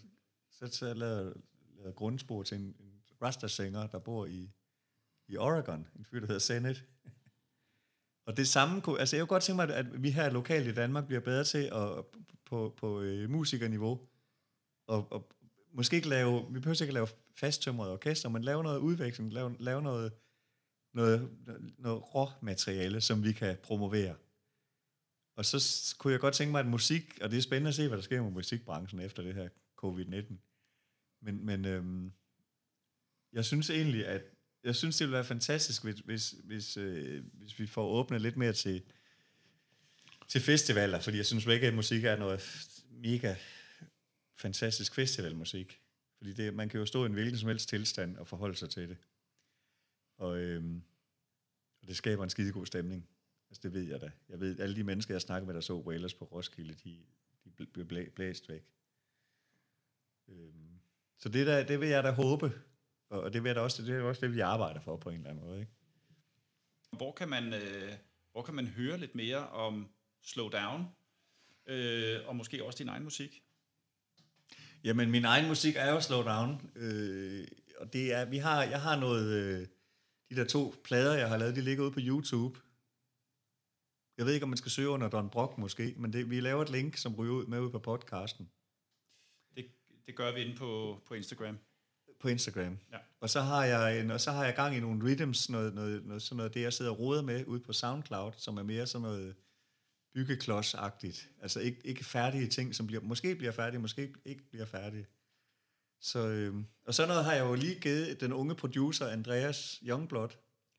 så 0.51 0.67
sad 0.67 0.89
jeg 0.89 0.97
lavede, 0.97 1.35
lavede 1.77 1.93
grundspor 1.93 2.43
til 2.43 2.59
en, 2.59 2.77
en 2.81 3.03
Rasta-sanger, 3.23 3.87
der 3.87 3.99
bor 3.99 4.27
i, 4.27 4.51
i 5.29 5.37
Oregon. 5.37 5.87
En 5.97 6.05
fyr, 6.05 6.21
der 6.21 6.27
hedder 6.27 6.41
Senate. 6.41 6.83
og 8.27 8.37
det 8.37 8.49
samme 8.49 8.81
kunne, 8.81 9.01
altså 9.01 9.17
jeg 9.17 9.23
kunne 9.23 9.35
godt 9.35 9.43
tænke 9.43 9.57
mig, 9.57 9.77
at 9.77 10.03
vi 10.03 10.11
her 10.11 10.31
lokalt 10.31 10.69
i 10.69 10.75
Danmark 10.75 11.07
bliver 11.07 11.21
bedre 11.21 11.45
til 11.45 11.71
at, 11.73 12.05
på, 12.45 12.75
på 12.77 13.01
øh, 13.01 13.31
musikerniveau, 13.31 14.01
og, 14.87 15.13
og 15.13 15.33
måske 15.73 15.97
ikke 15.97 16.09
lave, 16.09 16.47
vi 16.53 16.61
behøver 16.61 16.83
ikke 16.83 16.95
lave 16.95 17.09
fasttømrede 17.37 17.93
orkester, 17.93 18.29
men 18.29 18.45
lave 18.45 18.63
noget 18.63 18.79
udveksling, 18.79 19.33
lave, 19.33 19.57
lave 19.59 19.83
noget, 19.83 20.13
noget, 20.95 21.31
noget 21.79 22.15
råmateriale, 22.15 23.01
som 23.01 23.25
vi 23.25 23.33
kan 23.33 23.57
promovere. 23.63 24.15
Og 25.35 25.45
så 25.45 25.95
kunne 25.99 26.13
jeg 26.13 26.21
godt 26.21 26.35
tænke 26.35 26.53
mig, 26.53 26.61
at 26.61 26.67
musik, 26.67 27.19
og 27.23 27.31
det 27.31 27.39
er 27.39 27.43
spændende 27.43 27.69
at 27.69 27.75
se, 27.75 27.89
hvad 27.89 27.99
der 27.99 28.03
sker 28.03 28.23
med 28.23 28.31
musikbranchen 28.31 29.01
efter 29.01 29.23
det 29.23 29.35
her 29.35 29.49
covid-19. 29.85 30.35
Men, 31.21 31.47
men 31.47 31.65
øhm, 31.65 32.13
jeg 33.33 33.45
synes 33.45 33.71
egentlig, 33.71 34.07
at 34.07 34.23
jeg 34.65 34.77
synes, 34.77 34.97
det 34.97 35.05
ville 35.05 35.15
være 35.15 35.25
fantastisk, 35.25 35.85
hvis, 35.85 35.99
hvis, 35.99 36.35
hvis, 36.45 36.77
øh, 36.77 37.25
hvis 37.33 37.59
vi 37.59 37.67
får 37.67 37.87
åbnet 37.87 38.21
lidt 38.21 38.37
mere 38.37 38.53
til, 38.53 38.83
til 40.29 40.41
festivaler, 40.41 41.01
fordi 41.01 41.17
jeg 41.17 41.27
synes, 41.27 41.47
at 41.47 41.75
musik 41.75 42.05
er 42.05 42.17
noget 42.17 42.71
mega 42.91 43.35
fantastisk 44.37 44.95
festivalmusik. 44.95 45.81
Fordi 46.17 46.33
det, 46.33 46.55
man 46.55 46.69
kan 46.69 46.81
jo 46.81 46.87
stå 46.87 47.03
i 47.03 47.07
en 47.07 47.13
hvilken 47.13 47.39
som 47.39 47.49
helst 47.49 47.69
tilstand 47.69 48.17
og 48.17 48.29
forholde 48.29 48.57
sig 48.57 48.71
til 48.71 48.89
det. 48.89 48.97
Og, 50.17 50.39
øhm, 50.39 50.83
og 51.83 51.89
det 51.89 51.97
skaber 51.97 52.25
en 52.25 52.31
skidegod 52.31 52.67
stemning. 52.67 53.09
Altså, 53.55 53.69
det 53.69 53.73
ved 53.73 53.83
jeg 53.83 54.01
da. 54.01 54.11
Jeg 54.29 54.41
ved, 54.41 54.61
alle 54.61 54.77
de 54.77 54.85
mennesker, 54.85 55.15
jeg 55.15 55.21
snakker 55.21 55.47
med, 55.47 55.55
der 55.55 55.61
så 55.61 55.75
Whalers 55.75 56.15
på 56.15 56.25
Roskilde, 56.25 56.75
de, 56.85 56.99
de 57.45 57.67
blev 57.67 57.87
blæ, 57.87 58.09
blæst 58.09 58.49
væk. 58.49 58.63
Øhm, 60.29 60.79
så 61.19 61.29
det, 61.29 61.47
der, 61.47 61.65
det 61.65 61.81
vil 61.81 61.89
jeg 61.89 62.05
da 62.05 62.11
håbe, 62.11 62.53
og 63.09 63.33
det, 63.33 63.43
vil 63.43 63.49
jeg 63.49 63.57
da 63.57 63.61
også, 63.61 63.83
det 63.83 63.97
er 63.97 64.03
også 64.03 64.27
det, 64.27 64.35
vi 64.35 64.41
arbejder 64.41 64.81
for 64.81 64.97
på 64.97 65.11
en 65.11 65.17
eller 65.17 65.31
anden 65.31 65.45
måde. 65.45 65.61
Ikke? 65.61 65.73
Hvor, 66.91 67.13
kan 67.13 67.29
man, 67.29 67.55
øh, 67.55 67.93
hvor 68.33 68.43
kan 68.43 68.55
man 68.55 68.67
høre 68.67 68.99
lidt 68.99 69.15
mere 69.15 69.49
om 69.49 69.89
Slow 70.23 70.49
Down, 70.49 70.89
øh, 71.67 72.21
og 72.27 72.37
måske 72.37 72.65
også 72.65 72.79
din 72.79 72.89
egen 72.89 73.05
musik? 73.05 73.43
Jamen, 74.85 75.11
min 75.11 75.25
egen 75.25 75.49
musik 75.49 75.77
er 75.77 75.91
jo 75.91 76.01
Slow 76.01 76.23
Down, 76.23 76.71
øh, 76.77 77.47
og 77.79 77.93
det 77.93 78.15
er, 78.15 78.25
vi 78.25 78.39
har, 78.39 78.63
jeg 78.63 78.83
har 78.83 79.01
noget, 79.01 79.33
øh, 79.33 79.67
de 80.31 80.37
der 80.37 80.45
to 80.45 80.75
plader, 80.85 81.15
jeg 81.15 81.29
har 81.29 81.37
lavet, 81.37 81.57
de 81.57 81.61
ligger 81.61 81.85
ude 81.85 81.93
på 81.93 82.01
YouTube, 82.03 82.61
jeg 84.19 84.27
ved 84.27 84.33
ikke, 84.33 84.45
om 84.45 84.49
man 84.49 84.57
skal 84.59 84.71
søge 84.71 84.89
under 84.89 85.09
Don 85.09 85.31
Brock 85.31 85.59
måske, 85.59 85.95
men 85.97 86.13
det, 86.13 86.31
vi 86.31 86.41
laver 86.41 86.63
et 86.63 86.71
link, 86.71 86.97
som 86.97 87.15
ryger 87.15 87.35
ud 87.35 87.47
med 87.47 87.61
ud 87.61 87.71
på 87.71 87.79
podcasten. 87.79 88.51
Det, 89.57 89.67
det 90.07 90.17
gør 90.17 90.35
vi 90.35 90.41
inde 90.41 90.57
på, 90.57 91.01
på 91.07 91.15
Instagram. 91.15 91.59
På 92.21 92.29
Instagram. 92.29 92.79
Ja. 92.93 92.99
Og 93.21 93.31
så 93.31 93.41
har 93.41 93.65
jeg 93.65 94.01
en, 94.01 94.11
og 94.11 94.21
så 94.21 94.31
har 94.31 94.45
jeg 94.45 94.55
gang 94.55 94.77
i 94.77 94.81
nogle 94.81 95.05
rhythms, 95.05 95.51
noget, 95.51 95.75
noget, 95.75 96.07
noget, 96.07 96.23
sådan 96.23 96.37
noget, 96.37 96.55
det 96.55 96.61
jeg 96.61 96.73
sidder 96.73 96.91
og 96.91 96.99
roder 96.99 97.23
med 97.23 97.45
ude 97.47 97.61
på 97.61 97.73
SoundCloud, 97.73 98.33
som 98.37 98.57
er 98.57 98.63
mere 98.63 98.87
sådan 98.87 99.03
noget 99.03 99.35
byggeklodsagtigt. 100.15 101.31
Altså 101.43 101.61
ikke, 101.61 101.81
ikke 101.85 102.05
færdige 102.05 102.47
ting, 102.47 102.75
som 102.75 102.87
bliver, 102.87 103.03
måske 103.03 103.35
bliver 103.35 103.53
færdige, 103.53 103.81
måske 103.81 104.15
ikke 104.25 104.43
bliver 104.51 104.67
færdige. 104.67 105.07
Så, 106.01 106.29
øh, 106.29 106.55
og 106.87 106.95
så 106.95 107.07
noget 107.07 107.25
har 107.25 107.33
jeg 107.33 107.45
jo 107.45 107.55
lige 107.55 107.81
givet 107.81 108.21
den 108.21 108.33
unge 108.33 108.55
producer, 108.55 109.09
Andreas 109.09 109.83
Youngblood. 109.87 110.29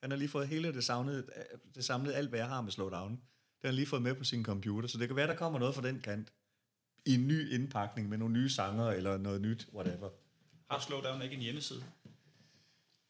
Han 0.05 0.11
har 0.11 0.17
lige 0.17 0.29
fået 0.29 0.47
hele 0.47 0.73
det, 0.73 0.83
savnede, 0.83 1.27
det 1.75 1.85
samlede 1.85 2.15
alt, 2.15 2.29
hvad 2.29 2.39
jeg 2.39 2.47
har 2.47 2.61
med 2.61 2.71
Slowdown. 2.71 3.11
Det 3.11 3.19
har 3.61 3.67
han 3.67 3.75
lige 3.75 3.87
fået 3.87 4.01
med 4.01 4.15
på 4.15 4.23
sin 4.23 4.43
computer, 4.45 4.87
så 4.89 4.97
det 4.97 5.07
kan 5.07 5.15
være, 5.15 5.27
der 5.27 5.35
kommer 5.35 5.59
noget 5.59 5.75
fra 5.75 5.81
den 5.81 5.99
kant. 5.99 6.33
I 7.05 7.13
en 7.15 7.27
ny 7.27 7.53
indpakning 7.53 8.09
med 8.09 8.17
nogle 8.17 8.33
nye 8.33 8.49
sanger, 8.49 8.87
eller 8.87 9.17
noget 9.17 9.41
nyt, 9.41 9.67
whatever. 9.73 10.09
Har 10.71 10.79
Slowdown 10.79 11.21
ikke 11.21 11.35
en 11.35 11.41
hjemmeside? 11.41 11.83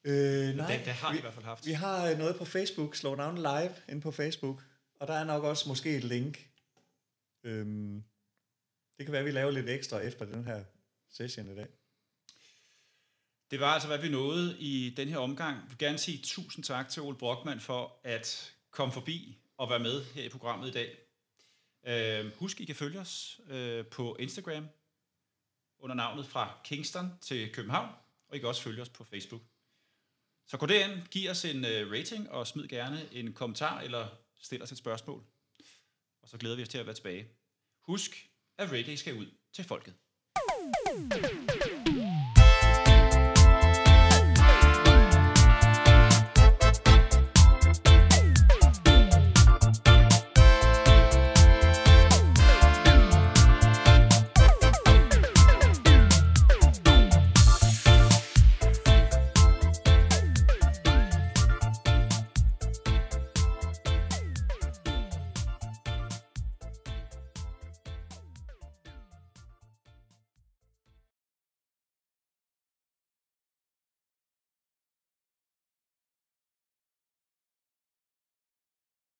Øh, 0.03 0.55
nej, 0.55 0.77
Det, 0.77 0.85
det 0.85 0.93
har 0.93 1.11
vi, 1.11 1.17
i 1.17 1.21
hvert 1.21 1.33
fald 1.33 1.45
haft. 1.45 1.65
vi 1.65 1.71
har 1.71 2.09
øh, 2.09 2.17
noget 2.17 2.35
på 2.35 2.45
Facebook, 2.45 2.95
Slowdown 2.95 3.37
Live, 3.37 3.73
inde 3.89 4.01
på 4.01 4.11
Facebook. 4.11 4.63
Og 4.99 5.07
der 5.07 5.13
er 5.13 5.23
nok 5.23 5.43
også 5.43 5.69
måske 5.69 5.97
et 5.97 6.03
link. 6.03 6.49
Øhm, 7.43 8.03
det 8.97 9.05
kan 9.05 9.11
være, 9.11 9.19
at 9.19 9.25
vi 9.25 9.31
laver 9.31 9.51
lidt 9.51 9.69
ekstra 9.69 9.99
efter 9.99 10.25
den 10.25 10.45
her 10.45 10.63
session 11.09 11.49
i 11.51 11.55
dag. 11.55 11.67
Det 13.51 13.59
var 13.59 13.73
altså, 13.73 13.87
hvad 13.87 13.97
vi 13.97 14.09
nåede 14.09 14.57
i 14.59 14.93
den 14.97 15.07
her 15.07 15.17
omgang. 15.17 15.55
Jeg 15.55 15.69
vil 15.69 15.77
gerne 15.77 15.97
sige 15.97 16.19
tusind 16.23 16.63
tak 16.63 16.89
til 16.89 17.01
Ole 17.01 17.17
Brockmann 17.17 17.59
for 17.59 17.99
at 18.03 18.53
komme 18.71 18.93
forbi 18.93 19.37
og 19.57 19.69
være 19.69 19.79
med 19.79 20.05
her 20.05 20.23
i 20.23 20.29
programmet 20.29 20.67
i 20.67 20.71
dag. 20.71 20.97
Øh, 21.87 22.31
husk, 22.35 22.61
I 22.61 22.65
kan 22.65 22.75
følge 22.75 22.99
os 22.99 23.39
øh, 23.49 23.85
på 23.85 24.15
Instagram 24.19 24.67
under 25.79 25.95
navnet 25.95 26.25
fra 26.25 26.57
Kingston 26.63 27.11
til 27.21 27.53
København, 27.53 27.89
og 28.29 28.35
I 28.35 28.39
kan 28.39 28.49
også 28.49 28.61
følge 28.61 28.81
os 28.81 28.89
på 28.89 29.03
Facebook. 29.03 29.41
Så 30.47 30.57
gå 30.57 30.65
derind, 30.65 31.07
giv 31.11 31.29
os 31.29 31.45
en 31.45 31.65
øh, 31.65 31.91
rating, 31.91 32.31
og 32.31 32.47
smid 32.47 32.67
gerne 32.67 33.13
en 33.13 33.33
kommentar, 33.33 33.81
eller 33.81 34.07
stil 34.41 34.63
os 34.63 34.71
et 34.71 34.77
spørgsmål. 34.77 35.23
Og 36.21 36.29
så 36.29 36.37
glæder 36.37 36.55
vi 36.55 36.61
os 36.61 36.69
til 36.69 36.77
at 36.77 36.85
være 36.85 36.95
tilbage. 36.95 37.27
Husk, 37.81 38.29
at 38.57 38.71
reggae 38.71 38.97
skal 38.97 39.17
ud 39.17 39.27
til 39.53 39.63
folket. 39.63 39.93